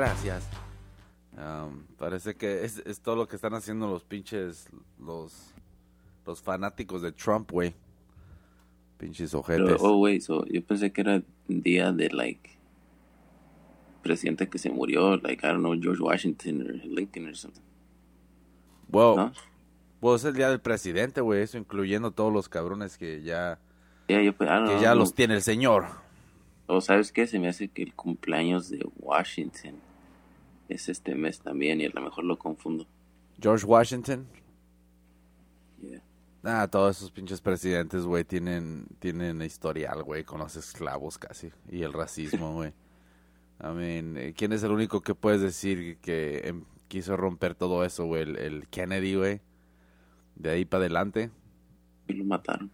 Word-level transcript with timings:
gracias. 0.00 0.48
Um, 1.36 1.84
parece 1.98 2.34
que 2.34 2.64
es, 2.64 2.78
es 2.86 3.00
todo 3.00 3.16
lo 3.16 3.28
que 3.28 3.36
están 3.36 3.54
haciendo 3.54 3.86
los 3.88 4.02
pinches, 4.02 4.68
los, 4.98 5.52
los 6.26 6.40
fanáticos 6.42 7.02
de 7.02 7.12
Trump, 7.12 7.50
güey. 7.50 7.74
Pinches 8.98 9.30
Pero, 9.30 9.40
ojetes. 9.40 9.76
oh, 9.80 9.96
güey, 9.96 10.20
so, 10.20 10.44
yo 10.46 10.62
pensé 10.64 10.90
que 10.92 11.00
era 11.02 11.22
día 11.48 11.92
de, 11.92 12.10
like, 12.10 12.50
presidente 14.02 14.48
que 14.48 14.58
se 14.58 14.70
murió, 14.70 15.16
like, 15.18 15.46
I 15.46 15.50
don't 15.50 15.60
know, 15.60 15.74
George 15.80 16.02
Washington 16.02 16.62
or 16.62 16.74
Lincoln 16.84 17.28
or 17.28 17.36
something. 17.36 17.62
Wow. 18.88 19.16
¿No? 19.16 19.32
Well, 20.00 20.16
es 20.16 20.24
el 20.24 20.34
día 20.34 20.48
del 20.48 20.60
presidente, 20.60 21.20
güey, 21.20 21.42
eso 21.42 21.58
incluyendo 21.58 22.10
todos 22.10 22.32
los 22.32 22.48
cabrones 22.48 22.96
que 22.96 23.22
ya, 23.22 23.58
Yeah, 24.08 24.22
yo, 24.22 24.32
don't 24.32 24.66
que 24.66 24.72
know, 24.72 24.80
ya 24.80 24.94
no. 24.94 25.00
los 25.00 25.14
tiene 25.14 25.34
el 25.34 25.42
señor. 25.42 25.84
O 26.66 26.80
sabes 26.80 27.12
qué, 27.12 27.26
se 27.26 27.38
me 27.38 27.48
hace 27.48 27.68
que 27.68 27.82
el 27.82 27.94
cumpleaños 27.94 28.68
de 28.70 28.84
Washington 28.98 29.74
es 30.70 30.88
este 30.88 31.14
mes 31.14 31.40
también 31.40 31.80
y 31.80 31.86
a 31.86 31.90
lo 31.90 32.00
mejor 32.00 32.24
lo 32.24 32.38
confundo. 32.38 32.86
George 33.40 33.66
Washington. 33.66 34.26
Yeah. 35.82 36.02
Ah, 36.44 36.68
todos 36.68 36.96
esos 36.96 37.10
pinches 37.10 37.40
presidentes, 37.40 38.04
güey, 38.04 38.24
tienen, 38.24 38.86
tienen 38.98 39.42
historial, 39.42 40.02
güey, 40.04 40.24
con 40.24 40.38
los 40.38 40.56
esclavos 40.56 41.18
casi. 41.18 41.50
Y 41.68 41.82
el 41.82 41.92
racismo, 41.92 42.54
güey. 42.54 42.72
I 43.62 43.74
mean, 43.74 44.16
eh, 44.16 44.32
¿quién 44.34 44.52
es 44.52 44.62
el 44.62 44.70
único 44.70 45.02
que 45.02 45.14
puedes 45.14 45.42
decir 45.42 45.98
que 45.98 46.48
em, 46.48 46.64
quiso 46.88 47.16
romper 47.16 47.54
todo 47.54 47.84
eso, 47.84 48.06
güey? 48.06 48.22
El, 48.22 48.36
el 48.38 48.68
Kennedy, 48.68 49.16
güey. 49.16 49.40
De 50.36 50.50
ahí 50.50 50.64
para 50.64 50.84
adelante. 50.84 51.30
Y 52.08 52.14
lo 52.14 52.24
mataron. 52.24 52.70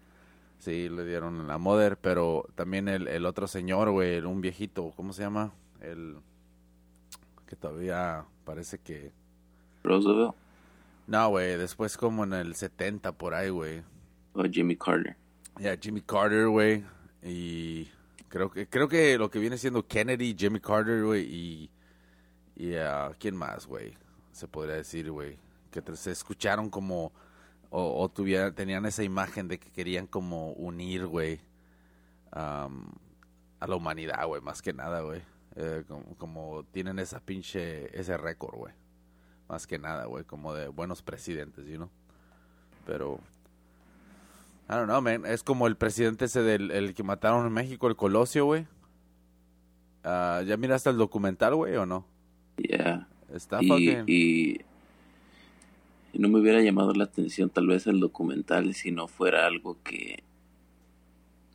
Sí, 0.58 0.88
le 0.88 1.04
dieron 1.04 1.46
la 1.46 1.58
mother, 1.58 1.96
pero 1.96 2.48
también 2.54 2.88
el, 2.88 3.08
el 3.08 3.26
otro 3.26 3.46
señor, 3.48 3.90
güey, 3.90 4.20
un 4.20 4.40
viejito, 4.40 4.92
¿cómo 4.96 5.12
se 5.12 5.22
llama? 5.22 5.52
El 5.80 6.16
que 7.46 7.56
todavía 7.56 8.24
parece 8.44 8.78
que... 8.78 9.12
Roosevelt 9.84 10.34
No, 11.06 11.28
güey, 11.28 11.56
después 11.56 11.96
como 11.96 12.24
en 12.24 12.32
el 12.32 12.54
70 12.54 13.12
por 13.12 13.34
ahí, 13.34 13.50
güey. 13.50 13.82
o 14.34 14.44
Jimmy 14.44 14.76
Carter. 14.76 15.16
Ya, 15.58 15.76
Jimmy 15.76 16.00
Carter, 16.02 16.48
güey. 16.48 16.84
Y 17.22 17.88
creo 18.28 18.50
que 18.50 18.68
creo 18.68 18.88
que 18.88 19.16
lo 19.16 19.30
que 19.30 19.38
viene 19.38 19.56
siendo 19.58 19.86
Kennedy, 19.86 20.34
Jimmy 20.38 20.60
Carter, 20.60 21.04
güey. 21.04 21.22
Y, 21.24 21.70
y 22.56 22.74
ah, 22.76 23.12
¿quién 23.18 23.36
más, 23.36 23.66
güey? 23.66 23.94
Se 24.32 24.48
podría 24.48 24.76
decir, 24.76 25.10
güey. 25.10 25.38
Que 25.70 25.82
se 25.96 26.10
escucharon 26.10 26.68
como... 26.70 27.12
O, 27.70 28.02
o 28.02 28.08
tuvieran, 28.08 28.54
tenían 28.54 28.86
esa 28.86 29.02
imagen 29.02 29.48
de 29.48 29.58
que 29.58 29.70
querían 29.70 30.06
como 30.06 30.52
unir, 30.52 31.06
güey. 31.06 31.40
am, 32.32 32.92
a 33.60 33.66
la 33.66 33.76
humanidad, 33.76 34.26
güey, 34.26 34.40
más 34.42 34.62
que 34.62 34.72
nada, 34.72 35.00
güey. 35.00 35.22
Eh, 35.56 35.84
como, 35.88 36.04
como 36.16 36.64
tienen 36.72 36.98
esa 36.98 37.20
pinche... 37.20 37.98
Ese 37.98 38.16
récord, 38.16 38.56
güey. 38.56 38.74
Más 39.48 39.66
que 39.66 39.78
nada, 39.78 40.06
güey. 40.06 40.24
Como 40.24 40.54
de 40.54 40.68
buenos 40.68 41.02
presidentes, 41.02 41.66
you 41.66 41.76
know. 41.76 41.90
Pero... 42.84 43.20
I 44.68 44.72
don't 44.72 44.86
know, 44.86 45.00
man. 45.00 45.24
Es 45.26 45.42
como 45.42 45.66
el 45.66 45.76
presidente 45.76 46.24
ese 46.24 46.42
del 46.42 46.70
el 46.72 46.94
que 46.94 47.02
mataron 47.02 47.46
en 47.46 47.52
México, 47.52 47.86
el 47.88 47.96
Colosio, 47.96 48.46
güey. 48.46 48.66
Ah, 50.02 50.42
¿Ya 50.46 50.56
miraste 50.56 50.90
el 50.90 50.96
documental, 50.96 51.54
güey, 51.54 51.76
o 51.76 51.86
no? 51.86 52.06
Yeah. 52.56 53.08
Está 53.32 53.62
Y, 53.62 53.68
fucking... 53.68 54.04
y 54.06 54.60
no 56.14 56.28
me 56.28 56.40
hubiera 56.40 56.60
llamado 56.62 56.92
la 56.94 57.04
atención 57.04 57.50
tal 57.50 57.66
vez 57.66 57.86
el 57.86 58.00
documental 58.00 58.72
si 58.74 58.90
no 58.90 59.06
fuera 59.06 59.46
algo 59.46 59.76
que 59.82 60.22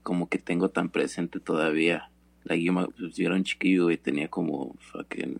como 0.03 0.29
que 0.29 0.37
tengo 0.37 0.69
tan 0.69 0.89
presente 0.89 1.39
todavía. 1.39 2.10
Like, 2.43 2.63
yo, 2.63 2.73
me- 2.73 2.87
yo 2.97 3.25
era 3.25 3.35
un 3.35 3.43
chiquillo 3.43 3.91
y 3.91 3.97
tenía 3.97 4.27
como 4.27 4.75
fucking, 4.79 5.37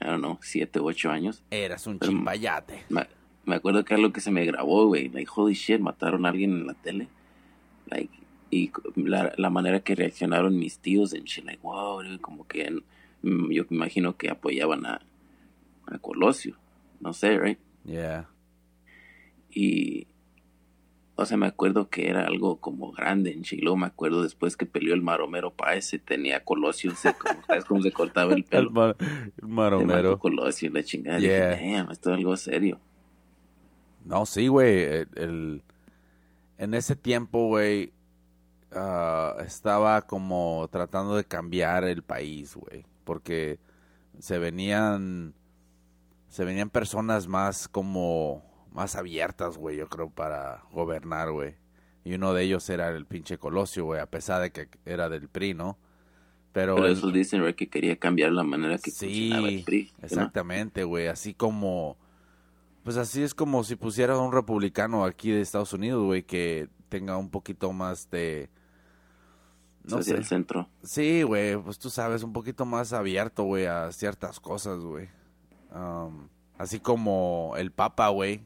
I 0.00 0.04
don't 0.04 0.18
know, 0.20 0.38
siete, 0.42 0.78
ocho 0.80 1.10
años. 1.10 1.42
Eras 1.50 1.86
un 1.86 1.98
Pero- 1.98 2.12
chimpayate. 2.12 2.84
Me, 2.88 3.06
me 3.44 3.56
acuerdo 3.56 3.84
que 3.84 3.94
algo 3.94 4.12
que 4.12 4.20
se 4.20 4.30
me 4.30 4.44
grabó, 4.44 4.86
güey. 4.86 5.08
Like, 5.08 5.30
holy 5.34 5.54
shit, 5.54 5.80
mataron 5.80 6.26
a 6.26 6.28
alguien 6.28 6.52
en 6.52 6.66
la 6.66 6.74
tele. 6.74 7.08
Like, 7.86 8.12
y 8.50 8.70
la, 8.96 9.32
la 9.36 9.50
manera 9.50 9.80
que 9.80 9.94
reaccionaron 9.94 10.58
mis 10.58 10.78
tíos 10.78 11.12
en 11.14 11.24
shit, 11.24 11.44
like, 11.44 11.60
wow, 11.62 12.02
dude, 12.02 12.18
como 12.20 12.46
que 12.46 12.70
mm, 13.22 13.50
yo 13.50 13.64
me 13.70 13.76
imagino 13.76 14.16
que 14.16 14.30
apoyaban 14.30 14.84
a, 14.86 15.00
a 15.86 15.98
Colosio. 15.98 16.56
No 17.00 17.12
sé, 17.12 17.38
right? 17.38 17.58
Yeah. 17.84 18.28
Y, 19.50 20.06
o 21.20 21.26
sea, 21.26 21.36
me 21.36 21.46
acuerdo 21.48 21.90
que 21.90 22.08
era 22.08 22.24
algo 22.26 22.58
como 22.60 22.92
grande 22.92 23.32
en 23.32 23.42
Chilo. 23.42 23.76
Me 23.76 23.86
acuerdo 23.86 24.22
después 24.22 24.56
que 24.56 24.66
peleó 24.66 24.94
el 24.94 25.02
Maromero 25.02 25.52
Páez 25.52 25.92
y 25.92 25.98
tenía 25.98 26.44
Colosio, 26.44 26.94
se, 26.94 27.12
como, 27.14 27.42
¿sabes 27.44 27.64
cómo 27.64 27.82
se 27.82 27.90
cortaba 27.90 28.32
el 28.32 28.38
El, 28.38 28.44
pelo? 28.44 28.70
mar- 28.70 28.96
el 29.00 29.06
Se 29.06 29.42
mató 29.42 29.46
maromero. 29.48 30.18
Colosio, 30.20 30.70
la 30.70 30.82
chingada. 30.84 31.18
Yeah. 31.18 31.50
Dije, 31.56 31.72
damn, 31.76 31.90
esto 31.90 32.10
es 32.12 32.16
algo 32.18 32.36
serio. 32.36 32.78
No, 34.04 34.24
sí, 34.26 34.46
güey. 34.48 34.84
el- 34.84 35.08
el- 35.16 35.62
en 36.56 36.74
ese 36.74 36.94
tiempo, 36.96 37.46
güey, 37.48 37.92
ah, 38.72 39.36
estaba 39.44 40.02
como 40.02 40.68
tratando 40.70 41.16
de 41.16 41.24
cambiar 41.24 41.82
el 41.84 42.02
país, 42.02 42.54
güey. 42.54 42.84
Porque 43.04 43.58
se 44.20 44.38
venían, 44.38 45.34
se 46.28 46.44
venían 46.44 46.70
personas 46.70 47.26
más 47.26 47.66
como, 47.68 48.42
más 48.78 48.96
abiertas, 48.96 49.58
güey, 49.58 49.76
yo 49.76 49.88
creo, 49.88 50.10
para 50.10 50.64
gobernar, 50.72 51.32
güey. 51.32 51.56
Y 52.04 52.14
uno 52.14 52.32
de 52.34 52.44
ellos 52.44 52.68
era 52.70 52.88
el 52.90 53.06
pinche 53.06 53.38
Colosio, 53.38 53.84
güey, 53.84 54.00
a 54.00 54.06
pesar 54.10 54.40
de 54.42 54.52
que 54.52 54.68
era 54.86 55.08
del 55.08 55.28
PRI, 55.28 55.54
¿no? 55.54 55.78
Pero, 56.52 56.76
Pero 56.76 56.88
eso 56.88 57.10
dicen, 57.10 57.44
right, 57.44 57.56
que 57.56 57.68
quería 57.68 57.98
cambiar 57.98 58.32
la 58.32 58.44
manera 58.44 58.78
que 58.78 58.92
funcionaba 58.92 59.48
el 59.48 59.56
Sí, 59.56 59.62
PRI. 59.64 59.92
exactamente, 60.02 60.84
güey. 60.84 61.08
Así 61.08 61.34
como, 61.34 61.98
pues 62.82 62.96
así 62.96 63.22
es 63.22 63.34
como 63.34 63.64
si 63.64 63.76
pusiera 63.76 64.18
un 64.18 64.32
republicano 64.32 65.04
aquí 65.04 65.30
de 65.32 65.40
Estados 65.42 65.72
Unidos, 65.74 66.04
güey, 66.04 66.24
que 66.24 66.68
tenga 66.88 67.16
un 67.18 67.30
poquito 67.30 67.72
más 67.72 68.10
de, 68.10 68.50
no 69.84 69.98
hacia 69.98 70.14
sé. 70.14 70.16
el 70.16 70.24
centro. 70.24 70.70
Sí, 70.82 71.22
güey, 71.22 71.56
pues 71.56 71.78
tú 71.78 71.90
sabes, 71.90 72.22
un 72.22 72.32
poquito 72.32 72.64
más 72.66 72.92
abierto, 72.92 73.44
güey, 73.44 73.66
a 73.66 73.92
ciertas 73.92 74.40
cosas, 74.40 74.80
güey. 74.80 75.08
Um, 75.74 76.28
así 76.56 76.80
como 76.80 77.54
el 77.58 77.72
Papa, 77.72 78.08
güey, 78.08 78.42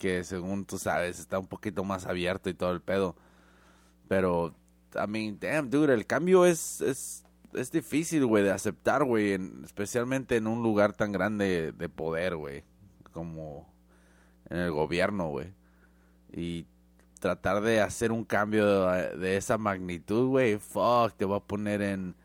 que 0.00 0.24
según 0.24 0.64
tú 0.64 0.78
sabes 0.78 1.20
está 1.20 1.38
un 1.38 1.46
poquito 1.46 1.84
más 1.84 2.06
abierto 2.06 2.50
y 2.50 2.54
todo 2.54 2.72
el 2.72 2.80
pedo. 2.80 3.14
Pero, 4.08 4.54
I 4.94 5.06
mean, 5.06 5.38
damn, 5.38 5.70
dude, 5.70 5.94
el 5.94 6.06
cambio 6.06 6.46
es, 6.46 6.80
es, 6.80 7.24
es 7.52 7.70
difícil, 7.70 8.24
güey, 8.26 8.42
de 8.42 8.50
aceptar, 8.50 9.04
güey, 9.04 9.34
en- 9.34 9.62
especialmente 9.62 10.36
en 10.36 10.46
un 10.48 10.62
lugar 10.62 10.94
tan 10.94 11.12
grande 11.12 11.72
de 11.72 11.88
poder, 11.88 12.34
güey, 12.36 12.64
como 13.12 13.72
en 14.48 14.58
el 14.58 14.72
gobierno, 14.72 15.28
güey. 15.28 15.52
Y 16.32 16.66
tratar 17.20 17.60
de 17.60 17.82
hacer 17.82 18.10
un 18.10 18.24
cambio 18.24 18.86
de, 18.88 19.16
de 19.18 19.36
esa 19.36 19.58
magnitud, 19.58 20.28
güey, 20.28 20.58
fuck, 20.58 21.12
te 21.16 21.26
va 21.26 21.36
a 21.36 21.40
poner 21.46 21.82
en, 21.82 22.16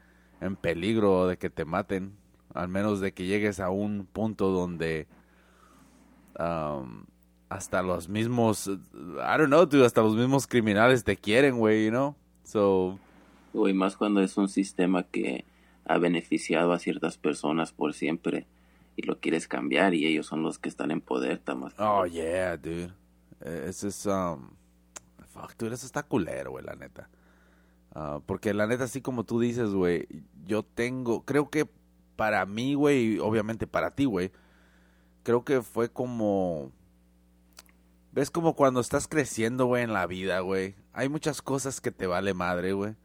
en 0.42 0.56
peligro 0.56 1.28
de 1.28 1.38
que 1.38 1.50
te 1.50 1.66
maten. 1.66 2.16
Al 2.54 2.70
menos 2.70 3.02
de 3.02 3.14
que 3.14 3.26
llegues 3.26 3.60
a 3.60 3.70
un 3.70 4.06
punto 4.06 4.50
donde 4.50 5.08
um, 6.40 7.04
hasta 7.56 7.82
los 7.82 8.10
mismos, 8.10 8.68
I 8.68 9.38
don't 9.38 9.48
know, 9.48 9.66
dude, 9.66 9.86
hasta 9.86 10.02
los 10.02 10.16
mismos 10.16 10.48
criminales 10.48 11.04
te 11.04 11.16
quieren, 11.18 11.58
güey, 11.58 11.86
you 11.86 11.92
know? 11.92 12.16
So, 12.44 13.00
O 13.54 13.68
y 13.68 13.74
más 13.74 13.96
cuando 13.96 14.22
es 14.22 14.38
un 14.38 14.48
sistema 14.50 15.04
que 15.04 15.46
ha 15.86 15.98
beneficiado 15.98 16.74
a 16.74 16.80
ciertas 16.80 17.18
personas 17.18 17.72
por 17.72 17.94
siempre 17.94 18.46
y 18.98 19.04
lo 19.04 19.20
quieres 19.20 19.48
cambiar 19.48 19.94
y 19.94 20.06
ellos 20.06 20.26
son 20.26 20.44
los 20.44 20.60
que 20.60 20.70
están 20.70 20.92
en 20.92 21.02
poder, 21.02 21.40
Tamas. 21.40 21.74
oh 21.80 22.06
yeah, 22.06 22.58
dude. 22.58 22.94
Eh, 23.42 23.66
Eso 23.68 23.88
es, 23.88 24.06
um, 24.06 24.50
fuck, 25.28 25.56
dude, 25.58 25.74
eso 25.76 25.86
está 25.86 26.04
culero, 26.04 26.52
güey, 26.52 26.64
la 26.66 26.76
neta. 26.76 27.10
Ah, 27.94 28.20
porque 28.26 28.54
la 28.54 28.68
neta, 28.68 28.86
así 28.86 29.02
como 29.02 29.24
tú 29.24 29.40
dices, 29.40 29.72
güey, 29.72 30.08
yo 30.46 30.64
tengo, 30.64 31.24
creo 31.24 31.50
que 31.50 31.68
para 32.16 32.46
mí, 32.46 32.74
güey, 32.74 33.16
y 33.16 33.20
obviamente 33.20 33.68
para 33.68 33.92
ti, 33.92 34.06
güey, 34.06 34.32
creo 35.24 35.44
que 35.46 35.62
fue 35.62 35.90
como... 35.90 36.72
¿Ves 38.16 38.32
como 38.32 38.56
cuando 38.56 38.80
estás 38.80 39.10
creciendo, 39.10 39.66
güey, 39.66 39.84
en 39.84 39.92
la 39.92 40.08
vida, 40.08 40.40
güey? 40.40 40.76
Hay 40.94 41.10
muchas 41.10 41.42
cosas 41.42 41.82
que 41.82 41.92
te 41.92 42.08
vale 42.08 42.34
madre, 42.34 42.72
güey. 42.72 42.96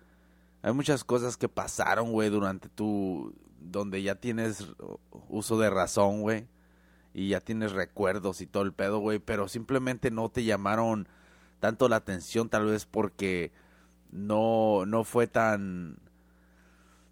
Hay 0.62 0.72
muchas 0.72 1.02
cosas 1.02 1.36
que 1.36 1.48
pasaron, 1.48 2.12
güey, 2.12 2.30
durante 2.30 2.68
tu... 2.68 3.34
Donde 3.58 4.04
ya 4.04 4.14
tienes 4.14 4.72
uso 5.28 5.58
de 5.58 5.68
razón, 5.68 6.20
güey. 6.20 6.46
Y 7.12 7.30
ya 7.30 7.40
tienes 7.40 7.72
recuerdos 7.72 8.40
y 8.40 8.46
todo 8.46 8.62
el 8.62 8.72
pedo, 8.72 9.00
güey. 9.00 9.18
Pero 9.18 9.48
simplemente 9.48 10.12
no 10.12 10.28
te 10.28 10.44
llamaron 10.44 11.08
tanto 11.58 11.88
la 11.88 11.96
atención, 11.96 12.48
tal 12.48 12.66
vez 12.66 12.86
porque 12.86 13.50
no, 14.12 14.86
no 14.86 15.02
fue 15.02 15.26
tan 15.26 15.98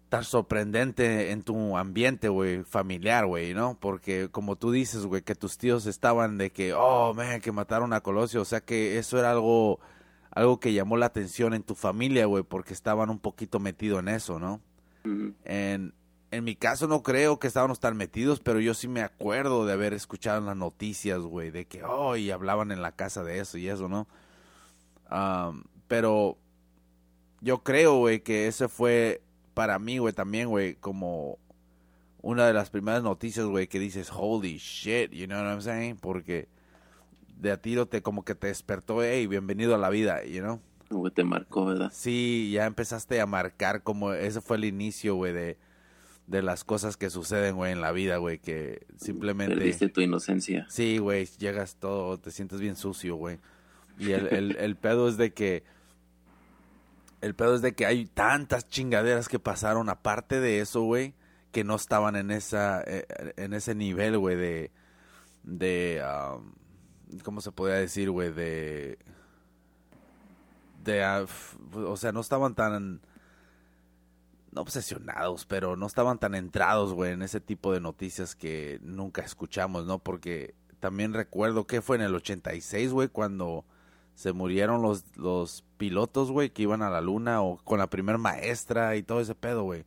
tan 0.09 0.23
sorprendente 0.23 1.31
en 1.31 1.43
tu 1.43 1.77
ambiente, 1.77 2.29
güey, 2.29 2.63
familiar, 2.63 3.27
güey, 3.27 3.53
¿no? 3.53 3.77
Porque 3.79 4.29
como 4.29 4.55
tú 4.55 4.71
dices, 4.71 5.05
güey, 5.05 5.21
que 5.21 5.35
tus 5.35 5.57
tíos 5.57 5.85
estaban 5.85 6.39
de 6.39 6.51
que, 6.51 6.73
oh, 6.73 7.13
man, 7.13 7.41
que 7.41 7.51
mataron 7.51 7.93
a 7.93 8.01
Colosio, 8.01 8.41
o 8.41 8.45
sea 8.45 8.61
que 8.61 8.97
eso 8.97 9.19
era 9.19 9.29
algo, 9.31 9.79
algo 10.31 10.59
que 10.59 10.73
llamó 10.73 10.97
la 10.97 11.05
atención 11.05 11.53
en 11.53 11.61
tu 11.61 11.75
familia, 11.75 12.25
güey, 12.25 12.43
porque 12.43 12.73
estaban 12.73 13.11
un 13.11 13.19
poquito 13.19 13.59
metidos 13.59 13.99
en 13.99 14.09
eso, 14.09 14.39
¿no? 14.39 14.61
en, 15.45 15.93
en 16.29 16.43
mi 16.43 16.55
caso 16.55 16.87
no 16.87 17.01
creo 17.03 17.39
que 17.39 17.47
estábamos 17.47 17.79
tan 17.79 17.95
metidos, 17.95 18.39
pero 18.39 18.59
yo 18.59 18.73
sí 18.73 18.87
me 18.87 19.01
acuerdo 19.01 19.65
de 19.65 19.73
haber 19.73 19.93
escuchado 19.93 20.39
en 20.39 20.45
las 20.45 20.57
noticias, 20.57 21.19
güey, 21.19 21.51
de 21.51 21.65
que, 21.65 21.83
oh, 21.83 22.15
y 22.15 22.31
hablaban 22.31 22.71
en 22.71 22.81
la 22.81 22.91
casa 22.91 23.23
de 23.23 23.39
eso 23.39 23.57
y 23.57 23.69
eso, 23.69 23.87
¿no? 23.87 24.07
pero 25.87 26.37
yo 27.41 27.63
creo, 27.63 27.97
güey, 27.97 28.21
que 28.21 28.47
ese 28.47 28.67
fue 28.67 29.23
para 29.59 29.77
mí, 29.77 29.97
güey, 29.97 30.13
también, 30.13 30.47
güey, 30.47 30.75
como 30.75 31.37
una 32.21 32.47
de 32.47 32.53
las 32.53 32.69
primeras 32.69 33.03
noticias, 33.03 33.45
güey, 33.45 33.67
que 33.67 33.77
dices, 33.77 34.09
holy 34.09 34.55
shit, 34.55 35.11
you 35.11 35.25
know 35.25 35.37
what 35.37 35.51
I'm 35.51 35.61
saying? 35.61 35.97
Porque 35.97 36.47
de 37.35 37.51
a 37.51 37.61
tiro 37.61 37.85
te 37.85 38.01
como 38.01 38.23
que 38.23 38.35
te 38.35 38.47
despertó, 38.47 39.03
hey, 39.03 39.27
bienvenido 39.27 39.75
a 39.75 39.77
la 39.77 39.89
vida, 39.89 40.23
you 40.23 40.39
know? 40.39 40.61
Que 41.03 41.11
te 41.11 41.25
marcó, 41.25 41.65
¿verdad? 41.65 41.91
Sí, 41.93 42.51
ya 42.53 42.67
empezaste 42.67 43.19
a 43.19 43.25
marcar 43.25 43.83
como 43.83 44.13
ese 44.13 44.39
fue 44.39 44.55
el 44.55 44.63
inicio, 44.63 45.15
güey, 45.15 45.33
de, 45.33 45.57
de 46.27 46.41
las 46.41 46.63
cosas 46.63 46.95
que 46.95 47.09
suceden, 47.09 47.57
güey, 47.57 47.73
en 47.73 47.81
la 47.81 47.91
vida, 47.91 48.15
güey, 48.15 48.39
que 48.39 48.87
simplemente... 48.95 49.55
Perdiste 49.55 49.89
tu 49.89 49.99
inocencia. 49.99 50.67
Sí, 50.69 50.99
güey, 50.99 51.25
llegas 51.37 51.75
todo, 51.75 52.17
te 52.17 52.31
sientes 52.31 52.61
bien 52.61 52.77
sucio, 52.77 53.17
güey. 53.17 53.39
Y 53.97 54.11
el, 54.13 54.27
el, 54.27 54.55
el 54.55 54.77
pedo 54.77 55.09
es 55.09 55.17
de 55.17 55.33
que 55.33 55.65
el 57.21 57.35
pedo 57.35 57.55
es 57.55 57.61
de 57.61 57.73
que 57.73 57.85
hay 57.85 58.05
tantas 58.05 58.67
chingaderas 58.67 59.27
que 59.27 59.39
pasaron 59.39 59.89
aparte 59.89 60.39
de 60.39 60.59
eso, 60.59 60.81
güey, 60.81 61.15
que 61.51 61.63
no 61.63 61.75
estaban 61.75 62.15
en 62.15 62.31
esa 62.31 62.81
eh, 62.85 63.05
en 63.37 63.53
ese 63.53 63.75
nivel, 63.75 64.17
güey, 64.17 64.35
de 64.35 64.71
de 65.43 66.03
¿cómo 67.23 67.41
se 67.41 67.51
podría 67.51 67.77
decir, 67.77 68.09
güey? 68.11 68.31
De 68.31 68.99
de 70.83 71.03
ah, 71.03 71.25
o 71.73 71.97
sea, 71.97 72.11
no 72.11 72.21
estaban 72.21 72.55
tan 72.55 73.01
no 74.51 74.61
obsesionados, 74.61 75.45
pero 75.45 75.75
no 75.75 75.85
estaban 75.85 76.19
tan 76.19 76.35
entrados, 76.35 76.93
güey, 76.93 77.11
en 77.13 77.21
ese 77.21 77.39
tipo 77.39 77.71
de 77.73 77.81
noticias 77.81 78.35
que 78.35 78.79
nunca 78.81 79.21
escuchamos, 79.21 79.85
¿no? 79.85 79.99
Porque 79.99 80.55
también 80.79 81.13
recuerdo 81.13 81.67
que 81.67 81.81
fue 81.81 81.97
en 81.97 82.03
el 82.03 82.15
86, 82.15 82.91
güey, 82.91 83.09
cuando 83.09 83.65
se 84.19 84.33
murieron 84.33 84.81
los, 84.81 85.05
los 85.15 85.63
pilotos, 85.77 86.29
güey, 86.29 86.49
que 86.49 86.63
iban 86.63 86.81
a 86.81 86.89
la 86.89 86.99
luna 86.99 87.41
o 87.41 87.55
con 87.63 87.79
la 87.79 87.89
primer 87.89 88.17
maestra 88.17 88.97
y 88.97 89.01
todo 89.01 89.21
ese 89.21 89.33
pedo, 89.33 89.63
güey. 89.63 89.85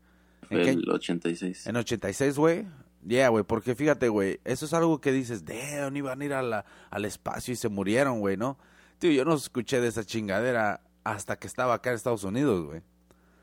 ¿En 0.48 0.60
el 0.60 0.88
86. 0.88 1.66
En 1.66 1.76
86, 1.76 2.38
güey. 2.38 2.64
Yeah, 3.06 3.28
güey, 3.28 3.44
porque 3.44 3.74
fíjate, 3.74 4.08
güey, 4.08 4.40
eso 4.44 4.64
es 4.64 4.72
algo 4.72 5.02
que 5.02 5.12
dices, 5.12 5.44
damn, 5.44 5.94
iban 5.94 6.22
a 6.22 6.24
ir 6.24 6.32
a 6.32 6.40
la, 6.40 6.64
al 6.88 7.04
espacio 7.04 7.52
y 7.52 7.56
se 7.56 7.68
murieron, 7.68 8.20
güey, 8.20 8.38
¿no? 8.38 8.56
Tío, 8.98 9.10
yo 9.10 9.26
no 9.26 9.34
escuché 9.34 9.82
de 9.82 9.88
esa 9.88 10.02
chingadera 10.02 10.80
hasta 11.04 11.36
que 11.36 11.46
estaba 11.46 11.74
acá 11.74 11.90
en 11.90 11.96
Estados 11.96 12.24
Unidos, 12.24 12.64
güey. 12.64 12.80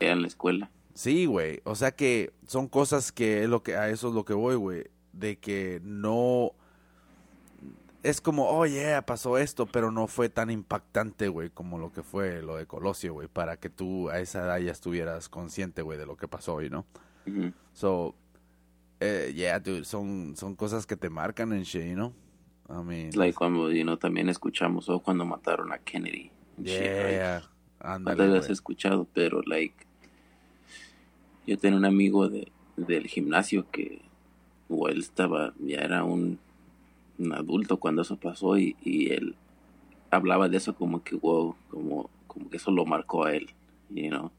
En 0.00 0.22
la 0.22 0.26
escuela. 0.26 0.72
Sí, 0.94 1.26
güey, 1.26 1.60
o 1.62 1.76
sea 1.76 1.92
que 1.92 2.32
son 2.48 2.66
cosas 2.66 3.12
que 3.12 3.44
es 3.44 3.48
lo 3.48 3.62
que, 3.62 3.76
a 3.76 3.90
eso 3.90 4.08
es 4.08 4.14
lo 4.14 4.24
que 4.24 4.34
voy, 4.34 4.56
güey, 4.56 4.86
de 5.12 5.38
que 5.38 5.80
no 5.84 6.56
es 8.02 8.20
como, 8.20 8.48
oh 8.48 8.66
yeah, 8.66 9.02
pasó 9.02 9.38
esto, 9.38 9.66
pero 9.66 9.90
no 9.90 10.06
fue 10.06 10.28
tan 10.28 10.50
impactante, 10.50 11.28
güey, 11.28 11.50
como 11.50 11.78
lo 11.78 11.92
que 11.92 12.02
fue 12.02 12.42
lo 12.42 12.56
de 12.56 12.66
Colosio, 12.66 13.12
güey, 13.12 13.28
para 13.28 13.58
que 13.58 13.68
tú 13.68 14.08
a 14.08 14.20
esa 14.20 14.44
edad 14.44 14.58
ya 14.58 14.72
estuvieras 14.72 15.28
consciente, 15.28 15.82
güey, 15.82 15.98
de 15.98 16.06
lo 16.06 16.16
que 16.16 16.28
pasó 16.28 16.54
hoy, 16.54 16.70
¿no? 16.70 16.86
So, 17.72 18.14
eh, 18.98 19.32
yeah, 19.34 19.60
dude, 19.60 19.84
son, 19.84 20.34
son 20.36 20.56
cosas 20.56 20.86
que 20.86 20.96
te 20.96 21.10
marcan 21.10 21.52
en 21.52 21.62
shit, 21.62 21.96
¿no? 21.96 22.12
I 22.68 22.82
mean, 22.84 23.10
like 23.14 23.34
cuando, 23.34 23.70
you 23.70 23.82
know, 23.82 23.96
también 23.96 24.28
escuchamos, 24.28 24.88
o 24.88 25.00
cuando 25.00 25.24
mataron 25.24 25.72
a 25.72 25.78
Kennedy. 25.78 26.30
Yeah, 26.58 27.42
No 27.82 28.14
lo 28.14 28.24
habías 28.24 28.48
escuchado, 28.48 29.06
pero, 29.12 29.42
like, 29.42 29.86
yo 31.46 31.58
tenía 31.58 31.78
un 31.78 31.84
amigo 31.84 32.28
de, 32.28 32.50
del 32.76 33.06
gimnasio 33.06 33.66
que, 33.70 34.02
o 34.68 34.88
él 34.88 35.00
estaba, 35.00 35.52
ya 35.58 35.78
era 35.78 36.04
un 36.04 36.38
adulto 37.32 37.78
cuando 37.78 38.02
eso 38.02 38.16
pasó 38.16 38.58
y, 38.58 38.76
y 38.82 39.12
él 39.12 39.36
hablaba 40.10 40.48
de 40.48 40.56
eso 40.56 40.74
como 40.74 41.02
que 41.02 41.16
wow, 41.16 41.54
como, 41.70 42.10
como 42.26 42.50
que 42.50 42.56
eso 42.56 42.70
lo 42.70 42.84
marcó 42.84 43.24
a 43.24 43.34
él, 43.34 43.50
you 43.90 44.08
know, 44.08 44.30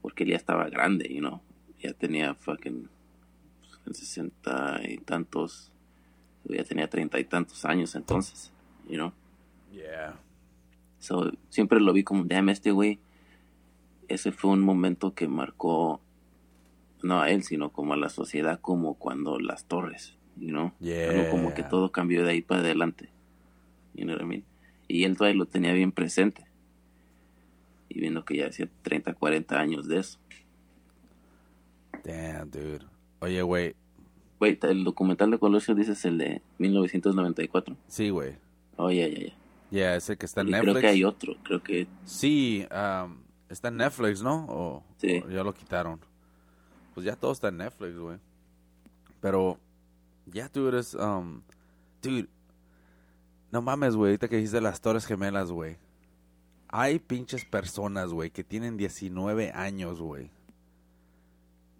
porque 0.00 0.24
él 0.24 0.30
ya 0.30 0.36
estaba 0.36 0.68
grande, 0.68 1.08
you 1.12 1.20
know, 1.20 1.40
ya 1.78 1.92
tenía 1.92 2.34
fucking 2.34 2.88
sesenta 3.90 4.80
y 4.88 4.98
tantos, 4.98 5.72
ya 6.44 6.64
tenía 6.64 6.88
treinta 6.88 7.18
y 7.18 7.24
tantos 7.24 7.64
años 7.64 7.94
entonces, 7.94 8.52
you 8.88 8.96
know. 8.96 9.12
Yeah. 9.72 10.18
So, 10.98 11.32
siempre 11.48 11.80
lo 11.80 11.92
vi 11.92 12.04
como, 12.04 12.24
damn, 12.24 12.48
este 12.48 12.70
güey, 12.70 13.00
ese 14.08 14.30
fue 14.30 14.52
un 14.52 14.60
momento 14.60 15.14
que 15.14 15.26
marcó, 15.26 16.00
no 17.02 17.20
a 17.20 17.30
él, 17.30 17.42
sino 17.42 17.70
como 17.70 17.94
a 17.94 17.96
la 17.96 18.08
sociedad, 18.08 18.60
como 18.60 18.94
cuando 18.94 19.40
las 19.40 19.64
torres, 19.64 20.16
you 20.36 20.48
know? 20.48 20.72
como 21.30 21.54
que 21.54 21.62
todo 21.62 21.90
cambió 21.92 22.24
de 22.24 22.32
ahí 22.32 22.42
para 22.42 22.60
adelante. 22.60 23.08
You 23.94 24.04
know 24.04 24.16
what 24.16 24.22
I 24.22 24.26
mean? 24.26 24.44
Y 24.88 25.04
él 25.04 25.16
todavía 25.16 25.38
lo 25.38 25.46
tenía 25.46 25.72
bien 25.72 25.92
presente. 25.92 26.44
Y 27.88 28.00
viendo 28.00 28.24
que 28.24 28.36
ya 28.36 28.46
hacía 28.46 28.68
30, 28.82 29.14
40 29.14 29.58
años 29.58 29.88
de 29.88 29.98
eso. 29.98 30.18
Damn, 32.04 32.50
dude. 32.50 32.84
Oye, 33.20 33.42
güey. 33.42 33.74
Güey, 34.38 34.58
el 34.62 34.84
documental 34.84 35.30
de 35.30 35.38
Colosio 35.38 35.74
dices 35.74 36.04
el 36.04 36.18
de 36.18 36.42
1994. 36.58 37.76
Sí, 37.86 38.10
güey. 38.10 38.34
Oh, 38.76 38.90
ya, 38.90 39.06
ya, 39.06 39.18
ya. 39.18 39.32
Ya, 39.70 39.96
ese 39.96 40.16
que 40.16 40.26
está 40.26 40.40
en 40.42 40.48
Netflix. 40.50 40.72
Creo 40.72 40.80
que 40.82 40.88
hay 40.88 41.04
otro, 41.04 41.36
creo 41.42 41.62
que... 41.62 41.86
Sí, 42.04 42.66
um, 42.70 43.16
está 43.48 43.68
en 43.68 43.76
Netflix, 43.76 44.22
¿no? 44.22 44.46
O, 44.48 44.84
sí. 44.96 45.22
ya 45.30 45.42
lo 45.42 45.54
quitaron. 45.54 46.00
Pues 46.94 47.06
ya 47.06 47.16
todo 47.16 47.32
está 47.32 47.48
en 47.48 47.58
Netflix, 47.58 47.96
güey. 47.96 48.18
Pero 49.20 49.58
ya, 50.26 50.48
tú 50.48 50.68
eres, 50.68 50.94
um, 50.94 51.42
dude, 52.02 52.28
no 53.50 53.62
mames, 53.62 53.96
güey, 53.96 54.10
ahorita 54.10 54.28
que 54.28 54.36
dijiste 54.36 54.60
las 54.60 54.80
Torres 54.80 55.06
Gemelas, 55.06 55.50
güey. 55.50 55.76
Hay 56.68 56.98
pinches 56.98 57.44
personas, 57.44 58.10
güey, 58.10 58.30
que 58.30 58.44
tienen 58.44 58.76
19 58.76 59.52
años, 59.52 60.00
güey. 60.00 60.30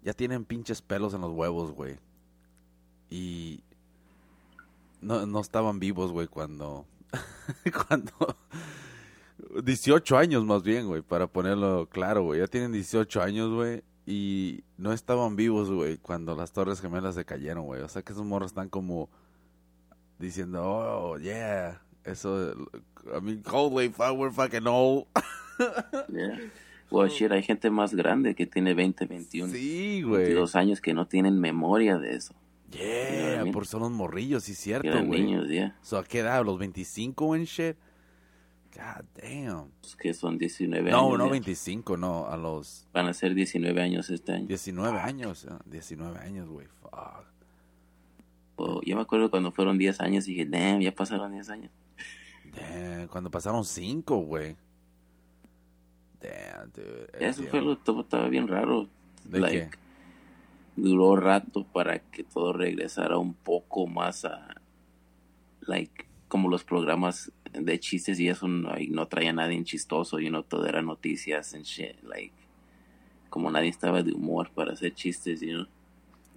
Ya 0.03 0.13
tienen 0.13 0.45
pinches 0.45 0.81
pelos 0.81 1.13
en 1.13 1.21
los 1.21 1.31
huevos, 1.31 1.71
güey. 1.71 1.97
Y 3.09 3.63
no, 5.01 5.25
no 5.25 5.39
estaban 5.39 5.79
vivos, 5.79 6.11
güey, 6.11 6.27
cuando... 6.27 6.85
cuando... 7.87 8.11
18 9.63 10.17
años 10.17 10.45
más 10.45 10.63
bien, 10.63 10.87
güey, 10.87 11.01
para 11.01 11.27
ponerlo 11.27 11.87
claro, 11.89 12.23
güey. 12.23 12.39
Ya 12.39 12.47
tienen 12.47 12.71
18 12.71 13.21
años, 13.21 13.51
güey 13.51 13.83
y 14.05 14.63
no 14.77 14.91
estaban 14.91 15.35
vivos, 15.35 15.71
güey, 15.71 15.97
cuando 15.97 16.35
las 16.35 16.51
Torres 16.51 16.81
Gemelas 16.81 17.15
se 17.15 17.25
cayeron, 17.25 17.65
güey. 17.65 17.81
O 17.81 17.89
sea 17.89 18.01
que 18.01 18.13
esos 18.13 18.25
morros 18.25 18.51
están 18.51 18.69
como 18.69 19.09
diciendo, 20.19 20.63
oh, 20.63 21.17
yeah, 21.17 21.81
eso, 22.03 22.53
I 23.05 23.21
mean, 23.21 23.43
holy 23.49 23.89
fuck, 23.89 24.17
we're 24.17 24.33
fucking 24.33 24.67
old. 24.67 25.05
yeah. 26.09 26.37
Well, 26.91 27.09
shit, 27.09 27.31
hay 27.31 27.41
gente 27.41 27.69
más 27.69 27.95
grande 27.95 28.35
que 28.35 28.45
tiene 28.45 28.73
20, 28.73 29.05
21, 29.05 29.51
sí, 29.53 30.03
güey. 30.03 30.23
22 30.23 30.55
años 30.55 30.81
que 30.81 30.93
no 30.93 31.07
tienen 31.07 31.39
memoria 31.39 31.97
de 31.97 32.15
eso. 32.15 32.35
Yeah, 32.71 33.45
por 33.51 33.67
son 33.67 33.81
los 33.81 33.91
morrillos, 33.91 34.43
sí, 34.43 34.53
cierto, 34.55 34.91
güey. 35.03 35.21
niños, 35.21 35.47
yeah. 35.47 35.77
So, 35.81 35.97
¿a 35.97 36.03
qué 36.03 36.19
edad? 36.19 36.43
¿Los 36.43 36.59
25 36.59 37.35
en 37.35 37.43
shit? 37.45 37.75
God 38.75 39.05
damn. 39.21 39.71
Pues 39.81 39.95
que 39.95 40.13
son 40.13 40.37
19 40.37 40.89
no, 40.89 40.97
años. 40.97 41.11
No, 41.11 41.17
no 41.25 41.29
25, 41.29 41.97
no, 41.97 42.27
a 42.27 42.37
los... 42.37 42.87
Van 42.91 43.07
a 43.07 43.13
ser 43.13 43.35
19 43.35 43.81
años 43.81 44.09
este 44.09 44.33
año. 44.33 44.47
19 44.47 44.99
años, 44.99 45.47
19 45.65 46.19
años, 46.19 46.49
güey, 46.49 46.67
fuck. 46.81 47.25
Oh, 48.55 48.81
yo 48.83 48.95
me 48.95 49.01
acuerdo 49.03 49.29
cuando 49.29 49.51
fueron 49.51 49.77
10 49.77 50.01
años 50.01 50.27
y 50.27 50.33
dije, 50.33 50.45
damn, 50.45 50.81
ya 50.81 50.93
pasaron 50.93 51.31
10 51.33 51.49
años. 51.49 51.71
Damn, 52.55 53.07
cuando 53.07 53.29
pasaron 53.29 53.63
5, 53.63 54.17
güey. 54.17 54.55
Damn, 56.21 56.71
dude. 56.71 57.09
Eso 57.19 57.43
fue 57.43 57.61
lo 57.61 57.77
todo 57.77 58.01
estaba 58.01 58.27
bien 58.27 58.47
raro. 58.47 58.87
¿De 59.23 59.39
like, 59.39 59.69
Duró 60.75 61.15
rato 61.15 61.65
para 61.65 61.99
que 61.99 62.23
todo 62.23 62.53
regresara 62.53 63.17
un 63.17 63.35
poco 63.35 63.85
más 63.85 64.25
a... 64.25 64.61
Like, 65.61 66.05
como 66.27 66.49
los 66.49 66.63
programas 66.63 67.31
de 67.53 67.79
chistes 67.79 68.19
y 68.19 68.29
eso 68.29 68.47
no, 68.47 68.73
no 68.89 69.07
traía 69.07 69.33
nadie 69.33 69.63
chistoso, 69.63 70.19
y 70.19 70.29
no 70.29 70.43
todo 70.43 70.65
era 70.65 70.81
noticias 70.81 71.53
and 71.53 71.63
shit, 71.63 72.01
like, 72.03 72.33
como 73.29 73.49
nadie 73.49 73.69
estaba 73.69 74.03
de 74.03 74.13
humor 74.13 74.51
para 74.53 74.73
hacer 74.73 74.93
chistes, 74.93 75.41
you 75.41 75.53
know. 75.53 75.67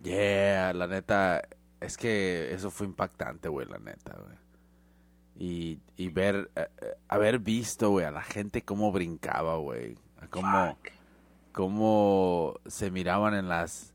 Yeah, 0.03 0.73
la 0.73 0.87
neta, 0.87 1.43
es 1.81 1.97
que 1.97 2.53
eso 2.53 2.71
fue 2.71 2.87
impactante, 2.87 3.49
güey, 3.49 3.67
la 3.67 3.79
neta, 3.79 4.17
güey. 4.17 4.37
Y, 5.39 5.81
y 5.97 6.09
ver, 6.09 6.51
eh, 6.57 6.69
eh, 6.81 6.95
haber 7.09 7.39
visto, 7.39 7.91
güey, 7.91 8.07
a 8.07 8.11
la 8.11 8.23
gente 8.23 8.63
cómo 8.63 8.93
brincaba, 8.93 9.57
güey. 9.57 9.97
Cómo, 10.31 10.79
cómo 11.53 12.55
se 12.67 12.91
miraban 12.91 13.35
en 13.35 13.49
las 13.49 13.93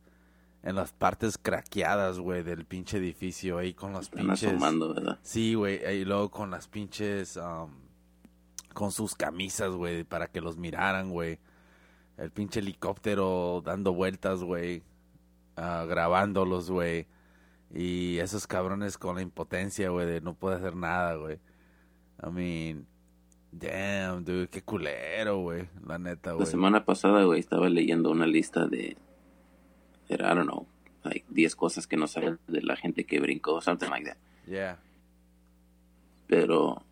en 0.63 0.75
las 0.75 0.94
partes 0.94 1.38
craqueadas, 1.38 2.20
güey, 2.20 2.44
del 2.44 2.65
pinche 2.65 2.98
edificio 2.98 3.58
ahí 3.58 3.74
con 3.74 3.94
las 3.94 4.03
Están 4.03 4.27
pinches 4.27 4.50
asomando, 4.50 4.94
¿verdad? 4.94 5.20
Sí, 5.24 5.56
güey, 5.56 5.84
y 5.96 6.06
luego 6.06 6.30
con 6.30 6.51
las 6.51 6.68
pinches 6.68 7.38
um, 7.38 7.72
con 8.74 8.91
sus 8.91 9.15
camisas, 9.15 9.72
güey, 9.72 10.03
para 10.03 10.27
que 10.27 10.41
los 10.41 10.58
miraran, 10.58 11.10
güey. 11.10 11.39
El 12.18 12.30
pinche 12.32 12.60
helicóptero 12.60 13.62
dando 13.65 13.94
vueltas, 13.94 14.44
güey, 14.44 14.84
ah, 15.58 15.86
grabándolos, 15.88 16.70
güey. 16.70 17.08
Y 17.74 18.20
esos 18.20 18.48
cabrones 18.48 18.98
con 18.98 19.15
la 19.15 19.22
impotencia, 19.22 19.89
güey, 19.89 20.06
de 20.06 20.22
no 20.22 20.36
poder 20.36 20.60
hacer 20.60 20.75
nada, 20.75 21.15
güey. 21.15 21.39
I 22.24 22.30
mean, 22.30 22.86
damn, 23.51 24.24
dude, 24.24 24.48
qué 24.50 24.62
culero, 24.62 25.39
güey, 25.39 25.68
la 25.88 25.98
neta, 25.98 26.32
La 26.32 26.36
güey. 26.36 26.46
semana 26.46 26.86
pasada, 26.86 27.24
güey, 27.24 27.39
estaba 27.39 27.68
leyendo 27.70 28.12
una 28.12 28.27
lista 28.27 28.68
de, 28.68 28.96
era, 30.13 30.32
I 30.32 30.36
don't 30.36 30.48
know, 30.48 30.68
like 31.03 31.25
10 31.30 31.56
cosas 31.56 31.88
que 31.88 31.98
no 31.98 32.08
sabes 32.08 32.38
de 32.48 32.62
la 32.62 32.75
gente 32.75 33.06
que 33.06 33.20
brincó, 33.20 33.62
something 33.62 33.89
like 33.89 34.06
that. 34.06 34.18
Yeah. 34.48 34.80
Pero 36.27 36.84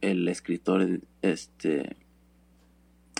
el 0.00 0.28
escritor, 0.28 1.00
este, 1.22 1.96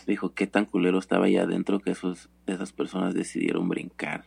dijo 0.07 0.35
qué 0.35 0.47
tan 0.47 0.67
culero 0.67 0.99
estaba 0.99 1.27
allá 1.27 1.43
adentro 1.43 1.81
que 1.81 1.91
esos, 1.91 2.29
esas 2.47 2.73
personas 2.73 3.15
decidieron 3.15 3.69
brincar. 3.69 4.25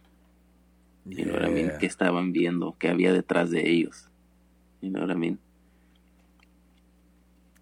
Know 1.05 1.33
what 1.33 1.47
I 1.47 1.49
mean? 1.49 1.71
¿Qué 1.79 1.85
estaban 1.85 2.33
viendo? 2.33 2.75
¿Qué 2.77 2.89
había 2.89 3.13
detrás 3.13 3.49
de 3.49 3.69
ellos? 3.69 4.09
You 4.81 4.89
know 4.89 5.03
what 5.03 5.15
I 5.15 5.17
mean? 5.17 5.39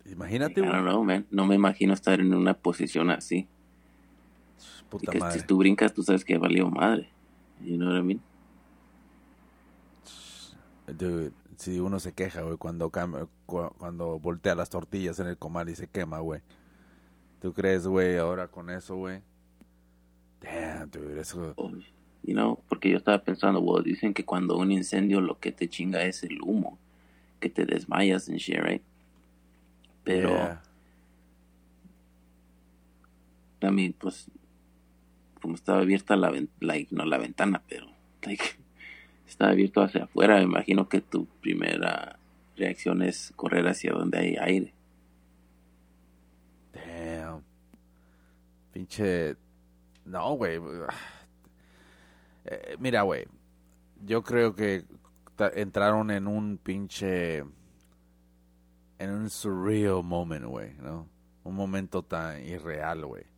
Imagínate, 0.05 0.61
I 0.61 0.65
don't 0.65 0.83
know, 0.83 1.03
man. 1.03 1.25
No 1.29 1.45
me 1.45 1.55
imagino 1.55 1.93
estar 1.93 2.19
en 2.19 2.33
una 2.33 2.53
posición 2.55 3.09
así. 3.09 3.47
Y 4.87 4.89
Puta 4.89 5.11
que 5.11 5.19
madre. 5.19 5.39
si 5.39 5.45
tú 5.45 5.57
brincas, 5.57 5.93
tú 5.93 6.03
sabes 6.03 6.23
que 6.23 6.37
valió 6.37 6.69
madre. 6.69 7.09
You 7.63 7.77
know 7.77 7.89
what 7.89 7.99
I 7.99 8.03
mean? 8.03 8.21
Dude, 10.87 11.31
si 11.57 11.79
uno 11.79 11.99
se 11.99 12.13
queja, 12.13 12.41
güey, 12.41 12.57
cuando, 12.57 12.89
cuando 12.89 14.19
voltea 14.19 14.55
las 14.55 14.69
tortillas 14.69 15.19
en 15.19 15.27
el 15.27 15.37
comal 15.37 15.69
y 15.69 15.75
se 15.75 15.87
quema, 15.87 16.19
güey. 16.19 16.41
¿Tú 17.41 17.53
crees, 17.53 17.87
güey, 17.87 18.17
ahora 18.17 18.47
con 18.47 18.69
eso, 18.69 18.95
güey? 18.95 19.21
Damn, 20.41 20.89
dude, 20.91 21.19
eso... 21.19 21.53
Oh, 21.57 21.71
You 22.27 22.33
know, 22.33 22.59
porque 22.67 22.89
yo 22.89 22.97
estaba 22.97 23.19
pensando, 23.23 23.59
well, 23.61 23.83
dicen 23.83 24.11
que 24.11 24.25
cuando 24.25 24.57
un 24.57 24.71
incendio 24.71 25.21
lo 25.21 25.39
que 25.39 25.51
te 25.51 25.69
chinga 25.69 26.03
es 26.05 26.23
el 26.23 26.41
humo, 26.41 26.79
que 27.39 27.51
te 27.51 27.65
desmayas 27.67 28.27
en 28.29 28.37
shit, 28.37 28.57
right? 28.57 28.81
Pero, 30.03 30.29
Yeah. 30.29 30.61
Mean, 33.71 33.93
pues, 33.93 34.29
como 35.45 35.53
estaba 35.53 35.81
abierta 35.81 36.15
la, 36.15 36.31
ventana, 36.31 37.61
pero, 37.69 37.85
estaba 39.27 39.51
abierto 39.51 39.83
hacia 39.83 40.05
afuera, 40.05 40.37
me 40.37 40.41
imagino 40.41 40.89
que 40.89 41.01
tu 41.01 41.27
primera 41.39 42.17
reacción 42.57 43.03
es 43.03 43.31
correr 43.35 43.67
hacia 43.67 43.91
donde 43.91 44.17
hay 44.17 44.37
aire. 44.37 44.73
Damn. 46.73 47.43
Pinche... 48.73 49.35
No, 50.05 50.33
güey. 50.33 50.59
Eh, 52.47 52.75
mira, 52.79 53.01
güey. 53.01 53.25
Yo 54.03 54.23
creo 54.23 54.53
que 54.53 54.85
entraron 55.55 56.09
en 56.09 56.27
un 56.27 56.57
pinche... 56.57 57.39
En 58.97 59.11
un 59.11 59.29
surreal 59.29 60.03
moment, 60.03 60.45
güey, 60.45 60.73
¿no? 60.75 61.07
Un 61.43 61.55
momento 61.55 62.01
tan 62.03 62.43
irreal, 62.43 63.05
güey. 63.05 63.34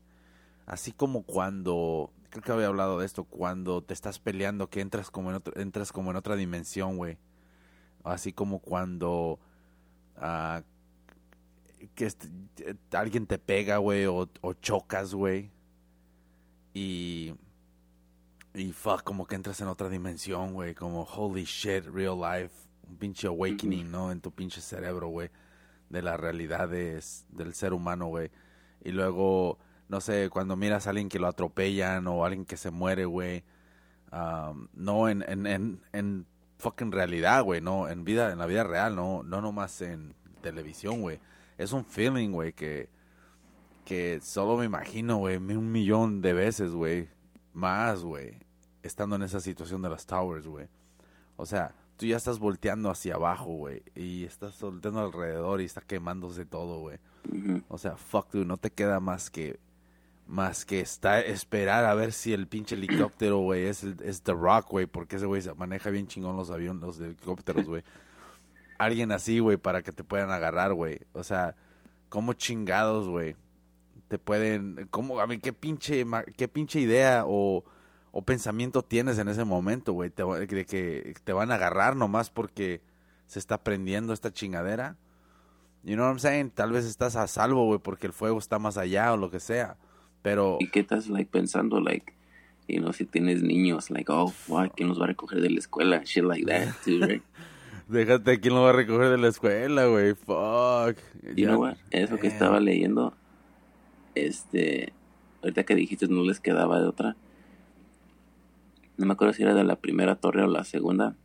Así 0.67 0.91
como 0.91 1.23
cuando... 1.23 2.11
Creo 2.29 2.43
que 2.43 2.51
había 2.51 2.67
hablado 2.67 2.99
de 2.99 3.05
esto. 3.07 3.23
Cuando 3.23 3.81
te 3.81 3.93
estás 3.95 4.19
peleando, 4.19 4.69
que 4.69 4.81
entras 4.81 5.09
como 5.09 5.29
en, 5.31 5.37
otro- 5.37 5.59
entras 5.59 5.91
como 5.91 6.11
en 6.11 6.17
otra 6.17 6.35
dimensión, 6.35 6.97
güey. 6.97 7.17
Así 8.03 8.33
como 8.33 8.59
cuando... 8.59 9.39
ah, 10.17 10.61
que 11.95 12.05
este- 12.05 12.27
eh, 12.59 12.75
alguien 12.91 13.25
te 13.27 13.39
pega, 13.39 13.77
güey, 13.77 14.05
o, 14.05 14.29
o 14.41 14.53
chocas, 14.53 15.13
güey. 15.15 15.49
Y. 16.73 17.33
Y 18.53 18.71
fuck, 18.73 19.03
como 19.03 19.25
que 19.27 19.35
entras 19.35 19.61
en 19.61 19.67
otra 19.67 19.87
dimensión, 19.89 20.53
güey. 20.53 20.73
Como 20.75 21.03
holy 21.03 21.43
shit, 21.45 21.85
real 21.85 22.19
life. 22.19 22.53
Un 22.89 22.97
pinche 22.97 23.27
awakening, 23.27 23.89
¿no? 23.91 24.11
En 24.11 24.19
tu 24.21 24.31
pinche 24.31 24.61
cerebro, 24.61 25.07
güey. 25.09 25.29
De 25.89 26.01
la 26.01 26.17
realidad 26.17 26.73
es- 26.73 27.25
del 27.29 27.53
ser 27.53 27.73
humano, 27.73 28.07
güey. 28.07 28.31
Y 28.83 28.91
luego, 28.91 29.59
no 29.89 30.01
sé, 30.01 30.29
cuando 30.29 30.55
miras 30.55 30.87
a 30.87 30.91
alguien 30.91 31.09
que 31.09 31.19
lo 31.19 31.27
atropellan 31.27 32.07
o 32.07 32.25
alguien 32.25 32.45
que 32.45 32.57
se 32.57 32.71
muere, 32.71 33.05
güey. 33.05 33.43
um, 34.11 34.67
no 34.73 35.09
en, 35.09 35.23
en, 35.27 35.47
en, 35.47 35.81
en 35.93 36.25
fucking 36.57 36.91
realidad, 36.91 37.43
güey. 37.43 37.61
No, 37.61 37.87
en 37.87 38.03
vida, 38.03 38.31
en 38.31 38.39
la 38.39 38.45
vida 38.45 38.63
real, 38.63 38.95
no, 38.95 39.23
no 39.23 39.41
nomás 39.41 39.81
en 39.81 40.13
televisión, 40.41 41.01
güey. 41.01 41.19
Es 41.57 41.71
un 41.71 41.85
feeling, 41.85 42.31
güey, 42.31 42.53
que, 42.53 42.89
que 43.85 44.19
solo 44.21 44.57
me 44.57 44.65
imagino, 44.65 45.17
güey, 45.17 45.37
un 45.37 45.71
millón 45.71 46.21
de 46.21 46.33
veces, 46.33 46.71
güey. 46.71 47.09
Más, 47.53 48.03
güey. 48.03 48.37
Estando 48.83 49.15
en 49.15 49.23
esa 49.23 49.39
situación 49.39 49.81
de 49.81 49.89
las 49.89 50.05
towers, 50.05 50.47
güey. 50.47 50.67
O 51.37 51.45
sea, 51.45 51.73
tú 51.97 52.05
ya 52.05 52.17
estás 52.17 52.39
volteando 52.39 52.89
hacia 52.89 53.15
abajo, 53.15 53.53
güey. 53.53 53.83
Y 53.95 54.25
estás 54.25 54.59
volteando 54.61 54.99
alrededor 54.99 55.61
y 55.61 55.65
está 55.65 55.81
quemándose 55.81 56.45
todo, 56.45 56.79
güey. 56.79 56.99
O 57.67 57.77
sea, 57.77 57.97
fuck, 57.97 58.31
dude, 58.31 58.45
no 58.45 58.57
te 58.57 58.71
queda 58.71 58.99
más 58.99 59.29
que 59.29 59.59
más 60.27 60.65
que 60.65 60.79
estar, 60.81 61.23
esperar 61.25 61.85
a 61.85 61.93
ver 61.95 62.11
si 62.11 62.33
el 62.33 62.47
pinche 62.47 62.75
helicóptero, 62.75 63.37
güey, 63.39 63.65
es, 63.65 63.83
el- 63.83 63.97
es 64.03 64.21
The 64.23 64.33
Rock, 64.33 64.67
güey, 64.69 64.85
porque 64.85 65.15
ese 65.17 65.25
güey 65.25 65.41
se 65.41 65.53
maneja 65.53 65.89
bien 65.89 66.07
chingón 66.07 66.35
los 66.35 66.51
aviones, 66.51 66.81
los 66.83 66.99
helicópteros, 66.99 67.65
güey. 67.67 67.83
Alguien 68.77 69.11
así, 69.11 69.39
güey, 69.39 69.57
para 69.57 69.81
que 69.81 69.91
te 69.91 70.03
puedan 70.03 70.29
agarrar, 70.31 70.73
güey. 70.73 70.99
O 71.13 71.23
sea, 71.23 71.55
¿cómo 72.09 72.33
chingados, 72.33 73.07
güey? 73.07 73.35
Te 74.07 74.19
pueden, 74.19 74.87
¿cómo, 74.91 75.19
a 75.19 75.27
mí, 75.27 75.39
qué 75.39 75.51
pinche, 75.53 76.05
qué 76.37 76.47
pinche 76.47 76.79
idea 76.79 77.23
o, 77.25 77.65
o 78.11 78.21
pensamiento 78.21 78.83
tienes 78.83 79.17
en 79.17 79.27
ese 79.29 79.43
momento, 79.45 79.93
güey? 79.93 80.11
De 80.15 80.65
que 80.67 81.15
te 81.23 81.33
van 81.33 81.51
a 81.51 81.55
agarrar 81.55 81.95
nomás 81.95 82.29
porque 82.29 82.81
se 83.25 83.39
está 83.39 83.63
prendiendo 83.63 84.13
esta 84.13 84.31
chingadera. 84.31 84.95
You 85.83 85.95
know 85.95 86.05
what 86.05 86.11
I'm 86.11 86.19
saying? 86.19 86.51
Tal 86.51 86.71
vez 86.71 86.85
estás 86.85 87.15
a 87.15 87.27
salvo, 87.27 87.65
güey, 87.65 87.79
porque 87.79 88.07
el 88.07 88.13
fuego 88.13 88.37
está 88.37 88.59
más 88.59 88.77
allá 88.77 89.11
o 89.13 89.17
lo 89.17 89.29
que 89.31 89.39
sea. 89.39 89.77
Pero, 90.21 90.57
¿Y 90.59 90.67
qué 90.69 90.79
estás 90.81 91.07
like 91.07 91.29
pensando 91.31 91.79
like 91.79 92.13
you 92.67 92.79
know 92.81 92.91
si 92.91 93.05
tienes 93.05 93.41
niños 93.43 93.89
like 93.89 94.11
oh 94.11 94.27
fuck 94.29 94.73
quién 94.75 94.89
los 94.89 94.99
va 94.99 95.05
a 95.05 95.07
recoger 95.07 95.39
de 95.41 95.49
la 95.49 95.59
escuela 95.59 96.03
shit 96.03 96.23
like 96.25 96.45
that 96.45 96.73
too, 96.85 97.05
right? 97.07 97.23
déjate 97.87 98.39
quién 98.41 98.53
lo 98.55 98.63
va 98.63 98.71
a 98.71 98.73
recoger 98.73 99.09
de 99.09 99.17
la 99.17 99.29
escuela, 99.29 99.85
güey. 99.85 100.13
Fuck. 100.15 100.97
You 101.23 101.33
Ya- 101.35 101.47
know 101.49 101.61
what? 101.61 101.77
Eso 101.91 102.17
que 102.17 102.27
estaba 102.27 102.59
leyendo 102.59 103.13
este 104.15 104.91
ahorita 105.43 105.63
que 105.63 105.75
dijiste 105.75 106.07
no 106.07 106.23
les 106.23 106.39
quedaba 106.39 106.79
de 106.81 106.87
otra 106.87 107.15
no 108.97 109.05
me 109.05 109.13
acuerdo 109.13 109.33
si 109.33 109.43
era 109.43 109.53
de 109.53 109.63
la 109.63 109.75
primera 109.75 110.15
torre 110.15 110.41
o 110.43 110.47
la 110.47 110.63
segunda 110.63 111.15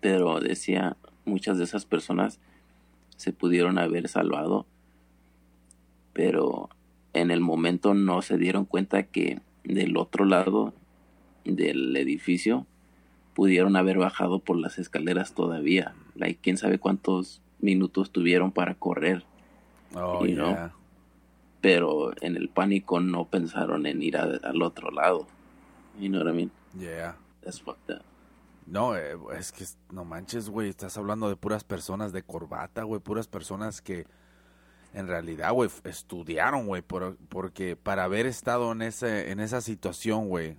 pero 0.00 0.40
decía 0.40 0.96
muchas 1.24 1.58
de 1.58 1.64
esas 1.64 1.86
personas 1.86 2.40
se 3.16 3.32
pudieron 3.32 3.78
haber 3.78 4.08
salvado 4.08 4.66
pero 6.12 6.68
en 7.12 7.30
el 7.30 7.40
momento 7.40 7.94
no 7.94 8.22
se 8.22 8.38
dieron 8.38 8.64
cuenta 8.64 9.02
que 9.04 9.40
del 9.64 9.96
otro 9.96 10.24
lado 10.24 10.72
del 11.44 11.96
edificio 11.96 12.66
pudieron 13.34 13.76
haber 13.76 13.98
bajado 13.98 14.38
por 14.40 14.56
las 14.56 14.78
escaleras 14.78 15.34
todavía. 15.34 15.94
Like, 16.14 16.40
quién 16.42 16.56
sabe 16.56 16.78
cuántos 16.78 17.40
minutos 17.60 18.10
tuvieron 18.10 18.52
para 18.52 18.74
correr. 18.74 19.24
Oh, 19.94 20.24
you 20.26 20.34
know. 20.34 20.48
yeah. 20.50 20.72
Pero 21.60 22.12
en 22.20 22.36
el 22.36 22.48
pánico 22.48 23.00
no 23.00 23.26
pensaron 23.26 23.86
en 23.86 24.02
ir 24.02 24.16
a- 24.16 24.38
al 24.42 24.62
otro 24.62 24.90
lado. 24.90 25.26
You 26.00 26.08
know 26.08 26.22
what 26.22 26.30
I 26.32 26.34
mean? 26.36 26.50
Yeah. 26.78 27.16
That's 27.42 27.60
fucked 27.60 27.94
up. 27.94 28.02
No, 28.66 28.96
eh, 28.96 29.16
es 29.38 29.52
que 29.52 29.64
no 29.92 30.04
manches, 30.04 30.48
güey. 30.48 30.68
Estás 30.68 30.96
hablando 30.96 31.28
de 31.28 31.36
puras 31.36 31.64
personas 31.64 32.12
de 32.12 32.22
corbata, 32.22 32.84
güey. 32.84 33.00
Puras 33.00 33.26
personas 33.28 33.80
que 33.82 34.06
en 34.94 35.06
realidad, 35.08 35.52
güey, 35.52 35.70
estudiaron, 35.84 36.66
güey. 36.66 36.82
por- 36.82 37.16
porque 37.28 37.76
para 37.76 38.04
haber 38.04 38.26
estado 38.26 38.72
en, 38.72 38.82
ese, 38.82 39.30
en 39.30 39.40
esa 39.40 39.60
situación, 39.60 40.28
güey, 40.28 40.56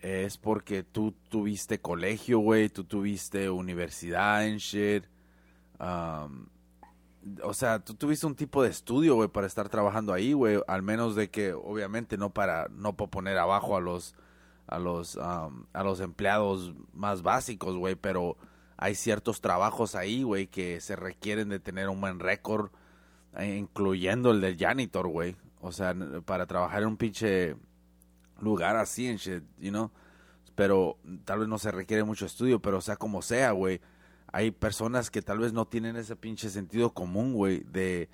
es 0.00 0.38
porque 0.38 0.84
tú 0.84 1.12
tuviste 1.28 1.80
colegio, 1.80 2.38
güey. 2.38 2.68
Tú 2.68 2.84
tuviste 2.84 3.50
universidad 3.50 4.46
en 4.46 4.58
shit. 4.58 5.04
O 7.42 7.52
sea, 7.52 7.80
tú 7.80 7.94
tuviste 7.94 8.26
un 8.26 8.34
tipo 8.36 8.62
de 8.62 8.70
estudio, 8.70 9.16
güey, 9.16 9.28
para 9.28 9.46
estar 9.46 9.68
trabajando 9.68 10.12
ahí, 10.12 10.32
güey. 10.32 10.60
Al 10.66 10.82
menos 10.82 11.14
de 11.14 11.30
que, 11.30 11.52
obviamente, 11.52 12.16
no 12.16 12.30
para 12.30 12.68
no 12.70 12.96
para 12.96 13.10
poner 13.10 13.36
abajo 13.38 13.76
a 13.76 13.80
los 13.80 14.14
a 14.66 14.78
los 14.78 15.16
um, 15.16 15.64
a 15.72 15.82
los 15.82 16.00
empleados 16.00 16.74
más 16.92 17.22
básicos, 17.22 17.76
güey, 17.76 17.96
pero 17.96 18.36
hay 18.76 18.94
ciertos 18.94 19.40
trabajos 19.40 19.94
ahí, 19.94 20.22
güey, 20.22 20.46
que 20.46 20.80
se 20.80 20.94
requieren 20.94 21.48
de 21.48 21.58
tener 21.58 21.88
un 21.88 22.00
buen 22.00 22.20
récord, 22.20 22.70
incluyendo 23.40 24.30
el 24.30 24.40
del 24.40 24.56
janitor, 24.56 25.08
güey. 25.08 25.36
O 25.60 25.72
sea, 25.72 25.94
para 26.24 26.46
trabajar 26.46 26.82
en 26.82 26.88
un 26.88 26.96
pinche 26.96 27.56
lugar 28.40 28.76
así 28.76 29.06
en 29.08 29.16
shit, 29.16 29.42
you 29.58 29.70
know. 29.70 29.90
Pero 30.54 30.98
tal 31.24 31.40
vez 31.40 31.48
no 31.48 31.58
se 31.58 31.70
requiere 31.70 32.04
mucho 32.04 32.26
estudio, 32.26 32.60
pero 32.60 32.80
sea, 32.80 32.96
como 32.96 33.22
sea, 33.22 33.52
güey. 33.52 33.80
Hay 34.32 34.50
personas 34.50 35.10
que 35.10 35.22
tal 35.22 35.38
vez 35.38 35.52
no 35.52 35.66
tienen 35.66 35.96
ese 35.96 36.16
pinche 36.16 36.50
sentido 36.50 36.92
común, 36.92 37.32
güey, 37.32 37.60
de, 37.60 38.08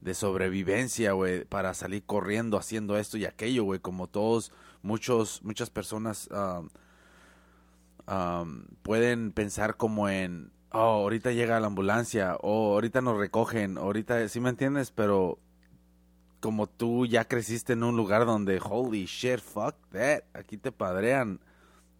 de 0.00 0.14
sobrevivencia, 0.14 1.12
güey, 1.12 1.44
para 1.44 1.74
salir 1.74 2.04
corriendo 2.04 2.56
haciendo 2.56 2.96
esto 2.96 3.18
y 3.18 3.26
aquello, 3.26 3.64
güey. 3.64 3.80
Como 3.80 4.06
todos, 4.06 4.52
muchos, 4.82 5.42
muchas 5.42 5.70
personas 5.70 6.28
um, 8.06 8.64
pueden 8.82 9.32
pensar 9.32 9.76
como 9.76 10.08
en, 10.08 10.50
oh, 10.72 10.78
ahorita 10.78 11.32
llega 11.32 11.60
la 11.60 11.66
ambulancia, 11.66 12.36
o 12.40 12.74
ahorita 12.74 13.00
nos 13.00 13.18
recogen, 13.18 13.78
ahorita, 13.78 14.28
¿sí 14.28 14.40
me 14.40 14.50
entiendes? 14.50 14.90
Pero 14.90 15.38
como 16.40 16.66
tú 16.68 17.06
ya 17.06 17.26
creciste 17.26 17.72
en 17.72 17.82
un 17.82 17.96
lugar 17.96 18.26
donde, 18.26 18.60
holy 18.62 19.06
shit, 19.06 19.40
fuck 19.40 19.74
that, 19.92 20.22
aquí 20.34 20.56
te 20.56 20.72
padrean. 20.72 21.40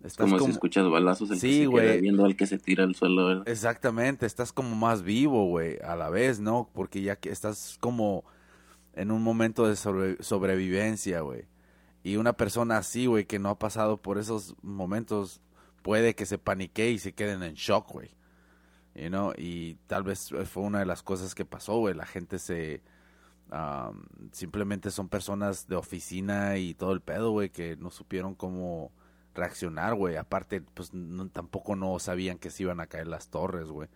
Estás 0.02 0.30
como, 0.30 0.44
si 0.44 0.52
escuchas 0.52 0.88
balazos 0.88 1.30
el 1.32 1.40
sí, 1.40 1.68
que 1.68 2.00
viendo 2.00 2.24
al 2.24 2.36
que 2.36 2.46
se 2.46 2.58
tira 2.58 2.84
al 2.84 2.94
suelo. 2.94 3.26
¿verdad? 3.26 3.48
Exactamente, 3.48 4.26
estás 4.26 4.52
como 4.52 4.76
más 4.76 5.02
vivo, 5.02 5.46
güey, 5.46 5.78
a 5.82 5.96
la 5.96 6.08
vez, 6.08 6.38
¿no? 6.38 6.70
Porque 6.72 7.02
ya 7.02 7.16
que 7.16 7.30
estás 7.30 7.78
como 7.80 8.24
en 8.94 9.10
un 9.10 9.22
momento 9.22 9.66
de 9.66 9.74
sobrevivencia, 9.76 11.20
güey. 11.20 11.46
Y 12.04 12.16
una 12.16 12.34
persona 12.34 12.78
así, 12.78 13.06
güey, 13.06 13.24
que 13.24 13.40
no 13.40 13.48
ha 13.48 13.58
pasado 13.58 13.96
por 13.96 14.18
esos 14.18 14.54
momentos, 14.62 15.40
puede 15.82 16.14
que 16.14 16.26
se 16.26 16.38
panique 16.38 16.90
y 16.90 16.98
se 17.00 17.12
queden 17.12 17.42
en 17.42 17.54
shock, 17.54 17.92
güey. 17.92 18.10
You 19.00 19.08
know? 19.08 19.32
Y 19.36 19.74
tal 19.86 20.02
vez 20.02 20.34
fue 20.50 20.62
una 20.62 20.80
de 20.80 20.86
las 20.86 21.02
cosas 21.02 21.34
que 21.34 21.44
pasó, 21.44 21.78
güey. 21.78 21.94
La 21.94 22.06
gente 22.06 22.38
se... 22.38 22.82
simplemente 24.32 24.90
son 24.90 25.08
personas 25.08 25.68
de 25.68 25.76
oficina 25.76 26.58
y 26.58 26.74
todo 26.74 26.92
el 26.92 27.00
pedo, 27.00 27.30
güey, 27.30 27.50
que 27.50 27.76
no 27.76 27.90
supieron 27.90 28.34
cómo 28.34 28.90
reaccionar, 29.34 29.94
güey. 29.94 30.16
Aparte, 30.16 30.60
pues 30.60 30.90
tampoco 31.32 31.76
no 31.76 31.98
sabían 31.98 32.38
que 32.38 32.50
se 32.50 32.64
iban 32.64 32.80
a 32.80 32.86
caer 32.86 33.06
las 33.06 33.28
torres, 33.28 33.68
güey. 33.68 33.88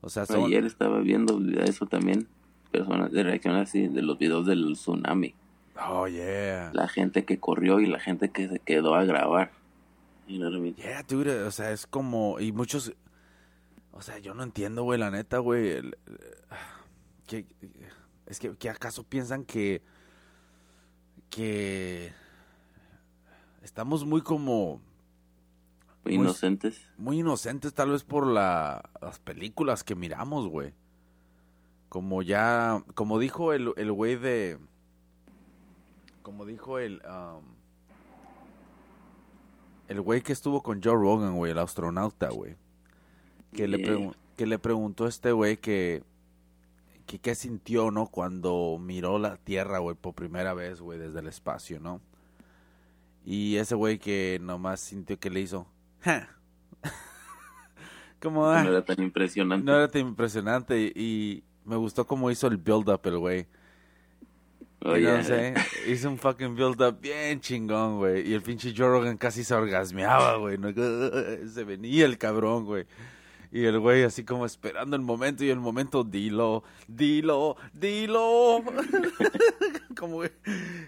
O 0.00 0.10
sea, 0.10 0.24
ayer 0.28 0.64
estaba 0.64 0.98
viendo 0.98 1.40
eso 1.62 1.86
también, 1.86 2.26
personas 2.72 3.12
de 3.12 3.22
reacción 3.22 3.54
así 3.54 3.86
de 3.86 4.02
los 4.02 4.18
videos 4.18 4.46
del 4.46 4.72
tsunami. 4.72 5.34
Oh, 5.88 6.08
yeah. 6.08 6.70
La 6.74 6.88
gente 6.88 7.24
que 7.24 7.38
corrió 7.38 7.80
y 7.80 7.86
la 7.86 8.00
gente 8.00 8.30
que 8.30 8.48
se 8.48 8.58
quedó 8.58 8.94
a 8.94 9.04
grabar. 9.04 9.52
Yeah, 10.26 11.02
dude, 11.08 11.42
o 11.42 11.50
sea, 11.50 11.72
es 11.72 11.86
como 11.86 12.40
y 12.40 12.52
muchos 12.52 12.92
o 13.92 14.02
sea, 14.02 14.18
yo 14.18 14.34
no 14.34 14.42
entiendo, 14.42 14.82
güey, 14.82 14.98
la 14.98 15.10
neta, 15.10 15.38
güey, 15.38 15.80
que 17.26 17.46
es 18.26 18.38
que, 18.38 18.56
que 18.56 18.68
acaso 18.68 19.04
piensan 19.04 19.44
que 19.44 19.82
que 21.32 22.12
estamos 23.62 24.04
muy 24.04 24.20
como... 24.20 24.80
Muy 26.04 26.14
inocentes. 26.14 26.90
Muy 26.98 27.20
inocentes 27.20 27.72
tal 27.72 27.90
vez 27.90 28.04
por 28.04 28.26
la, 28.26 28.90
las 29.00 29.18
películas 29.18 29.82
que 29.82 29.94
miramos, 29.94 30.48
güey. 30.48 30.74
Como 31.88 32.22
ya, 32.22 32.84
como 32.94 33.18
dijo 33.18 33.52
el, 33.52 33.72
el 33.76 33.92
güey 33.92 34.16
de... 34.16 34.58
Como 36.22 36.44
dijo 36.44 36.78
el... 36.78 37.00
Um, 37.06 37.44
el 39.88 40.00
güey 40.00 40.20
que 40.20 40.32
estuvo 40.32 40.62
con 40.62 40.82
Joe 40.82 40.94
Rogan, 40.94 41.36
güey, 41.36 41.52
el 41.52 41.58
astronauta, 41.58 42.28
güey. 42.28 42.56
Que, 43.52 43.68
le 43.68 44.12
que 44.36 44.46
le 44.46 44.58
preguntó 44.58 45.04
a 45.04 45.08
este 45.08 45.32
güey 45.32 45.58
que, 45.58 46.02
que 47.06 47.18
qué 47.18 47.34
sintió, 47.34 47.90
¿no? 47.90 48.06
Cuando 48.06 48.78
miró 48.80 49.18
la 49.18 49.36
Tierra, 49.36 49.78
güey, 49.78 49.94
por 49.94 50.14
primera 50.14 50.54
vez, 50.54 50.80
güey, 50.80 50.98
desde 50.98 51.20
el 51.20 51.26
espacio, 51.26 51.80
¿no? 51.80 52.00
Y 53.24 53.56
ese 53.56 53.74
güey 53.74 53.98
que 53.98 54.38
nomás 54.40 54.80
sintió 54.80 55.18
que 55.18 55.30
le 55.30 55.40
hizo. 55.40 55.66
como, 58.20 58.46
no 58.46 58.68
era 58.68 58.84
tan 58.84 59.00
impresionante. 59.00 59.64
No 59.64 59.76
era 59.76 59.88
tan 59.88 60.02
impresionante 60.02 60.92
y, 60.94 61.44
me 61.64 61.76
gustó 61.76 62.06
cómo 62.06 62.30
hizo 62.30 62.48
el 62.48 62.56
build-up 62.56 63.00
el 63.04 63.18
güey. 63.18 63.46
Oh, 64.84 64.96
hizo 64.96 66.10
un 66.10 66.18
fucking 66.18 66.56
build-up 66.56 66.98
bien 67.00 67.40
chingón, 67.40 67.98
güey. 67.98 68.28
Y 68.28 68.34
el 68.34 68.42
pinche 68.42 68.74
Joe 68.76 69.16
casi 69.16 69.44
se 69.44 69.54
orgasmeaba, 69.54 70.38
güey. 70.38 70.58
Se 71.48 71.62
venía 71.62 72.04
el 72.04 72.18
cabrón, 72.18 72.64
güey. 72.64 72.84
Y 73.52 73.66
el 73.66 73.78
güey 73.78 74.02
así 74.02 74.24
como 74.24 74.46
esperando 74.46 74.96
el 74.96 75.02
momento 75.02 75.44
y 75.44 75.50
el 75.50 75.60
momento, 75.60 76.04
dilo, 76.04 76.64
dilo, 76.88 77.56
dilo. 77.74 78.64
como 79.98 80.14
güey, 80.14 80.30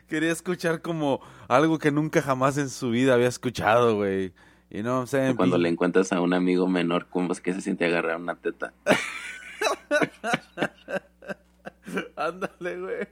quería 0.09 0.33
escuchar 0.33 0.81
como 0.81 1.21
algo 1.47 1.79
que 1.79 1.91
nunca 1.91 2.23
jamás 2.23 2.57
en 2.57 2.71
su 2.71 2.89
vida 2.89 3.13
había 3.13 3.29
escuchado, 3.29 3.97
güey. 3.97 4.33
Y 4.71 4.83
no, 4.83 5.01
o 5.01 5.07
sea, 5.07 5.37
Cuando 5.37 5.59
le 5.59 5.69
encuentras 5.69 6.11
a 6.15 6.23
un 6.23 6.33
amigo 6.33 6.67
menor, 6.67 7.07
¿cómo 7.11 7.33
es 7.33 7.41
que 7.43 7.53
se 7.53 7.61
siente 7.61 7.85
agarrar 7.85 8.17
una 8.17 8.35
teta? 8.35 8.73
Ándale, 12.17 12.81
güey. 12.81 13.07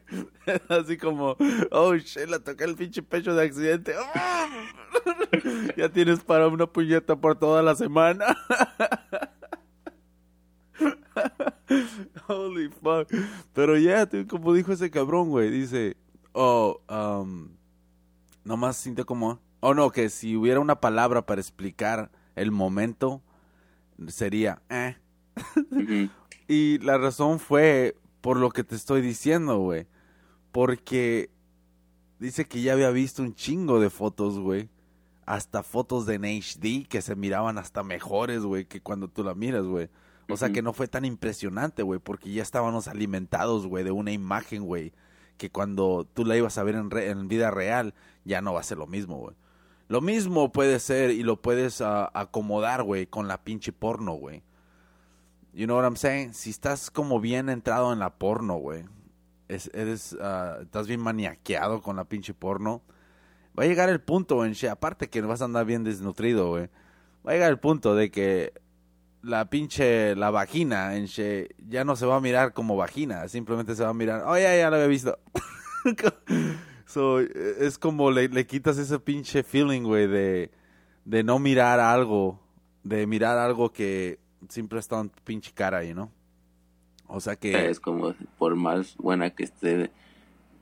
Así 0.68 0.96
como, 0.96 1.36
oh 1.70 1.94
shit, 1.96 2.28
le 2.28 2.40
toqué 2.40 2.64
el 2.64 2.74
pinche 2.74 3.02
pecho 3.02 3.34
de 3.34 3.44
accidente. 3.44 3.94
ya 5.76 5.90
tienes 5.90 6.20
para 6.20 6.48
una 6.48 6.66
puñeta 6.66 7.16
por 7.16 7.38
toda 7.38 7.62
la 7.62 7.74
semana. 7.74 8.34
Holy 12.29 12.68
fuck. 12.68 13.09
Pero 13.53 13.79
ya, 13.79 14.09
como 14.29 14.53
dijo 14.55 14.72
ese 14.72 14.90
cabrón, 14.90 15.31
güey, 15.31 15.51
dice, 15.51 15.96
oh, 16.33 16.81
um, 16.88 17.48
nomás 18.44 18.77
siente 18.77 19.05
como, 19.05 19.40
oh 19.61 19.75
no, 19.75 19.90
que 19.90 20.09
si 20.09 20.37
hubiera 20.37 20.61
una 20.61 20.81
palabra 20.81 21.27
para 21.27 21.40
explicar 21.40 22.11
el 22.35 22.51
momento, 22.51 23.22
sería, 24.09 24.62
eh. 24.68 24.96
y 26.48 26.79
la 26.79 26.98
razón 26.98 27.38
fue 27.38 27.96
por 28.20 28.38
lo 28.38 28.51
que 28.51 28.64
te 28.64 28.75
estoy 28.75 29.03
diciendo, 29.03 29.59
güey. 29.59 29.87
Porque 30.53 31.31
dice 32.18 32.46
que 32.46 32.62
ya 32.62 32.72
había 32.72 32.90
visto 32.90 33.22
un 33.22 33.35
chingo 33.35 33.81
de 33.81 33.90
fotos, 33.90 34.38
güey. 34.38 34.70
Hasta 35.27 35.62
fotos 35.62 36.07
de 36.07 36.14
en 36.14 36.25
HD 36.25 36.87
que 36.88 37.03
se 37.03 37.16
miraban 37.16 37.59
hasta 37.59 37.83
mejores, 37.83 38.42
güey, 38.42 38.66
que 38.66 38.81
cuando 38.81 39.09
tú 39.09 39.25
la 39.25 39.35
miras, 39.35 39.64
güey. 39.64 39.88
O 40.28 40.37
sea 40.37 40.50
que 40.50 40.62
no 40.62 40.72
fue 40.72 40.88
tan 40.88 41.04
impresionante, 41.04 41.82
güey, 41.82 42.00
porque 42.00 42.32
ya 42.32 42.42
estábamos 42.42 42.88
alimentados, 42.88 43.66
güey, 43.66 43.85
de 43.85 43.90
una 43.90 44.12
imagen, 44.12 44.64
güey, 44.64 44.92
que 45.37 45.50
cuando 45.50 46.06
tú 46.14 46.24
la 46.24 46.37
ibas 46.37 46.58
a 46.58 46.62
ver 46.62 46.76
en, 46.76 46.90
en 46.96 47.28
vida 47.28 47.50
real, 47.50 47.94
ya 48.24 48.40
no 48.40 48.54
va 48.54 48.61
a 48.61 48.64
ser 48.64 48.78
lo 48.78 48.87
mismo, 48.87 49.18
güey. 49.18 49.37
Lo 49.88 50.00
mismo 50.00 50.52
puede 50.52 50.80
ser 50.80 51.11
y 51.11 51.22
lo 51.22 51.42
puedes 51.42 51.80
uh, 51.80 52.08
acomodar, 52.14 52.82
güey, 52.82 53.06
con 53.06 53.28
la 53.28 53.44
pinche 53.44 53.72
porno, 53.72 54.12
güey. 54.12 54.42
You 55.52 55.66
know 55.66 55.76
what 55.76 55.85
I'm 55.85 55.96
saying? 55.96 56.32
Si 56.32 56.48
estás 56.48 56.90
como 56.90 57.20
bien 57.20 57.50
entrado 57.50 57.92
en 57.92 57.98
la 57.98 58.14
porno, 58.14 58.54
güey, 58.54 58.85
es, 59.48 59.70
eres, 59.74 60.14
uh, 60.14 60.62
estás 60.62 60.87
bien 60.87 61.00
maniaqueado 61.00 61.82
con 61.82 61.96
la 61.96 62.04
pinche 62.04 62.32
porno, 62.32 62.82
va 63.58 63.64
a 63.64 63.66
llegar 63.66 63.90
el 63.90 64.00
punto, 64.00 64.46
en 64.46 64.54
aparte 64.70 65.11
que 65.11 65.20
vas 65.20 65.42
a 65.42 65.44
andar 65.44 65.66
bien 65.66 65.85
desnutrido, 65.85 66.48
güey, 66.48 66.70
va 67.26 67.32
a 67.32 67.35
llegar 67.35 67.50
el 67.50 67.58
punto 67.58 67.94
de 67.94 68.11
que 68.11 68.54
la 69.22 69.48
pinche, 69.48 70.14
la 70.16 70.30
vagina 70.30 70.96
en 70.96 71.06
She 71.06 71.54
ya 71.68 71.85
no 71.85 71.96
se 71.96 72.06
va 72.06 72.16
a 72.16 72.20
mirar 72.20 72.52
como 72.52 72.76
vagina, 72.76 73.28
simplemente 73.28 73.74
se 73.74 73.85
va 73.85 73.90
a 73.90 73.94
mirar, 73.94 74.24
oh 74.26 74.37
ya, 74.37 74.56
ya 74.56 74.68
lo 74.68 74.76
había 74.76 74.88
visto. 74.88 75.18
so, 76.87 77.20
es 77.20 77.78
como 77.78 78.11
le, 78.11 78.28
le, 78.28 78.46
quitas 78.46 78.78
ese 78.78 78.98
pinche 78.98 79.42
feeling, 79.42 79.82
güey, 79.82 80.06
de, 80.06 80.50
de 81.04 81.24
no 81.24 81.38
mirar 81.38 81.80
algo, 81.80 82.40
de 82.82 83.06
mirar 83.06 83.38
algo 83.38 83.72
que 83.72 84.18
siempre 84.48 84.80
está 84.80 85.00
en 85.00 85.11
pinche 85.24 85.52
cara 85.52 85.78
ahí, 85.78 85.94
¿no? 85.94 86.12
O 87.06 87.20
sea 87.20 87.37
que... 87.37 87.68
Es 87.68 87.78
como, 87.78 88.14
por 88.38 88.56
más 88.56 88.96
buena 88.96 89.30
que 89.30 89.44
esté, 89.44 89.90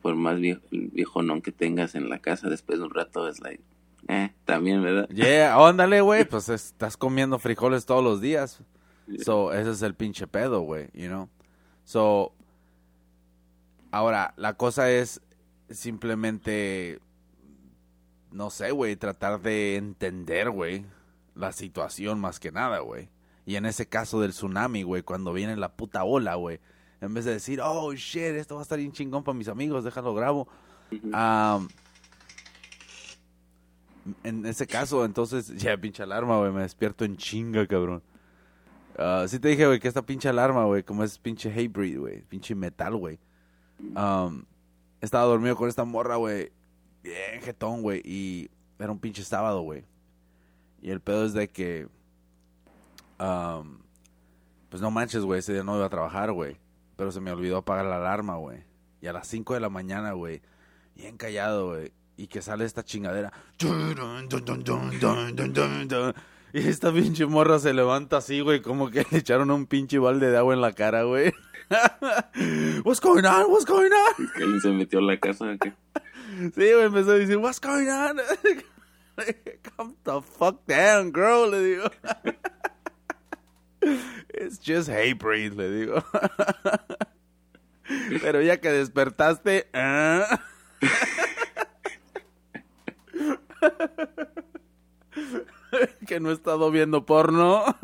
por 0.03 0.16
más 0.16 0.38
viejo, 0.38 0.62
viejo 0.70 1.23
non 1.23 1.40
que 1.40 1.53
tengas 1.53 1.94
en 1.94 2.11
la 2.11 2.18
casa, 2.18 2.49
después 2.49 2.79
de 2.79 2.85
un 2.85 2.90
rato 2.92 3.29
es 3.29 3.40
like 3.40 3.62
eh, 4.09 4.33
también, 4.45 4.83
¿verdad? 4.83 5.09
Yeah, 5.09 5.57
ándale, 5.57 6.01
güey, 6.01 6.25
pues 6.29 6.49
estás 6.49 6.97
comiendo 6.97 7.39
frijoles 7.39 7.87
todos 7.87 8.03
los 8.03 8.21
días. 8.21 8.63
So, 9.25 9.53
ese 9.53 9.71
es 9.71 9.83
el 9.83 9.95
pinche 9.95 10.27
pedo, 10.27 10.61
güey, 10.61 10.89
you 10.93 11.09
know. 11.09 11.29
So, 11.85 12.33
ahora, 13.91 14.35
la 14.37 14.55
cosa 14.55 14.91
es 14.91 15.21
simplemente, 15.69 17.01
no 18.31 18.51
sé, 18.51 18.71
güey, 18.71 18.95
tratar 18.95 19.41
de 19.41 19.77
entender, 19.77 20.51
güey, 20.51 20.87
la 21.35 21.51
situación 21.53 22.21
más 22.21 22.39
que 22.39 22.53
nada, 22.53 22.79
güey. 22.81 23.09
Y 23.47 23.57
en 23.57 23.67
ese 23.67 23.87
caso 23.87 24.21
del 24.21 24.31
tsunami, 24.31 24.85
güey, 24.85 25.03
cuando 25.03 25.33
viene 25.33 25.57
la 25.57 25.73
puta 25.73 26.05
ola, 26.05 26.37
güey, 26.37 26.61
en 27.01 27.15
vez 27.15 27.25
de 27.25 27.33
decir, 27.33 27.61
oh, 27.61 27.93
shit, 27.95 28.23
esto 28.23 28.55
va 28.55 28.61
a 28.61 28.63
estar 28.63 28.79
bien 28.79 28.93
chingón 28.93 29.25
para 29.25 29.37
mis 29.37 29.49
amigos, 29.49 29.83
déjalo 29.83 30.15
grabo 30.15 30.47
en 34.25 34.46
ese 34.46 34.66
caso, 34.66 35.05
entonces, 35.05 35.49
ya 35.57 35.77
pinche 35.77 36.03
alarma, 36.03 36.38
güey, 36.38 36.53
me 36.53 36.62
despierto 36.62 37.05
en 37.05 37.16
chinga, 37.16 37.66
cabrón. 37.66 38.03
Uh, 38.99 39.27
sí 39.29 39.38
te 39.38 39.49
dije, 39.49 39.66
güey, 39.66 39.81
que 39.81 39.88
esta 39.88 40.03
pinche 40.03 40.29
alarma, 40.29 40.64
güey, 40.64 40.83
como 40.83 41.05
es 41.05 41.18
pinche 41.18 41.51
Hatebreed, 41.51 41.99
güey, 41.99 42.23
pinche 42.23 42.55
metal, 42.55 42.96
güey. 42.96 43.18
Estaba 45.01 45.25
dormido 45.25 45.57
con 45.57 45.68
esta 45.68 45.85
morra, 45.85 46.16
güey. 46.16 46.53
Bien 47.03 47.40
jetón, 47.40 47.83
güey. 47.83 48.03
Y 48.05 48.51
era 48.79 48.92
un 48.92 48.99
pinche 48.99 49.25
sábado, 49.25 49.62
güey. 49.62 49.85
Y 50.83 50.90
el 50.90 51.01
pedo 51.01 51.25
es 51.25 51.33
de 51.33 51.49
que... 51.49 51.88
pues 54.68 54.83
no 54.83 54.90
manches, 54.90 55.23
güey. 55.23 55.38
Ese 55.40 55.55
día 55.55 55.64
no 55.64 55.77
iba 55.77 55.87
a 55.87 55.90
trabajar, 55.90 56.33
güey. 56.33 56.59
Pero 56.96 57.11
se 57.11 57.20
me 57.20 57.33
olvidó 57.33 57.59
apagar 57.59 57.87
la 57.87 57.96
alarma, 57.96 58.37
güey. 58.37 58.62
Y 59.01 59.07
a 59.07 59.14
las 59.14 59.27
5 59.29 59.55
de 59.55 59.61
la 59.61 59.70
mañana, 59.70 60.12
güey. 60.12 60.42
Bien 60.94 61.16
callado, 61.16 61.68
güey. 61.68 61.92
Y 62.21 62.27
que 62.27 62.43
sale 62.43 62.67
esta 62.67 62.85
chingadera. 62.85 63.33
Y 66.53 66.69
esta 66.69 66.93
pinche 66.93 67.25
morra 67.25 67.59
se 67.59 67.73
levanta 67.73 68.19
así, 68.19 68.41
güey. 68.41 68.61
Como 68.61 68.91
que 68.91 69.07
le 69.11 69.19
echaron 69.19 69.51
un 69.51 69.65
pinche 69.65 69.99
balde 69.99 70.31
de 70.31 70.37
agua 70.37 70.53
en 70.53 70.61
la 70.61 70.75
cara, 70.75 71.05
güey. 71.05 71.33
What's 72.85 73.01
going 73.01 73.25
on? 73.25 73.51
What's 73.51 73.65
going 73.65 73.91
on? 73.91 74.31
Que 74.37 74.43
él 74.43 74.61
se 74.61 74.69
metió 74.69 74.99
a 74.99 75.03
la 75.03 75.19
casa. 75.19 75.57
¿qué? 75.59 75.73
Sí, 76.55 76.73
güey, 76.75 76.85
empezó 76.85 77.13
a 77.13 77.15
decir, 77.15 77.39
what's 77.39 77.59
going 77.59 77.89
on? 77.89 78.21
Calm 79.63 79.97
the 80.05 80.21
fuck 80.21 80.67
down, 80.67 81.13
girl, 81.13 81.51
le 81.51 81.63
digo. 81.63 81.91
It's 84.35 84.59
just 84.59 84.91
hatebreed, 84.91 85.55
le 85.55 85.71
digo. 85.71 86.05
Pero 88.21 88.43
ya 88.43 88.61
que 88.61 88.71
despertaste, 88.71 89.71
¿ah? 89.73 90.39
que 96.07 96.20
no 96.20 96.31
he 96.31 96.35
estado 96.35 96.70
viendo 96.70 97.07
porno. 97.07 97.64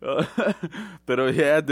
Pero 1.06 1.30
yeah. 1.30 1.62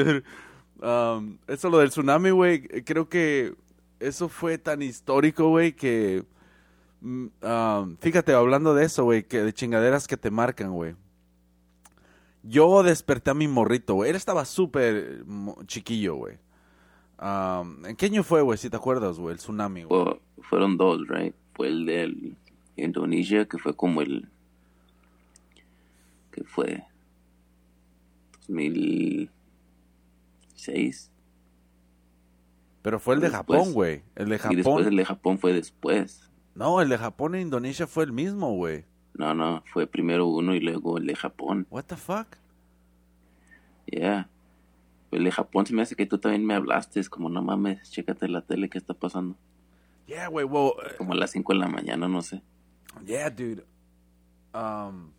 Um, 0.80 1.38
eso 1.46 1.70
lo 1.70 1.78
del 1.78 1.90
tsunami, 1.90 2.30
güey. 2.30 2.62
Creo 2.85 3.09
que 3.09 3.54
eso 4.00 4.28
fue 4.28 4.59
tan 4.59 4.82
histórico, 4.82 5.48
güey, 5.48 5.72
que... 5.72 6.24
mm, 7.00 7.26
um, 7.42 7.96
fíjate, 7.98 8.32
hablando 8.32 8.74
de 8.74 8.85
eso, 8.85 9.04
güey, 9.04 9.24
que 9.24 9.42
de 9.42 9.52
chingaderas 9.52 10.06
que 10.06 10.16
te 10.16 10.30
marcan, 10.30 10.72
güey. 10.72 10.94
Yo 12.42 12.82
desperté 12.82 13.30
a 13.30 13.35
mi 13.35 13.48
morrito, 13.48 13.94
güey. 13.94 14.11
Él 14.11 14.16
estaba 14.16 14.44
súper 14.44 15.24
chiquillo, 15.66 16.16
güey. 16.16 16.38
Um, 17.18 17.87
¿En 17.87 17.96
qué 17.96 18.07
año 18.07 18.22
fue, 18.22 18.42
güey? 18.42 18.59
Si 18.59 18.68
te 18.68 18.76
acuerdas, 18.76 19.18
güey, 19.18 19.33
el 19.33 19.38
tsunami, 19.38 19.85
güey. 19.85 20.05
Fue- 20.05 20.20
fueron 20.42 20.76
dos, 20.76 21.07
right? 21.09 21.35
Fue 21.55 21.68
el 21.68 21.87
de 21.87 22.35
Indonesia, 22.76 23.46
que 23.46 23.57
fue 23.59 23.74
como 23.74 24.02
el... 24.02 24.29
que 26.33 26.44
fue? 26.44 26.85
2006. 28.48 31.11
Pero 32.83 33.00
fue 33.00 33.14
el 33.14 33.20
de 33.20 33.31
después- 33.31 33.59
Japón, 33.59 33.72
güey. 33.74 34.02
El 34.14 34.29
de 34.29 34.37
Y 34.37 34.57
después 34.57 34.64
Japón. 34.64 34.87
el 34.87 34.96
de 34.96 35.05
Japón 35.05 35.38
fue 35.38 35.52
después. 35.52 36.31
No, 36.55 36.81
el 36.81 36.88
de 36.88 36.98
Japón 36.98 37.35
e 37.35 37.40
Indonesia 37.40 37.87
fue 37.87 38.05
el 38.05 38.12
mismo, 38.12 38.52
güey. 38.55 38.85
No, 39.14 39.35
no, 39.35 39.62
fue 39.72 39.87
primero 39.87 40.26
uno 40.26 40.55
y 40.55 40.61
luego 40.61 40.98
el 40.98 41.07
de 41.07 41.16
Japón. 41.16 41.66
What 41.70 41.85
the 41.85 41.96
fuck? 41.96 42.26
Yeah. 43.87 44.29
El 45.16 45.24
de 45.24 45.33
Japón 45.33 45.66
se 45.66 45.74
me 45.74 45.83
hace 45.83 45.96
que 45.96 46.07
tú 46.07 46.18
también 46.18 46.44
me 46.44 46.55
hablaste. 46.55 47.00
Es 47.00 47.09
como, 47.09 47.29
no 47.29 47.42
mames, 47.42 47.90
chécate 47.90 48.29
la 48.29 48.42
tele, 48.42 48.68
¿qué 48.68 48.79
está 48.79 48.94
pasando? 48.94 49.37
Yeah, 50.07 50.29
güey, 50.29 50.44
well, 50.44 50.72
eh, 50.85 50.94
Como 50.98 51.12
a 51.12 51.16
las 51.16 51.31
5 51.33 51.52
de 51.52 51.59
la 51.59 51.68
mañana, 51.68 52.07
no 52.09 52.22
sé. 52.22 52.42
Yeah, 53.05 53.31
dude. 53.31 53.64
Um, 54.55 55.11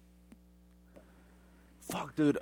fuck, 1.82 2.16
dude. 2.16 2.40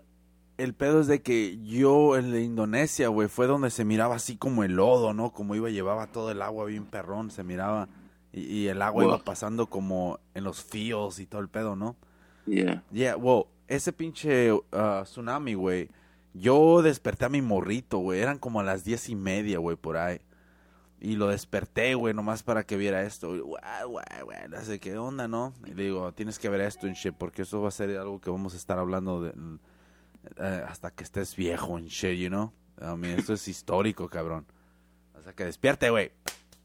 El 0.57 0.73
pedo 0.73 1.01
es 1.01 1.07
de 1.07 1.21
que 1.21 1.57
yo 1.65 2.15
en 2.15 2.31
la 2.31 2.39
Indonesia, 2.39 3.09
güey, 3.09 3.27
fue 3.27 3.45
donde 3.45 3.69
se 3.69 3.83
miraba 3.83 4.15
así 4.15 4.37
como 4.37 4.63
el 4.63 4.73
lodo, 4.73 5.13
¿no? 5.13 5.31
Como 5.33 5.53
iba, 5.55 5.69
llevaba 5.69 6.07
todo 6.07 6.31
el 6.31 6.41
agua 6.41 6.65
bien 6.65 6.85
perrón, 6.85 7.29
se 7.29 7.43
miraba. 7.43 7.89
Y, 8.31 8.41
y 8.41 8.67
el 8.67 8.81
agua 8.81 9.03
Wow. 9.03 9.13
iba 9.15 9.23
pasando 9.23 9.67
como 9.67 10.19
en 10.33 10.45
los 10.45 10.63
fields 10.63 11.19
y 11.19 11.25
todo 11.25 11.41
el 11.41 11.49
pedo, 11.49 11.75
¿no? 11.75 11.97
Yeah. 12.45 12.83
Yeah, 12.91 13.17
well, 13.17 13.47
ese 13.67 13.91
pinche 13.91 14.53
uh, 14.53 14.61
tsunami, 15.03 15.55
güey. 15.55 15.89
Yo 16.37 16.81
desperté 16.81 17.25
a 17.25 17.29
mi 17.29 17.41
morrito, 17.41 17.99
güey. 17.99 18.19
Eran 18.19 18.39
como 18.39 18.59
a 18.59 18.63
las 18.63 18.83
diez 18.83 19.07
y 19.07 19.15
media, 19.15 19.57
güey, 19.59 19.77
por 19.77 19.95
ahí. 19.95 20.19
Y 20.99 21.15
lo 21.15 21.27
desperté, 21.27 21.95
güey, 21.95 22.13
nomás 22.13 22.43
para 22.43 22.65
que 22.65 22.75
viera 22.75 23.03
esto. 23.03 23.29
Guau, 23.29 23.89
guau, 23.89 24.03
guau, 24.23 24.49
no 24.49 24.61
sé 24.61 24.79
qué 24.79 24.97
onda, 24.97 25.29
¿no? 25.29 25.53
Y 25.65 25.73
le 25.73 25.83
digo, 25.83 26.11
tienes 26.13 26.37
que 26.37 26.49
ver 26.49 26.61
esto 26.61 26.87
en 26.87 26.93
shit, 26.93 27.13
porque 27.13 27.43
eso 27.43 27.61
va 27.61 27.69
a 27.69 27.71
ser 27.71 27.97
algo 27.97 28.19
que 28.19 28.29
vamos 28.29 28.53
a 28.53 28.57
estar 28.57 28.79
hablando 28.79 29.21
de, 29.21 29.33
eh, 30.37 30.63
hasta 30.67 30.91
que 30.91 31.05
estés 31.05 31.35
viejo 31.37 31.77
en 31.77 31.85
shit, 31.87 32.17
you 32.17 32.27
know? 32.27 32.51
I 32.81 32.97
mean, 32.97 33.17
esto 33.19 33.33
es 33.33 33.47
histórico, 33.47 34.09
cabrón. 34.09 34.45
Hasta 35.17 35.33
que 35.33 35.45
despierte, 35.45 35.89
güey. 35.89 36.11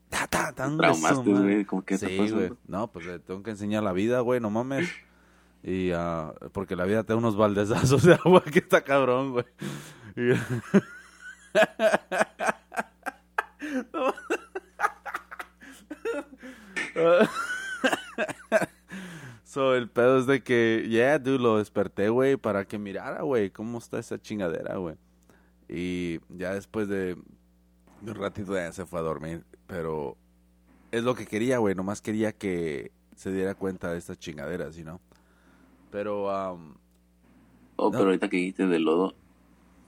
Ta, 0.09 0.27
ta, 0.27 0.53
ta, 0.53 0.77
Traumaste, 0.77 1.31
güey. 1.31 1.65
Como 1.65 1.85
que 1.85 1.97
Sí, 1.97 2.29
güey. 2.29 2.53
No, 2.67 2.91
pues 2.91 3.07
le 3.07 3.21
tengo 3.21 3.45
que 3.45 3.51
enseñar 3.51 3.85
la 3.85 3.93
vida, 3.93 4.21
güey, 4.21 4.41
no 4.41 4.51
mames. 4.51 4.91
Y 5.63 5.91
ah, 5.93 6.33
porque 6.53 6.77
la 6.77 6.85
vida 6.85 7.05
te 7.05 7.13
da 7.13 7.19
unos 7.19 7.37
baldezazos 7.37 8.03
de 8.03 8.15
agua 8.15 8.43
que 8.43 8.61
está 8.61 8.83
cabrón, 8.83 9.33
güey. 9.33 9.45
So, 19.45 19.75
el 19.75 19.89
pedo 19.91 20.19
es 20.21 20.27
de 20.27 20.43
que, 20.45 20.87
yeah, 20.89 21.19
dude, 21.19 21.39
lo 21.41 21.59
desperté, 21.59 22.09
güey, 22.09 22.37
para 22.37 22.65
que 22.67 22.79
mirara, 22.79 23.23
güey, 23.23 23.51
cómo 23.51 23.79
está 23.79 23.99
esa 23.99 24.21
chingadera, 24.21 24.77
güey. 24.77 24.95
Y 25.69 26.21
ya 26.29 26.55
después 26.55 26.89
de 26.89 27.17
de 28.01 28.13
un 28.13 28.17
ratito 28.17 28.55
ya 28.55 28.73
se 28.73 28.87
fue 28.87 28.99
a 29.01 29.03
dormir, 29.03 29.45
pero 29.67 30.17
es 30.91 31.03
lo 31.05 31.15
que 31.15 31.27
quería, 31.27 31.59
güey, 31.59 31.75
nomás 31.75 32.01
quería 32.01 32.33
que 32.33 32.93
se 33.15 33.31
diera 33.33 33.55
cuenta 33.55 33.93
de 33.93 33.99
estas 33.99 34.19
chingaderas, 34.19 34.75
¿sí, 34.75 34.85
no? 34.85 35.01
Pero, 35.91 36.27
um, 36.55 36.75
Oh, 37.77 37.87
No. 37.87 37.91
pero 37.93 38.05
ahorita 38.07 38.29
que 38.29 38.37
dijiste 38.37 38.67
de 38.67 38.79
lodo, 38.79 39.15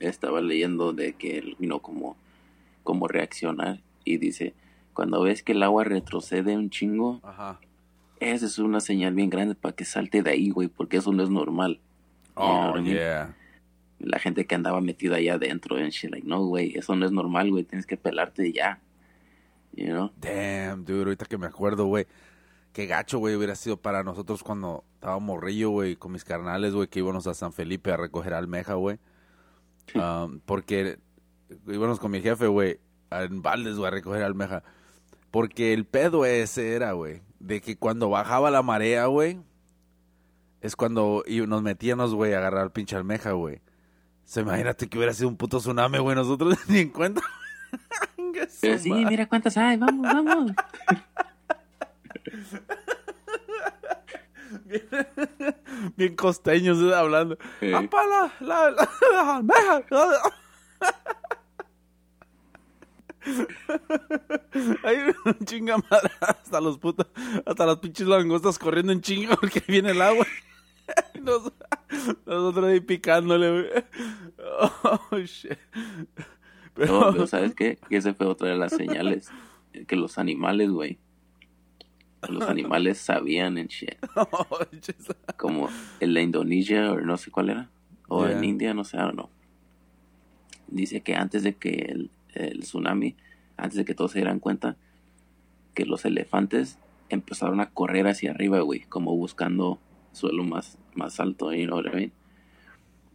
estaba 0.00 0.40
leyendo 0.40 0.92
de 0.94 1.12
que, 1.12 1.54
you 1.58 1.66
know, 1.66 1.80
como, 1.80 2.16
como 2.84 3.06
reaccionar. 3.06 3.80
Y 4.04 4.16
dice, 4.16 4.54
cuando 4.94 5.20
ves 5.22 5.42
que 5.42 5.52
el 5.52 5.62
agua 5.62 5.84
retrocede 5.84 6.56
un 6.56 6.70
chingo, 6.70 7.20
ajá. 7.22 7.60
esa 8.18 8.46
es 8.46 8.58
una 8.58 8.80
señal 8.80 9.12
bien 9.14 9.28
grande 9.30 9.54
para 9.54 9.74
que 9.74 9.84
salte 9.84 10.22
de 10.22 10.30
ahí, 10.30 10.48
güey, 10.50 10.68
porque 10.68 10.96
eso 10.96 11.12
no 11.12 11.22
es 11.22 11.28
normal. 11.30 11.80
You 12.36 12.42
know 12.42 12.46
Oh, 12.46 12.70
what 12.70 12.78
I 12.78 12.82
mean? 12.82 12.96
yeah. 12.96 13.36
La 13.98 14.18
gente 14.18 14.46
que 14.46 14.54
andaba 14.54 14.80
metida 14.80 15.16
allá 15.16 15.34
adentro 15.34 15.78
en 15.78 15.90
shit, 15.90 16.10
like, 16.10 16.26
no, 16.26 16.44
güey, 16.46 16.72
eso 16.76 16.96
no 16.96 17.04
es 17.06 17.12
normal, 17.12 17.50
güey, 17.50 17.62
tienes 17.64 17.86
que 17.86 17.96
pelarte 17.98 18.50
ya. 18.52 18.80
You 19.76 19.86
know? 19.88 20.10
Damn, 20.20 20.84
dude, 20.84 21.04
ahorita 21.04 21.26
que 21.26 21.36
me 21.38 21.46
acuerdo, 21.46 21.84
güey. 21.86 22.06
Qué 22.72 22.86
gacho, 22.86 23.18
güey, 23.18 23.34
hubiera 23.34 23.54
sido 23.54 23.76
para 23.76 24.02
nosotros 24.02 24.42
cuando 24.42 24.84
estábamos 24.94 25.22
morrillo, 25.22 25.70
güey, 25.70 25.96
con 25.96 26.12
mis 26.12 26.24
carnales, 26.24 26.74
güey, 26.74 26.88
que 26.88 27.00
íbamos 27.00 27.26
a 27.26 27.34
San 27.34 27.52
Felipe 27.52 27.92
a 27.92 27.98
recoger 27.98 28.32
almeja, 28.32 28.74
güey. 28.74 28.98
Um, 29.94 30.40
porque 30.40 30.98
íbamos 31.66 32.00
con 32.00 32.10
mi 32.10 32.22
jefe, 32.22 32.46
güey, 32.46 32.80
en 33.10 33.42
baldes, 33.42 33.76
güey, 33.76 33.88
a 33.88 33.90
recoger 33.90 34.22
almeja. 34.22 34.62
Porque 35.30 35.74
el 35.74 35.84
pedo 35.84 36.24
ese 36.24 36.74
era, 36.74 36.92
güey, 36.92 37.20
de 37.40 37.60
que 37.60 37.76
cuando 37.76 38.08
bajaba 38.08 38.50
la 38.50 38.62
marea, 38.62 39.04
güey, 39.06 39.38
es 40.62 40.74
cuando 40.74 41.24
y 41.26 41.40
nos 41.40 41.62
metíamos, 41.62 42.14
güey, 42.14 42.32
a 42.32 42.38
agarrar 42.38 42.72
pinche 42.72 42.96
almeja, 42.96 43.32
güey. 43.32 43.60
Se 44.24 44.40
imagínate 44.40 44.88
que 44.88 44.96
hubiera 44.96 45.12
sido 45.12 45.28
un 45.28 45.36
puto 45.36 45.58
tsunami, 45.58 45.98
güey, 45.98 46.16
nosotros 46.16 46.56
ni 46.68 46.78
en 46.78 46.90
cuenta. 46.90 47.20
Sí, 48.48 48.90
mira 48.90 49.26
cuántas 49.26 49.56
hay, 49.56 49.76
vamos, 49.76 50.02
vamos. 50.02 50.52
Bien 55.96 56.14
costeños 56.16 56.78
¿eh? 56.82 56.94
hablando. 56.94 57.38
Sí. 57.60 57.72
¡Apa 57.72 58.04
la, 58.06 58.32
la, 58.40 58.70
la! 58.70 58.88
Hay 64.84 64.96
un 65.24 65.38
chinga 65.46 65.76
madre 65.90 66.10
hasta 66.20 66.60
los 66.60 66.78
putos, 66.78 67.06
hasta 67.46 67.66
las 67.66 67.78
pinches 67.78 68.06
langostas 68.06 68.58
corriendo 68.58 68.92
en 68.92 69.00
chinga 69.00 69.36
porque 69.36 69.62
viene 69.66 69.90
el 69.92 70.02
agua. 70.02 70.26
Nos- 71.22 71.52
nosotros 72.26 72.64
ahí 72.64 72.80
picándole, 72.80 73.50
güey. 73.50 73.66
Oh, 74.82 75.16
shit. 75.18 75.58
Pero, 76.74 77.00
No, 77.00 77.12
pero 77.12 77.26
¿sabes 77.26 77.54
qué? 77.54 77.78
Que 77.88 77.96
esa 77.96 78.14
fue 78.14 78.26
otra 78.26 78.48
de 78.48 78.56
las 78.56 78.72
señales. 78.72 79.30
Que 79.86 79.96
los 79.96 80.18
animales, 80.18 80.70
güey. 80.70 80.98
Los 82.28 82.48
animales 82.48 82.98
sabían 82.98 83.58
en 83.58 83.66
shit. 83.66 83.96
oh. 84.16 84.46
Como 85.36 85.68
en 86.00 86.14
la 86.14 86.22
Indonesia, 86.22 86.92
o 86.92 87.00
no 87.00 87.16
sé 87.16 87.30
cuál 87.30 87.50
era. 87.50 87.70
O 88.08 88.26
en. 88.26 88.44
India, 88.44 88.74
no 88.74 88.84
sé, 88.84 88.98
know. 88.98 89.28
Dice 90.68 91.00
que 91.00 91.14
antes 91.16 91.42
de 91.42 91.54
que 91.54 91.86
el, 91.90 92.10
el 92.34 92.60
tsunami, 92.60 93.16
antes 93.56 93.76
de 93.76 93.84
que 93.84 93.94
todos 93.94 94.12
se 94.12 94.18
dieran 94.18 94.38
cuenta, 94.38 94.76
que 95.74 95.84
los 95.84 96.04
elefantes 96.04 96.78
empezaron 97.08 97.60
a 97.60 97.70
correr 97.70 98.06
hacia 98.06 98.30
arriba, 98.30 98.60
güey. 98.60 98.80
Como 98.80 99.16
buscando 99.16 99.80
suelo 100.12 100.44
más, 100.44 100.78
más 100.94 101.20
alto, 101.20 101.52
you 101.52 101.66
know 101.66 101.78
what 101.78 101.86
I 101.86 101.96
mean? 101.96 102.12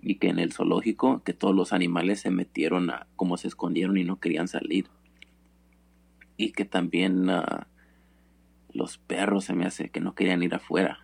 y 0.02 0.16
que 0.16 0.30
en 0.30 0.40
el 0.40 0.54
zoológico 0.54 1.24
que 1.24 1.34
todos 1.34 1.56
los 1.56 1.74
animales 1.74 2.22
se 2.22 2.30
metieron 2.30 2.90
a 2.90 3.08
como 3.16 3.36
se 3.38 3.48
escondieron 3.48 3.98
y 3.98 4.04
no 4.04 4.20
querían 4.20 4.48
salir 4.48 4.88
y 6.38 6.52
que 6.52 6.66
también 6.66 7.30
ah, 7.30 7.68
los 8.78 8.98
perros 8.98 9.46
se 9.46 9.54
me 9.54 9.66
hace 9.66 9.90
que 9.90 10.00
no 10.00 10.14
querían 10.14 10.44
ir 10.44 10.54
afuera 10.54 11.00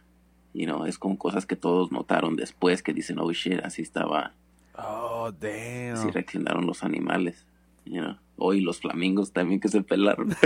y 0.54 0.66
no 0.66 0.86
es 0.86 1.00
como 1.00 1.18
cosas 1.18 1.46
que 1.46 1.56
todos 1.56 1.92
notaron 1.92 2.36
después 2.36 2.84
que 2.84 2.94
dicen 2.94 3.20
oh 3.20 3.32
shit 3.32 3.60
así 3.64 3.82
estaba 3.82 4.34
oh 4.78 5.32
damn 5.32 5.96
así 5.96 6.12
reaccionaron 6.12 6.68
los 6.68 6.84
animales 6.84 7.46
you 7.86 8.02
know? 8.02 8.18
hoy 8.38 8.62
los 8.62 8.80
flamingos 8.80 9.34
también 9.34 9.60
que 9.60 9.70
se 9.70 9.82
pelaron 9.82 10.36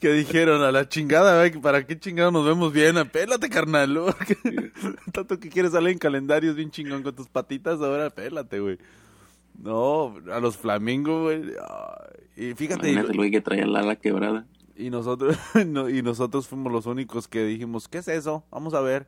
que 0.00 0.12
dijeron 0.12 0.62
a 0.62 0.72
la 0.72 0.88
chingada, 0.88 1.46
¿eh? 1.46 1.52
¿para 1.60 1.86
qué 1.86 1.98
chingado 1.98 2.32
nos 2.32 2.44
vemos 2.44 2.72
bien? 2.72 2.96
Pélate, 3.10 3.48
carnal. 3.48 3.96
Tanto 5.12 5.38
que 5.38 5.48
quieres 5.48 5.72
salir 5.72 5.90
en 5.90 5.98
calendarios 5.98 6.56
bien 6.56 6.70
chingón 6.70 7.02
con 7.02 7.14
tus 7.14 7.28
patitas, 7.28 7.80
ahora 7.80 8.10
pélate, 8.10 8.58
güey. 8.58 8.78
No, 9.62 10.14
a 10.32 10.40
los 10.40 10.56
flamingos, 10.56 11.22
güey. 11.22 11.42
Y 12.36 12.54
fíjate. 12.54 13.02
güey 13.14 13.30
que 13.30 13.40
traía 13.40 13.66
la 13.66 13.80
ala 13.80 13.96
quebrada. 13.96 14.46
Y 14.76 14.88
nosotros, 14.88 15.36
y 15.54 16.02
nosotros 16.02 16.48
fuimos 16.48 16.72
los 16.72 16.86
únicos 16.86 17.28
que 17.28 17.44
dijimos, 17.44 17.86
¿qué 17.86 17.98
es 17.98 18.08
eso? 18.08 18.44
Vamos 18.50 18.72
a 18.72 18.80
ver. 18.80 19.06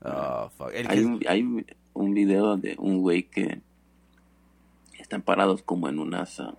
Ah, 0.00 0.48
hay, 0.88 1.00
un, 1.00 1.20
hay 1.28 1.66
un 1.92 2.14
video 2.14 2.56
de 2.56 2.76
un 2.78 3.00
güey 3.00 3.24
que 3.24 3.60
están 4.98 5.20
parados 5.20 5.62
como 5.62 5.88
en 5.88 5.98
unas 5.98 6.40
ah, 6.40 6.54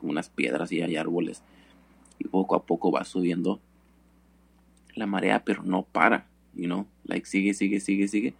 unas 0.00 0.28
piedras 0.30 0.72
y 0.72 0.80
hay 0.80 0.96
árboles. 0.96 1.42
Y 2.18 2.28
poco 2.28 2.56
a 2.56 2.64
poco 2.64 2.90
va 2.90 3.04
subiendo 3.04 3.60
la 4.94 5.06
marea, 5.06 5.44
pero 5.44 5.62
no 5.62 5.82
para, 5.82 6.26
you 6.54 6.64
know, 6.64 6.86
like 7.04 7.26
sigue, 7.26 7.52
sigue, 7.52 7.80
sigue, 7.80 8.08
sigue. 8.08 8.34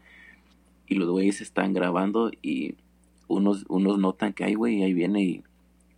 Y 0.87 0.95
los 0.95 1.11
güeyes 1.11 1.41
están 1.41 1.75
grabando 1.75 2.31
y 2.41 2.77
unos, 3.29 3.65
unos 3.69 3.99
notan 3.99 4.33
que 4.33 4.45
hay 4.45 4.55
güey, 4.55 4.83
ahí 4.83 4.95
viene 4.95 5.23
y, 5.23 5.43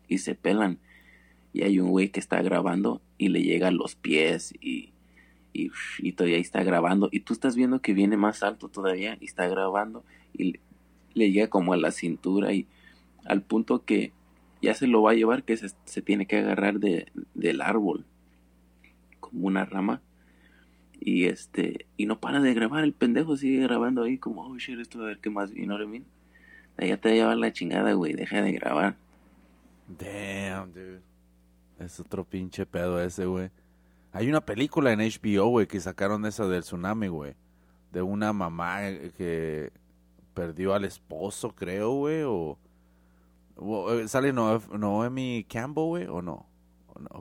y 0.09 0.19
se 0.19 0.35
pelan. 0.35 0.79
Y 1.53 1.63
hay 1.63 1.81
un 1.81 1.91
güey 1.91 2.11
que 2.11 2.21
está 2.21 2.43
grabando 2.43 3.01
y 3.19 3.29
le 3.29 3.43
llega 3.43 3.69
a 3.69 3.73
los 3.73 3.95
pies 3.95 4.55
y, 4.61 4.93
y, 5.53 5.71
y, 5.99 6.13
todavía 6.13 6.39
está 6.39 6.63
grabando. 6.65 7.09
Y 7.13 7.21
tú 7.21 7.33
estás 7.33 7.57
viendo 7.57 7.81
que 7.81 7.95
viene 7.95 8.17
más 8.17 8.43
alto 8.43 8.69
todavía 8.69 9.17
y 9.21 9.25
está 9.25 9.49
grabando 9.49 10.05
y 10.37 10.57
le 11.15 11.33
llega 11.33 11.49
como 11.49 11.73
a 11.73 11.79
la 11.79 11.93
cintura 11.93 12.53
y 12.53 12.67
al 13.25 13.43
punto 13.43 13.85
que 13.85 14.13
ya 14.61 14.75
se 14.75 14.87
lo 14.87 15.03
va 15.03 15.13
a 15.13 15.15
llevar 15.15 15.45
que 15.45 15.57
se, 15.57 15.71
se 15.85 16.03
tiene 16.03 16.27
que 16.27 16.39
agarrar 16.39 16.79
de, 16.79 17.07
del 17.35 17.61
árbol 17.61 18.05
como 19.21 19.47
una 19.47 19.65
rama 19.65 20.03
y 21.01 21.25
este 21.25 21.87
y 21.97 22.07
no 22.07 22.21
para 22.21 22.41
de 22.41 22.55
grabar 22.55 22.85
el 22.85 22.93
pendejo 22.93 23.37
sigue 23.37 23.63
grabando 23.63 24.03
ahí 24.03 24.19
como 24.19 24.43
oh 24.43 24.59
shit 24.59 24.79
esto 24.79 25.03
a 25.03 25.07
ver 25.07 25.19
qué 25.19 25.31
más 25.31 25.53
vino 25.53 25.79
you 25.79 26.16
ya 26.79 26.97
te 26.97 27.09
va 27.09 27.13
a 27.13 27.17
llevar 27.17 27.37
la 27.37 27.53
chingada 27.53 27.93
güey 27.93 28.13
deja 28.13 28.43
de 28.43 28.53
grabar 28.53 28.97
damn 29.87 30.73
dude 30.73 31.01
es 31.79 32.01
otro 32.01 32.25
pinche 32.25 32.67
pedo 32.67 33.01
ese 33.01 33.27
güey 33.27 33.51
hay 34.13 34.29
una 34.29 34.41
película 34.41 34.93
en 34.93 35.01
HBO 35.01 35.49
güey 35.49 35.67
que 35.67 35.81
sacaron 35.81 36.25
esa 36.27 36.47
del 36.47 36.63
tsunami 36.63 37.09
güey 37.09 37.35
de 37.93 38.03
una 38.03 38.33
mamá 38.33 38.81
que 39.17 39.73
perdió 40.35 40.75
al 40.75 40.85
esposo 40.85 41.55
creo 41.55 41.93
güey 41.93 42.23
o 42.25 42.59
eh, 43.59 44.09
¿Sale 44.09 44.33
Noemi 44.33 45.47
Campbell, 45.49 45.85
güey, 45.85 46.07
o 46.07 46.21
no? 46.21 46.47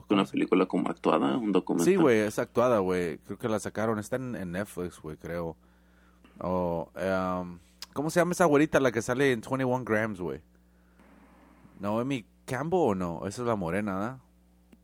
¿Una 0.08 0.24
película 0.24 0.66
como 0.66 0.88
actuada? 0.88 1.36
¿Un 1.36 1.52
documental? 1.52 1.92
Sí, 1.92 1.96
güey, 1.96 2.20
es 2.20 2.38
actuada, 2.38 2.78
güey. 2.78 3.18
Creo 3.18 3.38
que 3.38 3.48
la 3.48 3.58
sacaron. 3.58 3.98
Está 3.98 4.16
en, 4.16 4.52
Netflix, 4.52 5.00
güey, 5.00 5.16
creo. 5.16 5.56
O, 6.40 6.90
um, 6.94 7.58
¿Cómo 7.96 8.10
se 8.10 8.20
llama 8.20 8.32
esa 8.32 8.44
güerita 8.44 8.78
la 8.78 8.92
que 8.92 9.00
sale 9.00 9.32
en 9.32 9.40
21 9.40 9.82
Grams, 9.82 10.20
güey? 10.20 10.42
¿Noemi 11.80 12.26
Campbell 12.44 12.78
o 12.78 12.94
no? 12.94 13.26
Esa 13.26 13.40
es 13.40 13.48
la 13.48 13.56
morena, 13.56 13.98
¿no? 13.98 14.20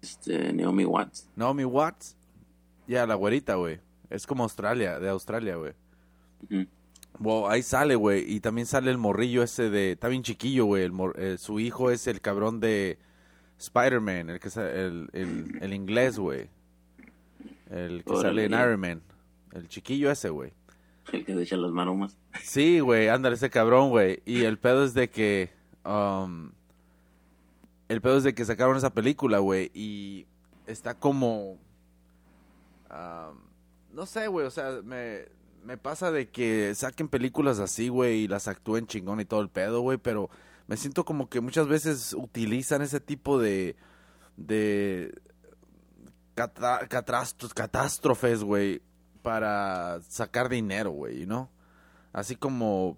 Este, 0.00 0.50
Naomi 0.54 0.86
Watts. 0.86 1.28
Naomi 1.36 1.66
Watts. 1.66 2.16
Ya, 2.86 3.06
la 3.06 3.14
güerita, 3.14 3.56
güey. 3.56 3.80
Es 4.08 4.26
como 4.26 4.44
Australia, 4.44 4.98
de 4.98 5.10
Australia, 5.10 5.56
güey. 5.56 5.74
Wow, 7.18 7.48
ahí 7.48 7.62
sale, 7.62 7.96
güey. 7.96 8.24
Y 8.32 8.40
también 8.40 8.66
sale 8.66 8.90
el 8.90 8.96
morrillo 8.96 9.42
ese 9.42 9.68
de... 9.68 9.92
Está 9.92 10.08
bien 10.08 10.22
chiquillo, 10.22 10.64
güey. 10.64 10.90
Eh, 11.16 11.36
su 11.38 11.60
hijo 11.60 11.90
es 11.90 12.06
el 12.06 12.22
cabrón 12.22 12.60
de 12.60 12.98
Spider-Man, 13.58 14.30
el, 14.30 14.40
que 14.40 14.48
el, 14.58 15.10
el, 15.12 15.58
el 15.60 15.74
inglés, 15.74 16.18
güey. 16.18 16.48
El 17.70 18.04
que 18.04 18.16
sale 18.16 18.46
en 18.46 18.52
Iron 18.52 18.80
Man. 18.80 19.02
El 19.52 19.68
chiquillo 19.68 20.10
ese, 20.10 20.30
güey. 20.30 20.54
El 21.12 21.24
que 21.24 21.34
se 21.34 21.42
echa 21.42 21.56
las 21.56 21.72
maromas. 21.72 22.16
Sí, 22.42 22.80
güey, 22.80 23.08
ándale 23.08 23.36
ese 23.36 23.50
cabrón, 23.50 23.90
güey. 23.90 24.22
Y 24.24 24.44
el 24.44 24.58
pedo 24.58 24.84
es 24.84 24.94
de 24.94 25.10
que... 25.10 25.50
Um, 25.84 26.52
el 27.88 28.00
pedo 28.00 28.18
es 28.18 28.24
de 28.24 28.34
que 28.34 28.44
sacaron 28.44 28.76
esa 28.76 28.94
película, 28.94 29.38
güey. 29.38 29.70
Y 29.74 30.26
está 30.66 30.94
como... 30.94 31.58
Um, 32.90 33.38
no 33.92 34.06
sé, 34.06 34.28
güey, 34.28 34.46
o 34.46 34.50
sea, 34.50 34.80
me 34.84 35.26
me 35.64 35.78
pasa 35.78 36.10
de 36.10 36.28
que 36.28 36.74
saquen 36.74 37.08
películas 37.08 37.58
así, 37.58 37.88
güey, 37.88 38.22
y 38.22 38.28
las 38.28 38.48
actúen 38.48 38.86
chingón 38.86 39.20
y 39.20 39.24
todo 39.24 39.40
el 39.40 39.48
pedo, 39.48 39.80
güey, 39.80 39.98
pero 39.98 40.30
me 40.66 40.76
siento 40.76 41.04
como 41.04 41.28
que 41.28 41.40
muchas 41.40 41.68
veces 41.68 42.14
utilizan 42.14 42.82
ese 42.82 43.00
tipo 43.00 43.38
de 43.38 43.76
de 44.36 45.14
catástrofes, 46.34 48.42
güey, 48.42 48.82
para 49.22 50.00
sacar 50.08 50.48
dinero, 50.48 50.90
güey, 50.90 51.26
¿no? 51.26 51.50
Así 52.12 52.36
como 52.36 52.96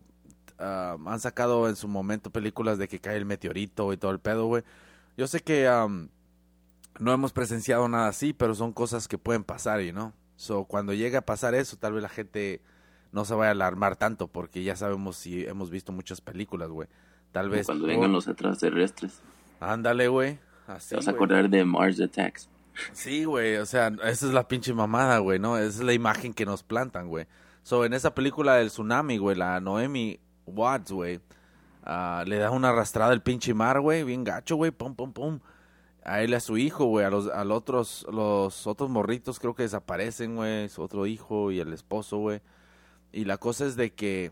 ah, 0.58 0.96
han 1.06 1.20
sacado 1.20 1.68
en 1.68 1.76
su 1.76 1.88
momento 1.88 2.30
películas 2.30 2.78
de 2.78 2.88
que 2.88 2.98
cae 2.98 3.16
el 3.16 3.26
meteorito 3.26 3.92
y 3.92 3.96
todo 3.96 4.10
el 4.10 4.18
pedo, 4.18 4.46
güey. 4.46 4.64
Yo 5.16 5.26
sé 5.26 5.40
que 5.40 5.68
no 6.98 7.12
hemos 7.12 7.32
presenciado 7.32 7.88
nada 7.88 8.08
así, 8.08 8.32
pero 8.32 8.54
son 8.54 8.72
cosas 8.72 9.06
que 9.08 9.18
pueden 9.18 9.44
pasar, 9.44 9.80
¿y 9.80 9.92
no? 9.92 10.12
So, 10.36 10.64
cuando 10.64 10.92
llegue 10.92 11.16
a 11.16 11.24
pasar 11.24 11.54
eso, 11.54 11.76
tal 11.76 11.92
vez 11.92 12.02
la 12.02 12.08
gente 12.08 12.60
no 13.12 13.24
se 13.24 13.34
vaya 13.34 13.50
a 13.50 13.52
alarmar 13.52 13.96
tanto, 13.96 14.26
porque 14.26 14.64
ya 14.64 14.74
sabemos 14.74 15.16
si 15.16 15.44
hemos 15.46 15.70
visto 15.70 15.92
muchas 15.92 16.20
películas, 16.20 16.68
güey. 16.70 16.88
Tal 17.30 17.48
vez. 17.48 17.66
Cuando 17.66 17.86
vengan 17.86 18.12
los 18.12 18.26
extraterrestres. 18.26 19.20
Ándale, 19.60 20.08
güey. 20.08 20.38
Te 20.88 20.96
vas 20.96 21.08
a 21.08 21.10
acordar 21.12 21.48
de 21.48 21.64
Mars 21.64 22.00
Attacks. 22.00 22.48
Sí, 22.92 23.24
güey, 23.24 23.56
o 23.56 23.66
sea, 23.66 23.88
esa 24.04 24.26
es 24.26 24.32
la 24.32 24.48
pinche 24.48 24.74
mamada, 24.74 25.18
güey, 25.18 25.38
¿no? 25.38 25.56
Esa 25.56 25.68
es 25.68 25.84
la 25.84 25.92
imagen 25.92 26.34
que 26.34 26.46
nos 26.46 26.62
plantan, 26.62 27.08
güey. 27.08 27.26
So, 27.62 27.84
en 27.84 27.94
esa 27.94 28.14
película 28.14 28.56
del 28.56 28.68
tsunami, 28.68 29.18
güey, 29.18 29.36
la 29.36 29.60
Noemi 29.60 30.20
Watts, 30.46 30.92
güey, 30.92 31.20
uh, 31.86 32.24
le 32.26 32.38
da 32.38 32.50
una 32.50 32.70
arrastrada 32.70 33.12
el 33.12 33.22
pinche 33.22 33.54
mar, 33.54 33.80
güey, 33.80 34.04
bien 34.04 34.24
gacho, 34.24 34.56
güey, 34.56 34.70
pum, 34.70 34.94
pum, 34.94 35.12
pum 35.12 35.40
a 36.04 36.20
él 36.22 36.34
a 36.34 36.40
su 36.40 36.58
hijo, 36.58 36.84
güey, 36.84 37.06
a 37.06 37.10
los, 37.10 37.28
a 37.28 37.44
los 37.44 37.56
otros, 37.56 38.06
los 38.12 38.66
otros 38.66 38.90
morritos 38.90 39.40
creo 39.40 39.54
que 39.54 39.62
desaparecen, 39.62 40.36
güey, 40.36 40.68
su 40.68 40.82
otro 40.82 41.06
hijo 41.06 41.50
y 41.50 41.60
el 41.60 41.72
esposo, 41.72 42.18
güey. 42.18 42.42
Y 43.10 43.24
la 43.24 43.38
cosa 43.38 43.64
es 43.64 43.74
de 43.74 43.94
que 43.94 44.30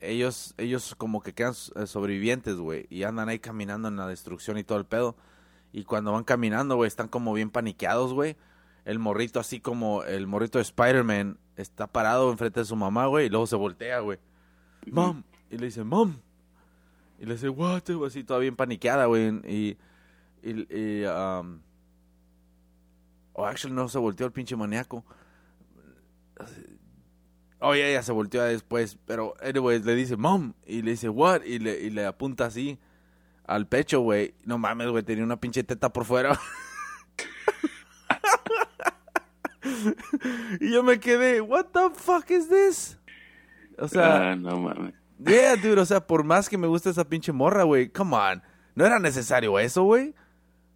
ellos, 0.00 0.54
ellos 0.56 0.94
como 0.96 1.22
que 1.22 1.34
quedan 1.34 1.54
eh, 1.76 1.86
sobrevivientes, 1.86 2.56
güey, 2.56 2.86
y 2.88 3.02
andan 3.02 3.28
ahí 3.28 3.38
caminando 3.38 3.88
en 3.88 3.96
la 3.96 4.06
destrucción 4.06 4.56
y 4.56 4.64
todo 4.64 4.78
el 4.78 4.86
pedo. 4.86 5.16
Y 5.72 5.84
cuando 5.84 6.12
van 6.12 6.24
caminando, 6.24 6.76
güey, 6.76 6.88
están 6.88 7.08
como 7.08 7.32
bien 7.32 7.50
paniqueados, 7.50 8.12
güey. 8.12 8.36
El 8.84 8.98
morrito, 8.98 9.40
así 9.40 9.60
como 9.60 10.02
el 10.04 10.26
morrito 10.26 10.58
de 10.58 10.62
Spider-Man, 10.62 11.38
está 11.56 11.86
parado 11.86 12.30
enfrente 12.30 12.60
de 12.60 12.66
su 12.66 12.76
mamá, 12.76 13.06
güey, 13.06 13.26
y 13.26 13.28
luego 13.30 13.46
se 13.46 13.56
voltea, 13.56 14.00
güey. 14.00 14.18
Mom. 14.90 15.22
Y 15.50 15.58
le 15.58 15.66
dice, 15.66 15.84
Mom. 15.84 16.16
Y 17.18 17.26
le 17.26 17.34
dice, 17.34 17.48
what? 17.48 17.82
Así 18.06 18.24
toda 18.24 18.40
bien 18.40 18.56
paniqueada, 18.56 19.06
güey. 19.06 19.28
Y 19.46 19.78
y, 20.42 20.66
y 20.76 21.04
um, 21.06 21.60
oh, 23.32 23.46
actually 23.46 23.74
no 23.74 23.88
se 23.88 23.98
volteó 23.98 24.26
el 24.26 24.32
pinche 24.32 24.56
maníaco. 24.56 25.04
Oh, 27.60 27.74
ya, 27.76 27.88
ya 27.88 28.02
se 28.02 28.10
volteó 28.10 28.42
después. 28.42 28.98
Pero, 29.06 29.34
anyways, 29.40 29.84
le 29.84 29.94
dice, 29.94 30.16
mom. 30.16 30.54
Y 30.66 30.82
le 30.82 30.92
dice, 30.92 31.08
what? 31.08 31.42
Y 31.44 31.60
le, 31.60 31.80
y 31.80 31.90
le 31.90 32.04
apunta 32.04 32.46
así 32.46 32.78
al 33.54 33.66
pecho, 33.66 34.00
güey. 34.00 34.34
No 34.44 34.58
mames, 34.58 34.88
güey, 34.88 35.02
tenía 35.02 35.24
una 35.24 35.38
pinche 35.38 35.64
teta 35.64 35.92
por 35.92 36.04
fuera. 36.04 36.38
y 40.60 40.72
yo 40.72 40.82
me 40.82 40.98
quedé, 41.00 41.40
what 41.40 41.66
the 41.72 41.90
fuck 41.94 42.30
is 42.30 42.48
this? 42.48 42.98
O 43.78 43.88
sea, 43.88 44.32
ah, 44.32 44.36
no 44.36 44.58
mames. 44.58 44.94
Yeah, 45.18 45.56
dude, 45.56 45.80
o 45.80 45.86
sea, 45.86 46.06
por 46.06 46.24
más 46.24 46.48
que 46.48 46.58
me 46.58 46.66
guste 46.66 46.90
esa 46.90 47.08
pinche 47.08 47.32
morra, 47.32 47.62
güey, 47.62 47.88
come 47.88 48.16
on. 48.16 48.42
No 48.74 48.84
era 48.84 48.98
necesario 48.98 49.58
eso, 49.58 49.84
güey. 49.84 50.14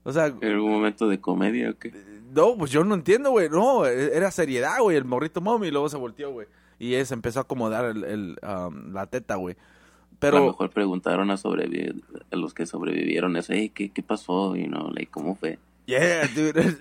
O 0.04 0.12
sea... 0.12 0.26
¿En 0.26 0.52
algún 0.52 0.70
momento 0.70 1.08
de 1.08 1.20
comedia 1.20 1.70
o 1.70 1.78
qué? 1.78 1.92
No, 2.30 2.56
pues 2.56 2.70
yo 2.70 2.84
no 2.84 2.94
entiendo, 2.94 3.30
güey. 3.30 3.48
No, 3.48 3.86
era 3.86 4.30
seriedad, 4.30 4.80
güey. 4.80 4.96
El 4.96 5.04
morrito 5.04 5.40
mommy 5.40 5.68
y 5.68 5.70
luego 5.70 5.88
se 5.88 5.96
volteó, 5.96 6.30
güey. 6.30 6.46
Y 6.78 6.94
él 6.94 7.06
se 7.06 7.14
empezó 7.14 7.40
a 7.40 7.42
acomodar 7.42 7.86
el, 7.86 8.38
um, 8.42 8.92
la 8.92 9.06
teta, 9.06 9.36
güey. 9.36 9.56
Pero... 10.18 10.38
A 10.38 10.40
lo 10.40 10.46
mejor 10.46 10.70
preguntaron 10.70 11.31
a, 11.31 11.35
a 11.35 12.37
los 12.37 12.55
que 12.55 12.66
sobrevivieron 12.66 13.37
eso, 13.37 13.52
hey, 13.52 13.70
¿qué, 13.74 13.90
qué 13.90 14.02
pasó? 14.02 14.57
Y 14.57 14.66
no, 14.66 14.90
like, 14.90 15.11
¿cómo 15.11 15.35
fue? 15.35 15.59
Yeah, 15.87 16.26
dude. 16.35 16.76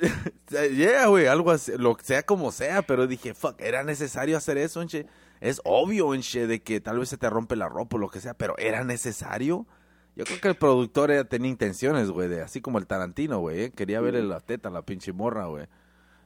yeah, 0.76 1.06
güey, 1.06 1.28
algo 1.28 1.52
así, 1.52 1.74
lo 1.78 1.96
sea 2.02 2.24
como 2.24 2.52
sea, 2.52 2.82
pero 2.82 3.06
dije, 3.06 3.36
fuck, 3.36 3.62
era 3.62 3.84
necesario 3.84 4.36
hacer 4.36 4.58
eso, 4.58 4.82
enche. 4.82 5.06
Es 5.42 5.62
obvio, 5.64 6.16
enche, 6.16 6.48
de 6.48 6.62
que 6.64 6.80
tal 6.82 6.98
vez 6.98 7.10
se 7.10 7.18
te 7.18 7.30
rompe 7.30 7.56
la 7.56 7.70
ropa 7.70 7.98
o 7.98 8.00
lo 8.00 8.10
que 8.10 8.20
sea, 8.20 8.34
pero 8.34 8.58
¿era 8.58 8.84
necesario? 8.84 9.68
Yo 10.16 10.24
creo 10.24 10.42
que 10.42 10.48
el 10.48 10.56
productor 10.56 11.12
era, 11.12 11.26
tenía 11.26 11.52
intenciones, 11.52 12.10
güey, 12.10 12.30
de, 12.30 12.42
así 12.42 12.62
como 12.62 12.80
el 12.80 12.88
Tarantino, 12.88 13.40
güey, 13.40 13.64
¿eh? 13.64 13.72
quería 13.76 14.02
verle 14.02 14.24
la 14.24 14.40
teta 14.40 14.70
a 14.70 14.72
la 14.72 14.82
pinche 14.82 15.14
morra, 15.14 15.46
güey. 15.46 15.68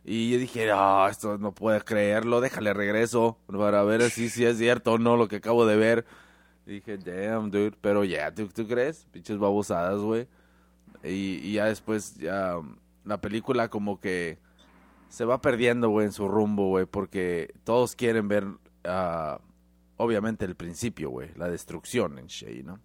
Y 0.05 0.31
yo 0.31 0.37
dije, 0.37 0.69
ah, 0.71 1.07
esto 1.11 1.37
no 1.37 1.53
puedo 1.53 1.83
creerlo, 1.83 2.39
déjale 2.39 2.73
regreso 2.73 3.37
para 3.47 3.83
ver 3.83 4.09
si, 4.09 4.29
si 4.29 4.45
es 4.45 4.57
cierto 4.57 4.93
o 4.93 4.97
no 4.97 5.17
lo 5.17 5.27
que 5.27 5.37
acabo 5.37 5.65
de 5.65 5.75
ver. 5.75 6.05
Dije, 6.69 6.97
damn, 6.97 7.49
dude, 7.49 7.75
pero 7.81 8.03
ya, 8.03 8.33
¿tú, 8.33 8.47
¿tú, 8.47 8.67
crees? 8.67 9.05
Pinches 9.11 9.37
babosadas, 9.37 9.99
güey. 9.99 10.27
Y, 11.03 11.53
ya 11.53 11.65
después, 11.65 12.15
ya, 12.15 12.59
la 13.05 13.21
película 13.21 13.69
como 13.69 13.99
que 13.99 14.39
se 15.09 15.25
va 15.25 15.41
perdiendo, 15.41 15.89
güey, 15.89 16.05
en 16.05 16.11
su 16.11 16.27
rumbo, 16.27 16.67
güey, 16.67 16.85
porque 16.85 17.53
todos 17.63 17.95
quieren 17.95 18.27
ver, 18.27 18.45
uh, 18.45 19.39
obviamente, 19.97 20.45
el 20.45 20.55
principio, 20.55 21.09
güey, 21.09 21.31
la 21.35 21.49
destrucción 21.49 22.19
en 22.19 22.27
Shea, 22.27 22.63
¿no? 22.63 22.79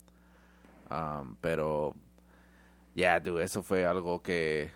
Um, 0.90 1.36
pero, 1.40 1.94
ya, 2.94 3.20
dude, 3.20 3.44
eso 3.44 3.62
fue 3.62 3.84
algo 3.84 4.22
que 4.22 4.70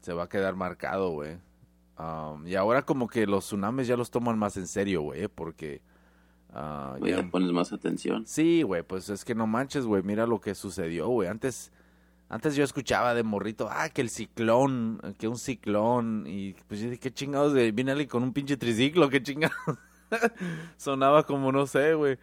se 0.00 0.12
va 0.12 0.24
a 0.24 0.28
quedar 0.28 0.56
marcado, 0.56 1.10
güey. 1.10 1.38
Um, 1.98 2.46
y 2.46 2.56
ahora 2.56 2.82
como 2.82 3.06
que 3.06 3.26
los 3.26 3.44
tsunamis 3.44 3.86
ya 3.86 3.96
los 3.96 4.10
toman 4.10 4.38
más 4.38 4.56
en 4.56 4.66
serio, 4.66 5.02
güey, 5.02 5.28
porque... 5.28 5.82
Uh, 6.54 7.04
ya 7.06 7.22
pones 7.30 7.50
más 7.50 7.72
atención. 7.72 8.26
Sí, 8.26 8.62
güey, 8.62 8.82
pues 8.82 9.08
es 9.08 9.24
que 9.24 9.34
no 9.34 9.46
manches, 9.46 9.86
güey, 9.86 10.02
mira 10.02 10.26
lo 10.26 10.40
que 10.40 10.54
sucedió, 10.54 11.08
güey. 11.08 11.28
Antes, 11.28 11.72
antes 12.28 12.54
yo 12.54 12.62
escuchaba 12.62 13.14
de 13.14 13.22
morrito, 13.22 13.68
ah, 13.70 13.88
que 13.88 14.02
el 14.02 14.10
ciclón, 14.10 15.00
que 15.18 15.28
un 15.28 15.38
ciclón, 15.38 16.24
y 16.26 16.54
pues 16.68 16.80
yo 16.80 16.90
dije, 16.90 17.00
qué 17.00 17.10
chingados, 17.10 17.54
de, 17.54 17.72
viene 17.72 17.92
alguien 17.92 18.08
con 18.08 18.22
un 18.22 18.34
pinche 18.34 18.58
triciclo, 18.58 19.08
qué 19.08 19.22
chingados. 19.22 19.56
Sonaba 20.76 21.24
como, 21.24 21.52
no 21.52 21.66
sé, 21.66 21.94
güey, 21.94 22.18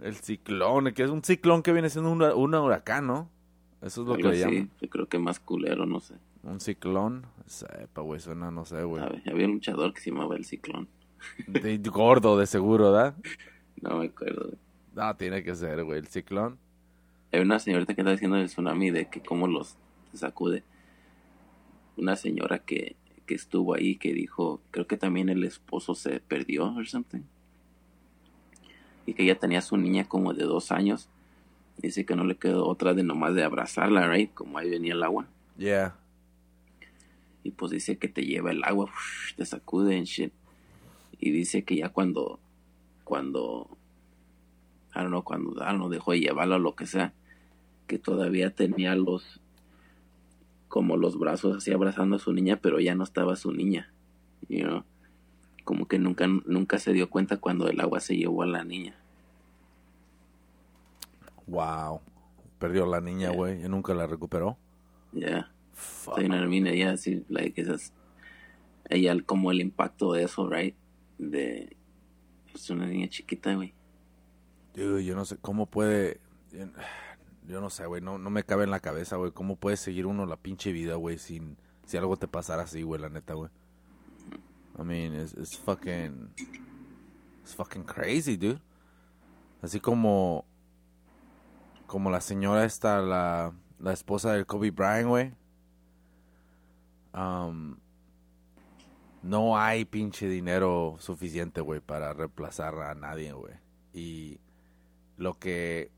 el 0.00 0.16
ciclón, 0.16 0.92
que 0.94 1.02
es 1.02 1.10
un 1.10 1.22
ciclón 1.22 1.62
que 1.62 1.72
viene 1.72 1.90
siendo 1.90 2.10
un, 2.10 2.54
huracán, 2.54 3.06
¿no? 3.06 3.30
Eso 3.82 4.02
es 4.02 4.08
lo 4.08 4.16
que 4.16 4.22
le 4.22 4.38
llaman. 4.38 4.70
Yo 4.80 4.88
creo 4.88 5.06
que 5.06 5.18
más 5.18 5.38
culero, 5.38 5.84
no 5.84 6.00
sé. 6.00 6.14
Un 6.42 6.60
ciclón. 6.60 7.26
Sepa, 7.44 8.00
güey, 8.00 8.20
suena, 8.20 8.50
no 8.50 8.64
sé, 8.64 8.82
güey. 8.84 9.02
Había 9.26 9.46
un 9.46 9.52
luchador 9.52 9.92
que 9.92 10.00
se 10.00 10.10
llamaba 10.10 10.36
el 10.36 10.44
ciclón. 10.44 10.88
De, 11.46 11.76
gordo, 11.78 12.38
de 12.38 12.46
seguro, 12.46 12.92
¿verdad? 12.92 13.14
No 13.80 13.98
me 13.98 14.06
acuerdo. 14.06 14.52
No, 14.94 15.16
tiene 15.16 15.42
que 15.42 15.54
ser, 15.54 15.84
güey, 15.84 15.98
el 15.98 16.06
ciclón. 16.06 16.58
Hay 17.32 17.40
una 17.40 17.58
señorita 17.58 17.94
que 17.94 18.00
está 18.00 18.12
diciendo 18.12 18.36
del 18.36 18.46
tsunami 18.46 18.90
de 18.90 19.06
que 19.06 19.20
cómo 19.20 19.46
los 19.46 19.76
sacude. 20.14 20.62
Una 21.96 22.16
señora 22.16 22.58
que, 22.58 22.96
que 23.26 23.34
estuvo 23.34 23.74
ahí 23.74 23.96
que 23.96 24.12
dijo, 24.12 24.60
creo 24.70 24.86
que 24.86 24.96
también 24.96 25.28
el 25.28 25.44
esposo 25.44 25.94
se 25.94 26.20
perdió 26.20 26.74
o 26.74 26.84
something. 26.84 27.22
Y 29.04 29.14
que 29.14 29.24
ella 29.24 29.38
tenía 29.38 29.60
su 29.60 29.76
niña 29.76 30.08
como 30.08 30.34
de 30.34 30.44
dos 30.44 30.72
años. 30.72 31.08
Dice 31.78 32.06
que 32.06 32.16
no 32.16 32.24
le 32.24 32.36
quedó 32.36 32.66
otra 32.66 32.94
de 32.94 33.02
nomás 33.02 33.34
de 33.34 33.44
abrazarla, 33.44 34.08
right? 34.08 34.32
Como 34.32 34.58
ahí 34.58 34.70
venía 34.70 34.94
el 34.94 35.02
agua. 35.02 35.26
Yeah 35.58 35.94
y 37.46 37.52
pues 37.52 37.70
dice 37.70 37.96
que 37.96 38.08
te 38.08 38.24
lleva 38.24 38.50
el 38.50 38.64
agua, 38.64 38.90
te 39.36 39.46
sacude 39.46 39.96
en 39.96 40.04
shit. 40.04 40.32
Y 41.18 41.30
dice 41.30 41.62
que 41.62 41.76
ya 41.76 41.90
cuando, 41.90 42.40
cuando, 43.06 43.68
I 44.92 44.98
don't 44.98 45.10
know, 45.10 45.22
cuando 45.22 45.52
no 45.72 45.88
dejó 45.88 46.10
de 46.10 46.18
llevarlo 46.18 46.56
o 46.56 46.58
lo 46.58 46.74
que 46.74 46.86
sea, 46.86 47.14
que 47.86 48.00
todavía 48.00 48.50
tenía 48.50 48.96
los, 48.96 49.40
como 50.66 50.96
los 50.96 51.16
brazos 51.16 51.58
así 51.58 51.70
abrazando 51.70 52.16
a 52.16 52.18
su 52.18 52.32
niña, 52.32 52.58
pero 52.60 52.80
ya 52.80 52.96
no 52.96 53.04
estaba 53.04 53.36
su 53.36 53.52
niña, 53.52 53.92
you 54.48 54.64
know? 54.64 54.84
como 55.62 55.86
que 55.86 56.00
nunca, 56.00 56.26
nunca 56.26 56.80
se 56.80 56.92
dio 56.92 57.08
cuenta 57.08 57.36
cuando 57.36 57.68
el 57.68 57.80
agua 57.80 58.00
se 58.00 58.16
llevó 58.16 58.42
a 58.42 58.46
la 58.46 58.64
niña. 58.64 58.96
Wow, 61.46 62.00
perdió 62.58 62.86
la 62.86 63.00
niña, 63.00 63.30
güey, 63.30 63.64
y 63.64 63.68
nunca 63.68 63.94
la 63.94 64.08
recuperó. 64.08 64.56
Ya. 65.12 65.52
So, 65.76 66.16
you 66.18 66.26
know 66.26 66.38
what 66.38 66.46
I 66.46 66.60
mean? 66.60 66.98
Sí, 66.98 67.24
like, 67.28 67.60
esas, 67.60 67.92
ella, 68.88 69.16
como 69.24 69.52
el 69.52 69.60
impacto 69.60 70.12
de 70.12 70.24
eso, 70.24 70.50
right? 70.50 70.74
De, 71.18 71.75
pues, 72.56 72.70
una 72.70 72.86
niña 72.86 73.08
chiquita, 73.08 73.54
güey. 73.54 73.74
Dude, 74.74 75.04
yo 75.04 75.14
no 75.14 75.24
sé 75.24 75.36
cómo 75.36 75.66
puede, 75.66 76.20
yo 77.46 77.60
no 77.60 77.70
sé, 77.70 77.86
güey, 77.86 78.02
no, 78.02 78.18
no 78.18 78.30
me 78.30 78.44
cabe 78.44 78.64
en 78.64 78.70
la 78.70 78.80
cabeza, 78.80 79.16
güey, 79.16 79.32
cómo 79.32 79.56
puede 79.56 79.76
seguir 79.76 80.06
uno 80.06 80.26
la 80.26 80.36
pinche 80.36 80.72
vida, 80.72 80.94
güey, 80.96 81.18
sin, 81.18 81.56
si 81.86 81.96
algo 81.96 82.16
te 82.16 82.28
pasara 82.28 82.62
así, 82.62 82.82
güey, 82.82 83.00
la 83.00 83.08
neta, 83.08 83.34
güey. 83.34 83.50
I 84.78 84.82
mean, 84.82 85.14
it's, 85.14 85.32
it's 85.34 85.56
fucking, 85.56 86.30
it's 87.42 87.54
fucking 87.54 87.84
crazy, 87.84 88.36
dude. 88.36 88.60
Así 89.62 89.80
como, 89.80 90.44
como 91.86 92.10
la 92.10 92.20
señora 92.20 92.64
esta, 92.64 93.00
la, 93.00 93.52
la 93.78 93.92
esposa 93.92 94.32
del 94.32 94.46
Kobe 94.46 94.70
Bryant, 94.70 95.08
güey 95.08 95.32
no 99.26 99.58
hay 99.58 99.84
pinche 99.84 100.28
dinero 100.28 100.96
suficiente, 100.98 101.60
güey, 101.60 101.80
para 101.80 102.12
reemplazar 102.12 102.74
a 102.80 102.94
nadie, 102.94 103.32
güey. 103.32 103.54
Y 103.92 104.38
lo 105.16 105.34
que 105.34 105.90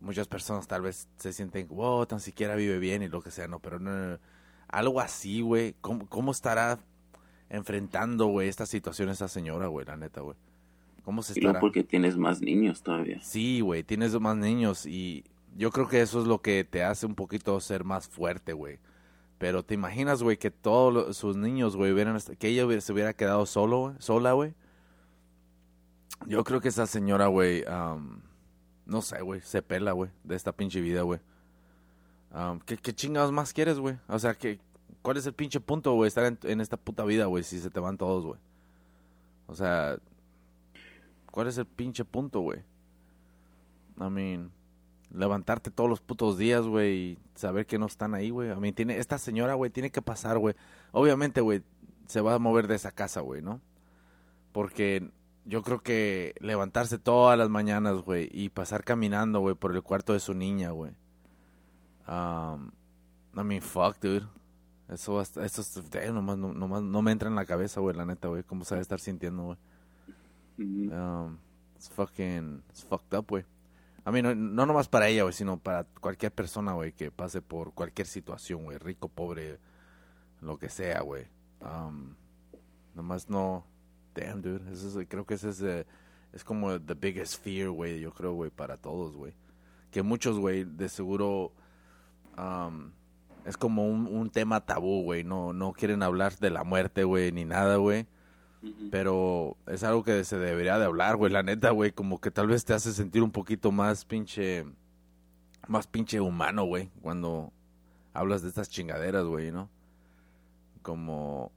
muchas 0.00 0.28
personas 0.28 0.66
tal 0.66 0.82
vez 0.82 1.08
se 1.16 1.32
sienten, 1.32 1.68
wow, 1.68 2.06
tan 2.06 2.20
siquiera 2.20 2.54
vive 2.56 2.78
bien 2.78 3.02
y 3.02 3.08
lo 3.08 3.22
que 3.22 3.30
sea, 3.30 3.48
no, 3.48 3.58
pero 3.58 3.78
no, 3.78 4.18
algo 4.68 5.00
así, 5.00 5.42
güey. 5.42 5.74
¿Cómo, 5.80 6.32
estará 6.32 6.78
enfrentando, 7.48 8.26
güey, 8.26 8.48
esta 8.48 8.66
situación 8.66 9.10
esa 9.10 9.28
señora, 9.28 9.66
güey, 9.66 9.86
la 9.86 9.96
neta, 9.96 10.22
güey? 10.22 10.36
¿Cómo 11.04 11.22
se 11.22 11.34
estará? 11.34 11.58
Y 11.58 11.60
porque 11.60 11.84
tienes 11.84 12.16
más 12.16 12.40
niños 12.40 12.82
todavía. 12.82 13.20
Sí, 13.22 13.60
güey, 13.60 13.82
tienes 13.82 14.18
más 14.18 14.36
niños 14.36 14.86
y 14.86 15.24
yo 15.56 15.70
creo 15.70 15.88
que 15.88 16.00
eso 16.00 16.20
es 16.20 16.26
lo 16.26 16.40
que 16.40 16.64
te 16.64 16.82
hace 16.82 17.06
un 17.06 17.14
poquito 17.14 17.58
ser 17.60 17.84
más 17.84 18.08
fuerte, 18.08 18.52
güey. 18.52 18.78
Pero 19.40 19.62
te 19.62 19.72
imaginas, 19.72 20.22
güey, 20.22 20.36
que 20.36 20.50
todos 20.50 21.16
sus 21.16 21.34
niños, 21.34 21.74
güey, 21.74 21.90
hubieran, 21.92 22.20
que 22.38 22.48
ella 22.48 22.78
se 22.82 22.92
hubiera 22.92 23.14
quedado 23.14 23.46
solo, 23.46 23.94
sola, 23.98 24.32
güey. 24.32 24.52
Yo 26.26 26.44
creo 26.44 26.60
que 26.60 26.68
esa 26.68 26.86
señora, 26.86 27.28
güey, 27.28 27.64
no 28.84 29.00
sé, 29.00 29.22
güey, 29.22 29.40
se 29.40 29.62
pela, 29.62 29.92
güey, 29.92 30.10
de 30.24 30.36
esta 30.36 30.52
pinche 30.52 30.82
vida, 30.82 31.00
güey. 31.00 31.20
¿qué, 32.66 32.76
¿qué, 32.76 32.92
chingados 32.94 33.32
más 33.32 33.54
quieres, 33.54 33.78
güey? 33.78 33.96
O 34.08 34.18
sea, 34.18 34.34
que, 34.34 34.60
¿cuál 35.00 35.16
es 35.16 35.24
el 35.24 35.32
pinche 35.32 35.58
punto, 35.58 35.94
güey, 35.94 36.08
estar 36.08 36.26
en, 36.26 36.38
en 36.42 36.60
esta 36.60 36.76
puta 36.76 37.02
vida, 37.06 37.24
güey, 37.24 37.42
si 37.42 37.60
se 37.60 37.70
te 37.70 37.80
van 37.80 37.96
todos, 37.96 38.26
güey? 38.26 38.38
O 39.46 39.54
sea, 39.54 39.96
¿cuál 41.30 41.48
es 41.48 41.56
el 41.56 41.64
pinche 41.64 42.04
punto, 42.04 42.40
güey? 42.40 42.58
I 43.98 44.10
mean, 44.10 44.52
levantarte 45.12 45.70
todos 45.70 45.90
los 45.90 46.00
putos 46.00 46.38
días, 46.38 46.66
güey, 46.66 46.96
y 46.96 47.18
saber 47.34 47.66
que 47.66 47.78
no 47.78 47.86
están 47.86 48.14
ahí, 48.14 48.30
güey. 48.30 48.50
A 48.50 48.56
mí 48.56 48.72
tiene, 48.72 48.98
esta 48.98 49.18
señora, 49.18 49.54
güey, 49.54 49.70
tiene 49.70 49.90
que 49.90 50.02
pasar, 50.02 50.38
güey. 50.38 50.54
Obviamente, 50.92 51.40
güey, 51.40 51.62
se 52.06 52.20
va 52.20 52.34
a 52.34 52.38
mover 52.38 52.66
de 52.66 52.76
esa 52.76 52.92
casa, 52.92 53.20
güey, 53.20 53.42
¿no? 53.42 53.60
Porque 54.52 55.10
yo 55.44 55.62
creo 55.62 55.82
que 55.82 56.34
levantarse 56.40 56.98
todas 56.98 57.38
las 57.38 57.48
mañanas, 57.48 58.02
güey, 58.02 58.28
y 58.32 58.50
pasar 58.50 58.84
caminando, 58.84 59.40
güey, 59.40 59.54
por 59.54 59.74
el 59.74 59.82
cuarto 59.82 60.12
de 60.12 60.20
su 60.20 60.34
niña, 60.34 60.70
güey. 60.70 60.92
Um, 62.08 62.70
I 63.36 63.44
mean, 63.44 63.62
fuck, 63.62 63.98
dude. 64.00 64.26
Eso, 64.88 65.20
eso 65.20 65.62
nomás, 66.12 66.36
no, 66.36 66.52
nomás, 66.52 66.82
no 66.82 67.00
me 67.00 67.12
entra 67.12 67.28
en 67.28 67.36
la 67.36 67.46
cabeza, 67.46 67.80
güey, 67.80 67.94
la 67.94 68.04
neta, 68.04 68.26
güey. 68.26 68.42
¿Cómo 68.42 68.64
se 68.64 68.74
va 68.74 68.80
a 68.80 68.82
estar 68.82 68.98
sintiendo, 68.98 69.44
güey? 69.44 69.58
Um, 70.58 71.38
it's 71.76 71.88
fucking, 71.88 72.62
it's 72.68 72.84
fucked 72.84 73.16
up, 73.16 73.26
güey. 73.28 73.44
A 74.04 74.12
mí 74.12 74.22
no, 74.22 74.34
no 74.34 74.66
nomás 74.66 74.88
para 74.88 75.08
ella, 75.08 75.22
güey, 75.22 75.34
sino 75.34 75.58
para 75.58 75.84
cualquier 75.84 76.32
persona, 76.32 76.72
güey, 76.72 76.92
que 76.92 77.10
pase 77.10 77.42
por 77.42 77.74
cualquier 77.74 78.06
situación, 78.06 78.64
güey, 78.64 78.78
rico, 78.78 79.08
pobre, 79.08 79.58
lo 80.40 80.58
que 80.58 80.68
sea, 80.68 81.00
güey. 81.02 81.26
Um, 81.60 82.14
nomás 82.94 83.28
no... 83.28 83.66
Damn, 84.14 84.42
dude. 84.42 84.72
Eso 84.72 85.00
es, 85.00 85.06
creo 85.08 85.24
que 85.24 85.34
ese 85.34 85.50
es, 85.50 85.60
eh, 85.62 85.86
es 86.32 86.42
como 86.42 86.80
the 86.80 86.94
biggest 86.94 87.42
fear, 87.44 87.70
güey, 87.70 88.00
yo 88.00 88.12
creo, 88.12 88.32
güey, 88.32 88.50
para 88.50 88.76
todos, 88.76 89.14
güey. 89.16 89.34
Que 89.90 90.02
muchos, 90.02 90.38
güey, 90.38 90.64
de 90.64 90.88
seguro... 90.88 91.52
Um, 92.38 92.92
es 93.44 93.56
como 93.56 93.86
un, 93.86 94.06
un 94.06 94.30
tema 94.30 94.64
tabú, 94.64 95.02
güey. 95.02 95.24
No, 95.24 95.52
no 95.52 95.72
quieren 95.72 96.02
hablar 96.02 96.36
de 96.38 96.50
la 96.50 96.64
muerte, 96.64 97.04
güey, 97.04 97.32
ni 97.32 97.44
nada, 97.44 97.76
güey. 97.76 98.06
Pero 98.90 99.56
es 99.66 99.82
algo 99.84 100.04
que 100.04 100.22
se 100.24 100.38
debería 100.38 100.78
de 100.78 100.84
hablar, 100.84 101.16
güey, 101.16 101.32
la 101.32 101.42
neta, 101.42 101.70
güey, 101.70 101.92
como 101.92 102.20
que 102.20 102.30
tal 102.30 102.48
vez 102.48 102.64
te 102.64 102.74
hace 102.74 102.92
sentir 102.92 103.22
un 103.22 103.30
poquito 103.30 103.72
más 103.72 104.04
pinche, 104.04 104.66
más 105.66 105.86
pinche 105.86 106.20
humano, 106.20 106.64
güey, 106.64 106.90
cuando 107.00 107.52
hablas 108.12 108.42
de 108.42 108.48
estas 108.48 108.68
chingaderas, 108.68 109.24
güey, 109.24 109.50
¿no? 109.50 109.70
Como, 110.82 111.52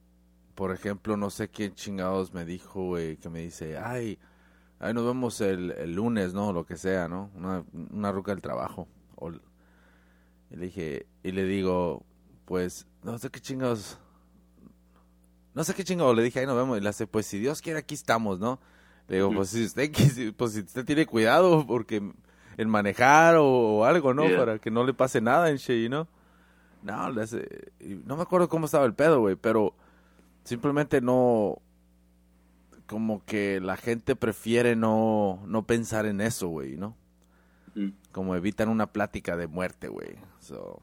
por 0.54 0.72
ejemplo, 0.72 1.16
no 1.16 1.28
sé 1.28 1.48
quién 1.48 1.74
chingados 1.74 2.32
me 2.32 2.46
dijo, 2.46 2.84
güey, 2.84 3.16
que 3.18 3.28
me 3.28 3.40
dice, 3.40 3.76
ay, 3.76 4.18
ahí 4.78 4.94
nos 4.94 5.04
vemos 5.04 5.40
el, 5.42 5.72
el 5.72 5.94
lunes, 5.94 6.32
¿no? 6.32 6.52
Lo 6.52 6.64
que 6.64 6.76
sea, 6.76 7.08
¿no? 7.08 7.30
Una, 7.34 7.64
una 7.72 8.12
ruca 8.12 8.32
del 8.32 8.40
trabajo. 8.42 8.88
y 10.50 10.56
le 10.56 10.64
dije, 10.66 11.06
y 11.22 11.32
le 11.32 11.44
digo, 11.44 12.02
pues, 12.44 12.86
no 13.02 13.18
sé 13.18 13.30
qué 13.30 13.40
chingados. 13.40 13.98
No 15.54 15.64
sé 15.64 15.74
qué 15.74 15.84
chingados 15.84 16.16
le 16.16 16.22
dije, 16.22 16.40
ahí 16.40 16.46
nos 16.46 16.56
vemos. 16.56 16.78
Y 16.78 16.80
le 16.80 16.88
hace, 16.88 17.06
pues 17.06 17.26
si 17.26 17.38
Dios 17.38 17.62
quiere, 17.62 17.78
aquí 17.78 17.94
estamos, 17.94 18.38
¿no? 18.38 18.60
Le 19.08 19.16
digo, 19.16 19.32
pues 19.32 19.50
si 19.50 19.64
usted, 19.64 19.90
pues 20.36 20.52
si 20.52 20.60
usted 20.60 20.84
tiene 20.84 21.06
cuidado, 21.06 21.66
porque 21.66 22.02
en 22.56 22.68
manejar 22.68 23.36
o, 23.38 23.84
algo, 23.84 24.14
¿no? 24.14 24.24
Para 24.36 24.58
que 24.58 24.70
no 24.70 24.84
le 24.84 24.94
pase 24.94 25.20
nada 25.20 25.50
en 25.50 25.56
Shea, 25.56 25.88
¿no? 25.88 26.08
No, 26.82 27.10
le 27.10 27.22
hace, 27.22 27.72
no 28.04 28.16
me 28.16 28.22
acuerdo 28.22 28.48
cómo 28.48 28.66
estaba 28.66 28.84
el 28.84 28.94
pedo, 28.94 29.20
güey, 29.20 29.36
pero 29.36 29.74
simplemente 30.44 31.00
no, 31.00 31.62
como 32.86 33.24
que 33.24 33.60
la 33.60 33.76
gente 33.76 34.16
prefiere 34.16 34.76
no, 34.76 35.42
no 35.46 35.66
pensar 35.66 36.06
en 36.06 36.20
eso, 36.20 36.48
güey, 36.48 36.76
¿no? 36.76 36.96
Como 38.12 38.36
evitan 38.36 38.68
una 38.68 38.92
plática 38.92 39.36
de 39.36 39.48
muerte, 39.48 39.88
güey. 39.88 40.16
So, 40.38 40.80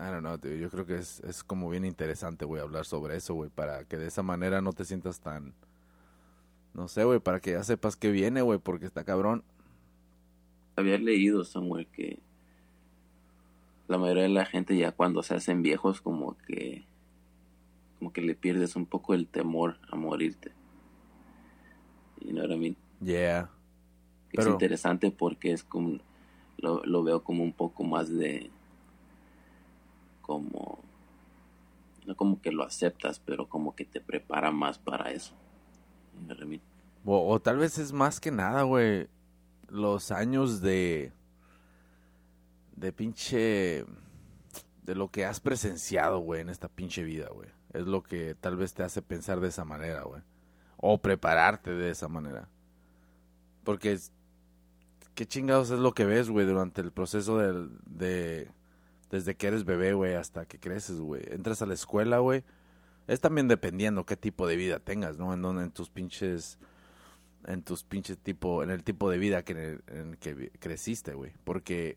I 0.00 0.04
don't 0.04 0.20
know, 0.20 0.38
dude. 0.38 0.58
Yo 0.58 0.70
creo 0.70 0.86
que 0.86 0.96
es, 0.96 1.20
es 1.20 1.44
como 1.44 1.68
bien 1.68 1.84
interesante, 1.84 2.46
güey, 2.46 2.62
hablar 2.62 2.86
sobre 2.86 3.16
eso, 3.16 3.34
güey, 3.34 3.50
para 3.50 3.84
que 3.84 3.98
de 3.98 4.06
esa 4.06 4.22
manera 4.22 4.62
no 4.62 4.72
te 4.72 4.86
sientas 4.86 5.20
tan... 5.20 5.52
No 6.72 6.88
sé, 6.88 7.04
güey, 7.04 7.18
para 7.20 7.40
que 7.40 7.50
ya 7.52 7.62
sepas 7.64 7.96
que 7.96 8.10
viene, 8.10 8.40
güey, 8.40 8.58
porque 8.58 8.86
está 8.86 9.04
cabrón. 9.04 9.44
Había 10.76 10.96
leído 10.96 11.44
somewhere 11.44 11.86
que 11.92 12.18
la 13.88 13.98
mayoría 13.98 14.22
de 14.22 14.28
la 14.30 14.46
gente 14.46 14.78
ya 14.78 14.92
cuando 14.92 15.22
se 15.22 15.34
hacen 15.34 15.62
viejos 15.62 16.00
como 16.00 16.38
que 16.38 16.86
como 17.98 18.12
que 18.12 18.22
le 18.22 18.34
pierdes 18.34 18.76
un 18.76 18.86
poco 18.86 19.12
el 19.12 19.26
temor 19.26 19.78
a 19.90 19.96
morirte. 19.96 20.52
You 22.20 22.30
know 22.30 22.44
what 22.44 22.54
I 22.54 22.58
mean? 22.58 22.76
Yeah. 23.02 23.50
Es 24.32 24.46
interesante 24.46 25.10
porque 25.10 25.52
es 25.52 25.64
como 25.64 25.98
lo, 26.56 26.82
lo 26.84 27.02
veo 27.02 27.22
como 27.22 27.42
un 27.42 27.52
poco 27.52 27.84
más 27.84 28.08
de 28.08 28.50
como 30.30 30.78
no 32.06 32.14
como 32.14 32.40
que 32.40 32.52
lo 32.52 32.62
aceptas, 32.62 33.18
pero 33.18 33.48
como 33.48 33.74
que 33.74 33.84
te 33.84 34.00
prepara 34.00 34.52
más 34.52 34.78
para 34.78 35.10
eso. 35.10 35.34
O, 37.04 37.32
o, 37.32 37.40
tal 37.40 37.58
vez 37.58 37.78
es 37.78 37.92
más 37.92 38.20
que 38.20 38.30
nada, 38.30 38.62
güey, 38.62 39.08
los 39.68 40.12
años 40.12 40.60
de 40.60 41.12
de 42.76 42.92
pinche 42.92 43.84
de 44.84 44.94
lo 44.94 45.10
que 45.10 45.24
has 45.24 45.40
presenciado, 45.40 46.20
güey, 46.20 46.42
en 46.42 46.48
esta 46.48 46.68
pinche 46.68 47.02
vida, 47.02 47.28
güey. 47.32 47.48
Es 47.72 47.86
lo 47.86 48.04
que 48.04 48.36
tal 48.36 48.56
vez 48.56 48.72
te 48.72 48.84
hace 48.84 49.02
pensar 49.02 49.40
de 49.40 49.48
esa 49.48 49.64
manera, 49.64 50.02
güey. 50.02 50.22
O 50.76 50.98
prepararte 50.98 51.72
de 51.72 51.90
esa 51.90 52.06
manera. 52.06 52.48
Porque 53.64 53.98
qué 55.16 55.26
chingados 55.26 55.72
es 55.72 55.80
lo 55.80 55.92
que 55.92 56.04
ves, 56.04 56.30
güey, 56.30 56.46
durante 56.46 56.82
el 56.82 56.92
proceso 56.92 57.36
del, 57.36 57.70
de 57.84 58.48
desde 59.10 59.36
que 59.36 59.48
eres 59.48 59.64
bebé, 59.64 59.92
güey, 59.92 60.14
hasta 60.14 60.46
que 60.46 60.58
creces, 60.58 61.00
güey. 61.00 61.22
Entras 61.30 61.62
a 61.62 61.66
la 61.66 61.74
escuela, 61.74 62.18
güey. 62.18 62.44
Es 63.06 63.20
también 63.20 63.48
dependiendo 63.48 64.06
qué 64.06 64.16
tipo 64.16 64.46
de 64.46 64.56
vida 64.56 64.78
tengas, 64.78 65.18
¿no? 65.18 65.34
En 65.34 65.70
tus 65.72 65.90
pinches 65.90 66.58
en 67.46 67.62
tus 67.62 67.84
pinches 67.84 68.18
tipo 68.18 68.62
en 68.62 68.70
el 68.70 68.84
tipo 68.84 69.10
de 69.10 69.18
vida 69.18 69.42
que 69.42 69.80
en 69.88 70.16
que 70.16 70.50
creciste, 70.60 71.14
güey, 71.14 71.32
porque 71.44 71.96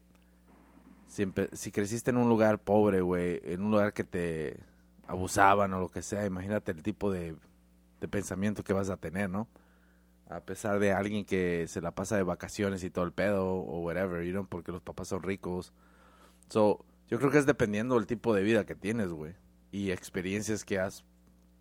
siempre, 1.13 1.49
si 1.53 1.71
creciste 1.71 2.11
en 2.11 2.17
un 2.17 2.29
lugar 2.29 2.59
pobre, 2.59 3.01
güey, 3.01 3.39
en 3.43 3.61
un 3.61 3.71
lugar 3.71 3.93
que 3.93 4.03
te 4.03 4.59
abusaban 5.07 5.73
o 5.73 5.79
lo 5.79 5.89
que 5.89 6.01
sea, 6.01 6.25
imagínate 6.25 6.71
el 6.71 6.81
tipo 6.81 7.11
de, 7.11 7.35
pensamiento 8.09 8.63
que 8.63 8.73
vas 8.73 8.89
a 8.89 8.97
tener, 8.97 9.29
¿no? 9.29 9.47
A 10.29 10.41
pesar 10.41 10.79
de 10.79 10.91
alguien 10.91 11.23
que 11.25 11.67
se 11.67 11.81
la 11.81 11.91
pasa 11.91 12.17
de 12.17 12.23
vacaciones 12.23 12.83
y 12.83 12.89
todo 12.89 13.05
el 13.05 13.13
pedo 13.13 13.45
o 13.45 13.79
whatever, 13.81 14.25
you 14.25 14.31
know, 14.31 14.45
porque 14.45 14.71
los 14.71 14.81
papás 14.81 15.09
son 15.09 15.23
ricos. 15.23 15.71
So, 16.49 16.83
yo 17.09 17.19
creo 17.19 17.31
que 17.31 17.37
es 17.37 17.45
dependiendo 17.45 17.95
del 17.95 18.07
tipo 18.07 18.33
de 18.33 18.43
vida 18.43 18.65
que 18.65 18.75
tienes, 18.75 19.09
güey, 19.09 19.35
y 19.71 19.91
experiencias 19.91 20.65
que 20.65 20.79
has 20.79 21.03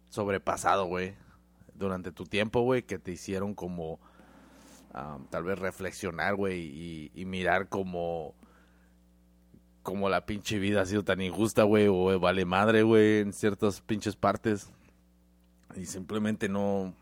sobrepasado, 0.09 0.86
güey, 0.86 1.14
durante 1.74 2.12
tu 2.12 2.24
tiempo, 2.24 2.62
güey, 2.62 2.82
que 2.82 2.99
te 2.99 3.12
hicieron 3.12 3.55
como 3.55 4.01
um, 4.95 5.26
tal 5.30 5.45
vez 5.45 5.59
reflexionar, 5.59 6.34
güey, 6.34 6.61
y, 6.61 7.12
y 7.14 7.24
mirar 7.24 7.68
como 7.68 8.34
como 9.82 10.09
la 10.09 10.26
pinche 10.26 10.59
vida 10.59 10.82
ha 10.82 10.86
sido 10.86 11.05
tan 11.05 11.20
injusta, 11.20 11.64
güey, 11.64 11.88
o 11.88 12.18
vale 12.20 12.45
madre, 12.45 12.82
güey, 12.82 13.18
en 13.18 13.32
ciertas 13.32 13.80
pinches 13.80 14.14
partes. 14.14 14.70
Y 15.74 15.86
simplemente 15.86 16.49
no, 16.49 16.95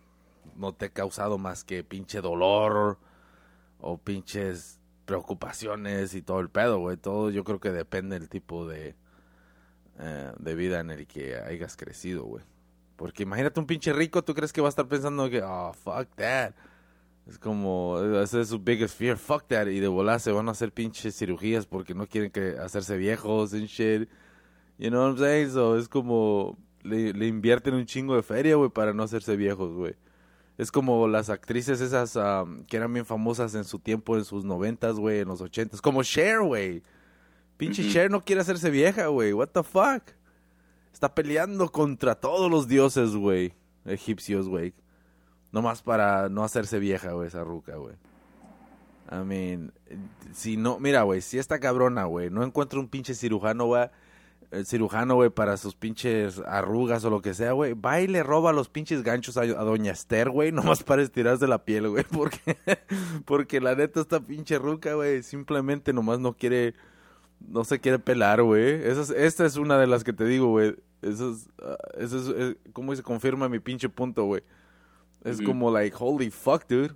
no 0.56 0.72
te 0.72 0.86
ha 0.86 0.88
causado 0.88 1.38
más 1.38 1.64
que 1.64 1.84
pinche 1.84 2.20
dolor 2.20 2.98
o 3.80 3.98
pinches 3.98 4.79
preocupaciones 5.10 6.14
y 6.14 6.22
todo 6.22 6.38
el 6.38 6.50
pedo, 6.50 6.78
güey. 6.78 6.96
Todo 6.96 7.30
yo 7.30 7.42
creo 7.42 7.58
que 7.58 7.70
depende 7.70 8.16
del 8.16 8.28
tipo 8.28 8.68
de, 8.68 8.94
eh, 9.98 10.32
de 10.38 10.54
vida 10.54 10.78
en 10.78 10.90
el 10.90 11.08
que 11.08 11.36
hayas 11.36 11.76
crecido, 11.76 12.22
güey. 12.24 12.44
Porque 12.94 13.24
imagínate 13.24 13.58
un 13.58 13.66
pinche 13.66 13.92
rico, 13.92 14.22
¿tú 14.22 14.34
crees 14.34 14.52
que 14.52 14.60
va 14.60 14.68
a 14.68 14.70
estar 14.70 14.86
pensando 14.86 15.28
que, 15.28 15.42
oh, 15.42 15.72
fuck 15.72 16.14
that? 16.14 16.54
Es 17.26 17.40
como, 17.40 17.98
ese 18.22 18.42
es 18.42 18.48
su 18.50 18.60
biggest 18.60 18.96
fear, 18.96 19.16
fuck 19.16 19.48
that. 19.48 19.66
Y 19.66 19.80
de 19.80 19.88
volar 19.88 20.20
se 20.20 20.30
van 20.30 20.46
a 20.48 20.52
hacer 20.52 20.72
pinches 20.72 21.16
cirugías 21.16 21.66
porque 21.66 21.92
no 21.92 22.06
quieren 22.06 22.30
que 22.30 22.56
hacerse 22.60 22.96
viejos 22.96 23.52
and 23.52 23.66
shit. 23.66 24.08
You 24.78 24.90
know 24.90 25.02
what 25.02 25.14
I'm 25.14 25.18
saying? 25.18 25.50
So, 25.50 25.76
es 25.76 25.88
como, 25.88 26.56
le, 26.84 27.12
le 27.12 27.26
invierten 27.26 27.74
un 27.74 27.84
chingo 27.84 28.14
de 28.14 28.22
feria, 28.22 28.54
güey, 28.54 28.70
para 28.70 28.92
no 28.94 29.02
hacerse 29.02 29.36
viejos, 29.36 29.72
güey. 29.72 29.96
Es 30.60 30.70
como 30.70 31.08
las 31.08 31.30
actrices 31.30 31.80
esas 31.80 32.16
um, 32.16 32.64
que 32.64 32.76
eran 32.76 32.92
bien 32.92 33.06
famosas 33.06 33.54
en 33.54 33.64
su 33.64 33.78
tiempo, 33.78 34.18
en 34.18 34.26
sus 34.26 34.44
noventas, 34.44 34.96
güey, 34.96 35.20
en 35.20 35.28
los 35.28 35.40
ochentas. 35.40 35.80
Como 35.80 36.02
Cher, 36.02 36.42
güey. 36.42 36.82
Pinche 37.56 37.88
Cher 37.90 38.10
no 38.10 38.22
quiere 38.22 38.42
hacerse 38.42 38.68
vieja, 38.68 39.06
güey. 39.06 39.32
What 39.32 39.48
the 39.54 39.62
fuck? 39.62 40.02
Está 40.92 41.14
peleando 41.14 41.72
contra 41.72 42.14
todos 42.14 42.50
los 42.50 42.68
dioses, 42.68 43.16
güey. 43.16 43.54
Egipcios, 43.86 44.50
güey. 44.50 44.74
Nomás 45.50 45.80
para 45.80 46.28
no 46.28 46.44
hacerse 46.44 46.78
vieja, 46.78 47.12
güey, 47.12 47.28
esa 47.28 47.42
ruca, 47.42 47.76
güey. 47.76 47.94
I 49.10 49.24
mean, 49.24 49.72
si 50.34 50.58
no, 50.58 50.78
mira, 50.78 51.04
güey, 51.04 51.22
si 51.22 51.38
esta 51.38 51.58
cabrona, 51.58 52.04
güey, 52.04 52.28
no 52.28 52.44
encuentra 52.44 52.78
un 52.78 52.88
pinche 52.88 53.14
cirujano, 53.14 53.64
güey, 53.64 53.88
el 54.50 54.66
cirujano, 54.66 55.14
güey, 55.14 55.30
para 55.30 55.56
sus 55.56 55.74
pinches 55.74 56.40
arrugas 56.40 57.04
o 57.04 57.10
lo 57.10 57.22
que 57.22 57.34
sea, 57.34 57.52
güey, 57.52 57.74
va 57.74 58.00
y 58.00 58.08
le 58.08 58.22
roba 58.22 58.52
los 58.52 58.68
pinches 58.68 59.02
ganchos 59.02 59.36
a, 59.36 59.46
Doña 59.46 59.92
Esther, 59.92 60.30
güey, 60.30 60.50
nomás 60.52 60.82
para 60.82 61.02
estirarse 61.02 61.46
la 61.46 61.64
piel, 61.64 61.88
güey, 61.88 62.04
porque, 62.10 62.58
porque 63.24 63.60
la 63.60 63.74
neta 63.74 64.00
esta 64.00 64.20
pinche 64.20 64.58
ruca, 64.58 64.94
güey, 64.94 65.22
simplemente 65.22 65.92
nomás 65.92 66.18
no 66.18 66.34
quiere, 66.34 66.74
no 67.40 67.64
se 67.64 67.78
quiere 67.80 67.98
pelar, 67.98 68.42
güey. 68.42 68.82
Esta 68.82 69.46
es 69.46 69.56
una 69.56 69.78
de 69.78 69.86
las 69.86 70.04
que 70.04 70.12
te 70.12 70.24
digo, 70.24 70.48
güey. 70.48 70.76
Eso 71.00 71.30
es, 71.30 71.48
uh, 71.62 71.98
eso 71.98 72.18
es, 72.18 72.34
eh, 72.36 72.56
¿cómo 72.72 72.94
se 72.94 73.02
confirma 73.02 73.48
mi 73.48 73.58
pinche 73.58 73.88
punto, 73.88 74.24
güey? 74.24 74.42
Es 75.24 75.40
como, 75.40 75.70
like, 75.70 75.96
holy 75.98 76.30
fuck, 76.30 76.66
dude. 76.66 76.94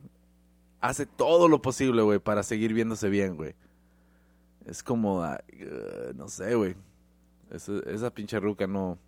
Hace 0.80 1.06
todo 1.06 1.48
lo 1.48 1.62
posible, 1.62 2.02
güey, 2.02 2.18
para 2.18 2.42
seguir 2.42 2.74
viéndose 2.74 3.08
bien, 3.08 3.36
güey. 3.36 3.54
Es 4.66 4.82
como, 4.82 5.20
uh, 5.20 5.36
no 6.14 6.28
sé, 6.28 6.54
güey. 6.54 6.74
Esa, 7.54 7.78
esa 7.86 8.12
pinche 8.12 8.40
ruca 8.40 8.66
no. 8.66 8.98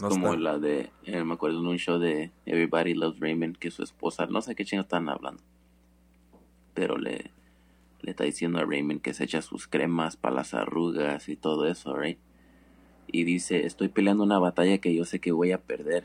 no 0.00 0.08
como 0.08 0.36
la 0.36 0.58
de, 0.58 0.90
eh, 1.04 1.24
me 1.24 1.34
acuerdo 1.34 1.60
de 1.60 1.68
un 1.68 1.76
show 1.76 1.98
de 1.98 2.30
Everybody 2.46 2.94
Loves 2.94 3.20
Raymond, 3.20 3.56
que 3.56 3.70
su 3.70 3.82
esposa, 3.82 4.26
no 4.26 4.40
sé 4.42 4.54
qué 4.54 4.64
chingo 4.64 4.82
están 4.82 5.08
hablando. 5.08 5.42
Pero 6.74 6.96
le, 6.96 7.30
le 8.02 8.10
está 8.10 8.24
diciendo 8.24 8.58
a 8.58 8.64
Raymond 8.64 9.00
que 9.00 9.14
se 9.14 9.24
echa 9.24 9.42
sus 9.42 9.66
cremas 9.66 10.16
para 10.16 10.36
las 10.36 10.54
arrugas 10.54 11.28
y 11.28 11.36
todo 11.36 11.66
eso, 11.66 11.96
right? 11.96 12.18
Y 13.08 13.24
dice, 13.24 13.66
estoy 13.66 13.88
peleando 13.88 14.22
una 14.22 14.38
batalla 14.38 14.78
que 14.78 14.94
yo 14.94 15.04
sé 15.04 15.18
que 15.18 15.32
voy 15.32 15.52
a 15.52 15.62
perder 15.62 16.04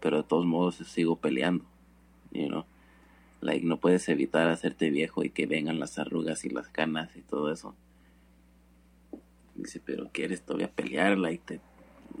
pero 0.00 0.18
de 0.18 0.22
todos 0.22 0.46
modos 0.46 0.76
sigo 0.76 1.16
peleando, 1.16 1.64
you 2.32 2.46
know. 2.46 2.64
Like, 3.40 3.64
no 3.64 3.78
puedes 3.78 4.08
evitar 4.08 4.48
hacerte 4.48 4.90
viejo 4.90 5.22
y 5.22 5.30
que 5.30 5.46
vengan 5.46 5.78
las 5.78 5.98
arrugas 5.98 6.44
y 6.44 6.50
las 6.50 6.68
canas 6.68 7.14
y 7.16 7.22
todo 7.22 7.52
eso. 7.52 7.74
Dice, 9.58 9.82
pero 9.84 10.08
quieres 10.12 10.42
todavía 10.42 10.70
pelear, 10.70 11.18
like, 11.18 11.42
te, 11.44 11.60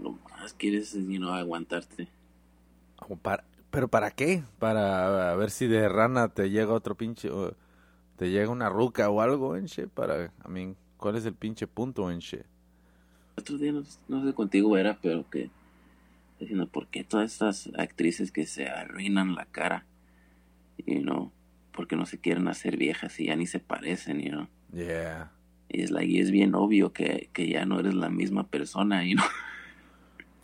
lo 0.02 0.18
más 0.30 0.52
quieres, 0.52 0.92
you 0.92 1.18
know, 1.18 1.32
aguantarte. 1.32 2.08
Para, 3.22 3.44
¿Pero 3.70 3.88
para 3.88 4.10
qué? 4.10 4.42
Para 4.58 5.34
ver 5.36 5.50
si 5.50 5.66
de 5.66 5.88
rana 5.88 6.28
te 6.28 6.50
llega 6.50 6.72
otro 6.72 6.96
pinche, 6.96 7.30
te 8.16 8.30
llega 8.30 8.50
una 8.50 8.68
ruca 8.68 9.08
o 9.10 9.20
algo, 9.20 9.56
enche, 9.56 9.86
para, 9.86 10.26
I 10.26 10.48
mean, 10.48 10.76
¿cuál 10.96 11.16
es 11.16 11.24
el 11.26 11.34
pinche 11.34 11.66
punto, 11.66 12.10
enche? 12.10 12.44
Otro 13.36 13.58
día, 13.58 13.72
no, 13.72 13.82
no 14.08 14.24
sé 14.24 14.34
contigo 14.34 14.76
era, 14.76 14.98
pero 15.00 15.28
que 15.30 15.50
diciendo, 16.40 16.66
¿por 16.66 16.88
qué 16.88 17.04
todas 17.04 17.32
estas 17.32 17.70
actrices 17.76 18.32
que 18.32 18.46
se 18.46 18.68
arruinan 18.68 19.34
la 19.34 19.44
cara? 19.46 19.86
You 20.86 21.02
know, 21.02 21.32
porque 21.72 21.94
no 21.94 22.06
se 22.06 22.18
quieren 22.18 22.48
hacer 22.48 22.76
viejas 22.76 23.20
y 23.20 23.26
ya 23.26 23.36
ni 23.36 23.46
se 23.46 23.60
parecen, 23.60 24.20
you 24.20 24.30
know. 24.30 24.48
Yeah. 24.72 25.30
Y 25.68 25.82
es, 25.82 25.90
like, 25.90 26.18
es 26.18 26.30
bien 26.30 26.54
obvio 26.54 26.92
que, 26.92 27.28
que 27.32 27.48
ya 27.48 27.64
no 27.66 27.78
eres 27.78 27.94
la 27.94 28.08
misma 28.08 28.44
persona, 28.44 29.04
you 29.04 29.16
know. 29.16 29.26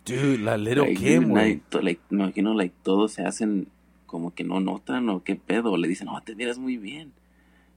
Dude, 0.05 0.37
la 0.37 0.57
Little 0.57 0.93
Kim, 0.93 1.29
güey. 1.29 1.61
Like, 1.81 2.01
me 2.09 2.23
imagino, 2.23 2.53
like, 2.53 2.75
todos 2.83 3.13
se 3.13 3.23
hacen 3.23 3.67
como 4.05 4.35
que 4.35 4.43
no 4.43 4.59
notan 4.59 5.09
o 5.09 5.23
qué 5.23 5.35
pedo. 5.35 5.77
Le 5.77 5.87
dicen, 5.87 6.07
oh, 6.09 6.21
te 6.21 6.35
miras 6.35 6.59
muy 6.59 6.77
bien. 6.77 7.11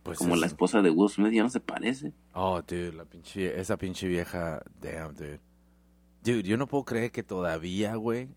Pues 0.03 0.19
como 0.19 0.37
la 0.37 0.47
esposa 0.47 0.83
de 0.83 0.91
Will 0.91 1.11
Smith 1.11 1.33
ya 1.33 1.43
no 1.43 1.51
se 1.51 1.61
parece. 1.61 2.13
Oh, 2.33 2.63
dude, 2.63 2.93
la 2.93 3.05
pinche, 3.05 3.59
esa 3.59 3.77
pinche 3.77 4.09
vieja, 4.09 4.63
damn, 4.81 5.15
dude. 5.15 5.41
Dude, 6.23 6.43
yo 6.43 6.57
no 6.57 6.67
puedo 6.67 6.85
creer 6.85 7.11
que 7.11 7.23
todavía, 7.23 7.95
güey, 7.97 8.29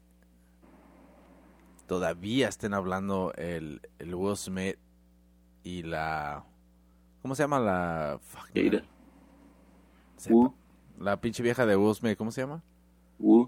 todavía 1.88 2.48
estén 2.48 2.74
hablando 2.74 3.34
el, 3.36 3.82
el 4.00 4.16
Will 4.16 4.38
Smith 4.38 4.78
y 5.64 5.84
la... 5.84 6.46
¿Cómo 7.22 7.36
se 7.36 7.44
llama 7.44 7.60
la... 7.60 8.20
fuck, 8.22 8.50
Jada. 8.54 8.84
Sepa. 10.22 10.54
La 11.00 11.20
pinche 11.20 11.44
vieja 11.44 11.66
de 11.66 11.94
Smith, 11.94 12.18
¿cómo 12.18 12.32
se 12.32 12.42
llama? 12.42 12.64
uh. 13.20 13.48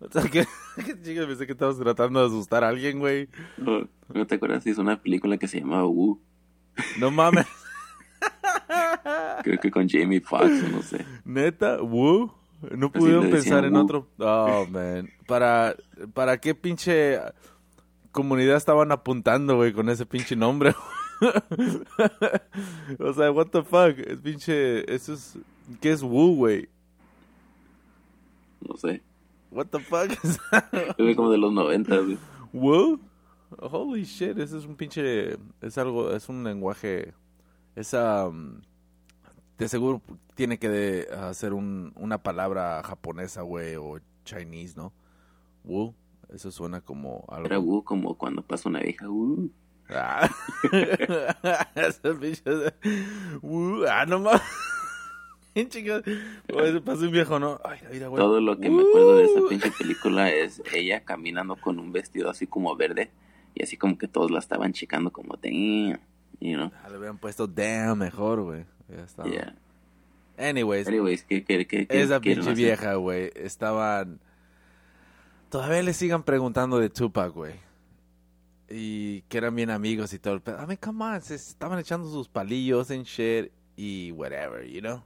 O 0.00 0.08
sea, 0.10 0.22
que, 0.22 0.46
chica, 1.02 1.26
pensé 1.26 1.46
que 1.46 1.52
estabas 1.52 1.76
tratando 1.78 2.20
de 2.20 2.26
asustar 2.26 2.62
a 2.62 2.68
alguien, 2.68 3.00
güey. 3.00 3.28
No, 3.56 3.88
¿no 4.14 4.26
te 4.26 4.36
acuerdas? 4.36 4.64
Hizo 4.66 4.80
una 4.80 5.02
película 5.02 5.36
que 5.38 5.48
se 5.48 5.58
llamaba 5.60 5.86
Woo. 5.86 6.20
No 7.00 7.10
mames. 7.10 7.46
Creo 9.42 9.58
que 9.58 9.70
con 9.70 9.88
Jamie 9.88 10.20
Foxx, 10.20 10.70
no 10.70 10.82
sé. 10.82 11.04
Neta, 11.24 11.82
Woo. 11.82 12.32
No 12.76 12.90
pudieron 12.90 13.30
pensar 13.30 13.64
en 13.64 13.74
Woo. 13.74 13.82
otro. 13.82 14.08
Oh, 14.18 14.66
man. 14.70 15.10
¿Para, 15.26 15.76
¿Para 16.14 16.38
qué 16.38 16.54
pinche 16.54 17.18
comunidad 18.12 18.56
estaban 18.56 18.90
apuntando, 18.92 19.56
güey, 19.56 19.72
con 19.72 19.88
ese 19.88 20.06
pinche 20.06 20.36
nombre? 20.36 20.74
o 22.98 23.12
sea, 23.12 23.30
what 23.30 23.46
the 23.48 23.62
fuck. 23.62 23.98
Es 23.98 24.20
pinche. 24.20 24.92
Eso 24.92 25.14
es. 25.14 25.38
¿Qué 25.80 25.92
es 25.92 26.02
Woo, 26.02 26.34
güey? 26.36 26.68
No 28.66 28.76
sé. 28.76 29.02
What 29.50 29.66
the 29.66 29.78
fuck 29.80 30.10
is 30.24 30.38
Creo 30.70 30.94
que 30.96 31.16
como 31.16 31.30
de 31.30 31.38
los 31.38 31.52
90, 31.52 31.96
güey. 31.98 32.18
Woo? 32.52 33.00
Holy 33.60 34.04
shit, 34.04 34.38
ese 34.38 34.58
es 34.58 34.64
un 34.64 34.76
pinche. 34.76 35.38
Es 35.60 35.78
algo. 35.78 36.10
Es 36.12 36.28
un 36.28 36.44
lenguaje. 36.44 37.14
Esa. 37.76 38.30
de 39.58 39.68
seguro 39.68 40.02
tiene 40.34 40.58
que 40.58 40.68
de- 40.68 41.08
hacer 41.14 41.52
un, 41.52 41.92
una 41.96 42.18
palabra 42.22 42.82
japonesa, 42.84 43.42
güey, 43.42 43.76
o 43.76 43.98
chinese, 44.24 44.74
¿no? 44.76 44.92
Woo. 45.64 45.94
Eso 46.28 46.50
suena 46.50 46.80
como 46.82 47.24
algo. 47.28 47.46
Era 47.46 47.58
Woo 47.58 47.82
como 47.84 48.16
cuando 48.18 48.42
pasa 48.42 48.68
una 48.68 48.80
vieja. 48.80 49.08
Woo. 49.08 49.50
Ah. 49.88 50.28
Esa 51.74 52.14
pinche. 52.20 52.42
Woo. 53.40 53.84
Ah, 53.90 54.04
no 54.04 54.18
mames. 54.20 54.42
Chica. 55.66 56.02
Oye, 56.54 56.80
pasó 56.80 57.02
un 57.02 57.12
viejo, 57.12 57.38
¿no? 57.38 57.60
Ay, 57.64 57.78
güey. 57.90 58.16
Todo 58.16 58.40
lo 58.40 58.58
que 58.58 58.70
me 58.70 58.82
acuerdo 58.82 59.16
de 59.16 59.24
esa 59.24 59.40
Woo. 59.40 59.48
pinche 59.48 59.70
película 59.78 60.30
es 60.30 60.62
ella 60.72 61.04
caminando 61.04 61.56
con 61.56 61.78
un 61.78 61.92
vestido 61.92 62.30
así 62.30 62.46
como 62.46 62.76
verde. 62.76 63.10
Y 63.54 63.62
así 63.62 63.76
como 63.76 63.98
que 63.98 64.06
todos 64.06 64.30
la 64.30 64.38
estaban 64.38 64.72
checando 64.72 65.10
como, 65.10 65.36
damn. 65.36 65.98
You 66.40 66.56
know? 66.56 66.70
Ah, 66.84 66.88
le 66.90 66.98
hubieran 66.98 67.18
puesto 67.18 67.46
damn 67.46 67.98
mejor, 67.98 68.42
güey. 68.42 68.64
Ya 68.88 69.02
está. 69.02 69.24
Yeah. 69.24 69.56
Anyways, 70.38 70.86
Anyways, 70.86 71.24
¿qué, 71.24 71.44
qué, 71.44 71.66
qué, 71.66 71.86
esa 71.88 72.20
pinche 72.20 72.54
vieja, 72.54 72.94
güey, 72.94 73.32
estaban... 73.34 74.20
Todavía 75.50 75.82
le 75.82 75.92
sigan 75.92 76.22
preguntando 76.22 76.78
de 76.78 76.90
Tupac, 76.90 77.32
güey. 77.32 77.54
Y 78.68 79.22
que 79.22 79.38
eran 79.38 79.56
bien 79.56 79.70
amigos 79.70 80.12
y 80.12 80.18
todo 80.18 80.34
el 80.34 80.40
pedo. 80.42 80.62
I 80.62 80.66
mean, 80.66 80.76
come 80.76 81.04
on, 81.04 81.20
se 81.22 81.34
estaban 81.34 81.78
echando 81.78 82.08
sus 82.08 82.28
palillos 82.28 82.90
en 82.90 83.02
shit 83.02 83.50
y 83.76 84.12
whatever, 84.12 84.64
you 84.64 84.80
know? 84.80 85.02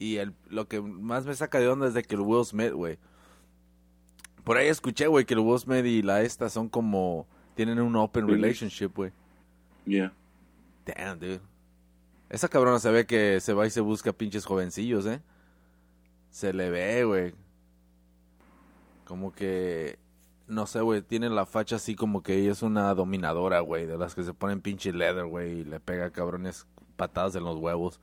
Y 0.00 0.16
el, 0.16 0.34
lo 0.48 0.66
que 0.66 0.80
más 0.80 1.26
me 1.26 1.34
saca 1.34 1.60
de 1.60 1.68
onda 1.68 1.86
es 1.86 1.92
de 1.92 2.02
que 2.02 2.14
el 2.14 2.22
Will 2.22 2.44
Smith, 2.46 2.72
güey. 2.72 2.98
Por 4.44 4.56
ahí 4.56 4.68
escuché, 4.68 5.06
güey, 5.06 5.26
que 5.26 5.34
el 5.34 5.40
Will 5.40 5.60
Smith 5.60 5.84
y 5.84 6.00
la 6.02 6.22
esta 6.22 6.48
son 6.48 6.70
como... 6.70 7.28
Tienen 7.54 7.78
un 7.78 7.94
open 7.96 8.26
relationship, 8.26 8.92
güey. 8.94 9.12
Yeah. 9.84 10.14
Damn, 10.86 11.18
dude. 11.18 11.40
Esa 12.30 12.48
cabrona 12.48 12.78
se 12.78 12.90
ve 12.90 13.04
que 13.06 13.40
se 13.40 13.52
va 13.52 13.66
y 13.66 13.70
se 13.70 13.82
busca 13.82 14.14
pinches 14.14 14.46
jovencillos, 14.46 15.04
¿eh? 15.04 15.20
Se 16.30 16.54
le 16.54 16.70
ve, 16.70 17.04
güey. 17.04 17.34
Como 19.04 19.32
que... 19.34 19.98
No 20.46 20.66
sé, 20.66 20.80
güey. 20.80 21.02
Tiene 21.02 21.28
la 21.28 21.44
facha 21.44 21.76
así 21.76 21.94
como 21.94 22.22
que 22.22 22.36
ella 22.36 22.52
es 22.52 22.62
una 22.62 22.94
dominadora, 22.94 23.60
güey. 23.60 23.84
De 23.84 23.98
las 23.98 24.14
que 24.14 24.22
se 24.22 24.32
ponen 24.32 24.62
pinche 24.62 24.94
leather, 24.94 25.26
güey. 25.26 25.58
Y 25.60 25.64
le 25.64 25.78
pega 25.78 26.10
cabrones 26.10 26.66
patadas 26.96 27.34
en 27.34 27.44
los 27.44 27.58
huevos. 27.58 28.00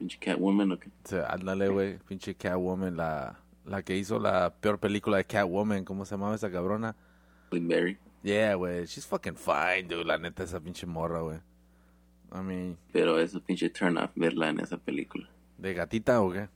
Pinche 0.00 0.18
Catwoman, 0.18 0.72
¿o 0.72 0.78
qué? 0.78 0.88
O 0.88 1.08
sea, 1.08 1.26
ándale, 1.26 1.68
güey. 1.68 1.98
Pinche 1.98 2.34
Catwoman. 2.34 2.96
La, 2.96 3.38
la 3.66 3.82
que 3.82 3.98
hizo 3.98 4.18
la 4.18 4.48
peor 4.48 4.80
película 4.80 5.18
de 5.18 5.26
Catwoman. 5.26 5.84
¿Cómo 5.84 6.06
se 6.06 6.14
llamaba 6.14 6.34
esa 6.34 6.50
cabrona? 6.50 6.96
Halle 7.52 7.66
Berry. 7.66 7.98
Yeah, 8.22 8.54
güey. 8.54 8.86
She's 8.86 9.06
fucking 9.06 9.36
fine, 9.36 9.82
dude. 9.88 10.06
La 10.06 10.16
neta, 10.16 10.42
esa 10.42 10.58
pinche 10.58 10.86
morra, 10.86 11.20
güey. 11.20 11.38
I 12.32 12.38
mean... 12.42 12.78
Pero 12.92 13.18
eso 13.18 13.42
pinche 13.42 13.68
turn 13.68 13.98
off 13.98 14.10
verla 14.14 14.48
en 14.48 14.60
esa 14.60 14.78
película. 14.78 15.28
¿De 15.58 15.74
gatita 15.74 16.22
o 16.22 16.32
qué? 16.32 16.48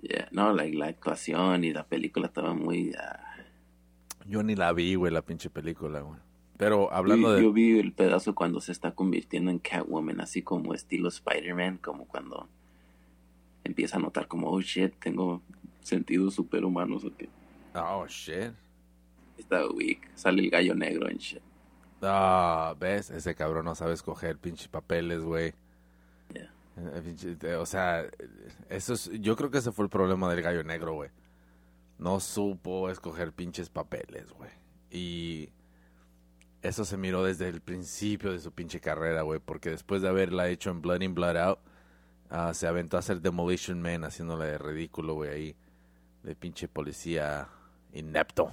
Yeah. 0.00 0.28
No, 0.30 0.54
like, 0.54 0.74
la 0.74 0.86
actuación 0.86 1.64
y 1.64 1.74
la 1.74 1.86
película 1.86 2.28
estaba 2.28 2.54
muy... 2.54 2.94
ah. 2.98 3.20
Yo 4.24 4.42
ni 4.42 4.54
la 4.54 4.72
vi, 4.72 4.94
güey, 4.94 5.12
la 5.12 5.20
pinche 5.20 5.50
película, 5.50 6.00
güey. 6.00 6.18
Pero 6.56 6.90
hablando 6.92 7.28
yo, 7.28 7.34
de... 7.34 7.42
yo 7.42 7.52
vi 7.52 7.78
el 7.78 7.92
pedazo 7.92 8.34
cuando 8.34 8.60
se 8.60 8.72
está 8.72 8.94
convirtiendo 8.94 9.50
en 9.50 9.58
Catwoman, 9.58 10.20
así 10.22 10.40
como 10.42 10.72
estilo 10.72 11.08
Spider-Man, 11.08 11.78
como 11.78 12.06
cuando 12.06 12.48
empieza 13.70 13.96
a 13.96 14.00
notar 14.00 14.28
como, 14.28 14.50
oh 14.50 14.60
shit, 14.60 14.94
tengo 14.98 15.42
sentidos 15.80 16.34
superhumanos 16.34 17.04
o 17.04 17.16
qué. 17.16 17.28
Oh, 17.74 18.06
shit. 18.06 18.52
Está 19.38 19.66
weak. 19.68 20.10
Sale 20.14 20.42
el 20.42 20.50
gallo 20.50 20.74
negro 20.74 21.08
en 21.08 21.16
shit. 21.16 21.40
Ah, 22.02 22.74
¿ves? 22.78 23.10
Ese 23.10 23.34
cabrón 23.34 23.64
no 23.64 23.74
sabe 23.74 23.94
escoger 23.94 24.36
pinches 24.38 24.68
papeles, 24.68 25.22
güey. 25.22 25.54
Yeah. 26.32 26.52
Eh, 26.76 27.36
eh, 27.42 27.54
O 27.54 27.66
sea, 27.66 28.06
eso 28.68 28.94
es... 28.94 29.10
Yo 29.20 29.36
creo 29.36 29.50
que 29.50 29.58
ese 29.58 29.72
fue 29.72 29.84
el 29.84 29.90
problema 29.90 30.30
del 30.30 30.42
gallo 30.42 30.64
negro, 30.64 30.94
güey. 30.94 31.10
No 31.98 32.20
supo 32.20 32.90
escoger 32.90 33.32
pinches 33.32 33.68
papeles, 33.68 34.32
güey. 34.32 34.50
Y... 34.90 35.50
Eso 36.62 36.84
se 36.84 36.98
miró 36.98 37.24
desde 37.24 37.48
el 37.48 37.62
principio 37.62 38.32
de 38.32 38.38
su 38.38 38.52
pinche 38.52 38.80
carrera, 38.80 39.22
güey. 39.22 39.40
Porque 39.40 39.70
después 39.70 40.02
de 40.02 40.08
haberla 40.08 40.48
hecho 40.48 40.70
en 40.70 40.82
Blood 40.82 41.00
In, 41.00 41.14
Blood 41.14 41.36
Out, 41.36 41.58
ah, 42.30 42.54
se 42.54 42.66
aventó 42.66 42.96
a 42.96 43.00
hacer 43.00 43.20
Demolition 43.20 43.82
Man 43.82 44.04
haciéndole 44.04 44.46
de 44.46 44.58
ridículo, 44.58 45.14
güey, 45.14 45.30
ahí. 45.30 45.56
De 46.22 46.34
pinche 46.34 46.68
policía 46.68 47.48
inepto. 47.92 48.52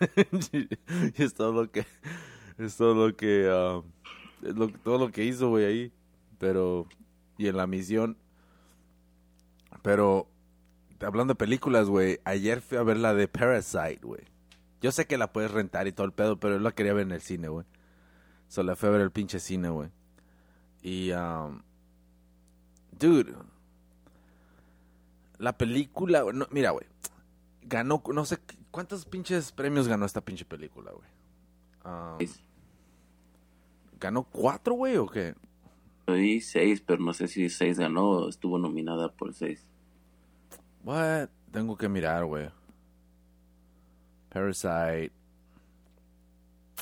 y 0.52 1.22
es 1.22 1.34
todo 1.34 1.52
lo 1.52 1.70
que... 1.70 1.86
Es 2.58 2.76
todo 2.76 3.08
lo 3.08 3.16
que... 3.16 3.44
lo- 4.42 4.68
todo 4.68 4.98
lo 4.98 5.10
que 5.12 5.24
hizo, 5.24 5.48
güey, 5.50 5.64
ahí. 5.64 5.92
Pero... 6.38 6.86
Y 7.38 7.48
en 7.48 7.56
la 7.56 7.66
misión... 7.66 8.16
Pero... 9.82 10.28
Hablando 11.00 11.34
de 11.34 11.38
películas, 11.38 11.88
güey. 11.88 12.18
Ayer 12.24 12.62
fui 12.62 12.78
a 12.78 12.82
ver 12.82 12.96
la 12.96 13.12
de 13.14 13.28
Parasite, 13.28 14.00
güey. 14.02 14.22
Yo 14.80 14.90
sé 14.92 15.06
que 15.06 15.18
la 15.18 15.32
puedes 15.32 15.50
rentar 15.50 15.86
y 15.86 15.92
todo 15.92 16.06
el 16.06 16.12
pedo, 16.12 16.40
pero 16.40 16.54
yo 16.56 16.60
la 16.60 16.72
quería 16.72 16.94
ver 16.94 17.02
en 17.06 17.12
el 17.12 17.20
cine, 17.20 17.48
güey. 17.48 17.66
Solo 18.48 18.68
la 18.70 18.76
fui 18.76 18.88
a 18.88 18.92
ver 18.92 19.00
el 19.02 19.10
pinche 19.10 19.38
cine, 19.38 19.68
güey. 19.68 19.90
Y, 20.80 21.10
um, 21.12 21.60
dude, 22.98 23.34
la 25.38 25.56
película, 25.56 26.24
no, 26.32 26.46
mira, 26.50 26.70
güey, 26.70 26.86
ganó, 27.62 28.02
no 28.12 28.24
sé, 28.24 28.38
¿cuántos 28.70 29.04
pinches 29.04 29.52
premios 29.52 29.88
ganó 29.88 30.06
esta 30.06 30.20
pinche 30.20 30.44
película, 30.44 30.92
güey? 30.92 31.08
Um. 31.84 32.18
¿Ganó 33.98 34.24
cuatro, 34.24 34.74
güey, 34.74 34.96
o 34.96 35.06
qué? 35.06 35.34
Seis, 36.06 36.82
pero 36.86 37.02
no 37.02 37.12
sé 37.12 37.28
si 37.28 37.48
seis 37.48 37.78
ganó 37.78 38.10
o 38.10 38.28
estuvo 38.28 38.58
nominada 38.58 39.10
por 39.12 39.34
seis. 39.34 39.66
What? 40.84 41.28
Tengo 41.50 41.76
que 41.76 41.88
mirar, 41.88 42.24
güey. 42.24 42.50
Parasite. 44.28 45.12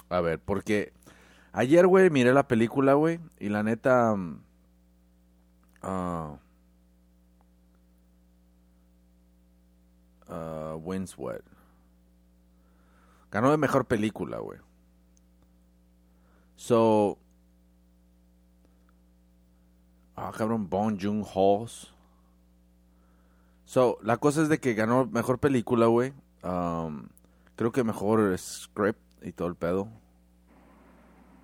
A 0.08 0.20
ver, 0.20 0.40
porque 0.40 0.92
ayer, 1.52 1.86
güey, 1.86 2.10
miré 2.10 2.34
la 2.34 2.48
película, 2.48 2.94
güey, 2.94 3.20
y 3.38 3.48
la 3.48 3.62
neta... 3.62 4.14
mm, 4.14 4.42
ah, 5.84 6.36
wins 10.76 11.16
what? 11.16 11.40
Ganó 13.30 13.50
de 13.50 13.56
mejor 13.56 13.84
película, 13.86 14.38
güey. 14.38 14.58
So... 16.56 17.18
Ah, 20.16 20.32
cabrón, 20.36 20.68
Bong 20.70 20.96
Joon-ho. 21.00 21.66
So, 23.64 23.98
la 24.02 24.18
cosa 24.18 24.42
es 24.42 24.48
de 24.48 24.60
que 24.60 24.74
ganó 24.74 25.06
mejor 25.06 25.40
película, 25.40 25.86
güey. 25.86 26.12
Um, 26.44 27.08
creo 27.56 27.72
que 27.72 27.82
mejor 27.82 28.38
script 28.38 29.00
y 29.22 29.32
todo 29.32 29.48
el 29.48 29.56
pedo. 29.56 29.88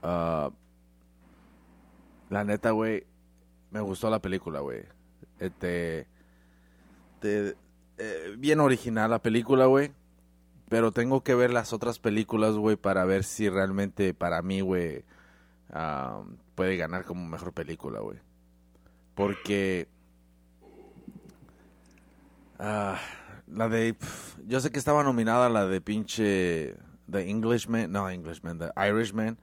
Ah, 0.03 0.51
la 2.29 2.45
neta, 2.45 2.71
güey, 2.71 3.05
me 3.71 3.81
gustó 3.81 4.11
la 4.11 4.21
película, 4.21 4.61
güey. 4.61 4.83
Este, 5.39 6.07
te- 7.21 7.57
eh, 7.99 8.35
bien 8.39 8.61
original 8.61 9.11
la 9.11 9.21
película, 9.23 9.67
güey. 9.67 9.93
Pero 10.69 10.93
tengo 10.93 11.23
que 11.25 11.35
ver 11.35 11.53
las 11.53 11.73
otras 11.73 11.99
películas, 11.99 12.55
güey, 12.55 12.77
para 12.77 13.05
ver 13.05 13.25
si 13.25 13.49
realmente 13.49 14.15
para 14.15 14.41
mí, 14.41 14.61
güey, 14.61 15.05
puede 16.55 16.77
ganar 16.77 17.05
como 17.05 17.27
mejor 17.27 17.53
película, 17.53 18.01
güey. 18.01 18.19
Porque... 19.15 19.89
Ah, 22.59 22.99
La 23.47 23.69
de. 23.69 23.97
yo 24.47 24.61
sé 24.61 24.71
que 24.71 24.79
estaba 24.79 25.03
nominada 25.03 25.49
la 25.49 25.67
de 25.67 25.81
pinche. 25.81 26.77
The 27.11 27.29
Englishman. 27.29 27.91
No, 27.91 28.09
Englishman. 28.09 28.59
The 28.59 28.71
Irishman. 28.89 29.39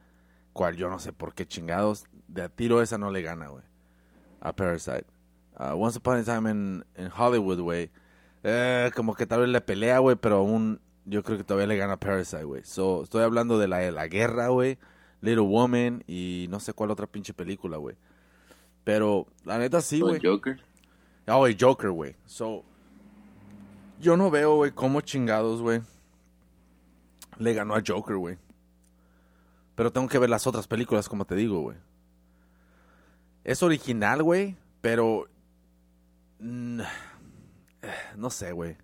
Cual 0.53 0.75
yo 0.77 0.89
no 0.89 0.99
sé 0.99 1.11
por 1.13 1.33
qué 1.33 1.45
chingados. 1.45 2.05
De 2.27 2.43
a 2.43 2.49
tiro 2.49 2.81
esa 2.81 2.97
no 2.97 3.11
le 3.11 3.21
gana, 3.21 3.47
güey. 3.47 3.63
A 4.41 4.55
Parasite. 4.55 5.05
Uh, 5.59 5.73
Once 5.75 5.97
Upon 5.97 6.17
a 6.17 6.23
Time 6.23 6.49
in, 6.49 6.85
in 6.97 7.09
Hollywood, 7.15 7.59
güey. 7.59 7.89
Eh, 8.43 8.91
como 8.95 9.15
que 9.15 9.25
tal 9.25 9.41
vez 9.41 9.49
le 9.49 9.61
pelea, 9.61 9.99
güey, 9.99 10.15
pero 10.15 10.37
aún. 10.37 10.79
Yo 11.05 11.23
creo 11.23 11.37
que 11.37 11.43
todavía 11.45 11.67
le 11.67 11.77
gana 11.77 11.93
a 11.93 11.99
Parasite, 11.99 12.43
güey. 12.43 12.63
So, 12.65 13.03
estoy 13.03 13.23
hablando 13.23 13.57
de 13.57 13.67
la 13.67 13.77
de 13.77 13.91
la 13.91 14.07
guerra, 14.07 14.49
güey. 14.49 14.77
Little 15.21 15.45
Woman 15.45 16.03
y 16.05 16.47
no 16.49 16.59
sé 16.59 16.73
cuál 16.73 16.91
otra 16.91 17.07
pinche 17.07 17.33
película, 17.33 17.77
güey. 17.77 17.95
Pero, 18.83 19.25
la 19.45 19.57
neta 19.57 19.81
sí, 19.81 20.01
O 20.01 20.07
güey. 20.07 20.19
Joker. 20.23 20.61
Oh, 21.27 21.47
el 21.47 21.57
Joker, 21.59 21.89
güey. 21.91 22.15
So, 22.25 22.63
yo 23.99 24.15
no 24.15 24.29
veo, 24.29 24.55
güey, 24.57 24.71
cómo 24.71 25.01
chingados, 25.01 25.61
güey, 25.61 25.81
le 27.37 27.53
ganó 27.53 27.75
a 27.75 27.83
Joker, 27.85 28.15
güey. 28.17 28.37
Pero 29.75 29.91
tengo 29.91 30.07
que 30.07 30.19
ver 30.19 30.29
las 30.29 30.47
otras 30.47 30.67
películas, 30.67 31.09
como 31.09 31.25
te 31.25 31.35
digo, 31.35 31.61
güey. 31.61 31.77
Es 33.47 33.63
original, 33.63 34.23
güey, 34.23 34.57
pero... 34.81 35.25
mm, 36.39 36.81
no 38.17 38.29
sé, 38.29 38.51
güey. 38.51 38.75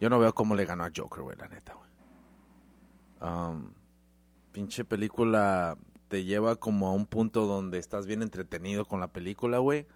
Yo 0.00 0.08
no 0.08 0.18
veo 0.18 0.34
cómo 0.34 0.54
le 0.54 0.64
ganó 0.64 0.84
a 0.84 0.90
Joker, 0.94 1.22
güey, 1.22 1.36
la 1.36 1.48
neta, 1.48 1.74
güey. 1.74 1.90
Um, 3.30 3.74
pinche 4.52 4.86
película 4.86 5.76
te 6.08 6.24
lleva 6.24 6.56
como 6.56 6.88
a 6.88 6.92
un 6.92 7.04
punto 7.04 7.46
donde 7.46 7.76
estás 7.78 8.06
bien 8.06 8.22
entretenido 8.22 8.86
con 8.86 9.00
la 9.00 9.08
película, 9.08 9.58
güey. 9.58 9.86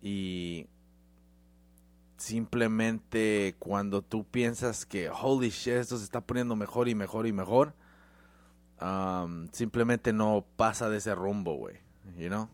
Y 0.00 0.66
simplemente 2.16 3.54
cuando 3.60 4.02
tú 4.02 4.24
piensas 4.24 4.86
que 4.86 5.08
holy 5.08 5.50
shit, 5.50 5.74
esto 5.74 5.98
se 5.98 6.04
está 6.04 6.20
poniendo 6.20 6.56
mejor 6.56 6.88
y 6.88 6.96
mejor 6.96 7.28
y 7.28 7.32
mejor, 7.32 7.74
um, 8.80 9.46
simplemente 9.52 10.12
no 10.12 10.44
pasa 10.56 10.88
de 10.88 10.96
ese 10.96 11.14
rumbo, 11.14 11.54
güey. 11.54 11.76
You 12.16 12.26
know? 12.26 12.48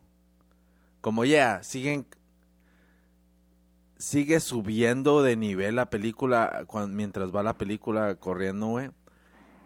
Como 1.01 1.25
ya, 1.25 1.63
siguen. 1.63 2.07
Sigue 3.99 4.39
subiendo 4.39 5.23
de 5.23 5.35
nivel 5.35 5.75
la 5.75 5.91
película 5.91 6.65
mientras 6.89 7.35
va 7.35 7.43
la 7.43 7.59
película 7.59 8.15
corriendo, 8.15 8.69
güey. 8.69 8.91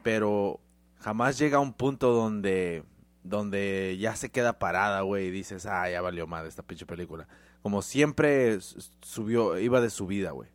Pero 0.02 0.58
jamás 1.00 1.38
llega 1.38 1.58
a 1.58 1.60
un 1.60 1.74
punto 1.74 2.12
donde 2.12 2.82
donde 3.24 3.96
ya 4.00 4.16
se 4.16 4.30
queda 4.30 4.58
parada, 4.58 5.02
güey, 5.02 5.26
y 5.26 5.30
dices, 5.30 5.66
ah, 5.66 5.88
ya 5.88 6.00
valió 6.00 6.26
madre 6.26 6.48
esta 6.48 6.62
pinche 6.62 6.86
película. 6.86 7.28
Como 7.62 7.82
siempre 7.82 8.58
subió, 9.00 9.58
iba 9.58 9.80
de 9.80 9.90
subida, 9.90 10.32
güey. 10.32 10.50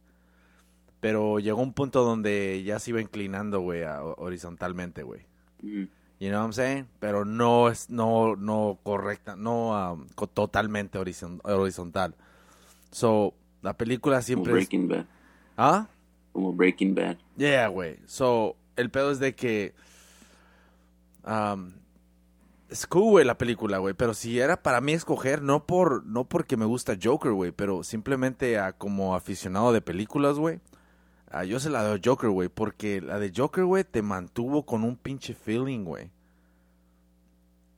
Pero 1.00 1.40
llegó 1.40 1.62
un 1.62 1.74
punto 1.74 2.04
donde 2.04 2.64
ya 2.66 2.80
se 2.80 2.90
iba 2.90 3.02
inclinando, 3.02 3.62
güey, 3.62 3.84
horizontalmente, 4.18 5.04
güey. 5.04 5.22
You 6.20 6.30
know 6.30 6.40
what 6.40 6.46
I'm 6.48 6.54
saying? 6.54 6.88
Pero 7.00 7.26
no 7.26 7.70
es, 7.70 7.90
no, 7.90 8.36
no 8.36 8.80
correcta, 8.84 9.36
no 9.36 9.94
um, 9.94 10.08
totalmente 10.34 10.98
horizon- 10.98 11.42
horizontal. 11.44 12.16
So, 12.92 13.34
la 13.62 13.78
película 13.78 14.16
Como 14.18 14.24
siempre 14.24 14.52
es... 14.54 14.56
Breaking 14.56 14.88
Bad. 14.88 15.06
¿Ah? 15.58 15.88
Como 16.32 16.54
Breaking 16.54 16.96
Bad. 16.96 17.18
Yeah, 17.36 17.68
güey. 17.68 17.98
So, 18.08 18.56
el 18.76 18.90
pedo 18.90 19.12
es 19.12 19.20
de 19.20 19.36
que. 19.36 19.74
um, 21.26 21.74
es 22.70 22.86
cool, 22.88 23.12
güey, 23.12 23.26
la 23.26 23.38
película, 23.38 23.78
güey. 23.78 23.94
Pero 23.94 24.14
si 24.14 24.40
era 24.40 24.62
para 24.62 24.82
mí 24.82 24.94
escoger, 24.94 25.42
no 25.42 25.66
por 25.66 26.06
no 26.06 26.26
porque 26.26 26.58
me 26.58 26.66
gusta 26.66 26.98
Joker, 27.02 27.32
güey, 27.32 27.52
pero 27.52 27.84
simplemente 27.84 28.60
a, 28.60 28.74
como 28.74 29.16
aficionado 29.16 29.72
de 29.72 29.82
películas, 29.82 30.38
güey. 30.38 30.60
Ah, 31.32 31.44
yo 31.44 31.60
se 31.60 31.70
la 31.70 31.84
doy 31.84 32.02
Joker, 32.04 32.30
güey, 32.30 32.50
porque 32.50 33.02
la 33.02 33.20
de 33.20 33.32
Joker, 33.36 33.66
güey, 33.66 33.84
te 33.84 34.02
mantuvo 34.02 34.66
con 34.66 34.84
un 34.84 34.96
pinche 34.96 35.34
feeling, 35.34 35.84
güey. 35.84 36.12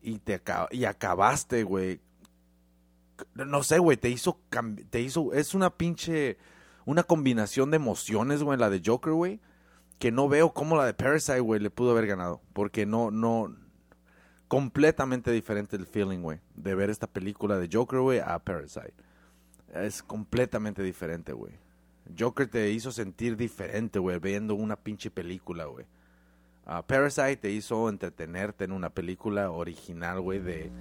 Y, 0.02 0.20
te 0.20 0.42
y 0.72 0.86
acabaste, 0.86 1.64
güey. 1.64 2.00
No 3.34 3.64
sé, 3.64 3.80
güey, 3.80 3.98
te 3.98 4.10
hizo, 4.10 4.40
te 4.90 5.02
hizo, 5.02 5.34
es 5.34 5.54
una 5.54 5.72
pinche, 5.72 6.38
una 6.86 7.04
combinación 7.04 7.70
de 7.70 7.78
emociones, 7.78 8.44
güey, 8.44 8.58
la 8.58 8.70
de 8.70 8.82
Joker, 8.86 9.14
güey, 9.14 9.42
que 9.98 10.12
no 10.12 10.30
veo 10.30 10.54
cómo 10.54 10.78
la 10.78 10.86
de 10.86 10.94
Parasite, 10.94 11.42
güey, 11.42 11.60
le 11.60 11.70
pudo 11.70 11.92
haber 11.92 12.08
ganado. 12.08 12.42
Porque 12.54 12.86
no, 12.86 13.12
no, 13.12 13.54
completamente 14.48 15.32
diferente 15.32 15.76
el 15.76 15.86
feeling, 15.86 16.20
güey, 16.20 16.40
de 16.56 16.76
ver 16.76 16.90
esta 16.90 17.08
película 17.08 17.58
de 17.58 17.70
Joker, 17.72 18.00
güey, 18.00 18.20
a 18.20 18.40
Parasite. 18.40 18.94
Es 19.74 20.02
completamente 20.02 20.82
diferente, 20.82 21.34
güey. 21.34 21.54
Joker 22.18 22.48
te 22.48 22.70
hizo 22.72 22.92
sentir 22.92 23.38
diferente, 23.38 24.00
güey, 24.00 24.20
viendo 24.20 24.56
una 24.56 24.76
pinche 24.76 25.12
película, 25.12 25.66
güey. 25.66 25.86
Ah, 26.66 26.86
Parasite 26.86 27.38
te 27.38 27.52
hizo 27.52 27.90
entretenerte 27.90 28.64
en 28.64 28.72
una 28.72 28.90
película 28.92 29.50
original, 29.52 30.22
güey, 30.22 30.40
de, 30.40 30.72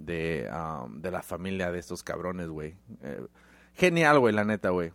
de, 0.00 0.50
um, 0.52 1.00
de 1.00 1.10
la 1.10 1.22
familia 1.22 1.72
de 1.72 1.78
estos 1.78 2.02
cabrones, 2.02 2.48
güey. 2.48 2.76
Eh, 3.02 3.26
genial, 3.74 4.18
güey, 4.18 4.34
la 4.34 4.44
neta, 4.44 4.70
güey. 4.70 4.92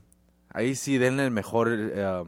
Ahí 0.50 0.76
sí 0.76 0.98
denle 0.98 1.26
el 1.26 1.32
mejor, 1.32 1.70
eh, 1.72 2.24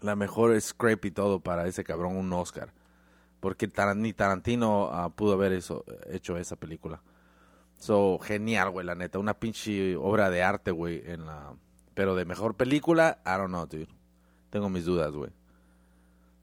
la 0.00 0.16
mejor 0.16 0.60
scrape 0.60 1.08
y 1.08 1.10
todo 1.10 1.40
para 1.40 1.66
ese 1.66 1.84
cabrón, 1.84 2.16
un 2.16 2.32
Oscar. 2.32 2.72
Porque 3.40 3.70
ni 3.96 4.12
Tarantino 4.12 4.90
ah, 4.92 5.10
pudo 5.10 5.34
haber 5.34 5.52
eso, 5.52 5.84
hecho 6.10 6.36
esa 6.36 6.56
película. 6.56 7.02
So, 7.78 8.18
genial, 8.18 8.70
güey, 8.70 8.86
la 8.86 8.94
neta. 8.94 9.18
Una 9.18 9.34
pinche 9.34 9.96
obra 9.96 10.30
de 10.30 10.42
arte, 10.42 10.70
güey, 10.70 11.02
en 11.06 11.26
la... 11.26 11.54
Pero 11.96 12.14
de 12.14 12.26
mejor 12.26 12.56
película, 12.56 13.22
I 13.24 13.38
don't 13.38 13.48
know, 13.48 13.64
dude. 13.64 13.88
Tengo 14.50 14.68
mis 14.68 14.84
dudas, 14.84 15.14
güey. 15.14 15.30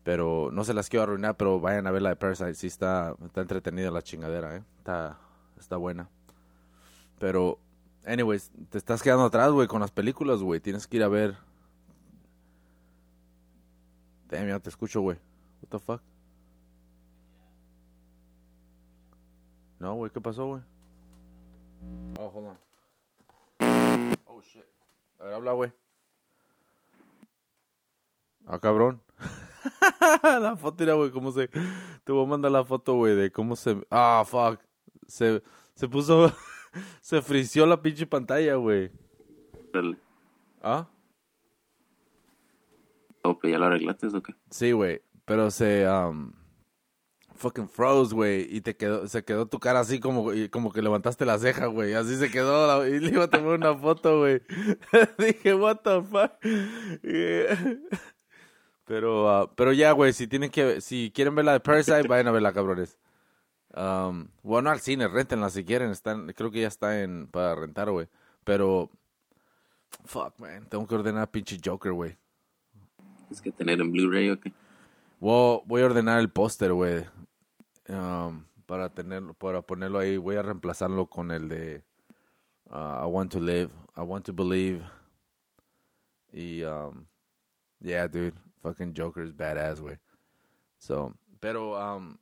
Pero 0.03 0.49
no 0.51 0.63
se 0.63 0.73
las 0.73 0.89
quiero 0.89 1.03
arruinar, 1.03 1.37
pero 1.37 1.59
vayan 1.59 1.85
a 1.85 1.91
ver 1.91 2.01
la 2.01 2.09
de 2.09 2.15
Parasite. 2.15 2.55
Sí 2.55 2.65
está, 2.65 3.15
está 3.23 3.41
entretenida 3.41 3.91
la 3.91 4.01
chingadera, 4.01 4.55
¿eh? 4.55 4.63
Está, 4.79 5.19
está 5.59 5.77
buena. 5.77 6.09
Pero, 7.19 7.59
anyways, 8.03 8.51
te 8.71 8.79
estás 8.79 9.03
quedando 9.03 9.25
atrás, 9.25 9.51
güey, 9.51 9.67
con 9.67 9.79
las 9.79 9.91
películas, 9.91 10.41
güey. 10.41 10.59
Tienes 10.59 10.87
que 10.87 10.97
ir 10.97 11.03
a 11.03 11.07
ver... 11.07 11.37
Damn, 14.29 14.47
ya 14.47 14.59
te 14.59 14.71
escucho, 14.71 15.01
güey. 15.01 15.19
What 15.61 15.69
the 15.69 15.77
fuck? 15.77 16.01
No, 19.77 19.93
güey, 19.93 20.09
¿qué 20.09 20.19
pasó, 20.19 20.47
güey? 20.47 20.63
Oh, 22.19 22.31
hold 22.33 22.47
on. 22.47 22.57
Oh, 24.25 24.41
shit. 24.41 24.72
A 25.23 25.25
ver, 25.25 25.35
habla, 25.35 25.53
güey. 25.53 25.71
Ah, 28.45 28.59
cabrón. 28.59 29.01
la 30.21 30.57
foto, 30.57 30.83
mira, 30.83 30.95
güey, 30.95 31.11
cómo 31.11 31.31
se... 31.31 31.47
Te 32.03 32.11
voy 32.11 32.25
a 32.25 32.27
mandar 32.27 32.51
la 32.51 32.65
foto, 32.65 32.95
güey, 32.95 33.15
de 33.15 33.31
cómo 33.31 33.55
se... 33.55 33.81
Ah, 33.89 34.25
fuck. 34.27 34.59
Se, 35.07 35.41
se 35.75 35.87
puso... 35.87 36.29
se 36.99 37.21
frició 37.21 37.65
la 37.65 37.81
pinche 37.81 38.05
pantalla, 38.05 38.55
güey. 38.55 38.91
Dale. 39.71 39.97
¿Ah? 40.61 40.89
Pero 43.21 43.39
ya 43.43 43.59
lo 43.59 43.65
arreglaste 43.67 44.07
o 44.07 44.21
qué? 44.21 44.35
Sí, 44.49 44.73
güey. 44.73 45.01
Pero 45.23 45.49
se... 45.51 45.87
um, 45.87 46.33
fucking 47.35 47.69
froze, 47.69 48.13
güey. 48.13 48.47
Y 48.55 48.61
te 48.61 48.75
quedó... 48.75 49.07
Se 49.07 49.23
quedó 49.23 49.45
tu 49.47 49.59
cara 49.59 49.79
así 49.81 49.99
como... 49.99 50.31
como 50.51 50.71
que 50.71 50.81
levantaste 50.81 51.25
la 51.25 51.37
ceja, 51.39 51.67
güey. 51.67 51.93
Así 51.93 52.15
se 52.17 52.29
quedó. 52.31 52.67
la- 52.67 52.87
y 52.87 52.99
le 52.99 53.09
iba 53.09 53.25
a 53.25 53.29
tomar 53.29 53.55
una 53.55 53.75
foto, 53.75 54.19
güey. 54.19 54.41
Dije, 55.17 55.53
what 55.55 55.77
the 55.83 56.01
fuck. 56.01 56.31
Yeah. 57.03 57.77
Pero... 58.85 59.29
ah, 59.29 59.51
pero 59.55 59.71
ya, 59.73 59.91
güey. 59.93 60.13
Si 60.13 60.27
tienen 60.27 60.49
que... 60.49 60.81
Si 60.81 61.11
quieren 61.13 61.35
ver 61.35 61.45
la 61.45 61.53
de 61.53 61.59
Parasite, 61.59 62.07
vayan 62.07 62.27
a 62.27 62.31
verla, 62.31 62.53
cabrones. 62.53 62.97
Um, 63.75 64.27
bueno, 64.43 64.69
al 64.69 64.79
cine. 64.79 65.07
Rentenla 65.07 65.49
si 65.49 65.63
quieren. 65.63 65.91
Están, 65.91 66.27
creo 66.33 66.51
que 66.51 66.61
ya 66.61 66.67
está 66.67 67.01
en... 67.01 67.27
Para 67.27 67.55
rentar, 67.55 67.89
güey. 67.91 68.07
Pero... 68.43 68.89
Fuck, 70.05 70.37
man. 70.39 70.65
Tengo 70.69 70.87
que 70.87 70.95
ordenar 70.95 71.29
pinche 71.31 71.57
Joker, 71.63 71.93
güey. 71.93 72.17
¿Es 73.31 73.41
que 73.41 73.51
tener 73.51 73.79
en 73.79 73.91
Blu-ray 73.91 74.29
o 74.31 74.39
qué? 74.39 74.51
Voy, 75.19 75.61
voy 75.65 75.81
a 75.81 75.85
ordenar 75.85 76.19
el 76.19 76.29
póster, 76.29 76.73
güey. 76.73 77.05
Um, 77.89 78.45
para 78.65 78.89
tenerlo, 78.93 79.33
para 79.33 79.61
ponerlo 79.61 79.99
ahí. 79.99 80.17
Voy 80.17 80.35
a 80.35 80.41
reemplazarlo 80.41 81.07
con 81.07 81.31
el 81.31 81.49
de 81.49 81.83
uh, 82.69 83.03
I 83.03 83.05
Want 83.05 83.31
to 83.33 83.39
Live, 83.39 83.71
I 83.95 84.01
Want 84.01 84.25
to 84.25 84.33
Believe. 84.33 84.83
Y, 86.31 86.63
um, 86.63 87.05
yeah, 87.79 88.07
dude. 88.07 88.33
Fucking 88.61 88.93
Joker 88.95 89.23
is 89.23 89.33
badass, 89.35 89.81
güey. 89.81 89.99
So, 90.77 91.13
pero, 91.41 91.75
um, 91.77 92.17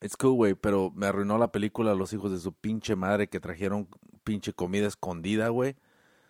it's 0.00 0.16
cool, 0.16 0.36
güey. 0.36 0.54
Pero 0.54 0.92
me 0.94 1.06
arruinó 1.06 1.36
la 1.36 1.50
película 1.50 1.94
los 1.94 2.12
hijos 2.12 2.30
de 2.30 2.38
su 2.38 2.52
pinche 2.52 2.94
madre 2.94 3.28
que 3.28 3.40
trajeron 3.40 3.88
pinche 4.22 4.52
comida 4.52 4.86
escondida, 4.86 5.48
güey. 5.48 5.76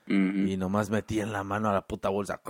Ujú. 0.06 0.46
Y 0.48 0.56
nomás 0.56 0.88
metí 0.88 1.20
en 1.20 1.32
la 1.32 1.44
mano 1.44 1.68
a 1.68 1.72
la 1.74 1.86
puta 1.86 2.08
bolsa. 2.08 2.40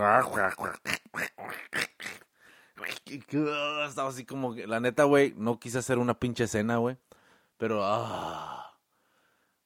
Estaba 3.88 4.08
así 4.08 4.24
como 4.24 4.54
que, 4.54 4.66
la 4.66 4.80
neta, 4.80 5.04
güey, 5.04 5.34
no 5.36 5.58
quise 5.58 5.78
hacer 5.78 5.98
una 5.98 6.18
pinche 6.18 6.44
escena, 6.44 6.76
güey. 6.78 6.96
Pero, 7.56 7.80
ah. 7.82 8.74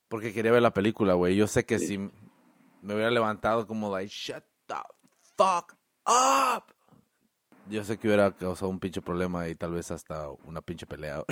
Porque 0.09 0.33
quería 0.33 0.53
ver 0.53 0.63
la 0.63 0.73
película, 0.75 1.15
güey. 1.15 1.37
Yo 1.37 1.47
sé 1.47 1.65
que 1.65 1.79
Sí. 1.79 1.87
si 1.87 1.99
me 1.99 2.95
hubiera 2.95 3.11
levantado 3.11 3.67
como, 3.67 3.91
like, 3.95 4.11
shut 4.13 4.45
the 4.67 4.75
fuck 5.37 5.75
up. 6.07 6.65
Yo 7.69 7.85
sé 7.85 7.99
que 7.99 8.09
hubiera 8.09 8.33
causado 8.33 8.69
un 8.71 8.81
pinche 8.81 9.01
problema 9.01 9.47
y 9.49 9.55
tal 9.55 9.73
vez 9.73 9.91
hasta 9.93 10.29
una 10.45 10.61
pinche 10.61 10.87
pelea. 10.87 11.23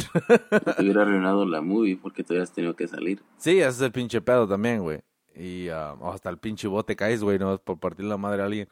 te 0.77 0.83
hubiera 0.83 1.03
arruinado 1.03 1.45
la 1.45 1.61
movie 1.61 1.97
porque 1.97 2.23
tú 2.23 2.33
hubieras 2.33 2.53
tenido 2.53 2.77
que 2.77 2.87
salir. 2.87 3.23
Sí, 3.39 3.59
ese 3.59 3.69
es 3.71 3.81
el 3.81 3.91
pinche 3.93 4.21
pedo 4.21 4.47
también, 4.47 4.83
güey. 4.83 5.01
Y 5.35 5.69
uh, 5.71 6.07
hasta 6.11 6.31
el 6.31 6.39
pinche 6.39 6.69
bote 6.69 6.95
caes, 6.95 7.23
güey, 7.25 7.39
no 7.39 7.59
por 7.59 7.79
partir 7.81 8.05
la 8.05 8.17
madre 8.17 8.43
a 8.43 8.45
alguien. 8.47 8.69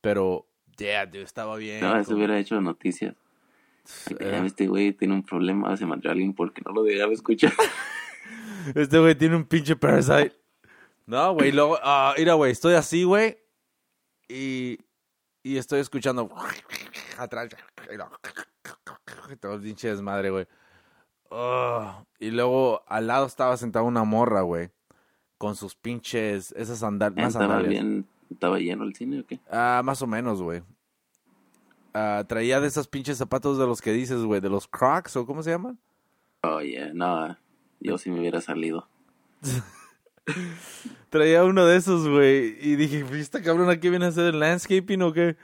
Pero, 0.00 0.46
yeah, 0.80 1.06
dude, 1.06 1.22
estaba 1.22 1.56
bien. 1.56 1.80
No, 1.80 1.96
eso 1.96 2.14
hubiera 2.14 2.38
hecho 2.38 2.60
noticias. 2.60 3.14
Eh. 4.18 4.42
Este 4.44 4.66
güey 4.66 4.92
tiene 4.92 5.14
un 5.14 5.22
problema, 5.22 5.76
se 5.76 5.86
mató 5.86 6.08
a 6.08 6.12
alguien 6.12 6.34
porque 6.34 6.62
no 6.64 6.72
lo 6.72 6.82
dejaba 6.82 7.12
escuchar. 7.12 7.52
este 8.74 8.98
güey 8.98 9.14
tiene 9.14 9.36
un 9.36 9.44
pinche 9.44 9.76
parasite. 9.76 10.36
No, 11.06 11.34
güey, 11.34 11.50
luego, 11.52 11.74
uh, 11.74 12.12
mira, 12.16 12.34
güey, 12.34 12.52
estoy 12.52 12.74
así, 12.74 13.02
güey. 13.04 13.38
Y, 14.28 14.78
y 15.42 15.56
estoy 15.56 15.80
escuchando 15.80 16.30
atrás. 17.18 17.48
Todo 19.40 19.60
pinche 19.60 19.88
desmadre, 19.88 20.30
güey. 20.30 20.46
y 22.18 22.30
luego 22.30 22.84
al 22.86 23.06
lado 23.06 23.26
estaba 23.26 23.56
sentada 23.56 23.84
una 23.84 24.04
morra, 24.04 24.42
güey. 24.42 24.70
Con 25.36 25.56
sus 25.56 25.74
pinches, 25.74 26.52
esas 26.52 26.78
sandalias. 26.78 27.34
¿Estaba 27.34 27.60
bien, 27.62 28.06
estaba 28.30 28.58
lleno 28.58 28.84
el 28.84 28.94
cine 28.94 29.20
o 29.20 29.26
qué? 29.26 29.40
Ah, 29.50 29.82
más 29.84 30.00
o 30.02 30.06
menos, 30.06 30.40
güey. 30.40 30.62
Ah, 31.92 32.24
traía 32.28 32.60
de 32.60 32.68
esos 32.68 32.88
pinches 32.88 33.18
zapatos 33.18 33.58
de 33.58 33.66
los 33.66 33.80
que 33.80 33.92
dices, 33.92 34.22
güey, 34.22 34.40
de 34.40 34.48
los 34.48 34.68
Crocs 34.68 35.16
o 35.16 35.26
cómo 35.26 35.42
se 35.42 35.50
llaman. 35.50 35.78
Oh, 36.42 36.60
yeah, 36.60 36.92
no, 36.94 37.36
yo 37.80 37.98
sí 37.98 38.10
me 38.10 38.20
hubiera 38.20 38.40
salido. 38.40 38.88
traía 41.10 41.44
uno 41.44 41.66
de 41.66 41.76
esos, 41.76 42.08
güey, 42.08 42.56
y 42.60 42.76
dije, 42.76 43.04
¿esta 43.18 43.42
cabrón 43.42 43.68
aquí 43.68 43.90
viene 43.90 44.06
a 44.06 44.08
hacer 44.08 44.26
el 44.26 44.40
landscaping 44.40 45.02
o 45.02 45.12
qué? 45.12 45.36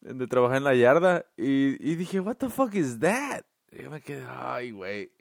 De 0.00 0.26
trabajar 0.26 0.58
en 0.58 0.64
la 0.64 0.74
yarda. 0.74 1.26
Y, 1.36 1.76
y 1.80 1.94
dije, 1.94 2.20
what 2.20 2.36
the 2.36 2.48
fuck 2.48 2.74
is 2.74 2.98
that? 3.00 3.44
Y 3.70 3.82
yo 3.82 3.90
me 3.90 4.00
quedé, 4.00 4.24
ay, 4.28 4.72
güey. 4.72 5.12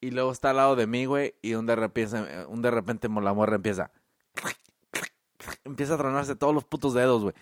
Y 0.00 0.10
luego 0.10 0.32
está 0.32 0.50
al 0.50 0.56
lado 0.56 0.76
de 0.76 0.86
mí, 0.86 1.06
güey, 1.06 1.34
y 1.40 1.54
un 1.54 1.66
de 1.66 1.76
repente, 1.76 2.46
un 2.46 2.60
de 2.60 2.70
repente 2.70 3.08
la 3.08 3.32
morra 3.32 3.56
empieza... 3.56 3.90
Empieza 5.64 5.94
a 5.94 5.98
tronarse 5.98 6.36
todos 6.36 6.54
los 6.54 6.64
putos 6.64 6.94
dedos, 6.94 7.22
güey 7.22 7.34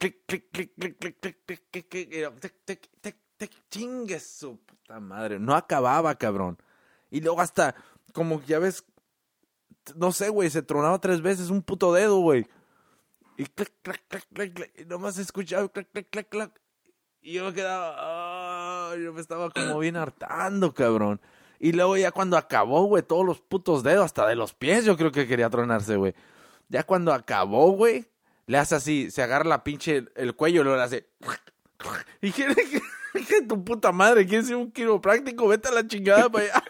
clic, 0.00 0.24
clic, 0.26 0.50
clic, 0.50 0.74
clic, 0.74 0.98
clic, 0.98 1.20
clic, 1.20 1.64
clic, 1.70 2.88
clic, 3.02 3.16
clic, 3.36 3.50
chingue 3.70 4.18
su 4.18 4.58
puta 4.58 4.98
madre. 4.98 5.38
No 5.38 5.54
acababa, 5.54 6.14
cabrón. 6.14 6.58
Y 7.10 7.20
luego 7.20 7.40
hasta, 7.40 7.74
como 8.12 8.42
ya 8.42 8.58
ves, 8.58 8.84
no 9.94 10.12
sé, 10.12 10.30
güey, 10.30 10.48
se 10.50 10.62
tronaba 10.62 11.00
tres 11.00 11.20
veces 11.20 11.50
un 11.50 11.62
puto 11.62 11.92
dedo, 11.92 12.18
güey. 12.20 12.46
Y 13.36 13.44
clic, 13.44 13.72
clic, 13.82 14.02
clic, 14.08 14.26
clic, 14.32 14.54
clic. 14.54 14.72
Y 14.78 14.84
nomás 14.86 15.18
escuchaba 15.18 15.68
clic, 15.68 15.88
clic, 15.92 16.08
clic, 16.10 16.28
clic. 16.28 16.50
Y 17.22 17.34
yo 17.34 17.44
me 17.44 17.52
quedaba, 17.52 18.96
yo 18.96 19.12
me 19.12 19.20
estaba 19.20 19.50
como 19.50 19.78
bien 19.78 19.96
hartando, 19.96 20.72
cabrón. 20.72 21.20
Y 21.58 21.72
luego 21.72 21.98
ya 21.98 22.10
cuando 22.10 22.38
acabó, 22.38 22.84
güey, 22.84 23.02
todos 23.02 23.26
los 23.26 23.42
putos 23.42 23.82
dedos, 23.82 24.06
hasta 24.06 24.26
de 24.26 24.34
los 24.34 24.54
pies, 24.54 24.86
yo 24.86 24.96
creo 24.96 25.12
que 25.12 25.26
quería 25.26 25.50
tronarse, 25.50 25.96
güey. 25.96 26.14
Ya 26.70 26.84
cuando 26.84 27.12
acabó, 27.12 27.72
güey, 27.72 28.06
le 28.46 28.56
hace 28.56 28.76
así, 28.76 29.10
se 29.10 29.22
agarra 29.22 29.44
la 29.44 29.64
pinche 29.64 30.06
el 30.14 30.34
cuello 30.34 30.62
y 30.62 30.64
le 30.64 30.82
hace. 30.82 31.06
Y 32.20 32.30
quiere 32.30 32.54
que 32.54 33.42
tu 33.48 33.64
puta 33.64 33.90
madre, 33.90 34.26
¿quieres 34.26 34.48
ser 34.48 34.56
un 34.56 34.70
quiropráctico? 34.70 35.48
Vete 35.48 35.68
a 35.68 35.72
la 35.72 35.86
chingada 35.86 36.28
para 36.28 36.44
allá. 36.44 36.64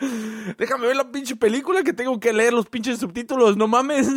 Déjame 0.58 0.86
ver 0.86 0.96
la 0.96 1.10
pinche 1.10 1.34
película 1.34 1.82
que 1.82 1.92
tengo 1.92 2.18
que 2.20 2.32
leer 2.32 2.52
los 2.52 2.66
pinches 2.66 3.00
subtítulos, 3.00 3.56
no 3.56 3.66
mames. 3.66 4.08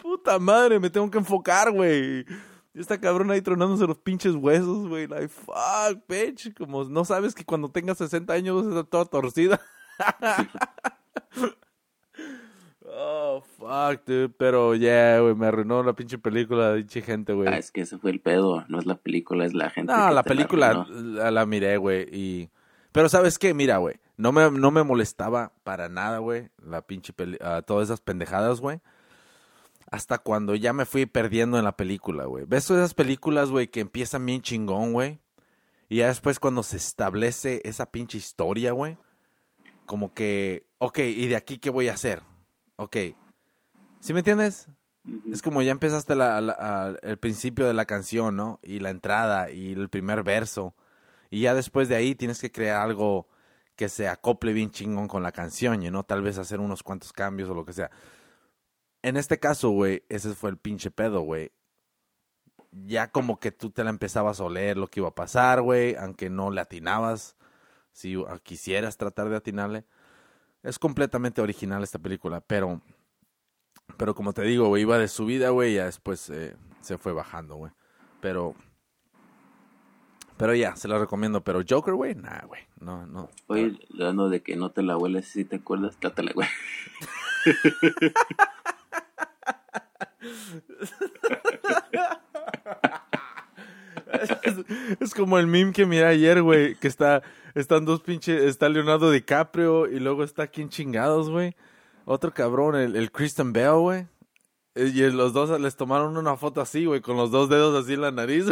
Puta 0.00 0.38
madre, 0.38 0.78
me 0.78 0.88
tengo 0.88 1.10
que 1.10 1.18
enfocar, 1.18 1.72
güey. 1.72 2.24
Y 2.74 2.80
esta 2.80 3.00
cabrona 3.00 3.34
ahí 3.34 3.42
tronándose 3.42 3.86
los 3.86 3.98
pinches 3.98 4.34
huesos, 4.34 4.86
güey. 4.86 5.08
Like, 5.08 5.28
fuck, 5.28 6.06
bitch. 6.06 6.54
Como 6.56 6.84
no 6.84 7.04
sabes 7.04 7.34
que 7.34 7.44
cuando 7.44 7.70
tengas 7.70 7.98
60 7.98 8.32
años 8.32 8.56
vas 8.56 8.66
a 8.66 8.68
estar 8.68 8.84
toda 8.86 9.04
torcida. 9.06 9.60
Oh, 13.00 13.40
fuck, 13.56 14.04
dude. 14.04 14.28
Pero, 14.30 14.74
yeah, 14.74 15.20
güey, 15.20 15.34
me 15.36 15.46
arruinó 15.46 15.84
la 15.84 15.92
pinche 15.92 16.18
película, 16.18 16.74
pinche 16.74 17.00
gente, 17.00 17.32
güey. 17.32 17.48
Ah, 17.48 17.56
es 17.56 17.70
que 17.70 17.82
ese 17.82 17.96
fue 17.96 18.10
el 18.10 18.20
pedo. 18.20 18.64
No 18.68 18.80
es 18.80 18.86
la 18.86 18.96
película, 18.96 19.44
es 19.44 19.54
la 19.54 19.70
gente. 19.70 19.92
No, 19.92 20.10
la 20.10 20.24
película 20.24 20.84
la, 20.90 21.46
miré, 21.46 21.76
güey. 21.76 22.08
Y... 22.10 22.50
Pero, 22.90 23.08
¿sabes 23.08 23.38
qué? 23.38 23.54
Mira, 23.54 23.76
güey. 23.76 24.00
No 24.16 24.32
me, 24.32 24.50
no 24.50 24.72
me 24.72 24.82
molestaba 24.82 25.52
para 25.62 25.88
nada, 25.88 26.18
güey. 26.18 26.48
La 26.60 26.82
pinche 26.82 27.12
peli 27.12 27.36
uh, 27.36 27.62
todas 27.62 27.88
esas 27.88 28.00
pendejadas, 28.00 28.60
güey. 28.60 28.80
Hasta 29.92 30.18
cuando 30.18 30.56
ya 30.56 30.72
me 30.72 30.84
fui 30.84 31.06
perdiendo 31.06 31.56
en 31.56 31.64
la 31.64 31.76
película, 31.76 32.24
güey. 32.24 32.46
¿Ves 32.48 32.66
todas 32.66 32.80
esas 32.80 32.94
películas, 32.94 33.50
güey, 33.50 33.68
que 33.68 33.78
empiezan 33.78 34.26
bien 34.26 34.42
chingón, 34.42 34.92
güey? 34.92 35.20
Y 35.88 35.98
ya 35.98 36.08
después 36.08 36.40
cuando 36.40 36.64
se 36.64 36.76
establece 36.76 37.62
esa 37.64 37.92
pinche 37.92 38.18
historia, 38.18 38.72
güey. 38.72 38.98
Como 39.86 40.12
que, 40.12 40.66
ok, 40.78 40.98
¿y 40.98 41.28
de 41.28 41.36
aquí 41.36 41.58
qué 41.58 41.70
voy 41.70 41.88
a 41.88 41.94
hacer? 41.94 42.22
Ok. 42.78 42.96
¿Sí 44.00 44.12
me 44.14 44.20
entiendes? 44.20 44.68
Es 45.30 45.42
como 45.42 45.62
ya 45.62 45.72
empezaste 45.72 46.14
el 46.14 47.18
principio 47.18 47.66
de 47.66 47.74
la 47.74 47.84
canción, 47.84 48.36
¿no? 48.36 48.60
Y 48.62 48.80
la 48.80 48.90
entrada 48.90 49.50
y 49.50 49.72
el 49.72 49.88
primer 49.88 50.22
verso. 50.22 50.74
Y 51.30 51.42
ya 51.42 51.54
después 51.54 51.88
de 51.88 51.96
ahí 51.96 52.14
tienes 52.14 52.40
que 52.40 52.50
crear 52.50 52.80
algo 52.80 53.28
que 53.76 53.88
se 53.88 54.08
acople 54.08 54.52
bien 54.52 54.70
chingón 54.70 55.08
con 55.08 55.22
la 55.22 55.32
canción, 55.32 55.80
¿no? 55.92 56.02
Tal 56.02 56.22
vez 56.22 56.38
hacer 56.38 56.60
unos 56.60 56.82
cuantos 56.82 57.12
cambios 57.12 57.48
o 57.48 57.54
lo 57.54 57.64
que 57.64 57.72
sea. 57.72 57.90
En 59.02 59.16
este 59.16 59.38
caso, 59.38 59.70
güey, 59.70 60.04
ese 60.08 60.34
fue 60.34 60.50
el 60.50 60.56
pinche 60.56 60.90
pedo, 60.90 61.20
güey. 61.20 61.52
Ya 62.72 63.10
como 63.10 63.40
que 63.40 63.50
tú 63.50 63.70
te 63.70 63.84
la 63.84 63.90
empezabas 63.90 64.40
a 64.40 64.44
oler 64.44 64.76
lo 64.76 64.88
que 64.88 65.00
iba 65.00 65.08
a 65.08 65.14
pasar, 65.14 65.62
güey, 65.62 65.96
aunque 65.96 66.28
no 66.28 66.50
le 66.50 66.60
atinabas. 66.60 67.36
Si 67.92 68.16
quisieras 68.42 68.96
tratar 68.96 69.28
de 69.28 69.36
atinarle. 69.36 69.84
Es 70.62 70.78
completamente 70.78 71.40
original 71.40 71.82
esta 71.82 71.98
película, 71.98 72.40
pero. 72.40 72.80
Pero 73.96 74.14
como 74.14 74.32
te 74.32 74.42
digo, 74.42 74.68
güey, 74.68 74.82
iba 74.82 74.98
de 74.98 75.08
subida, 75.08 75.50
güey, 75.50 75.72
y 75.72 75.76
ya 75.76 75.86
después 75.86 76.28
eh, 76.30 76.56
se 76.80 76.98
fue 76.98 77.12
bajando, 77.12 77.56
güey. 77.56 77.72
Pero. 78.20 78.54
Pero 80.36 80.54
ya, 80.54 80.76
se 80.76 80.88
la 80.88 80.98
recomiendo. 80.98 81.42
Pero 81.42 81.62
Joker, 81.68 81.94
güey, 81.94 82.14
nah, 82.14 82.44
güey. 82.46 82.62
No, 82.80 83.06
no. 83.06 83.28
Oye, 83.46 83.78
hablando 83.92 84.28
de 84.28 84.42
que 84.42 84.56
no 84.56 84.70
te 84.70 84.82
la 84.82 84.96
hueles, 84.96 85.26
si 85.26 85.44
te 85.44 85.56
acuerdas, 85.56 85.96
trátala, 85.98 86.32
güey. 86.32 86.48
es, 95.00 95.14
como 95.14 95.38
el 95.38 95.46
meme 95.46 95.72
que 95.72 95.86
miré 95.86 96.06
ayer, 96.06 96.42
güey, 96.42 96.74
que 96.76 96.88
está 96.88 97.22
están 97.54 97.84
dos 97.84 98.02
pinches, 98.02 98.42
está 98.42 98.68
Leonardo 98.68 99.10
DiCaprio 99.10 99.88
y 99.88 99.98
luego 99.98 100.22
está 100.22 100.46
quien 100.46 100.68
chingados, 100.68 101.30
güey. 101.30 101.56
Otro 102.04 102.32
cabrón, 102.32 102.76
el, 102.76 102.96
el 102.96 103.10
Kristen 103.10 103.52
Bell, 103.52 103.80
güey. 103.80 104.06
Eh, 104.74 104.92
y 104.94 105.10
los 105.10 105.32
dos 105.32 105.58
les 105.60 105.76
tomaron 105.76 106.16
una 106.16 106.36
foto 106.36 106.60
así, 106.60 106.84
güey, 106.84 107.00
con 107.00 107.16
los 107.16 107.30
dos 107.30 107.48
dedos 107.48 107.82
así 107.82 107.94
en 107.94 108.02
la 108.02 108.12
nariz. 108.12 108.46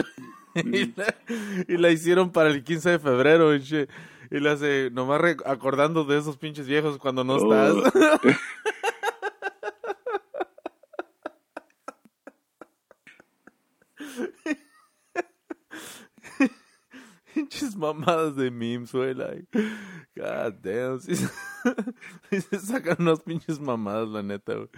y, 0.55 1.77
la, 1.77 1.91
hicieron 1.91 2.33
para 2.33 2.51
el 2.51 2.65
15 2.65 2.91
de 2.91 2.99
febrero, 2.99 3.55
y, 3.55 3.87
y 4.31 4.41
la 4.41 4.53
hace, 4.53 4.91
nomás 4.91 5.21
acordando 5.45 6.05
de 6.05 6.19
esos 6.19 6.37
pinches 6.37 6.67
viejos 6.67 6.99
cuando 6.99 7.23
no 7.23 7.35
oh. 7.35 7.87
estás. 7.87 7.93
Pinches 17.37 17.77
mamadas 17.77 18.35
de 18.35 18.51
memes, 18.51 18.93
güey. 18.93 19.13
Like, 19.13 19.47
God 20.17 20.55
damn. 20.63 20.99
Sí, 21.01 21.15
se 22.41 22.59
sacan 22.59 22.97
unas 22.99 23.21
pinches 23.21 23.61
mamadas, 23.61 24.09
la 24.09 24.23
neta, 24.23 24.55
güey. 24.55 24.69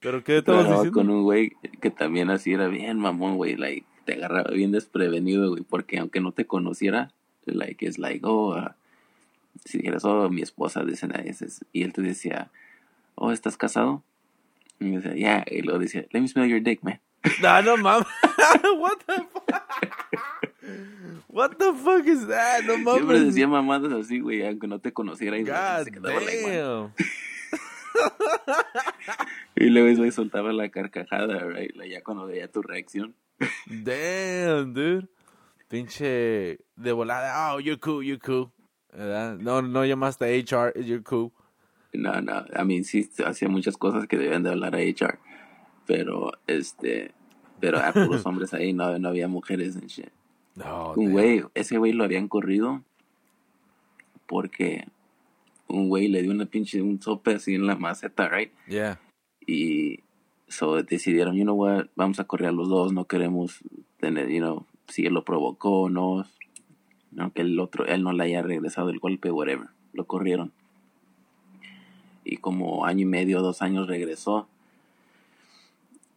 Pero 0.00 0.24
¿qué 0.24 0.38
estabas 0.38 0.68
diciendo? 0.68 0.90
con 0.92 1.08
un 1.08 1.22
güey 1.22 1.52
que 1.80 1.90
también 1.90 2.30
así 2.30 2.52
era 2.52 2.66
bien 2.66 2.98
mamón, 2.98 3.36
güey. 3.36 3.54
Like, 3.54 3.86
te 4.06 4.14
agarraba 4.14 4.50
bien 4.50 4.72
desprevenido, 4.72 5.50
güey. 5.50 5.62
Porque 5.62 6.00
aunque 6.00 6.20
no 6.20 6.32
te 6.32 6.46
conociera, 6.46 7.12
like, 7.44 7.86
es 7.86 8.00
like, 8.00 8.26
oh, 8.26 8.58
uh, 8.58 8.70
si 9.64 9.78
dijeras, 9.78 10.04
oh, 10.04 10.28
mi 10.30 10.42
esposa, 10.42 10.82
dicen 10.82 11.14
a 11.14 11.22
veces. 11.22 11.64
Y 11.72 11.84
él 11.84 11.92
te 11.92 12.02
decía, 12.02 12.50
oh, 13.14 13.30
¿estás 13.30 13.56
casado? 13.56 14.02
Y 14.80 14.94
yo 14.94 15.00
decía, 15.00 15.14
yeah. 15.14 15.44
Y 15.48 15.62
luego 15.62 15.78
decía, 15.78 16.06
let 16.10 16.20
me 16.20 16.26
smell 16.26 16.48
your 16.48 16.60
dick, 16.60 16.82
man. 16.82 17.00
No, 17.40 17.62
no 17.62 17.76
mames. 17.76 18.08
What 18.80 18.98
the 19.06 19.22
fuck? 19.32 19.62
What 21.28 21.56
the 21.58 21.72
fuck 21.74 22.06
is 22.06 22.26
that? 22.26 22.64
No 22.64 22.78
mames. 22.78 22.94
Siempre 22.94 23.20
decía 23.20 23.48
mamadas 23.48 23.92
así, 23.92 24.20
güey, 24.20 24.46
aunque 24.46 24.66
no 24.66 24.78
te 24.78 24.92
conociera. 24.92 25.38
Y 25.38 25.44
God 25.44 25.84
se 25.84 25.90
quedaba 25.90 26.20
damn. 26.20 26.92
y 29.56 29.64
luego 29.66 29.96
güey, 29.96 30.10
soltaba 30.10 30.52
la 30.52 30.68
carcajada, 30.68 31.44
right? 31.44 31.72
ya 31.88 32.02
cuando 32.02 32.26
veía 32.26 32.48
tu 32.50 32.62
reacción. 32.62 33.14
Damn, 33.66 34.74
dude. 34.74 35.08
Pinche 35.68 36.58
de 36.76 36.92
volada. 36.92 37.54
Oh, 37.54 37.58
you're 37.58 37.78
cool, 37.80 38.04
you're 38.04 38.20
cool. 38.20 38.52
¿verdad? 38.92 39.38
No, 39.38 39.62
no 39.62 39.84
llamaste 39.84 40.24
a 40.24 40.28
HR, 40.28 40.72
you're 40.84 41.02
cool. 41.02 41.32
No, 41.92 42.20
no. 42.20 42.44
A 42.54 42.64
mí 42.64 42.84
sí 42.84 43.08
hacía 43.24 43.48
muchas 43.48 43.76
cosas 43.76 44.06
que 44.06 44.16
debían 44.16 44.42
de 44.42 44.50
hablar 44.50 44.74
a 44.74 44.78
HR. 44.78 45.18
Pero, 45.86 46.32
este, 46.46 47.12
pero 47.60 47.78
a 47.78 47.92
puros 47.92 48.24
hombres 48.26 48.54
ahí, 48.54 48.72
no, 48.72 48.98
no 48.98 49.08
había 49.08 49.28
mujeres 49.28 49.76
en 49.76 49.86
shit. 49.86 50.10
No, 50.56 50.92
Un 50.96 51.12
güey, 51.12 51.42
ese 51.54 51.78
güey 51.78 51.92
lo 51.92 52.04
habían 52.04 52.28
corrido 52.28 52.82
porque 54.26 54.86
un 55.66 55.88
güey 55.88 56.08
le 56.08 56.22
dio 56.22 56.30
una 56.30 56.46
pinche, 56.46 56.80
un 56.80 57.00
sope 57.00 57.34
así 57.34 57.54
en 57.54 57.66
la 57.66 57.76
maceta, 57.76 58.28
right? 58.28 58.52
Yeah. 58.68 59.00
Y 59.46 60.00
so 60.48 60.82
decidieron, 60.82 61.36
you 61.36 61.42
know 61.42 61.56
what, 61.56 61.86
vamos 61.96 62.20
a 62.20 62.24
correr 62.24 62.48
a 62.48 62.52
los 62.52 62.68
dos, 62.68 62.92
no 62.92 63.06
queremos 63.06 63.60
tener, 63.98 64.28
you 64.30 64.38
know, 64.38 64.66
si 64.88 65.06
él 65.06 65.14
lo 65.14 65.24
provocó 65.24 65.82
o 65.82 65.90
no, 65.90 66.26
aunque 67.18 67.42
el 67.42 67.58
otro, 67.58 67.86
él 67.86 68.02
no 68.02 68.12
le 68.12 68.24
haya 68.24 68.42
regresado 68.42 68.90
el 68.90 68.98
golpe, 68.98 69.30
whatever, 69.30 69.68
lo 69.92 70.06
corrieron. 70.06 70.52
Y 72.24 72.38
como 72.38 72.86
año 72.86 73.02
y 73.02 73.06
medio, 73.06 73.42
dos 73.42 73.60
años 73.60 73.86
regresó. 73.86 74.48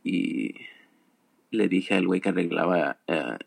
Y 0.03 0.55
le 1.51 1.67
dije 1.67 1.95
al 1.95 2.07
güey 2.07 2.21
que 2.21 2.29
arreglaba 2.29 2.97
eh, 3.07 3.37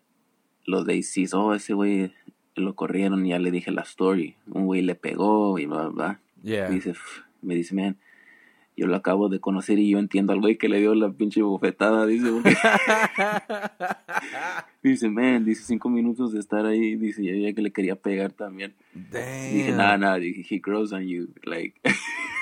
los 0.64 0.88
ACs, 0.88 1.34
oh, 1.34 1.54
ese 1.54 1.74
güey 1.74 2.12
lo 2.54 2.74
corrieron 2.74 3.26
y 3.26 3.30
ya 3.30 3.38
le 3.38 3.50
dije 3.50 3.70
la 3.70 3.82
story. 3.82 4.36
Un 4.48 4.66
güey 4.66 4.82
le 4.82 4.94
pegó 4.94 5.58
y 5.58 5.66
bla, 5.66 5.88
bla. 5.88 6.20
Yeah. 6.42 6.68
Me 6.68 6.76
dice, 6.76 6.94
me 7.42 7.54
dice, 7.54 7.74
man, 7.74 7.96
yo 8.76 8.86
lo 8.86 8.96
acabo 8.96 9.28
de 9.28 9.40
conocer 9.40 9.78
y 9.78 9.90
yo 9.90 9.98
entiendo 9.98 10.32
al 10.32 10.40
güey 10.40 10.56
que 10.56 10.68
le 10.68 10.78
dio 10.78 10.94
la 10.94 11.12
pinche 11.12 11.42
bofetada, 11.42 12.06
dice, 12.06 12.30
man, 15.10 15.44
dice 15.44 15.64
cinco 15.64 15.90
minutos 15.90 16.32
de 16.32 16.40
estar 16.40 16.64
ahí, 16.64 16.96
dice, 16.96 17.22
yo 17.22 17.34
ya 17.34 17.52
que 17.52 17.60
le 17.60 17.72
quería 17.72 17.96
pegar 17.96 18.32
también. 18.32 18.72
Dije, 18.94 19.72
Damn. 19.72 19.76
nah, 19.76 19.96
nah, 19.98 20.18
dije, 20.18 20.46
he 20.48 20.60
grows 20.60 20.92
on 20.92 21.06
you, 21.06 21.28
like, 21.44 21.78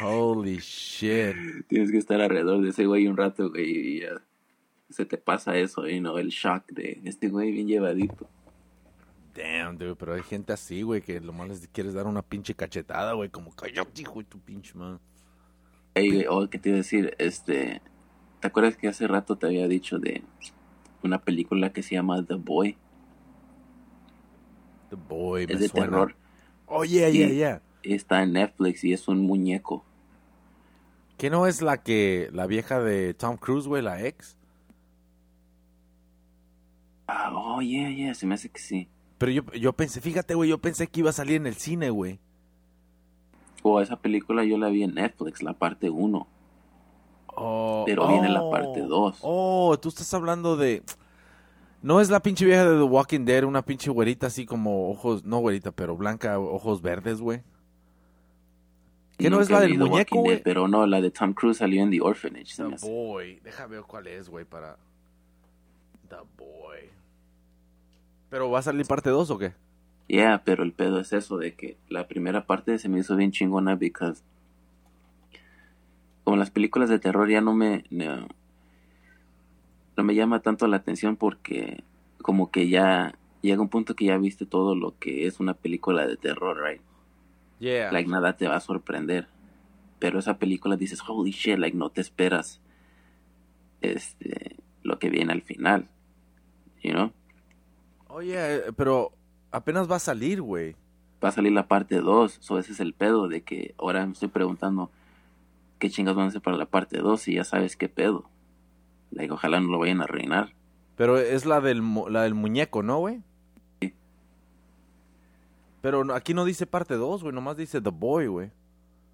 Holy 0.01 0.59
shit. 0.61 1.35
tienes 1.69 1.91
que 1.91 1.99
estar 1.99 2.21
alrededor 2.21 2.63
de 2.63 2.71
ese 2.71 2.87
güey 2.87 3.09
un 3.09 3.17
rato, 3.17 3.51
güey, 3.51 3.97
y 3.97 4.01
ya 4.03 4.23
se 4.91 5.05
te 5.05 5.19
pasa 5.19 5.57
eso, 5.57 5.87
you 5.87 6.01
know, 6.01 6.19
el 6.19 6.29
shock 6.29 6.67
de 6.73 7.01
este 7.05 7.29
güey 7.29 7.53
bien 7.53 7.69
llevadito. 7.69 8.29
Damn, 9.35 9.79
dude, 9.79 9.95
pero 9.95 10.15
hay 10.15 10.23
gente 10.23 10.53
así, 10.53 10.83
güey, 10.83 11.01
que 11.01 11.21
lo 11.21 11.33
más 11.33 11.49
les 11.49 11.69
quieres 11.69 11.95
dar 11.95 12.07
una 12.07 12.23
pinche 12.23 12.55
cachetada, 12.55 13.13
güey, 13.13 13.29
como 13.29 13.55
cállate, 13.55 14.03
hijo 14.03 14.19
de 14.19 14.25
tu 14.25 14.41
pinche 14.41 14.75
man. 14.75 14.99
Ey, 15.95 16.11
güey, 16.11 16.27
oh, 16.29 16.49
¿qué 16.49 16.59
te 16.59 16.71
iba 16.71 16.77
a 16.77 16.79
decir? 16.79 17.15
Este, 17.19 17.81
¿te 18.41 18.47
acuerdas 18.47 18.77
que 18.77 18.89
hace 18.89 19.07
rato 19.07 19.37
te 19.37 19.47
había 19.47 19.69
dicho 19.69 19.99
de 19.99 20.23
una 21.03 21.21
película 21.21 21.73
que 21.73 21.83
se 21.83 21.95
llama 21.95 22.25
The 22.25 22.35
Boy? 22.35 22.77
The 24.91 24.97
boy, 24.97 25.47
me 25.47 25.53
es 25.53 25.61
de 25.61 25.69
suena. 25.69 25.87
terror. 25.87 26.17
Oh, 26.67 26.85
yeah, 26.85 27.09
yeah, 27.09 27.29
yeah. 27.29 27.63
Está 27.83 28.23
en 28.23 28.33
Netflix 28.33 28.83
y 28.85 28.93
es 28.93 29.07
un 29.07 29.21
muñeco. 29.21 29.85
¿Qué 31.17 31.31
no 31.31 31.47
es 31.47 31.63
la 31.63 31.83
que, 31.83 32.29
la 32.33 32.47
vieja 32.47 32.81
de 32.81 33.13
Tom 33.15 33.37
Cruise, 33.37 33.67
güey, 33.67 33.83
la 33.83 34.05
ex? 34.05 34.38
Ah, 37.09 37.33
oh, 37.35 37.63
yeah, 37.63 37.89
yeah, 37.89 38.15
se 38.15 38.27
me 38.27 38.35
hace 38.35 38.51
que 38.51 38.61
sí. 38.61 38.89
Pero 39.17 39.33
yo, 39.33 39.43
yo 39.53 39.73
pensé, 39.73 40.01
fíjate, 40.01 40.35
güey, 40.35 40.51
yo 40.51 40.59
pensé 40.59 40.87
que 40.87 41.01
iba 41.01 41.11
a 41.11 41.15
salir 41.15 41.37
en 41.37 41.47
el 41.47 41.55
cine, 41.55 41.89
güey. 41.91 42.21
Oh, 43.63 43.81
esa 43.81 43.97
película 43.97 44.45
yo 44.45 44.59
la 44.59 44.69
vi 44.69 44.83
en 44.83 44.95
Netflix, 44.95 45.43
la 45.43 45.55
parte 45.55 45.91
1. 45.91 46.29
Oh, 47.41 47.85
Pero 47.87 48.09
viene 48.09 48.29
la 48.29 48.43
oh, 48.43 48.51
parte 48.51 48.81
dos. 48.83 49.19
Oh, 49.23 49.79
tú 49.81 49.89
estás 49.89 50.13
hablando 50.13 50.57
de... 50.57 50.83
No 51.81 52.01
es 52.01 52.11
la 52.11 52.21
pinche 52.21 52.45
vieja 52.45 52.69
de 52.69 52.77
The 52.77 52.83
Walking 52.83 53.25
Dead, 53.25 53.45
una 53.45 53.65
pinche 53.65 53.91
güerita 53.91 54.27
así 54.27 54.45
como 54.45 54.91
ojos, 54.91 55.25
no 55.25 55.39
güerita, 55.39 55.71
pero 55.71 55.97
blanca, 55.97 56.39
ojos 56.39 56.83
verdes, 56.83 57.21
güey. 57.21 57.43
¿Qué 59.17 59.31
no 59.31 59.41
es 59.41 59.51
la 59.51 59.61
del 59.61 59.79
muñeco, 59.79 60.21
güey? 60.21 60.43
Pero 60.43 60.69
no, 60.69 60.87
la 60.87 61.01
de 61.01 61.11
Tom 61.11 61.33
Cruise 61.33 61.59
salió 61.59 61.83
en 61.83 61.91
The 61.91 62.01
Orphanage. 62.01 62.57
The. 62.57 62.87
Boy. 62.87 63.41
Deja 63.41 63.67
ver 63.67 63.83
cuál 63.83 64.09
es, 64.09 64.29
güey, 64.29 64.45
para... 64.45 64.77
The 66.09 66.17
Boy. 66.37 66.98
¿Pero 68.31 68.51
va 68.51 68.59
a 68.59 68.63
salir 68.63 68.87
parte 68.87 69.11
2 69.11 69.31
o 69.31 69.39
qué? 69.39 69.53
Yeah, 70.07 70.43
pero 70.45 70.63
el 70.63 70.73
pedo 70.73 71.01
es 71.01 71.13
eso 71.13 71.37
de 71.37 71.55
que 71.55 71.77
la 71.89 72.09
primera 72.09 72.47
parte 72.47 72.79
se 72.79 72.89
me 72.89 73.01
hizo 73.01 73.15
bien 73.17 73.31
chingona 73.31 73.77
because 73.77 74.23
como 76.25 76.37
las 76.37 76.51
películas 76.51 76.89
de 76.89 76.99
terror 76.99 77.29
ya 77.29 77.41
no 77.41 77.55
me 77.55 77.85
no, 77.91 78.29
no 79.97 80.05
me 80.05 80.15
llama 80.15 80.41
tanto 80.41 80.67
la 80.67 80.77
atención 80.77 81.17
porque 81.17 81.85
como 82.23 82.51
que 82.51 82.69
ya 82.69 83.15
llega 83.43 83.63
un 83.63 83.69
punto 83.69 83.95
que 83.95 84.07
ya 84.07 84.19
viste 84.19 84.47
todo 84.47 84.75
lo 84.75 84.99
que 84.99 85.27
es 85.27 85.41
una 85.41 85.55
película 85.55 86.07
de 86.07 86.17
terror, 86.17 86.63
right? 86.63 86.81
Yeah. 87.61 87.93
Like 87.93 88.09
nada 88.09 88.37
te 88.37 88.49
va 88.49 88.57
a 88.57 88.61
sorprender. 88.61 89.29
Pero 89.99 90.19
esa 90.19 90.39
película 90.39 90.77
dices, 90.77 91.01
"Holy 91.07 91.33
shit", 91.33 91.59
like 91.59 91.77
no 91.77 91.91
te 91.91 92.01
esperas 92.01 92.61
este 93.81 94.57
lo 94.83 94.99
que 94.99 95.11
viene 95.11 95.33
al 95.33 95.43
final. 95.43 95.89
You 96.83 96.93
know? 96.93 97.13
Oye, 98.09 98.63
pero 98.77 99.13
apenas 99.51 99.91
va 99.91 99.97
a 99.97 100.01
salir, 100.01 100.41
güey. 100.43 100.75
va 101.23 101.29
a 101.29 101.33
salir 101.33 101.53
la 101.53 101.69
parte 101.69 102.01
2. 102.01 102.39
So 102.41 102.59
ese 102.59 102.73
es 102.73 102.81
el 102.81 102.95
pedo 102.95 103.29
de 103.29 103.43
que 103.43 103.75
ahora 103.79 104.05
me 104.07 104.13
estoy 104.13 104.29
preguntando 104.29 104.91
qué 105.79 105.91
chingas 105.91 106.17
van 106.17 106.27
a 106.27 106.29
hacer 106.29 106.41
para 106.43 106.57
la 106.57 106.67
parte 106.67 106.99
2 106.99 107.29
y 107.29 107.35
ya 107.35 107.45
sabes 107.45 107.77
qué 107.77 107.89
pedo. 107.89 108.25
Like, 109.11 109.33
ojalá 109.33 109.61
no 109.61 109.69
lo 109.69 109.79
vayan 109.79 110.01
a 110.01 110.05
arruinar. 110.05 110.53
Pero 110.97 111.17
es 111.19 111.47
la 111.47 111.61
del, 111.61 111.81
mu- 111.83 112.09
la 112.09 112.23
del 112.23 112.35
muñeco, 112.35 112.83
¿no, 112.83 112.99
güey? 112.99 113.23
Sí. 113.81 113.95
Pero 115.81 116.15
aquí 116.15 116.35
no 116.35 116.45
dice 116.45 116.67
parte 116.67 116.95
2, 116.95 117.23
güey, 117.23 117.35
nomás 117.35 117.57
dice 117.57 117.81
The 117.81 117.91
Boy, 117.91 118.27
güey. 118.27 118.51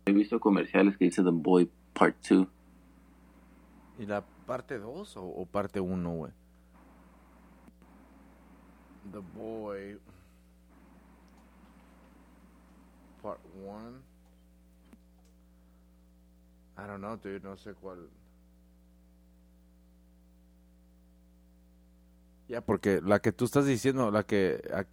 He 0.06 0.12
visto 0.12 0.40
comerciales 0.40 0.96
que 0.96 1.04
dice 1.06 1.22
The 1.22 1.30
Boy 1.30 1.70
Part 1.92 2.16
2. 2.28 2.46
¿Y 4.00 4.06
la 4.06 4.24
parte 4.46 4.78
2 4.78 5.16
o, 5.16 5.22
o 5.24 5.46
parte 5.46 5.80
1, 5.80 6.10
güey? 6.10 6.32
The 9.12 9.20
Boy. 9.36 9.98
Part 13.22 13.40
1. 13.64 14.02
I 16.76 16.86
don't 16.86 16.98
know, 17.00 17.16
dude, 17.16 17.40
no 17.42 17.56
sé 17.56 17.74
cuál. 17.74 18.08
Ya, 22.48 22.60
porque 22.60 23.00
la 23.02 23.20
que 23.20 23.32
tú 23.32 23.44
estás 23.44 23.64
diciendo, 23.66 24.10
la 24.10 24.24
que... 24.24 24.62
a 24.72 24.84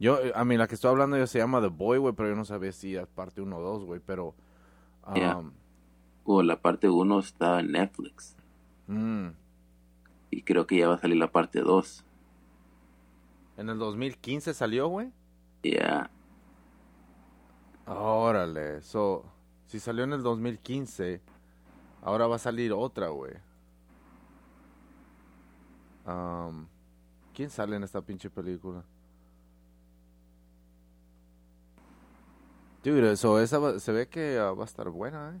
yo, 0.00 0.18
a 0.34 0.44
mí, 0.46 0.56
la 0.56 0.66
que 0.66 0.74
estoy 0.76 0.90
hablando 0.90 1.18
yo 1.18 1.26
se 1.26 1.38
llama 1.38 1.60
The 1.60 1.68
Boy, 1.68 1.98
güey, 1.98 2.14
pero 2.14 2.30
yo 2.30 2.34
no 2.34 2.46
sabía 2.46 2.72
si 2.72 2.96
es 2.96 3.06
parte 3.06 3.42
1 3.42 3.54
o 3.54 3.60
2, 3.60 3.84
güey, 3.84 4.00
pero... 4.04 4.34
Ya. 5.14 5.36
um, 5.36 5.52
O 6.24 6.42
la 6.42 6.60
parte 6.60 6.88
1 6.88 7.18
está 7.18 7.60
en 7.60 7.72
Netflix. 7.72 8.34
mm, 8.86 9.28
Y 10.30 10.42
creo 10.42 10.66
que 10.66 10.78
ya 10.78 10.88
va 10.88 10.94
a 10.94 10.98
salir 10.98 11.18
la 11.18 11.30
parte 11.30 11.60
2. 11.60 12.04
En 13.60 13.68
el 13.68 13.78
2015 13.78 14.54
salió, 14.54 14.88
güey. 14.88 15.12
Ya. 15.62 16.10
Órale, 17.86 18.80
so, 18.80 19.24
si 19.66 19.78
salió 19.78 20.04
en 20.04 20.14
el 20.14 20.22
2015, 20.22 21.20
ahora 22.02 22.26
va 22.26 22.36
a 22.36 22.38
salir 22.38 22.72
otra, 22.72 23.08
güey. 23.08 23.34
Um, 26.06 26.66
¿Quién 27.34 27.50
sale 27.50 27.76
en 27.76 27.82
esta 27.84 28.00
pinche 28.00 28.30
película? 28.30 28.82
Dude, 32.82 33.14
so 33.18 33.38
esa 33.40 33.58
va- 33.58 33.78
se 33.78 33.92
ve 33.92 34.08
que 34.08 34.38
ah, 34.38 34.52
va 34.52 34.62
a 34.62 34.66
estar 34.66 34.88
buena, 34.88 35.34
eh. 35.36 35.40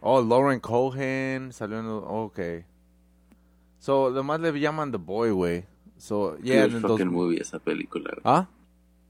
Oh, 0.00 0.22
Lauren 0.22 0.60
Cohen 0.60 1.52
salió 1.52 1.80
en 1.80 1.86
el... 1.86 2.00
Ok. 2.06 2.40
So, 3.80 4.06
además 4.06 4.40
le 4.40 4.58
llaman 4.58 4.90
The 4.92 4.96
Boy, 4.98 5.30
güey. 5.30 5.66
So, 5.98 6.38
yeah, 6.38 6.62
Good 6.66 6.80
fucking 6.80 7.08
2000 7.08 7.12
movie 7.12 7.40
esa 7.40 7.58
película. 7.58 8.10
¿Ah? 8.24 8.48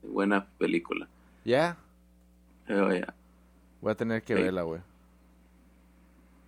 Buena 0.02 0.46
película. 0.58 1.06
Yeah. 1.44 1.76
Oh, 2.68 2.90
yeah. 2.90 3.14
Voy 3.80 3.92
a 3.92 3.94
tener 3.94 4.22
que 4.22 4.34
Sí. 4.34 4.42
verla, 4.42 4.62
güey. 4.62 4.80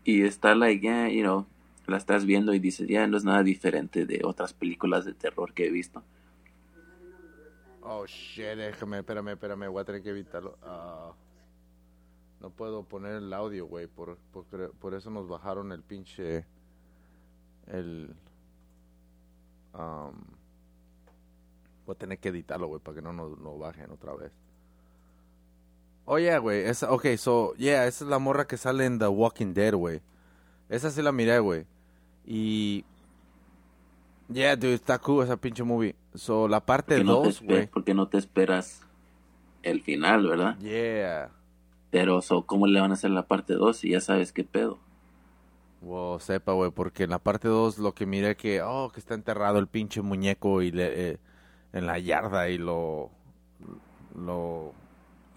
Y 0.04 0.22
está 0.22 0.54
like, 0.54 0.80
yeah, 0.82 1.08
you 1.08 1.22
know, 1.22 1.46
la 1.86 1.96
estás 1.98 2.24
viendo 2.24 2.54
y 2.54 2.58
dices, 2.58 2.88
ya 2.88 3.06
no 3.06 3.16
es 3.16 3.24
nada 3.24 3.42
diferente 3.42 4.06
de 4.06 4.22
otras 4.24 4.52
películas 4.54 5.04
de 5.04 5.12
terror 5.12 5.52
que 5.52 5.66
he 5.66 5.70
visto. 5.70 6.02
Oh, 7.82 8.06
shit, 8.06 8.56
déjame, 8.56 8.98
espérame, 8.98 9.28
espérame, 9.32 9.68
voy 9.70 9.82
a 9.82 9.84
tener 9.84 10.02
que 10.02 10.10
evitarlo. 10.10 10.56
Ah, 10.62 11.12
no 12.40 12.50
puedo 12.50 12.82
poner 12.84 13.14
el 13.16 13.32
audio, 13.32 13.66
güey, 13.66 13.86
por, 13.86 14.16
por, 14.32 14.44
por 14.72 14.94
eso 14.94 15.10
nos 15.10 15.28
bajaron 15.28 15.72
el 15.72 15.82
pinche... 15.82 16.46
El... 17.66 18.14
um, 19.74 20.12
voy 21.86 21.94
a 21.94 21.98
tener 21.98 22.18
que 22.18 22.28
editarlo, 22.30 22.66
güey, 22.68 22.80
para 22.80 22.96
que 22.96 23.02
no 23.02 23.12
nos 23.12 23.38
lo 23.38 23.58
bajen 23.58 23.90
otra 23.90 24.14
vez. 24.14 24.32
Oh, 26.06 26.18
yeah, 26.18 26.38
güey, 26.38 26.62
esa, 26.64 26.90
ok, 26.90 27.06
so, 27.16 27.54
yeah, 27.54 27.86
esa 27.86 28.04
es 28.04 28.10
la 28.10 28.18
morra 28.18 28.46
que 28.46 28.56
sale 28.56 28.84
en 28.84 28.98
The 28.98 29.06
Walking 29.08 29.54
Dead, 29.54 29.74
güey. 29.74 30.00
Esa 30.68 30.90
sí 30.90 31.02
la 31.02 31.12
miré, 31.12 31.38
güey. 31.38 31.66
Y... 32.26 32.84
Yeah, 34.32 34.54
dude, 34.56 34.74
está 34.74 34.98
cool 34.98 35.24
esa 35.24 35.36
pinche 35.36 35.62
movie. 35.64 35.94
So, 36.14 36.46
la 36.48 36.60
parte 36.60 36.94
Porque 36.96 37.04
no, 37.04 37.20
te 37.22 37.26
2, 37.28 37.42
espe- 37.42 37.46
güey. 37.46 37.66
porque 37.66 37.94
no 37.94 38.08
te 38.08 38.18
esperas 38.18 38.82
el 39.62 39.82
final, 39.82 40.26
¿verdad? 40.26 40.56
Yeah. 40.58 41.30
Pero, 41.90 42.22
so, 42.22 42.42
¿cómo 42.46 42.66
le 42.68 42.80
van 42.80 42.92
a 42.92 42.94
hacer 42.94 43.10
la 43.10 43.26
parte 43.26 43.54
2 43.54 43.76
si 43.76 43.90
ya 43.90 44.00
sabes 44.00 44.32
qué 44.32 44.44
pedo? 44.44 44.78
Wow, 45.80 46.20
sepa, 46.20 46.52
güey, 46.52 46.70
porque 46.70 47.04
en 47.04 47.10
la 47.10 47.18
parte 47.18 47.48
2 47.48 47.78
lo 47.78 47.94
que 47.94 48.04
miré 48.04 48.36
que, 48.36 48.62
oh, 48.62 48.90
que 48.92 49.00
está 49.00 49.14
enterrado 49.14 49.58
el 49.58 49.66
pinche 49.66 50.02
muñeco 50.02 50.60
y 50.60 50.72
le, 50.72 51.10
eh, 51.12 51.18
en 51.72 51.86
la 51.86 51.98
yarda 51.98 52.48
y 52.50 52.58
lo, 52.58 53.10
lo... 54.14 54.74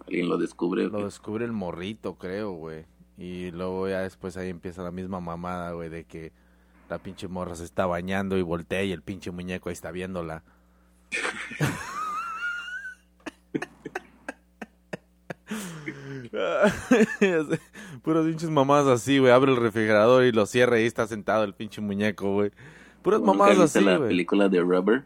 Alguien 0.06 0.28
lo 0.28 0.38
descubre. 0.38 0.86
Lo 0.90 1.06
descubre 1.06 1.46
el 1.46 1.54
morrito, 1.54 2.16
creo, 2.16 2.52
güey. 2.52 2.86
Y 3.18 3.52
luego 3.52 3.88
ya 3.88 4.02
después 4.02 4.36
ahí 4.36 4.50
empieza 4.50 4.84
la 4.84 4.92
misma 4.92 5.22
mamada, 5.22 5.72
güey, 5.72 5.88
de 5.88 6.04
que 6.04 6.34
la 6.90 7.00
pinche 7.00 7.30
morra 7.30 7.56
se 7.56 7.64
está 7.64 7.86
bañando 7.86 8.38
y 8.38 8.42
voltea 8.42 8.84
y 8.84 8.92
el 8.92 9.02
pinche 9.02 9.32
muñeco 9.32 9.70
ahí 9.70 9.74
está 9.74 9.92
viéndola. 9.92 10.44
Puras 18.02 18.26
pinches 18.26 18.50
mamadas 18.50 18.88
así, 18.88 19.20
güey. 19.20 19.32
Abre 19.32 19.52
el 19.52 19.58
refrigerador 19.58 20.24
y 20.24 20.32
lo 20.32 20.46
cierra 20.46 20.78
y 20.80 20.82
ahí 20.82 20.88
está 20.88 21.06
sentado 21.06 21.44
el 21.44 21.54
pinche 21.54 21.80
muñeco, 21.80 22.34
güey. 22.34 22.52
Puras 23.04 23.22
mamadas 23.22 23.60
así, 23.60 23.82
la 23.82 24.00
película 24.00 24.50
de 24.50 24.62
Rubber? 24.62 25.04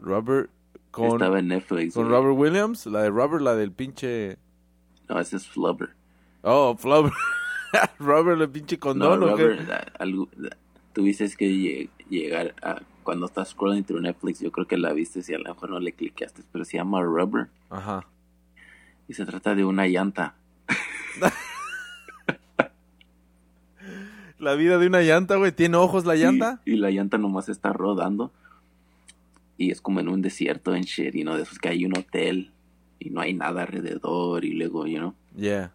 Rubber 0.00 0.50
con... 0.90 1.12
Estaba 1.12 1.38
en 1.38 1.48
Netflix. 1.48 1.94
¿Con 1.94 2.08
Robert 2.08 2.36
Williams? 2.36 2.86
La 2.86 3.02
de 3.02 3.10
Rubber, 3.10 3.40
la 3.40 3.54
del 3.54 3.70
pinche... 3.70 4.38
No, 5.08 5.20
ese 5.20 5.36
es 5.36 5.46
Flubber. 5.46 5.90
Oh, 6.42 6.76
Flubber. 6.76 7.12
Robert, 7.98 8.40
el 8.40 8.48
pinche 8.48 8.78
condón, 8.78 9.20
no, 9.20 9.26
Robert, 9.26 9.68
algo, 9.98 10.28
tú 10.92 11.02
dices 11.02 11.36
que 11.36 11.88
llegar 12.08 12.54
a... 12.62 12.80
Cuando 13.02 13.26
estás 13.26 13.50
scrolling 13.50 13.84
through 13.84 14.00
Netflix, 14.00 14.40
yo 14.40 14.50
creo 14.50 14.66
que 14.66 14.78
la 14.78 14.94
viste 14.94 15.20
y 15.28 15.34
a 15.34 15.38
lo 15.38 15.52
mejor 15.52 15.68
no 15.68 15.78
le 15.78 15.92
cliqueaste, 15.92 16.42
pero 16.50 16.64
se 16.64 16.78
llama 16.78 17.02
Rubber. 17.02 17.48
Ajá. 17.68 18.06
Y 19.08 19.14
se 19.14 19.26
trata 19.26 19.54
de 19.54 19.64
una 19.64 19.86
llanta. 19.86 20.34
la 24.38 24.54
vida 24.54 24.78
de 24.78 24.86
una 24.86 25.02
llanta, 25.02 25.36
güey. 25.36 25.52
¿Tiene 25.52 25.76
ojos 25.76 26.04
la 26.04 26.14
llanta? 26.14 26.60
y 26.64 26.76
la 26.76 26.90
llanta 26.90 27.18
nomás 27.18 27.48
está 27.48 27.72
rodando. 27.72 28.32
Y 29.56 29.70
es 29.70 29.80
como 29.80 30.00
en 30.00 30.08
un 30.08 30.22
desierto 30.22 30.74
en 30.74 30.82
shit, 30.82 31.14
you 31.14 31.22
know, 31.22 31.36
de 31.36 31.42
esos 31.42 31.58
que 31.58 31.68
hay 31.68 31.84
un 31.84 31.96
hotel 31.96 32.50
y 32.98 33.10
no 33.10 33.20
hay 33.20 33.34
nada 33.34 33.62
alrededor 33.62 34.44
y 34.44 34.52
luego, 34.54 34.86
you 34.86 34.98
know. 34.98 35.14
Yeah. 35.36 35.72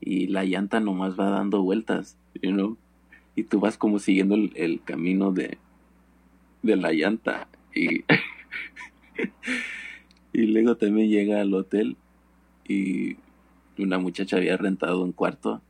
Y 0.00 0.28
la 0.28 0.44
llanta 0.44 0.80
nomás 0.80 1.18
va 1.18 1.30
dando 1.30 1.62
vueltas, 1.62 2.16
you 2.40 2.52
know. 2.52 2.76
Y 3.34 3.44
tú 3.44 3.60
vas 3.60 3.76
como 3.76 3.98
siguiendo 3.98 4.34
el, 4.34 4.80
camino 4.84 5.32
de, 5.32 5.58
de 6.62 6.76
la 6.76 6.92
llanta. 6.92 7.48
Y, 7.74 8.04
y 10.38 10.46
luego 10.46 10.76
también 10.76 11.10
llega 11.10 11.40
al 11.40 11.52
hotel 11.52 11.96
y 12.64 13.16
una 13.76 13.98
muchacha 13.98 14.36
había 14.36 14.56
rentado 14.56 15.02
un 15.02 15.10
cuarto 15.10 15.60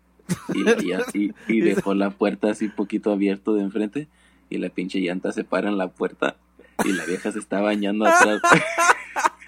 y, 0.55 0.93
así, 0.93 1.33
y 1.47 1.61
dejó 1.63 1.95
la 1.95 2.11
puerta 2.11 2.51
así 2.51 2.69
poquito 2.69 3.11
abierto 3.11 3.55
de 3.55 3.63
enfrente 3.63 4.09
y 4.51 4.59
la 4.59 4.69
pinche 4.69 5.01
llanta 5.01 5.33
se 5.33 5.43
para 5.43 5.71
en 5.71 5.79
la 5.79 5.89
puerta 5.89 6.37
y 6.85 6.93
la 6.93 7.07
vieja 7.07 7.33
se 7.33 7.39
está 7.39 7.63
bañando 7.63 8.05
atrás. 8.05 8.43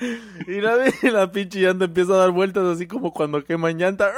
y 0.48 0.60
la, 0.62 0.76
la 1.12 1.30
pinche 1.30 1.60
llanta 1.60 1.84
empieza 1.84 2.14
a 2.14 2.16
dar 2.16 2.30
vueltas 2.30 2.64
así 2.64 2.86
como 2.86 3.12
cuando 3.12 3.44
queman 3.44 3.76
llanta. 3.76 4.10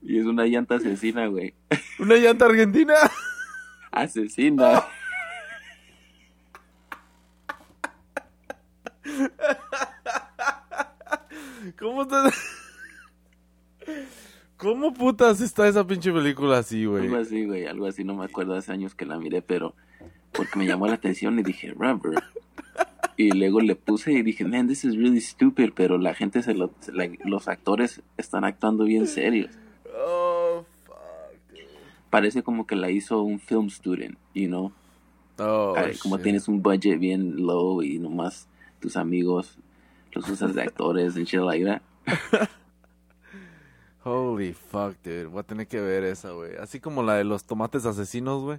y 0.00 0.20
es 0.20 0.26
una 0.26 0.46
llanta 0.46 0.76
asesina, 0.76 1.26
güey. 1.26 1.54
¿Una 1.98 2.14
llanta 2.14 2.46
argentina? 2.46 2.94
Asesina. 3.90 4.84
¿Cómo 11.84 12.00
estás? 12.00 12.32
¿Cómo 14.56 14.94
putas 14.94 15.42
está 15.42 15.68
esa 15.68 15.86
pinche 15.86 16.10
película 16.10 16.56
así, 16.56 16.86
güey? 16.86 17.04
Algo 17.04 17.16
así, 17.18 17.44
güey, 17.44 17.66
algo 17.66 17.84
así, 17.84 18.04
no 18.04 18.14
me 18.14 18.24
acuerdo 18.24 18.54
hace 18.54 18.72
años 18.72 18.94
que 18.94 19.04
la 19.04 19.18
miré, 19.18 19.42
pero 19.42 19.74
porque 20.32 20.58
me 20.58 20.64
llamó 20.64 20.86
la 20.86 20.94
atención 20.94 21.38
y 21.38 21.42
dije, 21.42 21.74
Rubber. 21.76 22.22
Y 23.18 23.32
luego 23.32 23.60
le 23.60 23.76
puse 23.76 24.12
y 24.12 24.22
dije, 24.22 24.46
man, 24.46 24.66
this 24.66 24.86
is 24.86 24.96
really 24.96 25.20
stupid, 25.20 25.72
pero 25.74 25.98
la 25.98 26.14
gente, 26.14 26.42
se 26.42 26.54
lo, 26.54 26.70
los 27.22 27.48
actores 27.48 28.00
están 28.16 28.44
actuando 28.44 28.84
bien 28.84 29.06
serios. 29.06 29.50
Oh, 29.94 30.64
fuck. 30.86 30.96
Parece 32.08 32.42
como 32.42 32.66
que 32.66 32.76
la 32.76 32.90
hizo 32.90 33.20
un 33.20 33.38
film 33.38 33.68
student, 33.68 34.16
you 34.32 34.46
know? 34.46 34.72
Oh, 35.38 35.74
como 36.02 36.18
tienes 36.18 36.48
un 36.48 36.62
budget 36.62 36.98
bien 36.98 37.44
low 37.44 37.82
y 37.82 37.98
nomás 37.98 38.48
tus 38.80 38.96
amigos 38.96 39.58
los 40.14 40.28
usas 40.28 40.54
de 40.54 40.62
actores 40.62 41.16
y 41.16 41.24
shit 41.24 41.40
like 41.40 41.64
that. 41.64 41.82
Holy 44.04 44.52
fuck, 44.52 44.96
dude. 45.02 45.26
Voy 45.26 45.40
a 45.40 45.42
tener 45.44 45.66
que 45.66 45.80
ver 45.80 46.04
esa, 46.04 46.30
güey. 46.30 46.56
Así 46.56 46.78
como 46.78 47.02
la 47.02 47.14
de 47.14 47.24
los 47.24 47.44
tomates 47.44 47.86
asesinos, 47.86 48.42
güey. 48.42 48.58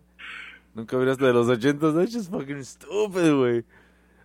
Nunca 0.73 0.97
verás 0.97 1.21
la 1.21 1.27
de 1.27 1.33
los 1.33 1.47
ochentas. 1.47 1.93
That's 1.93 2.13
just 2.13 2.31
fucking 2.31 2.63
stupid, 2.65 3.33
güey. 3.33 3.63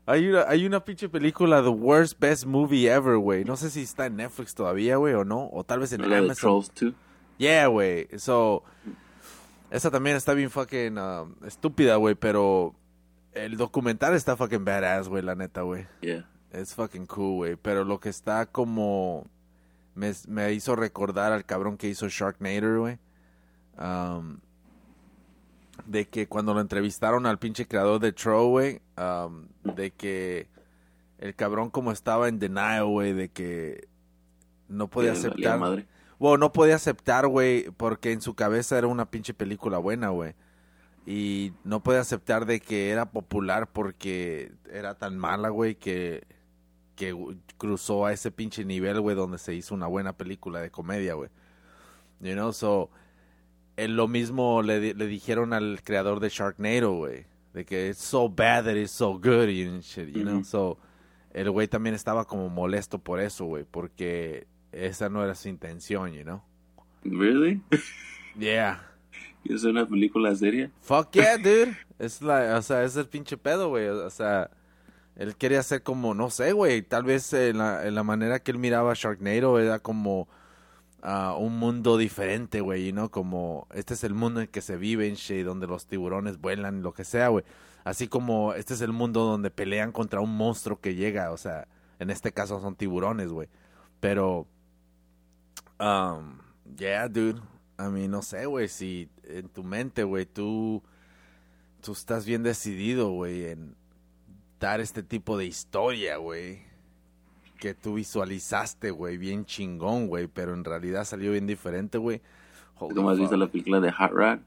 Hay 0.06 0.28
una, 0.28 0.44
hay 0.48 0.66
una 0.66 0.84
pinche 0.84 1.08
película, 1.08 1.62
The 1.62 1.68
Worst 1.68 2.18
Best 2.18 2.46
Movie 2.46 2.90
Ever, 2.90 3.18
güey. 3.18 3.44
No 3.44 3.56
sé 3.56 3.70
si 3.70 3.82
está 3.82 4.06
en 4.06 4.16
Netflix 4.16 4.54
todavía, 4.54 4.96
güey, 4.96 5.14
o 5.14 5.24
no. 5.24 5.48
O 5.52 5.62
tal 5.62 5.80
vez 5.80 5.92
en 5.92 6.08
¿La 6.08 6.18
Amazon. 6.18 6.36
Trolls 6.36 6.72
2? 6.80 6.94
Yeah, 7.36 7.66
güey. 7.66 8.08
So, 8.16 8.64
esa 9.70 9.90
también 9.90 10.16
está 10.16 10.32
bien 10.32 10.50
fucking 10.50 10.98
um, 10.98 11.34
estúpida, 11.46 11.96
güey, 11.96 12.14
pero 12.14 12.74
el 13.32 13.56
documental 13.56 14.14
está 14.14 14.36
fucking 14.36 14.64
badass, 14.64 15.08
güey, 15.08 15.22
la 15.22 15.34
neta, 15.34 15.62
güey. 15.62 15.86
Yeah. 16.00 16.28
Es 16.50 16.74
fucking 16.74 17.06
cool, 17.06 17.36
güey. 17.36 17.56
Pero 17.56 17.84
lo 17.84 18.00
que 18.00 18.08
está 18.08 18.46
como... 18.46 19.26
Me, 19.94 20.12
me, 20.28 20.52
hizo 20.52 20.76
recordar 20.76 21.32
al 21.32 21.44
cabrón 21.44 21.76
que 21.76 21.88
hizo 21.88 22.08
Sharknader, 22.08 22.78
güey. 22.78 22.98
Um, 23.78 24.38
de 25.86 26.08
que 26.08 26.28
cuando 26.28 26.54
lo 26.54 26.60
entrevistaron 26.60 27.26
al 27.26 27.38
pinche 27.38 27.66
creador 27.66 28.00
de 28.00 28.12
Troll, 28.12 28.50
güey, 28.50 28.80
um, 28.96 29.46
de 29.74 29.90
que 29.90 30.48
el 31.18 31.34
cabrón 31.34 31.70
como 31.70 31.92
estaba 31.92 32.28
en 32.28 32.38
denial, 32.38 32.86
güey, 32.86 33.12
de 33.12 33.28
que 33.30 33.88
no 34.68 34.88
podía 34.88 35.12
aceptar. 35.12 35.58
Bueno, 36.18 36.36
no 36.36 36.52
podía 36.52 36.76
aceptar, 36.76 37.26
güey, 37.26 37.70
porque 37.70 38.12
en 38.12 38.20
su 38.20 38.34
cabeza 38.34 38.76
era 38.76 38.86
una 38.86 39.10
pinche 39.10 39.34
película 39.34 39.78
buena, 39.78 40.10
güey. 40.10 40.34
Y 41.06 41.52
no 41.64 41.82
podía 41.82 42.00
aceptar 42.00 42.44
de 42.44 42.60
que 42.60 42.90
era 42.90 43.10
popular 43.10 43.68
porque 43.72 44.52
era 44.70 44.94
tan 44.96 45.16
mala, 45.16 45.48
güey, 45.48 45.76
que, 45.76 46.26
que 47.00 47.16
cruzó 47.56 48.04
a 48.04 48.12
ese 48.12 48.30
pinche 48.30 48.62
nivel, 48.62 49.00
güey, 49.00 49.16
donde 49.16 49.38
se 49.38 49.54
hizo 49.54 49.74
una 49.74 49.86
buena 49.86 50.12
película 50.12 50.60
de 50.60 50.70
comedia, 50.70 51.14
güey. 51.14 51.30
You 52.20 52.34
know, 52.34 52.52
so 52.52 52.90
lo 53.78 54.06
mismo 54.06 54.60
le, 54.60 54.92
le 54.92 55.06
dijeron 55.06 55.54
al 55.54 55.80
creador 55.82 56.20
de 56.20 56.28
Sharknado, 56.28 56.92
güey. 56.92 57.24
De 57.54 57.64
que 57.64 57.88
it's 57.88 58.02
so 58.02 58.28
bad 58.28 58.64
that 58.64 58.76
it's 58.76 58.90
so 58.90 59.14
good 59.14 59.48
and 59.48 59.80
shit, 59.80 60.14
you 60.14 60.24
know. 60.24 60.44
So, 60.44 60.78
el 61.32 61.50
güey 61.50 61.68
también 61.68 61.94
estaba 61.94 62.26
como 62.26 62.50
molesto 62.50 62.98
por 62.98 63.18
eso, 63.18 63.46
güey. 63.46 63.64
Porque 63.64 64.46
esa 64.70 65.08
no 65.08 65.24
era 65.24 65.34
su 65.34 65.48
intención, 65.48 66.12
you 66.12 66.22
know. 66.22 66.42
Really? 67.02 67.62
Yeah. 68.38 68.86
¿Es 69.44 69.64
una 69.64 69.86
película 69.86 70.36
seria? 70.36 70.70
Fuck 70.82 71.12
yeah, 71.12 71.38
dude. 71.38 71.76
Es 71.98 72.20
la, 72.20 72.58
o 72.58 72.62
sea, 72.62 72.84
es 72.84 72.94
el 72.96 73.06
pinche 73.06 73.38
pedo, 73.38 73.70
güey. 73.70 73.88
O 73.88 74.10
sea, 74.10 74.50
él 75.20 75.36
quería 75.36 75.60
hacer 75.60 75.82
como, 75.82 76.14
no 76.14 76.30
sé, 76.30 76.52
güey. 76.52 76.80
Tal 76.80 77.04
vez 77.04 77.34
en 77.34 77.58
la, 77.58 77.86
en 77.86 77.94
la 77.94 78.02
manera 78.02 78.38
que 78.38 78.52
él 78.52 78.58
miraba 78.58 78.94
Sharknado 78.94 79.60
era 79.60 79.78
como 79.78 80.28
a 81.02 81.34
un 81.34 81.58
mundo 81.58 81.98
diferente, 81.98 82.62
güey, 82.62 82.90
¿no? 82.94 83.10
Como 83.10 83.66
este 83.74 83.92
es 83.92 84.02
el 84.02 84.14
mundo 84.14 84.40
en 84.40 84.46
que 84.46 84.62
se 84.62 84.78
vive 84.78 85.06
en 85.06 85.44
donde 85.44 85.66
los 85.66 85.86
tiburones 85.86 86.40
vuelan, 86.40 86.82
lo 86.82 86.94
que 86.94 87.04
sea, 87.04 87.28
güey. 87.28 87.44
Así 87.84 88.08
como 88.08 88.54
este 88.54 88.72
es 88.72 88.80
el 88.80 88.92
mundo 88.94 89.24
donde 89.24 89.50
pelean 89.50 89.92
contra 89.92 90.20
un 90.20 90.34
monstruo 90.34 90.80
que 90.80 90.94
llega, 90.94 91.32
o 91.32 91.36
sea, 91.36 91.68
en 91.98 92.08
este 92.08 92.32
caso 92.32 92.58
son 92.58 92.74
tiburones, 92.74 93.28
güey. 93.28 93.48
Pero, 94.00 94.46
um, 95.78 96.38
yeah, 96.78 97.08
dude. 97.08 97.42
A 97.76 97.90
mí 97.90 98.08
no 98.08 98.22
sé, 98.22 98.46
güey, 98.46 98.68
si 98.68 99.10
en 99.24 99.50
tu 99.50 99.64
mente, 99.64 100.02
güey, 100.02 100.24
tú, 100.24 100.82
tú 101.82 101.92
estás 101.92 102.24
bien 102.24 102.42
decidido, 102.42 103.10
güey, 103.10 103.48
en 103.48 103.76
este 104.60 105.02
tipo 105.02 105.36
de 105.36 105.46
historia, 105.46 106.16
güey 106.18 106.70
que 107.60 107.74
tú 107.74 107.94
visualizaste, 107.94 108.90
güey, 108.90 109.18
bien 109.18 109.44
chingón, 109.44 110.08
güey, 110.08 110.26
pero 110.26 110.54
en 110.54 110.64
realidad 110.64 111.04
salió 111.04 111.30
bien 111.30 111.46
diferente, 111.46 111.98
güey. 111.98 112.20
¿Cómo 112.74 113.10
has 113.10 113.18
visto 113.18 113.36
la 113.36 113.46
película 113.46 113.78
de 113.78 113.92
Hot 113.92 114.10
Rod? 114.10 114.38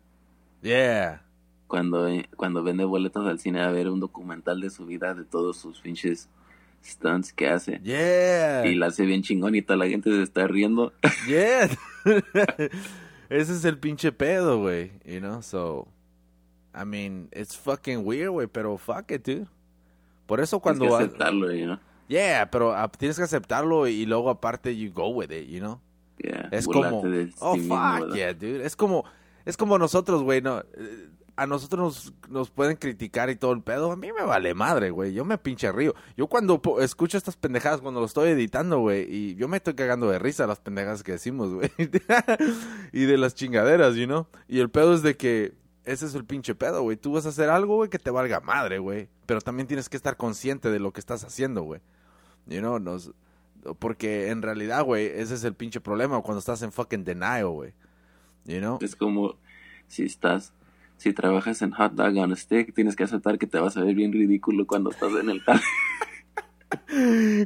Yeah. 0.64 1.24
Cuando, 1.68 2.10
cuando 2.36 2.64
vende 2.64 2.84
boletos 2.84 3.26
al 3.28 3.40
cine 3.40 3.62
a 3.62 3.70
ver 3.70 3.88
un 3.90 4.00
documental 4.00 4.60
de 4.60 4.72
su 4.72 4.86
vida, 4.86 5.14
de 5.14 5.24
todos 5.24 5.58
sus 5.58 5.80
pinches 5.80 6.28
stunts 6.84 7.32
que 7.32 7.48
hace. 7.48 7.80
Yeah. 7.84 8.66
Y 8.66 8.76
la 8.76 8.88
hace 8.88 9.06
bien 9.06 9.22
chingón 9.22 9.56
y 9.56 9.62
toda 9.62 9.78
la 9.78 9.88
gente 9.88 10.10
se 10.10 10.24
está 10.24 10.48
riendo. 10.48 10.92
Yeah. 11.28 11.70
Ese 13.30 13.54
es 13.54 13.64
el 13.64 13.78
pinche 13.78 14.12
pedo, 14.12 14.60
güey, 14.60 14.92
you 15.06 15.20
know, 15.20 15.42
so... 15.42 15.88
I 16.76 16.86
mean, 16.86 17.30
it's 17.32 17.56
fucking 17.56 18.04
weird, 18.04 18.32
güey, 18.32 18.48
pero 18.48 18.78
fuck 18.78 19.12
it, 19.12 19.24
dude. 19.24 19.48
Por 20.34 20.42
eso 20.42 20.60
cuando... 20.60 20.86
Tienes 20.86 20.98
que 20.98 21.04
aceptarlo, 21.06 21.52
you 21.54 21.66
know? 21.66 21.78
Yeah, 22.08 22.50
pero 22.50 22.74
ah, 22.76 22.92
tienes 22.92 23.18
que 23.18 23.24
aceptarlo 23.24 23.88
y 23.88 24.08
luego 24.08 24.32
aparte 24.32 24.76
you 24.76 24.92
go 24.92 25.10
with 25.10 25.30
it, 25.32 25.48
you 25.48 25.60
know? 25.60 25.80
Yeah, 26.18 26.50
Es 26.52 26.66
como, 26.66 27.02
oh 27.40 27.56
fuck 27.56 27.70
¿verdad? 27.70 28.16
yeah, 28.16 28.34
dude. 28.34 28.66
Es 28.66 28.76
como, 28.76 29.06
es 29.46 29.56
como 29.58 29.78
nosotros, 29.78 30.24
güey, 30.24 30.42
no. 30.42 30.60
Eh, 30.60 31.10
A 31.36 31.46
nosotros 31.48 31.80
nos, 31.82 32.14
nos 32.30 32.50
pueden 32.50 32.78
criticar 32.78 33.30
y 33.30 33.36
todo 33.36 33.52
el 33.54 33.62
pedo. 33.62 33.92
A 33.92 33.96
mí 33.96 34.12
me 34.12 34.24
vale 34.24 34.54
madre, 34.56 34.90
güey. 34.90 35.14
Yo 35.14 35.24
me 35.26 35.38
pinche 35.38 35.72
río. 35.72 35.94
Yo 36.18 36.28
cuando 36.28 36.62
po- 36.62 36.80
escucho 36.82 37.18
estas 37.18 37.36
pendejadas, 37.38 37.82
cuando 37.82 38.00
lo 38.00 38.06
estoy 38.08 38.30
editando, 38.30 38.80
güey, 38.80 39.06
y 39.10 39.36
yo 39.36 39.48
me 39.48 39.58
estoy 39.58 39.74
cagando 39.76 40.10
de 40.10 40.18
risa 40.20 40.46
las 40.48 40.60
pendejadas 40.60 41.04
que 41.04 41.14
decimos, 41.14 41.54
güey. 41.54 41.70
y 42.92 43.06
de 43.06 43.18
las 43.18 43.34
chingaderas, 43.36 43.96
you 43.96 44.06
know. 44.06 44.28
Y 44.48 44.60
el 44.60 44.70
pedo 44.70 44.94
es 44.94 45.02
de 45.02 45.16
que 45.16 45.54
ese 45.86 46.06
es 46.06 46.16
el 46.16 46.26
pinche 46.26 46.56
pedo, 46.56 46.82
güey. 46.82 46.98
Tú 46.98 47.14
vas 47.14 47.26
a 47.26 47.30
hacer 47.30 47.50
algo, 47.50 47.76
güey, 47.76 47.90
que 47.90 48.00
te 48.00 48.12
valga 48.12 48.40
madre, 48.40 48.80
güey. 48.80 49.10
Pero 49.26 49.42
también 49.42 49.68
tienes 49.68 49.90
que 49.90 49.98
estar 49.98 50.18
consciente 50.18 50.70
de 50.70 50.80
lo 50.80 50.92
que 50.94 51.00
estás 51.00 51.24
haciendo, 51.24 51.64
güey. 51.64 51.82
You 52.46 52.60
know, 52.60 52.80
nos, 52.80 53.12
porque 53.80 54.30
en 54.30 54.42
realidad, 54.42 54.84
güey, 54.84 55.08
ese 55.08 55.36
es 55.36 55.44
el 55.44 55.54
pinche 55.54 55.80
problema 55.80 56.22
cuando 56.22 56.40
estás 56.40 56.62
en 56.62 56.72
fucking 56.72 57.04
denial, 57.04 57.48
güey. 57.48 57.74
You 58.46 58.60
know? 58.60 58.80
Es 58.82 58.96
como 58.96 59.38
si 59.88 60.04
estás, 60.04 60.54
si 60.98 61.14
trabajas 61.14 61.62
en 61.62 61.72
hot 61.72 61.94
dog 61.94 62.18
on 62.18 62.32
a 62.32 62.36
stick, 62.36 62.74
tienes 62.74 62.96
que 62.96 63.04
aceptar 63.04 63.38
que 63.38 63.48
te 63.48 63.60
vas 63.60 63.78
a 63.78 63.84
ver 63.84 63.96
bien 63.96 64.12
ridículo 64.12 64.66
cuando 64.68 64.90
estás 64.92 65.12
en 65.14 65.30
el 65.30 65.44
carro. 65.44 65.62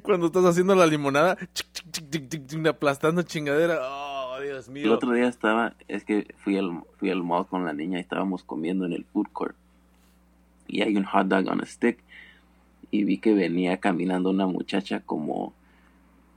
Cuando 0.03 0.27
estás 0.27 0.45
haciendo 0.45 0.73
la 0.73 0.85
limonada, 0.85 1.37
chic, 1.53 1.67
chic, 1.91 2.29
chic, 2.29 2.65
aplastando 2.67 3.23
chingadera. 3.23 3.77
Oh, 3.81 4.16
Dios 4.57 4.67
El 4.67 4.73
mío. 4.73 4.93
otro 4.93 5.11
día 5.11 5.27
estaba, 5.27 5.75
es 5.87 6.03
que 6.03 6.33
fui 6.37 6.57
al, 6.57 6.81
fui 6.97 7.09
al 7.11 7.23
mall 7.23 7.45
con 7.47 7.65
la 7.65 7.73
niña 7.73 7.97
y 7.97 8.01
estábamos 8.01 8.43
comiendo 8.43 8.85
en 8.85 8.93
el 8.93 9.05
food 9.05 9.27
court. 9.31 9.55
Y 10.67 10.81
hay 10.81 10.97
un 10.97 11.03
hot 11.03 11.27
dog 11.27 11.47
on 11.47 11.61
a 11.61 11.65
stick. 11.65 11.99
Y 12.89 13.03
vi 13.03 13.17
que 13.17 13.33
venía 13.33 13.77
caminando 13.77 14.29
una 14.29 14.47
muchacha 14.47 15.01
como, 15.01 15.53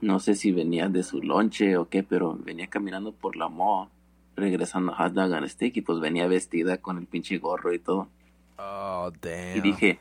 no 0.01 0.19
sé 0.19 0.35
si 0.35 0.51
venía 0.51 0.89
de 0.89 1.03
su 1.03 1.21
lonche 1.21 1.77
o 1.77 1.87
qué, 1.89 2.03
pero 2.03 2.37
venía 2.37 2.67
caminando 2.67 3.11
por 3.13 3.35
la 3.35 3.49
mall, 3.49 3.87
regresando 4.35 4.91
a 4.91 4.95
hot 4.95 5.13
dog 5.13 5.31
on 5.31 5.43
a 5.43 5.49
stick 5.49 5.77
y 5.77 5.81
pues 5.81 5.99
venía 5.99 6.27
vestida 6.27 6.77
con 6.77 6.97
el 6.97 7.07
pinche 7.07 7.37
gorro 7.37 7.73
y 7.73 7.79
todo. 7.79 8.07
Oh, 8.57 9.11
damn. 9.21 9.57
Y 9.57 9.61
dije, 9.61 9.99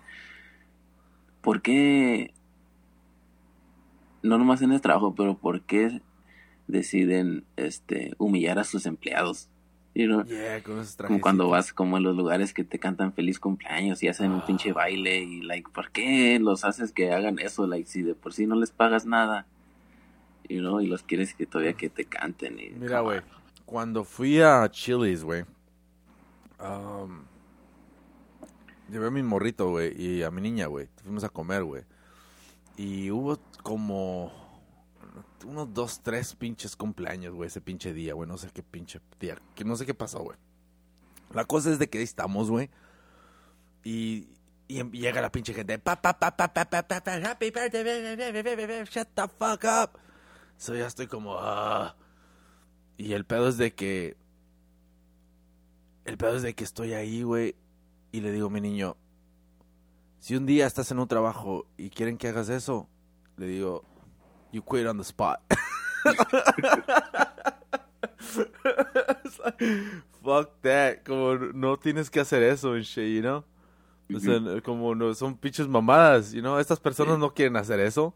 ¿por 1.41 1.63
qué? 1.63 2.35
No 4.23 4.37
nomás 4.37 4.61
en 4.61 4.73
el 4.73 4.81
trabajo, 4.81 5.15
pero 5.15 5.35
¿por 5.39 5.63
qué 5.63 6.03
deciden 6.71 7.45
este 7.57 8.15
humillar 8.19 8.59
a 8.59 8.65
sus 8.65 8.87
empleados? 8.87 9.49
You 9.95 10.07
know, 10.07 10.25
Yeah, 10.25 10.63
con 10.63 10.79
esos 10.79 10.95
como 10.97 11.21
cuando 11.21 11.49
vas 11.49 11.73
como 11.73 11.97
a 11.97 12.01
los 12.01 12.17
lugares 12.17 12.55
que 12.55 12.63
te 12.63 12.79
cantan 12.79 13.13
feliz 13.13 13.41
cumpleaños 13.41 14.03
y 14.05 14.09
hacen 14.09 14.31
un 14.31 14.41
Ah. 14.41 14.47
pinche 14.47 14.73
baile 14.73 15.19
y 15.23 15.43
like, 15.43 15.69
¿por 15.73 15.91
qué 15.91 16.39
los 16.41 16.65
haces 16.65 16.93
que 16.93 17.13
hagan 17.13 17.39
eso? 17.41 17.67
Like, 17.67 17.89
si 17.89 18.03
de 18.03 18.15
por 18.15 18.33
sí 18.33 18.47
no 18.47 18.55
les 18.55 18.71
pagas 18.71 19.05
nada, 19.05 19.47
you 20.49 20.61
know, 20.61 20.81
y 20.81 20.87
los 20.87 21.03
quieres 21.03 21.35
que 21.35 21.45
todavía 21.45 21.73
que 21.73 21.89
te 21.91 22.05
canten. 22.05 22.59
Y, 22.61 22.71
Mira, 22.71 23.01
güey, 23.01 23.21
cuando 23.67 24.05
fui 24.05 24.41
a 24.41 24.69
Chili's, 24.71 25.25
güey, 25.25 25.43
um, 26.61 27.23
llevé 28.91 29.09
a 29.09 29.11
mi 29.11 29.23
morrito, 29.25 29.71
güey, 29.71 30.01
y 30.01 30.23
a 30.23 30.31
mi 30.31 30.41
niña, 30.41 30.67
güey. 30.67 30.89
Fuimos 31.03 31.25
a 31.25 31.29
comer, 31.29 31.65
güey. 31.65 31.83
Y 32.77 33.11
hubo 33.11 33.39
como 33.65 34.33
unos 35.45 35.73
dos, 35.73 36.01
tres 36.03 36.35
pinches 36.35 36.77
cumpleaños, 36.77 37.35
güey, 37.35 37.49
ese 37.49 37.61
pinche 37.61 37.93
día, 37.93 38.15
güey. 38.15 38.29
No 38.29 38.39
sé 38.39 38.51
qué 38.53 38.63
pinche 38.63 39.01
día, 39.19 39.37
que 39.55 39.65
no 39.65 39.77
sé 39.77 39.87
qué 39.87 39.95
pasó, 39.95 40.21
güey. 40.21 40.39
La 41.33 41.45
cosa 41.45 41.71
es 41.71 41.79
de 41.79 41.89
que 41.89 41.99
ahí 41.99 42.05
estamos, 42.05 42.51
güey. 42.51 42.71
Y, 43.85 44.29
y 44.69 44.81
em- 44.81 44.91
llega 44.91 45.21
la 45.21 45.33
pinche 45.33 45.55
gente. 45.55 45.79
Pa, 45.79 46.01
pa, 46.01 46.19
pa, 46.19 46.37
pa, 46.37 46.53
pa, 46.53 46.65
pa, 46.69 46.83
pa, 46.83 47.01
pa, 47.01 47.15
happy 47.15 47.51
birthday, 47.51 48.85
shut 48.85 49.09
the 49.15 49.23
fuck 49.39 49.65
up. 49.65 49.99
So 50.57 50.75
ya 50.75 50.87
estoy 50.87 51.07
como, 51.07 51.37
ah. 51.39 51.97
Y 52.97 53.13
el 53.13 53.25
pedo 53.25 53.49
es 53.49 53.57
de 53.57 53.75
que. 53.75 54.17
El 56.05 56.19
pedo 56.19 56.37
es 56.37 56.43
de 56.43 56.55
que 56.55 56.65
estoy 56.65 56.93
ahí, 56.93 57.23
güey. 57.23 57.55
Y 58.13 58.21
le 58.21 58.33
digo 58.33 58.49
a 58.49 58.51
mi 58.51 58.61
niño: 58.61 58.97
Si 60.19 60.37
un 60.37 60.45
día 60.45 60.67
estás 60.67 60.91
en 60.91 60.99
un 60.99 61.09
trabajo 61.09 61.67
y 61.77 61.91
quieren 61.91 62.19
que 62.19 62.29
hagas 62.29 62.49
eso, 62.51 62.89
le 63.37 63.47
digo: 63.47 63.85
You 64.53 64.63
quit 64.63 64.87
on 64.87 64.99
the 64.99 65.05
spot. 65.05 65.41
Like, 69.45 69.65
Fuck 70.23 70.61
that. 70.63 71.03
Como 71.07 71.35
no 71.55 71.77
tienes 71.79 72.11
que 72.11 72.21
hacer 72.21 72.43
eso 72.43 72.77
en 72.77 72.83
shit, 72.83 73.17
you 73.17 73.21
know? 73.23 73.45
O 74.15 74.19
sea, 74.21 74.41
como 74.63 74.95
no, 74.95 75.15
son 75.15 75.37
pinches 75.37 75.69
mamadas, 75.69 76.33
you 76.33 76.41
know? 76.41 76.59
Estas 76.59 76.81
personas 76.81 77.15
Sí. 77.15 77.21
no 77.21 77.33
quieren 77.33 77.57
hacer 77.57 77.81
eso. 77.81 78.15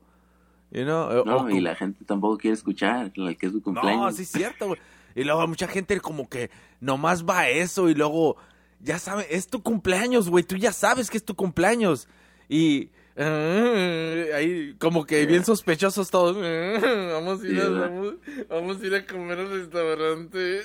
You 0.70 0.84
know? 0.84 1.08
O- 1.20 1.24
No, 1.24 1.36
o 1.38 1.50
y 1.50 1.60
la 1.60 1.74
gente 1.74 2.04
tampoco 2.04 2.36
quiere 2.38 2.54
escuchar 2.54 3.12
la 3.16 3.34
que 3.34 3.46
es 3.46 3.52
su 3.52 3.62
cumpleaños. 3.62 4.00
no, 4.02 4.12
sí 4.12 4.22
es 4.22 4.28
cierto, 4.30 4.66
güey. 4.68 4.80
Y 5.14 5.22
luego 5.24 5.46
mucha 5.46 5.68
gente 5.68 5.98
como 6.00 6.28
que 6.28 6.50
nomás 6.80 7.24
va 7.24 7.40
a 7.40 7.48
eso 7.48 7.88
y 7.88 7.94
luego, 7.94 8.36
ya 8.80 8.98
sabe, 8.98 9.26
es 9.30 9.46
tu 9.48 9.62
cumpleaños, 9.62 10.28
güey. 10.28 10.42
Tú 10.44 10.56
ya 10.56 10.72
sabes 10.72 11.08
que 11.10 11.16
es 11.16 11.24
tu 11.24 11.36
cumpleaños. 11.36 12.08
Y 12.48 12.82
eh, 12.82 12.90
ahí 14.34 14.74
como 14.78 15.06
que 15.06 15.24
bien 15.26 15.44
sospechosos 15.44 16.10
todos. 16.10 16.36
vamos, 17.12 17.42
a 17.42 17.46
ir 17.46 17.60
a, 17.60 17.68
vamos, 17.68 18.14
vamos 18.48 18.82
a 18.82 18.86
ir 18.86 18.94
a 18.94 19.06
comer 19.06 19.38
al 19.38 19.50
restaurante. 19.50 20.62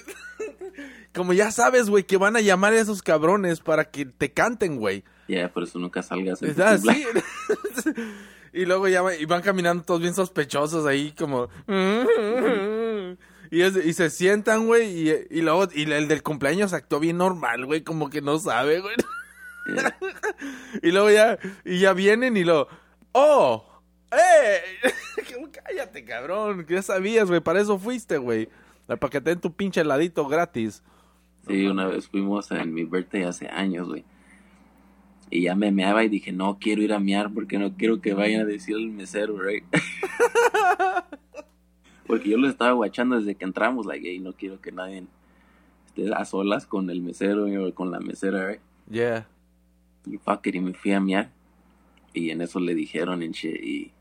como 1.13 1.33
ya 1.33 1.51
sabes, 1.51 1.89
güey, 1.89 2.03
que 2.03 2.17
van 2.17 2.35
a 2.35 2.41
llamar 2.41 2.73
a 2.73 2.79
esos 2.79 3.01
cabrones 3.03 3.59
para 3.59 3.85
que 3.91 4.05
te 4.05 4.31
canten, 4.31 4.77
güey. 4.77 5.03
Ya, 5.27 5.51
por 5.53 5.63
eso 5.63 5.77
nunca 5.77 6.01
salgas 6.01 6.41
en 6.41 6.55
y 8.51 8.65
luego 8.65 8.87
ya 8.87 9.03
y 9.19 9.25
van 9.25 9.43
caminando 9.43 9.83
todos 9.83 10.01
bien 10.01 10.15
sospechosos 10.15 10.87
ahí 10.87 11.13
como... 11.17 11.49
Y, 13.51 13.61
es- 13.61 13.83
y 13.83 13.93
se 13.93 14.09
sientan, 14.09 14.67
güey, 14.67 15.09
y, 15.09 15.13
y 15.31 15.41
luego 15.41 15.67
y 15.73 15.83
el 15.91 16.07
del 16.07 16.21
cumpleaños 16.23 16.73
actuó 16.73 16.99
bien 16.99 17.17
normal, 17.17 17.65
güey, 17.65 17.81
como 17.83 18.09
que 18.09 18.21
no 18.21 18.37
sabe, 18.39 18.79
güey. 18.79 18.95
Y 20.83 20.91
luego 20.91 21.09
ya, 21.09 21.39
y 21.65 21.79
ya 21.79 21.93
vienen 21.93 22.37
y 22.37 22.43
lo... 22.43 22.67
¡Oh! 23.11 23.65
¡Eh! 24.11 24.61
Cállate, 25.65 26.05
cabrón, 26.05 26.65
que 26.65 26.75
ya 26.75 26.81
sabías, 26.81 27.27
güey, 27.27 27.41
para 27.41 27.61
eso 27.61 27.77
fuiste, 27.77 28.17
güey. 28.17 28.49
Para 28.87 29.09
que 29.09 29.21
te 29.21 29.29
den 29.29 29.39
tu 29.39 29.53
pinche 29.53 29.81
heladito 29.81 30.27
gratis. 30.27 30.83
Sí, 31.47 31.67
una 31.67 31.87
vez 31.87 32.07
fuimos 32.07 32.51
en 32.51 32.73
mi 32.73 32.83
birthday 32.83 33.23
hace 33.23 33.47
años, 33.47 33.87
güey. 33.87 34.03
Y 35.31 35.43
ya 35.43 35.55
me 35.55 35.71
meaba 35.71 36.03
y 36.03 36.09
dije, 36.09 36.31
no 36.31 36.57
quiero 36.59 36.81
ir 36.81 36.93
a 36.93 36.99
mear 36.99 37.31
porque 37.31 37.59
no 37.59 37.75
quiero 37.75 38.01
que 38.01 38.13
vayan 38.13 38.41
a 38.41 38.45
decir 38.45 38.75
el 38.75 38.89
mesero, 38.89 39.39
right? 39.39 39.63
porque 42.07 42.29
yo 42.29 42.37
lo 42.37 42.49
estaba 42.49 42.71
guachando 42.71 43.17
desde 43.17 43.35
que 43.35 43.45
entramos, 43.45 43.85
like, 43.85 44.11
y 44.11 44.19
no 44.19 44.33
quiero 44.33 44.59
que 44.59 44.71
nadie 44.71 45.03
esté 45.85 46.11
a 46.13 46.25
solas 46.25 46.65
con 46.65 46.89
el 46.89 47.01
mesero 47.01 47.45
o 47.45 47.73
con 47.75 47.91
la 47.91 47.99
mesera, 47.99 48.47
right? 48.47 48.61
Yeah. 48.89 49.27
Y 50.05 50.17
fuck 50.17 50.47
it, 50.47 50.55
y 50.55 50.59
me 50.59 50.73
fui 50.73 50.91
a 50.91 50.99
mear. 50.99 51.31
Y 52.13 52.31
en 52.31 52.41
eso 52.41 52.59
le 52.59 52.75
dijeron 52.75 53.23
en 53.23 53.31
shit, 53.31 53.61
y... 53.61 53.91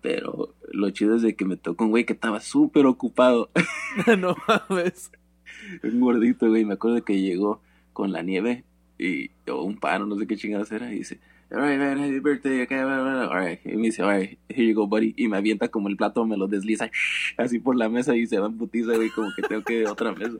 Pero 0.00 0.52
lo 0.72 0.90
chido 0.90 1.14
es 1.14 1.22
de 1.22 1.36
que 1.36 1.44
me 1.44 1.56
tocó 1.56 1.84
un 1.84 1.90
güey 1.90 2.04
que 2.04 2.12
estaba 2.12 2.40
súper 2.40 2.86
ocupado. 2.86 3.50
no 4.18 4.36
mames. 4.48 5.10
un 5.82 6.00
gordito, 6.00 6.48
güey. 6.48 6.64
Me 6.64 6.74
acuerdo 6.74 7.04
que 7.04 7.20
llegó 7.20 7.60
con 7.92 8.12
la 8.12 8.22
nieve 8.22 8.64
y 8.98 9.30
o 9.48 9.62
un 9.64 9.78
paro, 9.78 10.06
no 10.06 10.16
sé 10.16 10.26
qué 10.26 10.36
chingadas 10.36 10.72
era. 10.72 10.92
Y 10.92 10.98
dice, 10.98 11.20
alright, 11.50 11.78
man, 11.78 11.98
happy 11.98 12.20
birthday. 12.20 12.62
Okay, 12.62 12.82
blah, 12.82 13.00
blah, 13.00 13.12
blah". 13.12 13.28
Alright. 13.28 13.60
Y 13.64 13.76
me 13.76 13.84
dice, 13.84 14.02
alright, 14.02 14.38
here 14.48 14.66
you 14.66 14.74
go, 14.74 14.86
buddy. 14.86 15.14
Y 15.16 15.28
me 15.28 15.36
avienta 15.36 15.68
como 15.68 15.88
el 15.88 15.96
plato, 15.96 16.24
me 16.24 16.36
lo 16.36 16.48
desliza 16.48 16.90
así 17.36 17.58
por 17.58 17.76
la 17.76 17.88
mesa 17.88 18.16
y 18.16 18.26
se 18.26 18.38
va 18.38 18.46
en 18.46 18.58
putiza, 18.58 18.94
güey, 18.94 19.10
como 19.10 19.30
que 19.34 19.42
tengo 19.42 19.62
que 19.62 19.80
ir 19.80 19.86
a 19.86 19.92
otra 19.92 20.12
mesa. 20.12 20.38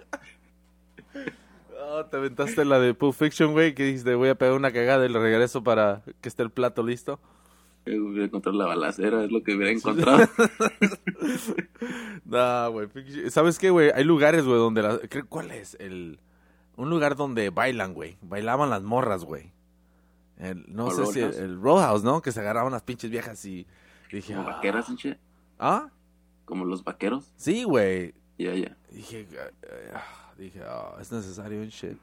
Oh, 1.84 2.04
te 2.06 2.16
aventaste 2.16 2.64
la 2.64 2.78
de 2.78 2.94
Pulp 2.94 3.14
Fiction, 3.14 3.52
güey, 3.52 3.74
que 3.74 3.84
dijiste, 3.84 4.14
voy 4.14 4.28
a 4.28 4.34
pegar 4.36 4.54
una 4.54 4.72
cagada 4.72 5.04
y 5.04 5.08
le 5.08 5.18
regreso 5.18 5.64
para 5.64 6.02
que 6.20 6.28
esté 6.28 6.42
el 6.42 6.50
plato 6.50 6.82
listo. 6.82 7.18
Voy 7.84 8.20
a 8.20 8.24
encontrar 8.24 8.54
la 8.54 8.66
balacera, 8.66 9.24
es 9.24 9.32
lo 9.32 9.42
que 9.42 9.56
hubiera 9.56 9.72
encontrado. 9.72 10.18
nah, 12.24 12.68
güey. 12.68 12.88
¿Sabes 13.30 13.58
qué, 13.58 13.70
güey? 13.70 13.90
Hay 13.90 14.04
lugares, 14.04 14.44
güey, 14.44 14.58
donde 14.58 14.82
la... 14.82 14.98
creo- 14.98 15.26
¿Cuál 15.28 15.50
es? 15.50 15.76
El... 15.80 16.20
Un 16.76 16.90
lugar 16.90 17.16
donde 17.16 17.50
bailan, 17.50 17.94
güey. 17.94 18.16
Bailaban 18.22 18.70
las 18.70 18.82
morras, 18.82 19.24
güey. 19.24 19.52
El- 20.38 20.64
no 20.68 20.86
¿O 20.86 20.90
sé 20.92 21.06
si... 21.06 21.20
Roadhouse? 21.20 21.38
El 21.38 21.60
Roadhouse, 21.60 22.04
¿no? 22.04 22.22
Que 22.22 22.30
se 22.30 22.40
agarraban 22.40 22.72
las 22.72 22.82
pinches 22.82 23.10
viejas 23.10 23.44
y... 23.44 23.66
Dije, 24.12 24.34
Como 24.34 24.48
ah. 24.48 24.52
vaqueras. 24.52 24.86
¿Ah? 25.58 25.88
Como 26.44 26.64
los 26.64 26.84
vaqueros. 26.84 27.32
Sí, 27.36 27.64
güey. 27.64 28.14
Ya, 28.38 28.54
ya. 28.54 28.76
Dije, 28.90 29.26
ah, 29.94 30.02
dije, 30.38 30.60
ah, 30.66 30.96
es 31.00 31.10
necesario 31.12 31.62
en 31.62 31.68
shit. 31.68 31.96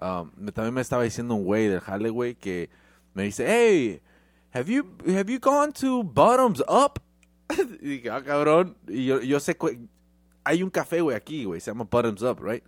Um, 0.00 0.30
me- 0.36 0.52
también 0.52 0.74
me 0.74 0.80
estaba 0.80 1.02
diciendo 1.02 1.34
un 1.34 1.44
güey 1.44 1.68
del 1.68 1.80
Jale, 1.80 2.10
güey, 2.10 2.34
que 2.34 2.70
me 3.14 3.24
dice, 3.24 3.44
hey, 3.46 4.00
have 4.52 4.72
you, 4.72 4.84
have 5.06 5.30
you 5.32 5.38
gone 5.40 5.72
to 5.72 6.02
Bottoms 6.02 6.62
Up? 6.68 7.00
y 7.80 7.86
dije, 7.88 8.10
ah, 8.10 8.22
cabrón. 8.22 8.76
Y 8.88 9.06
yo, 9.06 9.20
yo 9.20 9.40
sé, 9.40 9.56
que 9.56 9.78
hay 10.44 10.62
un 10.62 10.70
café, 10.70 11.00
güey, 11.00 11.16
aquí, 11.16 11.44
güey, 11.44 11.60
se 11.60 11.70
llama 11.70 11.86
Bottoms 11.90 12.22
Up, 12.22 12.40
right? 12.42 12.64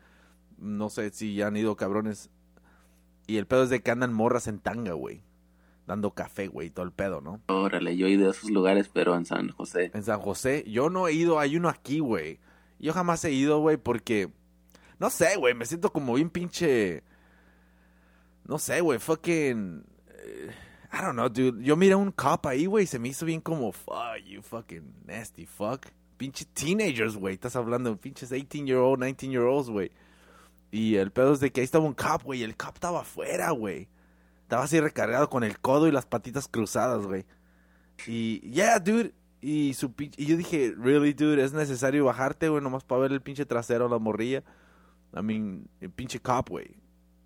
No 0.59 0.91
sé 0.91 1.11
si 1.11 1.35
ya 1.35 1.47
han 1.49 1.57
ido 1.57 1.75
cabrones. 1.77 2.29
Y 3.27 3.37
el 3.39 3.47
pedo 3.47 3.63
es 3.65 3.71
de 3.71 3.83
que 3.83 3.91
andan 3.91 4.13
morras 4.13 4.47
en 4.47 4.59
tanga, 4.59 4.93
güey. 4.93 5.23
dando 5.87 6.13
café, 6.13 6.47
güey, 6.49 6.71
todo 6.71 6.85
el 6.85 6.93
pedo, 6.93 7.21
¿no? 7.21 7.41
Órale, 7.49 7.97
yo 7.97 8.07
he 8.07 8.11
ido 8.11 8.29
a 8.29 8.31
esos 8.33 8.51
lugares, 8.51 8.89
pero 8.93 9.17
en 9.17 9.25
San 9.27 9.49
José. 9.51 9.91
En 9.95 10.03
San 10.05 10.21
José, 10.21 10.65
yo 10.69 10.91
no 10.91 11.09
he 11.09 11.13
ido, 11.13 11.39
hay 11.41 11.57
uno 11.57 11.69
aquí, 11.69 11.99
güey. 12.01 12.39
Yo 12.79 12.93
jamás 12.93 13.25
he 13.25 13.33
ido, 13.33 13.59
güey, 13.61 13.77
porque, 13.79 14.29
no 15.03 15.11
sé, 15.11 15.35
güey, 15.37 15.53
me 15.53 15.67
siento 15.67 15.93
como 15.93 16.15
bien 16.15 16.31
pinche, 16.31 17.03
no 18.45 18.57
sé, 18.57 18.81
güey, 18.81 19.01
fucking, 19.01 19.85
eh, 20.11 20.51
I 20.93 20.99
don't 21.03 21.15
know, 21.15 21.29
dude. 21.29 21.61
Yo 21.65 21.77
miré 21.77 21.97
un 21.97 22.13
cop 22.13 22.47
ahí, 22.47 22.67
güey, 22.67 22.85
y 22.85 22.87
se 22.87 23.01
me 23.01 23.09
hizo 23.09 23.27
bien 23.27 23.41
como, 23.41 23.73
fuck, 23.73 24.23
you 24.25 24.41
fucking 24.43 25.03
nasty 25.05 25.45
fuck. 25.45 25.87
Pinche 26.17 26.45
teenagers, 26.45 27.17
güey, 27.17 27.35
estás 27.35 27.57
hablando 27.57 27.91
de 27.91 27.97
pinches 27.97 28.31
18 28.31 28.65
year 28.65 28.79
old, 28.79 29.03
19 29.03 29.33
year 29.33 29.43
olds, 29.45 29.71
güey. 29.71 29.91
Y 30.71 30.95
el 30.95 31.11
pedo 31.11 31.33
es 31.33 31.41
de 31.41 31.51
que 31.51 31.63
ahí 31.63 31.65
estaba 31.65 31.85
un 31.85 31.95
cop, 31.95 32.23
güey, 32.23 32.45
el 32.45 32.57
cop 32.57 32.77
estaba 32.77 33.01
afuera, 33.01 33.51
güey. 33.51 33.89
Estaba 34.43 34.63
así 34.63 34.79
recargado 34.79 35.29
con 35.29 35.43
el 35.43 35.59
codo 35.59 35.89
y 35.89 35.91
las 35.91 36.07
patitas 36.07 36.47
cruzadas, 36.47 37.07
güey. 37.07 37.27
Y, 38.07 38.39
yeah, 38.49 38.79
dude. 38.79 39.15
Y, 39.41 39.75
su, 39.75 39.93
y 39.99 40.27
yo 40.27 40.37
dije, 40.37 40.73
really, 40.79 41.13
dude, 41.13 41.43
es 41.43 41.53
necesario 41.53 42.05
bajarte, 42.05 42.49
güey, 42.49 42.63
nomás 42.63 42.85
para 42.85 43.01
ver 43.01 43.11
el 43.11 43.21
pinche 43.21 43.45
trasero, 43.45 43.89
la 43.89 43.99
morrilla. 43.99 44.45
I 45.15 45.23
mean, 45.23 45.69
el 45.81 45.91
pinche 45.91 46.21
cop, 46.21 46.49
güey. 46.49 46.77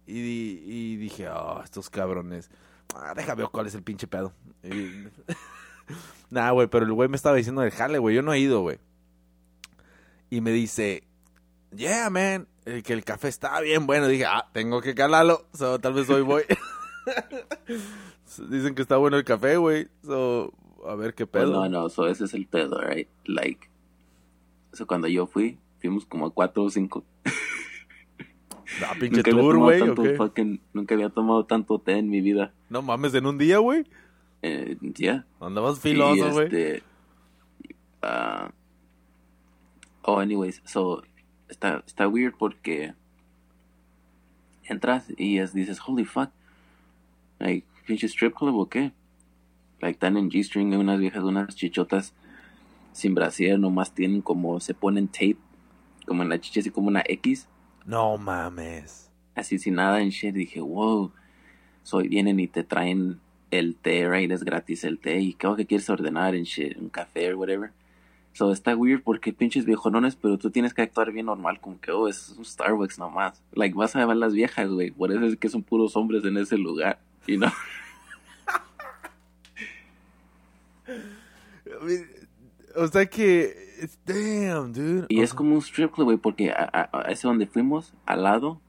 Y, 0.07 0.19
y, 0.19 0.97
dije, 0.97 1.29
oh, 1.29 1.61
estos 1.63 1.91
cabrones. 1.91 2.51
Ah, 2.95 3.13
déjame 3.15 3.43
ver 3.43 3.51
cuál 3.51 3.67
es 3.67 3.75
el 3.75 3.83
pinche 3.83 4.07
pedo. 4.07 4.33
Y... 4.63 5.09
nah, 6.31 6.51
güey, 6.53 6.69
pero 6.69 6.87
el 6.87 6.93
güey 6.93 7.09
me 7.09 7.17
estaba 7.17 7.37
diciendo 7.37 7.63
del 7.63 7.73
jale, 7.73 7.99
güey. 7.99 8.15
Yo 8.15 8.23
no 8.23 8.33
he 8.33 8.39
ido, 8.39 8.61
güey. 8.61 8.79
Y 10.31 10.41
me 10.41 10.51
dice, 10.51 11.05
yeah, 11.75 12.11
man, 12.11 12.49
que 12.65 12.93
el 12.93 13.05
café 13.05 13.29
está 13.29 13.61
bien 13.61 13.87
bueno. 13.87 14.09
Dije, 14.09 14.27
ah, 14.27 14.49
tengo 14.53 14.81
que 14.81 14.95
calarlo. 14.95 15.47
So, 15.55 15.79
tal 15.79 15.95
vez 15.95 16.09
hoy 16.09 16.23
voy. 16.23 16.43
Dicen 18.49 18.75
que 18.75 18.83
está 18.83 18.97
bueno 18.97 19.17
el 19.17 19.25
café, 19.25 19.57
güey. 19.57 19.89
So, 20.05 20.53
a 20.87 20.95
ver 20.95 21.15
qué 21.15 21.27
pedo. 21.27 21.53
no, 21.53 21.69
no, 21.69 21.89
so 21.89 22.07
ese 22.07 22.25
es 22.25 22.35
el 22.35 22.47
pedo, 22.47 22.81
right? 22.81 23.09
Like, 23.25 23.69
so 24.73 24.87
cuando 24.87 25.09
yo 25.09 25.27
fui, 25.27 25.59
fuimos 25.81 26.07
como 26.07 26.27
a 26.27 26.31
cuatro 26.31 26.65
o 26.65 26.71
cinco. 26.71 27.05
Ah, 28.85 28.95
pinche 28.99 29.23
tour, 29.23 29.57
güey. 29.59 29.81
Nunca 30.73 30.95
había 30.95 31.09
tomado 31.09 31.45
tanto 31.45 31.79
té 31.79 31.99
en 31.99 32.11
mi 32.11 32.21
vida. 32.21 32.53
No 32.69 32.83
mames, 32.83 33.15
en 33.15 33.27
un 33.27 33.39
día, 33.39 33.59
güey. 33.59 33.87
Eh, 34.43 34.77
ya. 34.81 35.27
Andabas 35.41 35.81
filoso, 35.81 36.31
güey. 36.33 36.47
Este, 36.47 36.83
uh, 38.03 38.51
oh, 40.03 40.19
anyways, 40.19 40.63
so 40.65 41.03
está, 41.49 41.83
está 41.87 42.09
weird 42.09 42.35
porque 42.39 42.95
entras 44.65 45.07
y 45.17 45.39
es, 45.39 45.55
dices, 45.55 45.81
holy 45.85 46.05
fuck, 46.05 46.31
Like, 47.39 47.67
pinche 47.87 48.09
strip 48.09 48.35
club 48.35 48.57
o 48.57 48.69
qué? 48.69 48.93
Like, 49.81 49.97
están 49.97 50.17
en 50.17 50.31
G-string, 50.31 50.75
unas 50.75 50.99
viejas, 50.99 51.23
unas 51.23 51.55
chichotas 51.55 52.15
sin 52.93 53.15
brasier, 53.15 53.59
nomás 53.59 53.93
tienen 53.93 54.23
como, 54.23 54.59
se 54.61 54.73
ponen 54.73 55.09
tape, 55.09 55.37
como 56.07 56.23
en 56.23 56.31
la 56.31 56.41
chicha, 56.41 56.61
así 56.61 56.71
como 56.71 56.89
una 56.89 57.03
X. 57.07 57.47
No 57.87 58.19
mames. 58.19 59.11
Así 59.35 59.59
sin 59.59 59.75
nada 59.75 60.03
en 60.03 60.11
shit. 60.11 60.35
Dije, 60.35 60.61
wow. 60.61 61.13
Soy, 61.85 62.09
vienen 62.09 62.41
y 62.41 62.49
te 62.49 62.65
traen 62.65 63.21
el 63.51 63.77
té, 63.77 64.09
right? 64.09 64.31
Es 64.31 64.43
gratis 64.43 64.83
el 64.85 64.99
té. 64.99 65.21
Y 65.21 65.35
qué 65.35 65.49
que 65.57 65.67
quieres 65.67 65.89
ordenar 65.89 66.35
en 66.35 66.43
shit, 66.43 66.77
un 66.77 66.89
café 66.89 67.33
o 67.33 67.39
whatever. 67.39 67.71
So 68.33 68.53
está 68.53 68.77
weird 68.77 69.03
porque 69.03 69.33
pinches 69.33 69.65
viejonones, 69.65 70.15
pero 70.15 70.37
tú 70.37 70.51
tienes 70.51 70.75
que 70.75 70.83
actuar 70.83 71.11
bien 71.11 71.25
normal, 71.25 71.59
como 71.59 71.81
que, 71.81 71.91
oh, 71.91 72.07
es 72.07 72.35
un 72.37 72.45
Starbucks 72.45 72.99
nomás. 72.99 73.43
Like, 73.53 73.75
vas 73.75 73.97
a 73.97 74.05
ver 74.05 74.17
las 74.17 74.35
viejas, 74.35 74.69
güey. 74.69 74.91
Por 74.91 75.11
eso 75.11 75.25
es 75.25 75.37
que 75.37 75.49
son 75.49 75.63
puros 75.63 75.97
hombres 75.97 76.23
en 76.25 76.37
ese 76.37 76.59
lugar. 76.59 76.99
You 77.27 77.39
know? 77.39 77.51
o 82.77 82.89
sea 82.89 83.07
que. 83.07 83.66
Damn, 84.05 84.73
dude. 84.73 85.07
Y 85.09 85.21
es 85.21 85.35
como 85.35 85.55
un 85.55 85.61
strip 85.61 85.93
club, 85.93 86.07
güey, 86.07 86.17
porque 86.17 86.51
a, 86.51 87.07
ese 87.09 87.29
donde 87.29 87.47
fuimos, 87.47 87.93
al 88.05 88.23
lado, 88.23 88.61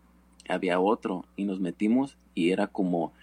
había 0.50 0.80
otro. 0.80 1.26
Y 1.36 1.46
nos 1.46 1.60
metimos 1.60 2.18
y 2.36 2.52
era 2.52 2.68
como. 2.68 3.14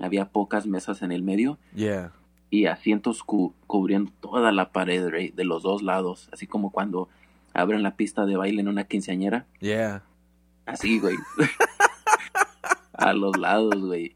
Había 0.00 0.26
pocas 0.26 0.66
mesas 0.66 1.02
en 1.02 1.12
el 1.12 1.22
medio. 1.22 1.58
Yeah. 1.74 2.12
Y 2.50 2.66
asientos 2.66 3.22
cubriendo 3.22 4.12
toda 4.20 4.50
la 4.52 4.70
pared, 4.70 5.32
de 5.32 5.44
los 5.44 5.62
dos 5.62 5.82
lados. 5.82 6.28
Así 6.32 6.46
como 6.46 6.70
cuando 6.70 7.08
abren 7.52 7.82
la 7.82 7.94
pista 7.94 8.26
de 8.26 8.36
baile 8.36 8.60
en 8.60 8.68
una 8.68 8.84
quinceañera. 8.84 9.46
Yeah. 9.60 10.02
Así, 10.66 10.98
güey. 10.98 11.16
a 12.92 13.12
los 13.12 13.36
lados, 13.36 13.76
güey 13.76 14.14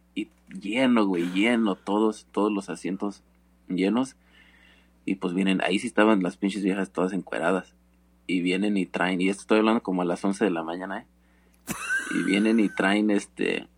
lleno, 0.49 1.07
güey, 1.07 1.31
lleno, 1.33 1.75
todos, 1.75 2.27
todos 2.33 2.53
los 2.53 2.69
asientos 2.69 3.23
llenos. 3.69 4.17
Y 5.09 5.17
pues 5.17 5.35
vienen, 5.35 5.61
ahí 5.63 5.79
sí 5.79 5.87
estaban 5.87 6.23
las 6.23 6.37
pinches 6.37 6.63
viejas 6.63 6.91
todas 6.91 7.13
encueradas. 7.13 7.75
Y 8.27 8.43
vienen 8.43 8.77
y 8.77 8.87
traen, 8.87 9.21
y 9.21 9.29
esto 9.29 9.43
estoy 9.43 9.59
hablando 9.59 9.83
como 9.83 10.03
a 10.03 10.05
las 10.05 10.25
11 10.25 10.45
de 10.45 10.51
la 10.51 10.63
mañana, 10.63 11.01
¿eh? 11.01 11.07
Y 12.15 12.23
vienen 12.25 12.59
y 12.61 12.69
traen, 12.69 13.11
este, 13.11 13.69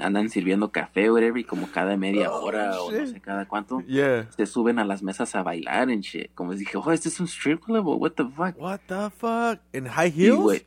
andan 0.00 0.28
sirviendo 0.28 0.70
café, 0.72 1.10
whatever, 1.10 1.38
y 1.38 1.44
como 1.44 1.70
cada 1.70 1.96
media 1.96 2.30
oh, 2.30 2.44
hora 2.44 2.82
o 2.82 2.92
no 2.92 3.06
sé 3.06 3.20
cada 3.20 3.46
cuánto, 3.46 3.82
se 3.86 4.46
suben 4.46 4.78
a 4.78 4.84
las 4.84 5.02
mesas 5.02 5.34
a 5.34 5.42
bailar 5.42 5.90
en 5.90 6.00
shit. 6.00 6.34
Como 6.34 6.54
dije, 6.54 6.76
oh, 6.76 6.92
este 6.92 7.08
es 7.08 7.18
un 7.20 7.28
strip 7.28 7.62
club, 7.64 7.86
what 7.86 8.12
the 8.12 8.24
fuck? 8.24 8.58
What 8.58 8.80
the 8.86 9.10
fuck? 9.10 9.60
¿En 9.72 9.86
high 9.86 10.10
heels? 10.10 10.64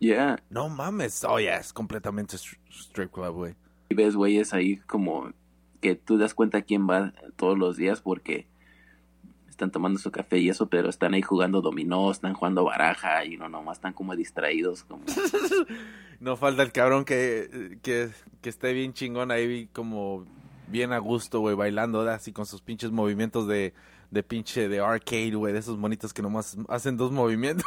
yeah. 0.00 0.38
No 0.50 0.68
mames, 0.68 1.24
oh 1.24 1.38
yeah, 1.38 1.56
es 1.56 1.72
completamente 1.72 2.36
strip 2.36 3.10
club, 3.10 3.34
güey 3.34 3.54
y 3.88 3.94
ves 3.94 4.16
güeyes 4.16 4.54
ahí 4.54 4.76
como 4.78 5.32
que 5.80 5.94
tú 5.94 6.18
das 6.18 6.34
cuenta 6.34 6.62
quién 6.62 6.88
va 6.88 7.12
todos 7.36 7.58
los 7.58 7.76
días 7.76 8.00
porque 8.00 8.46
están 9.54 9.70
tomando 9.70 9.98
su 9.98 10.10
café 10.10 10.38
y 10.38 10.48
eso, 10.48 10.68
pero 10.68 10.88
están 10.88 11.14
ahí 11.14 11.22
jugando 11.22 11.60
dominó, 11.60 12.10
están 12.10 12.34
jugando 12.34 12.64
baraja 12.64 13.24
y 13.24 13.36
no 13.36 13.48
nomás 13.48 13.78
están 13.78 13.92
como 13.92 14.14
distraídos. 14.16 14.84
Como... 14.84 15.04
no 16.20 16.36
falta 16.36 16.62
el 16.62 16.72
cabrón 16.72 17.04
que, 17.04 17.78
que, 17.82 18.10
esté 18.42 18.72
bien 18.72 18.92
chingón 18.92 19.30
ahí 19.30 19.68
como 19.72 20.26
bien 20.68 20.92
a 20.92 20.98
gusto, 20.98 21.40
güey, 21.40 21.54
bailando 21.54 22.00
así 22.08 22.32
con 22.32 22.46
sus 22.46 22.60
pinches 22.60 22.90
movimientos 22.90 23.46
de, 23.46 23.74
de 24.10 24.22
pinche 24.22 24.68
de 24.68 24.80
arcade, 24.80 25.34
güey, 25.34 25.52
de 25.52 25.60
esos 25.60 25.78
monitos 25.78 26.12
que 26.12 26.22
nomás 26.22 26.56
hacen 26.68 26.96
dos 26.96 27.12
movimientos. 27.12 27.66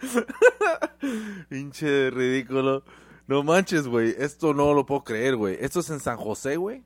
pinche 1.48 2.10
ridículo. 2.10 2.84
No 3.26 3.42
manches, 3.42 3.88
güey. 3.88 4.14
Esto 4.18 4.54
no 4.54 4.72
lo 4.72 4.86
puedo 4.86 5.02
creer, 5.02 5.36
güey. 5.36 5.56
¿Esto 5.60 5.80
es 5.80 5.90
en 5.90 6.00
San 6.00 6.16
José, 6.16 6.56
güey? 6.56 6.82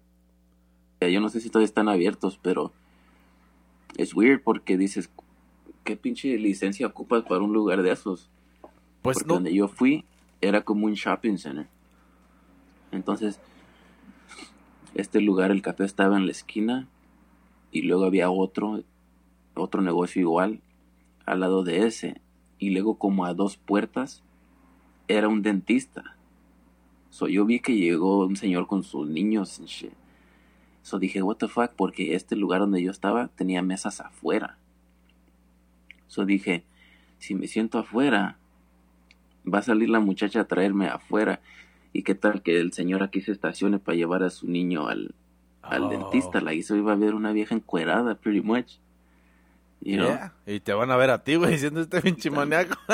Yo 1.00 1.20
no 1.20 1.28
sé 1.28 1.40
si 1.40 1.48
todavía 1.48 1.66
están 1.66 1.88
abiertos, 1.88 2.38
pero 2.42 2.72
es 4.01 4.14
weird 4.14 4.43
porque 4.43 4.78
dices, 4.78 5.10
¿qué 5.85 5.97
pinche 5.97 6.36
licencia 6.39 6.86
ocupas 6.86 7.24
para 7.24 7.43
un 7.43 7.52
lugar 7.52 7.82
de 7.82 7.93
esos? 7.93 8.31
Pues 9.02 9.18
porque 9.18 9.32
donde 9.32 9.55
yo 9.55 9.68
fui 9.68 10.05
era 10.40 10.62
como 10.62 10.86
un 10.86 10.94
shopping 10.94 11.36
center. 11.36 11.68
Entonces, 12.93 13.40
este 14.94 15.20
lugar, 15.20 15.51
el 15.51 15.62
café 15.62 15.85
estaba 15.85 16.16
en 16.16 16.27
la 16.27 16.32
esquina 16.32 16.89
y 17.70 17.82
luego 17.82 18.05
había 18.05 18.31
otro, 18.31 18.82
otro 19.55 19.82
negocio 19.82 20.22
igual 20.22 20.60
al 21.27 21.40
lado 21.40 21.62
de 21.62 21.86
ese. 21.86 22.20
Y 22.59 22.70
luego 22.70 22.98
como 22.98 23.24
a 23.24 23.35
dos 23.35 23.56
puertas 23.56 24.22
era 25.09 25.28
un 25.28 25.43
dentista. 25.43 26.16
So, 27.10 27.28
yo 27.28 27.44
vi 27.44 27.60
que 27.60 27.77
llegó 27.77 28.27
un 28.27 28.36
señor 28.36 28.66
con 28.66 28.82
sus 28.82 29.09
niños 29.09 29.59
y 29.60 29.64
shit. 29.66 29.99
So 30.82 30.98
dije, 30.98 31.23
what 31.23 31.36
the 31.36 31.48
fuck, 31.48 31.73
porque 31.77 32.15
este 32.15 32.36
lugar 32.36 32.61
donde 32.61 32.82
yo 32.82 32.90
estaba 32.90 33.28
tenía 33.28 33.62
mesas 33.62 34.01
afuera. 34.01 34.57
So 36.07 36.24
dije, 36.24 36.65
si 37.19 37.35
me 37.35 37.47
siento 37.47 37.78
afuera, 37.78 38.36
va 39.52 39.59
a 39.59 39.62
salir 39.62 39.89
la 39.90 40.01
muchacha 40.01 40.40
a 40.40 40.48
traerme 40.48 40.89
afuera. 40.89 41.40
¿Y 41.93 42.02
qué 42.02 42.15
tal 42.15 42.43
que 42.43 42.61
el 42.61 42.73
señor 42.73 43.02
aquí 43.02 43.20
se 43.20 43.32
estacione 43.32 43.78
para 43.78 43.97
llevar 43.97 44.23
a 44.23 44.31
su 44.31 44.48
niño 44.48 44.89
al, 44.89 45.15
al 45.62 45.85
oh. 45.85 45.89
dentista? 45.89 46.40
La 46.40 46.55
hizo 46.55 46.77
iba 46.77 46.93
a 46.93 46.97
ver 46.97 47.15
una 47.15 47.32
vieja 47.32 47.55
encuerada, 47.55 48.15
pretty 48.15 48.40
much. 48.40 48.78
You 49.82 50.02
Y 50.47 50.61
te 50.61 50.74
van 50.74 50.90
a 50.90 50.97
ver 50.97 51.11
a 51.11 51.24
ti, 51.24 51.36
güey, 51.36 51.59
siendo 51.59 51.81
este 51.81 52.02
pinche 52.02 52.31
maníaco. 52.31 52.77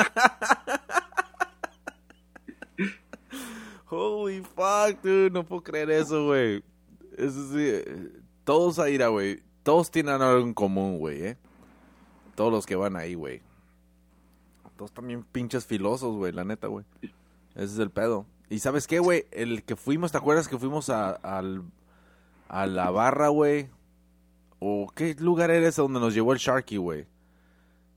Holy 3.89 4.41
fuck, 4.41 5.01
dude, 5.01 5.29
no 5.31 5.43
puedo 5.45 5.63
creer 5.63 5.91
eso, 5.91 6.25
güey. 6.25 6.63
Eso 7.17 7.51
sí, 7.51 7.81
todos 8.43 8.79
a 8.79 8.89
ira, 8.89 9.07
güey. 9.07 9.43
Todos 9.63 9.91
tienen 9.91 10.21
algo 10.21 10.39
en 10.39 10.53
común, 10.53 10.99
güey, 10.99 11.23
eh. 11.25 11.37
Todos 12.35 12.51
los 12.51 12.65
que 12.65 12.75
van 12.75 12.95
ahí, 12.95 13.15
güey. 13.15 13.41
Todos 14.77 14.91
también 14.91 15.23
pinches 15.23 15.65
filosos, 15.65 16.15
güey, 16.15 16.31
la 16.31 16.45
neta, 16.45 16.67
güey. 16.67 16.85
Ese 17.55 17.73
es 17.73 17.79
el 17.79 17.89
pedo. 17.89 18.25
Y 18.49 18.59
sabes 18.59 18.87
qué, 18.87 18.99
güey, 18.99 19.25
el 19.31 19.63
que 19.63 19.75
fuimos, 19.75 20.11
¿te 20.11 20.19
acuerdas 20.19 20.47
que 20.47 20.57
fuimos 20.57 20.89
a, 20.89 21.09
al, 21.09 21.63
a 22.47 22.67
la 22.67 22.91
barra, 22.91 23.29
güey? 23.29 23.69
¿O 24.59 24.87
qué 24.95 25.15
lugar 25.19 25.49
era 25.49 25.67
ese 25.67 25.81
donde 25.81 25.99
nos 25.99 26.13
llevó 26.13 26.31
el 26.31 26.39
Sharky, 26.39 26.77
güey? 26.77 27.07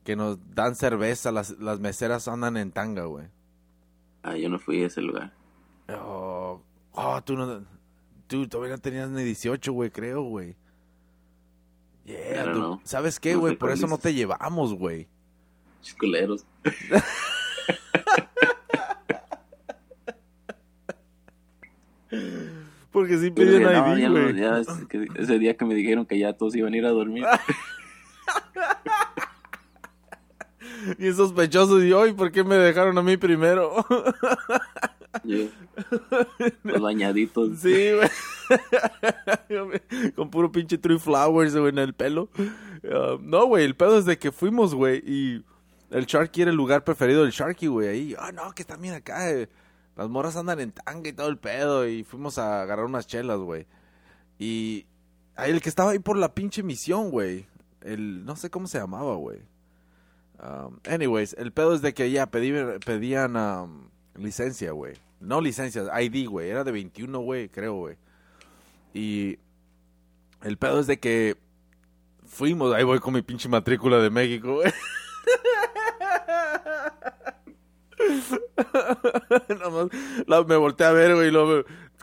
Que 0.03 0.17
nos 0.17 0.39
dan 0.55 0.75
cerveza, 0.75 1.31
las, 1.31 1.59
las 1.59 1.79
meseras 1.79 2.27
andan 2.27 2.57
en 2.57 2.73
tanga, 2.73 3.05
güey. 3.05 3.27
Ah, 4.23 4.37
yo 4.37 4.49
no 4.49 4.59
fui 4.59 4.83
a 4.83 4.87
ese 4.87 5.03
lugar. 5.03 5.33
Oh, 5.89 6.61
oh, 6.93 7.23
tú 7.23 7.37
no. 7.37 7.63
Tú 8.31 8.47
todavía 8.47 8.77
no 8.77 8.81
tenías 8.81 9.11
ni 9.11 9.25
18, 9.25 9.73
güey, 9.73 9.91
creo, 9.91 10.23
güey. 10.23 10.55
Yeah. 12.05 12.79
¿Sabes 12.85 13.19
qué, 13.21 13.35
güey? 13.35 13.57
Por 13.57 13.73
eso 13.73 13.89
no 13.89 13.99
te 13.99 14.15
llevamos, 14.15 14.73
güey. 14.75 15.09
Chisculeros. 15.83 16.47
Porque 22.91 23.19
sí 23.19 23.31
no, 23.31 23.43
ID, 23.43 24.09
no, 24.09 24.57
ese 25.15 25.39
día 25.39 25.57
que 25.57 25.65
me 25.65 25.77
dijeron 25.77 26.05
que 26.07 26.19
ya 26.19 26.33
todos 26.33 26.57
iban 26.57 26.75
a 26.75 26.77
ir 26.77 26.87
a 26.87 26.91
dormir. 26.91 27.25
Y 30.99 31.13
sospechosos, 31.13 31.85
y 31.85 31.93
hoy, 31.93 32.15
¿por 32.15 32.33
qué 32.33 32.43
me 32.43 32.55
dejaron 32.55 32.97
a 32.97 33.03
mí 33.03 33.19
primero? 33.19 33.85
Yo, 35.25 35.47
los 36.63 36.81
bañaditos. 36.81 37.59
Sí, 37.59 37.91
güey. 37.93 38.09
Con 40.15 40.31
puro 40.31 40.51
pinche 40.53 40.79
Tree 40.79 40.99
Flowers, 40.99 41.55
güey, 41.57 41.71
en 41.71 41.79
el 41.79 41.95
pelo. 41.95 42.29
Ah, 42.91 43.17
no, 43.21 43.47
güey, 43.47 43.65
el 43.65 43.75
pedo 43.77 43.99
es 43.99 44.05
de 44.05 44.19
que 44.19 44.31
fuimos, 44.33 44.75
güey, 44.75 45.03
y 45.05 45.45
el 45.91 46.07
Sharky 46.07 46.43
era 46.43 46.51
el 46.51 46.57
lugar 46.57 46.85
preferido 46.85 47.23
del 47.23 47.33
Sharky, 47.33 47.67
güey. 47.67 47.89
Ahí, 47.89 48.17
ah, 48.19 48.33
no, 48.33 48.53
que 48.53 48.65
también 48.65 48.95
acá. 48.95 49.31
eh, 49.33 49.49
las 49.97 50.09
morras 50.09 50.37
andan 50.37 50.61
en 50.61 50.73
tanga 50.73 51.09
y 51.09 51.13
todo 51.13 51.29
el 51.29 51.39
pedo. 51.39 51.87
Y 51.89 52.05
fuimos 52.05 52.39
a 52.39 52.63
agarrar 52.63 52.87
unas 52.87 53.07
chelas, 53.07 53.39
güey. 53.39 53.67
Y 54.39 54.87
ahí 55.37 55.51
el 55.51 55.61
que 55.61 55.69
estaba 55.69 55.91
ahí 55.91 55.99
por 55.99 56.17
la 56.17 56.35
pinche 56.35 56.63
misión, 56.63 57.11
güey. 57.11 57.47
El, 57.83 58.25
no 58.25 58.37
sé 58.37 58.49
cómo 58.51 58.67
se 58.67 58.79
llamaba, 58.79 59.17
güey. 59.17 59.41
Um, 60.43 60.79
anyways, 60.89 61.35
el 61.39 61.53
pedo 61.53 61.75
es 61.75 61.83
de 61.83 61.93
que 61.93 62.11
ya 62.11 62.31
pedí- 62.31 62.83
pedían 62.85 63.37
um, 63.37 63.89
licencia, 64.17 64.73
güey. 64.73 64.95
No 65.21 65.41
licencia, 65.41 65.83
ID, 66.01 66.29
güey. 66.29 66.51
Era 66.51 66.65
de 66.65 66.73
21, 66.73 67.19
güey, 67.21 67.49
creo, 67.49 67.75
güey. 67.75 67.97
Y 68.95 69.39
el 70.43 70.57
pedo 70.59 70.81
es 70.81 70.87
de 70.87 70.99
que 70.99 71.37
fuimos, 72.27 72.75
ahí 72.75 72.85
voy 72.85 72.99
con 73.01 73.15
mi 73.15 73.23
pinche 73.23 73.49
matrícula 73.49 73.99
de 73.99 74.11
México, 74.11 74.55
güey. 74.55 74.73
Nada 79.49 79.71
más, 79.71 79.87
la- 80.27 80.45
me 80.45 80.57
volteé 80.57 80.87
a 80.87 80.93
ver, 80.93 81.15
güey, 81.15 81.33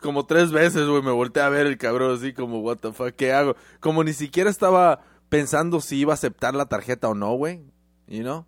como 0.02 0.26
tres 0.26 0.52
veces, 0.52 0.86
güey, 0.86 1.02
me 1.02 1.10
volteé 1.10 1.42
a 1.42 1.48
ver 1.48 1.66
el 1.66 1.76
cabrón 1.78 2.14
así 2.16 2.32
como, 2.32 2.60
what 2.60 2.76
the 2.78 2.92
fuck, 2.92 3.14
¿qué 3.14 3.32
hago? 3.32 3.56
Como 3.80 4.04
ni 4.04 4.12
siquiera 4.12 4.48
estaba 4.50 5.00
pensando 5.28 5.80
si 5.80 5.96
iba 5.98 6.12
a 6.12 6.14
aceptar 6.14 6.54
la 6.54 6.66
tarjeta 6.66 7.08
o 7.08 7.14
no, 7.14 7.32
güey, 7.34 7.60
you 8.06 8.22
know? 8.22 8.46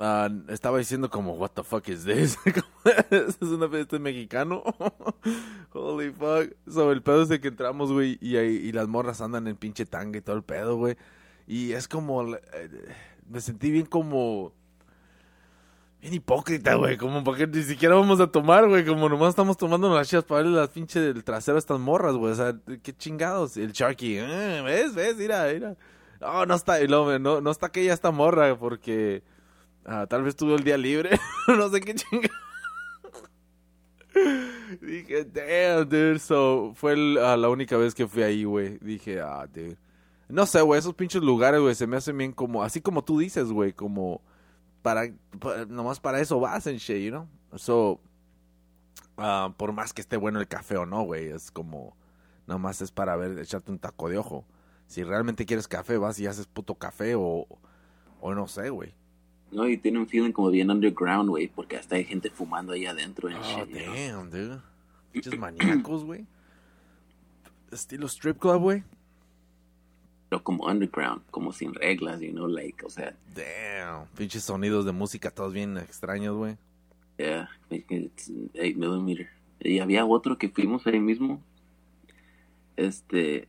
Ah, 0.00 0.28
estaba 0.48 0.78
diciendo 0.78 1.10
como, 1.10 1.32
what 1.32 1.50
the 1.50 1.64
fuck 1.64 1.88
is 1.88 2.04
this? 2.04 2.38
¿Es 3.10 3.42
una 3.42 3.68
fiesta 3.68 3.98
mexicano? 3.98 4.62
Holy 5.72 6.12
fuck. 6.12 6.54
So, 6.70 6.92
el 6.92 7.02
pedo 7.02 7.22
es 7.22 7.28
de 7.28 7.40
que 7.40 7.48
entramos, 7.48 7.90
güey, 7.90 8.16
y, 8.20 8.36
y 8.36 8.70
las 8.72 8.86
morras 8.86 9.20
andan 9.20 9.48
en 9.48 9.56
pinche 9.56 9.86
tanga 9.86 10.18
y 10.18 10.22
todo 10.22 10.36
el 10.36 10.44
pedo, 10.44 10.76
güey. 10.76 10.96
Y 11.48 11.72
es 11.72 11.88
como, 11.88 12.36
eh, 12.36 12.38
me 13.28 13.40
sentí 13.40 13.72
bien 13.72 13.86
como, 13.86 14.52
bien 16.00 16.14
hipócrita, 16.14 16.74
güey, 16.74 16.96
como 16.96 17.24
porque 17.24 17.46
ni 17.48 17.62
siquiera 17.62 17.96
vamos 17.96 18.20
a 18.20 18.28
tomar, 18.28 18.68
güey, 18.68 18.84
como 18.84 19.08
nomás 19.08 19.30
estamos 19.30 19.56
tomando 19.56 19.92
las 19.92 20.08
chivas 20.08 20.24
para 20.24 20.42
darle 20.42 20.56
las 20.58 20.68
pinche 20.68 21.00
del 21.00 21.24
trasero 21.24 21.56
a 21.56 21.58
estas 21.58 21.80
morras, 21.80 22.14
güey, 22.14 22.32
o 22.32 22.36
sea, 22.36 22.54
qué 22.82 22.96
chingados. 22.96 23.56
El 23.56 23.72
Sharky, 23.72 24.18
eh, 24.18 24.62
¿ves? 24.64 24.94
¿Ves? 24.94 25.16
Mira, 25.16 25.46
mira. 25.52 25.76
No, 26.20 26.46
no 26.46 26.54
está, 26.54 26.80
luego, 26.80 27.18
no, 27.18 27.40
no 27.40 27.50
está 27.50 27.66
aquella 27.66 27.94
esta 27.94 28.10
morra, 28.10 28.56
porque 28.58 29.22
ah, 29.88 30.06
tal 30.06 30.22
vez 30.22 30.36
tuvo 30.36 30.54
el 30.54 30.62
día 30.64 30.76
libre, 30.76 31.18
no 31.48 31.68
sé 31.70 31.80
qué 31.80 31.94
chingados. 31.94 32.36
Dije, 34.80 35.24
damn, 35.24 35.88
dude. 35.88 36.18
So, 36.18 36.72
fue 36.74 36.92
ah, 37.22 37.36
la 37.36 37.48
única 37.48 37.76
vez 37.76 37.94
que 37.94 38.06
fui 38.06 38.22
ahí, 38.22 38.44
güey. 38.44 38.78
Dije, 38.78 39.20
ah, 39.20 39.46
dude. 39.46 39.76
No 40.28 40.44
sé, 40.46 40.60
güey, 40.60 40.78
esos 40.78 40.94
pinches 40.94 41.22
lugares, 41.22 41.60
güey, 41.60 41.74
se 41.74 41.86
me 41.86 41.96
hacen 41.96 42.18
bien 42.18 42.32
como, 42.32 42.62
así 42.62 42.82
como 42.82 43.02
tú 43.02 43.18
dices, 43.18 43.50
güey, 43.50 43.72
como, 43.72 44.20
para, 44.82 45.10
pa- 45.40 45.64
nomás 45.66 46.00
para 46.00 46.20
eso 46.20 46.38
vas 46.38 46.66
en 46.66 46.76
shit, 46.76 47.02
you 47.02 47.10
know? 47.10 47.26
So, 47.56 47.98
ah, 49.16 49.54
por 49.56 49.72
más 49.72 49.94
que 49.94 50.02
esté 50.02 50.18
bueno 50.18 50.38
el 50.38 50.46
café 50.46 50.76
o 50.76 50.84
no, 50.84 51.02
güey, 51.04 51.28
es 51.28 51.50
como, 51.50 51.96
nomás 52.46 52.82
es 52.82 52.90
para 52.92 53.16
ver, 53.16 53.38
echarte 53.38 53.70
un 53.70 53.78
taco 53.78 54.10
de 54.10 54.18
ojo. 54.18 54.44
Si 54.86 55.02
realmente 55.02 55.46
quieres 55.46 55.66
café, 55.66 55.96
vas 55.96 56.18
y 56.18 56.26
haces 56.26 56.46
puto 56.46 56.74
café 56.74 57.14
o, 57.14 57.46
o 58.20 58.34
no 58.34 58.48
sé, 58.48 58.68
güey. 58.68 58.94
No, 59.50 59.66
y 59.68 59.78
tiene 59.78 59.98
un 59.98 60.06
feeling 60.06 60.32
como 60.32 60.50
bien 60.50 60.70
underground, 60.70 61.28
güey, 61.30 61.48
porque 61.48 61.76
hasta 61.76 61.96
hay 61.96 62.04
gente 62.04 62.30
fumando 62.30 62.72
ahí 62.72 62.84
adentro. 62.86 63.28
En 63.30 63.36
Oh, 63.36 63.42
shit, 63.42 63.68
you 63.68 63.82
know? 63.84 63.94
damn, 63.94 64.30
dude. 64.30 64.60
Pinches 65.12 65.38
maníacos, 65.38 66.04
güey. 66.04 66.26
Estilo 67.72 68.06
strip 68.08 68.38
club, 68.38 68.60
güey. 68.60 68.82
Pero 70.28 70.42
como 70.42 70.66
underground, 70.66 71.22
como 71.30 71.52
sin 71.52 71.72
reglas, 71.72 72.20
you 72.20 72.32
know, 72.32 72.46
like, 72.46 72.84
o 72.84 72.90
sea, 72.90 73.14
Damn. 73.34 74.06
Pinches 74.16 74.44
sonidos 74.44 74.84
de 74.84 74.92
música 74.92 75.30
todos 75.30 75.52
bien 75.54 75.78
extraños, 75.78 76.36
güey. 76.36 76.56
yeah, 77.16 77.48
it's 77.70 78.30
8 78.54 78.76
millimeter. 78.76 79.28
Y 79.60 79.78
había 79.80 80.04
otro 80.04 80.36
que 80.36 80.50
fuimos 80.50 80.86
ahí 80.86 81.00
mismo, 81.00 81.42
este, 82.76 83.48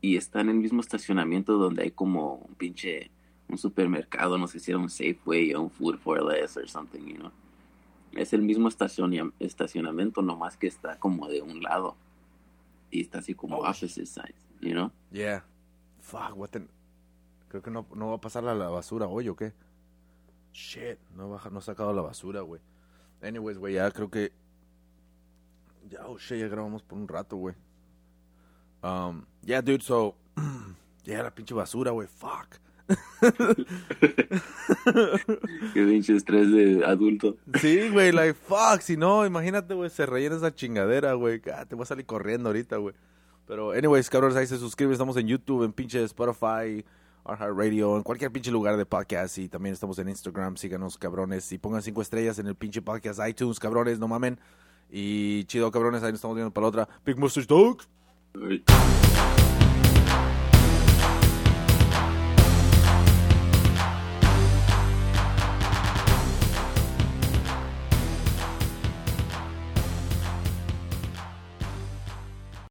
y 0.00 0.16
está 0.16 0.40
en 0.40 0.50
el 0.50 0.54
mismo 0.56 0.80
estacionamiento 0.80 1.54
donde 1.58 1.82
hay 1.82 1.90
como 1.90 2.36
un 2.36 2.54
pinche, 2.54 3.10
un 3.48 3.58
supermercado, 3.58 4.38
no 4.38 4.48
sé 4.48 4.58
si 4.60 4.70
era 4.70 4.78
un 4.78 4.90
Safeway 4.90 5.54
o 5.54 5.62
un 5.62 5.70
Food 5.70 5.98
for 5.98 6.22
Less 6.22 6.56
or 6.56 6.68
something, 6.68 7.00
you 7.06 7.16
know. 7.16 7.30
Es 8.12 8.32
el 8.32 8.42
mismo 8.42 8.68
estacionamiento, 8.68 10.22
nomás 10.22 10.56
que 10.56 10.66
está 10.66 10.98
como 10.98 11.28
de 11.28 11.42
un 11.42 11.62
lado. 11.62 11.96
Y 12.90 13.02
está 13.02 13.18
así 13.18 13.34
como 13.34 13.58
Oh. 13.58 13.68
opposite 13.68 14.06
sides, 14.06 14.46
you 14.60 14.72
know. 14.72 14.90
Yeah. 15.12 15.44
Fuck, 16.00 16.36
what 16.36 16.48
the... 16.50 16.66
Creo 17.48 17.62
que 17.62 17.70
no, 17.70 17.86
no 17.94 18.08
va 18.08 18.14
a 18.16 18.20
pasar 18.20 18.46
a 18.48 18.54
la 18.54 18.68
basura 18.68 19.06
hoy, 19.06 19.28
¿o 19.28 19.36
qué? 19.36 19.52
Shit, 20.52 20.98
no, 21.14 21.30
baja, 21.30 21.50
no 21.50 21.58
he 21.58 21.62
sacado 21.62 21.92
la 21.92 22.02
basura, 22.02 22.40
güey. 22.40 22.60
Anyways, 23.22 23.58
güey, 23.58 23.74
ya 23.74 23.90
creo 23.90 24.10
que... 24.10 24.32
Ya, 25.88 26.06
oh 26.06 26.18
shit, 26.18 26.38
ya 26.38 26.48
grabamos 26.48 26.82
por 26.82 26.98
un 26.98 27.06
rato, 27.06 27.36
güey. 27.36 27.54
Um, 28.82 29.24
yeah, 29.42 29.60
dude, 29.60 29.82
so... 29.82 30.16
Ya, 31.04 31.22
la 31.22 31.30
pinche 31.32 31.54
basura, 31.54 31.92
güey, 31.92 32.08
fuck. 32.08 32.58
Qué 35.74 35.84
pinche 35.84 36.16
estrés 36.16 36.50
de 36.52 36.84
adulto. 36.84 37.36
Sí, 37.60 37.88
güey, 37.90 38.12
like, 38.12 38.34
fuck, 38.34 38.80
si 38.80 38.96
no, 38.96 39.26
imagínate, 39.26 39.74
güey, 39.74 39.90
se 39.90 40.06
rellena 40.06 40.36
esa 40.36 40.54
chingadera, 40.54 41.14
güey, 41.14 41.40
ah, 41.54 41.64
te 41.64 41.74
voy 41.74 41.82
a 41.82 41.86
salir 41.86 42.06
corriendo 42.06 42.48
ahorita, 42.48 42.76
güey. 42.76 42.94
Pero, 43.46 43.72
anyways, 43.72 44.10
cabrones, 44.10 44.36
ahí 44.36 44.46
se 44.46 44.58
suscriben, 44.58 44.92
estamos 44.92 45.16
en 45.16 45.28
YouTube, 45.28 45.64
en 45.64 45.72
pinche 45.72 46.02
Spotify, 46.04 46.84
Radio, 47.24 47.96
en 47.96 48.02
cualquier 48.02 48.30
pinche 48.30 48.50
lugar 48.50 48.76
de 48.76 48.86
podcast, 48.86 49.38
y 49.38 49.48
también 49.48 49.72
estamos 49.72 49.98
en 49.98 50.08
Instagram, 50.08 50.56
síganos, 50.56 50.98
cabrones, 50.98 51.50
y 51.52 51.58
pongan 51.58 51.82
cinco 51.82 52.02
estrellas 52.02 52.38
en 52.38 52.46
el 52.46 52.54
pinche 52.54 52.82
podcast 52.82 53.20
iTunes, 53.26 53.58
cabrones, 53.58 53.98
no 53.98 54.08
mamen. 54.08 54.38
Y 54.90 55.44
chido, 55.44 55.70
cabrones, 55.72 56.02
ahí 56.02 56.12
nos 56.12 56.18
estamos 56.18 56.36
viendo 56.36 56.52
para 56.52 56.64
la 56.64 56.68
otra. 56.68 56.88
Big 57.04 57.18
Mustache 57.18 57.46
Dog. 57.46 57.82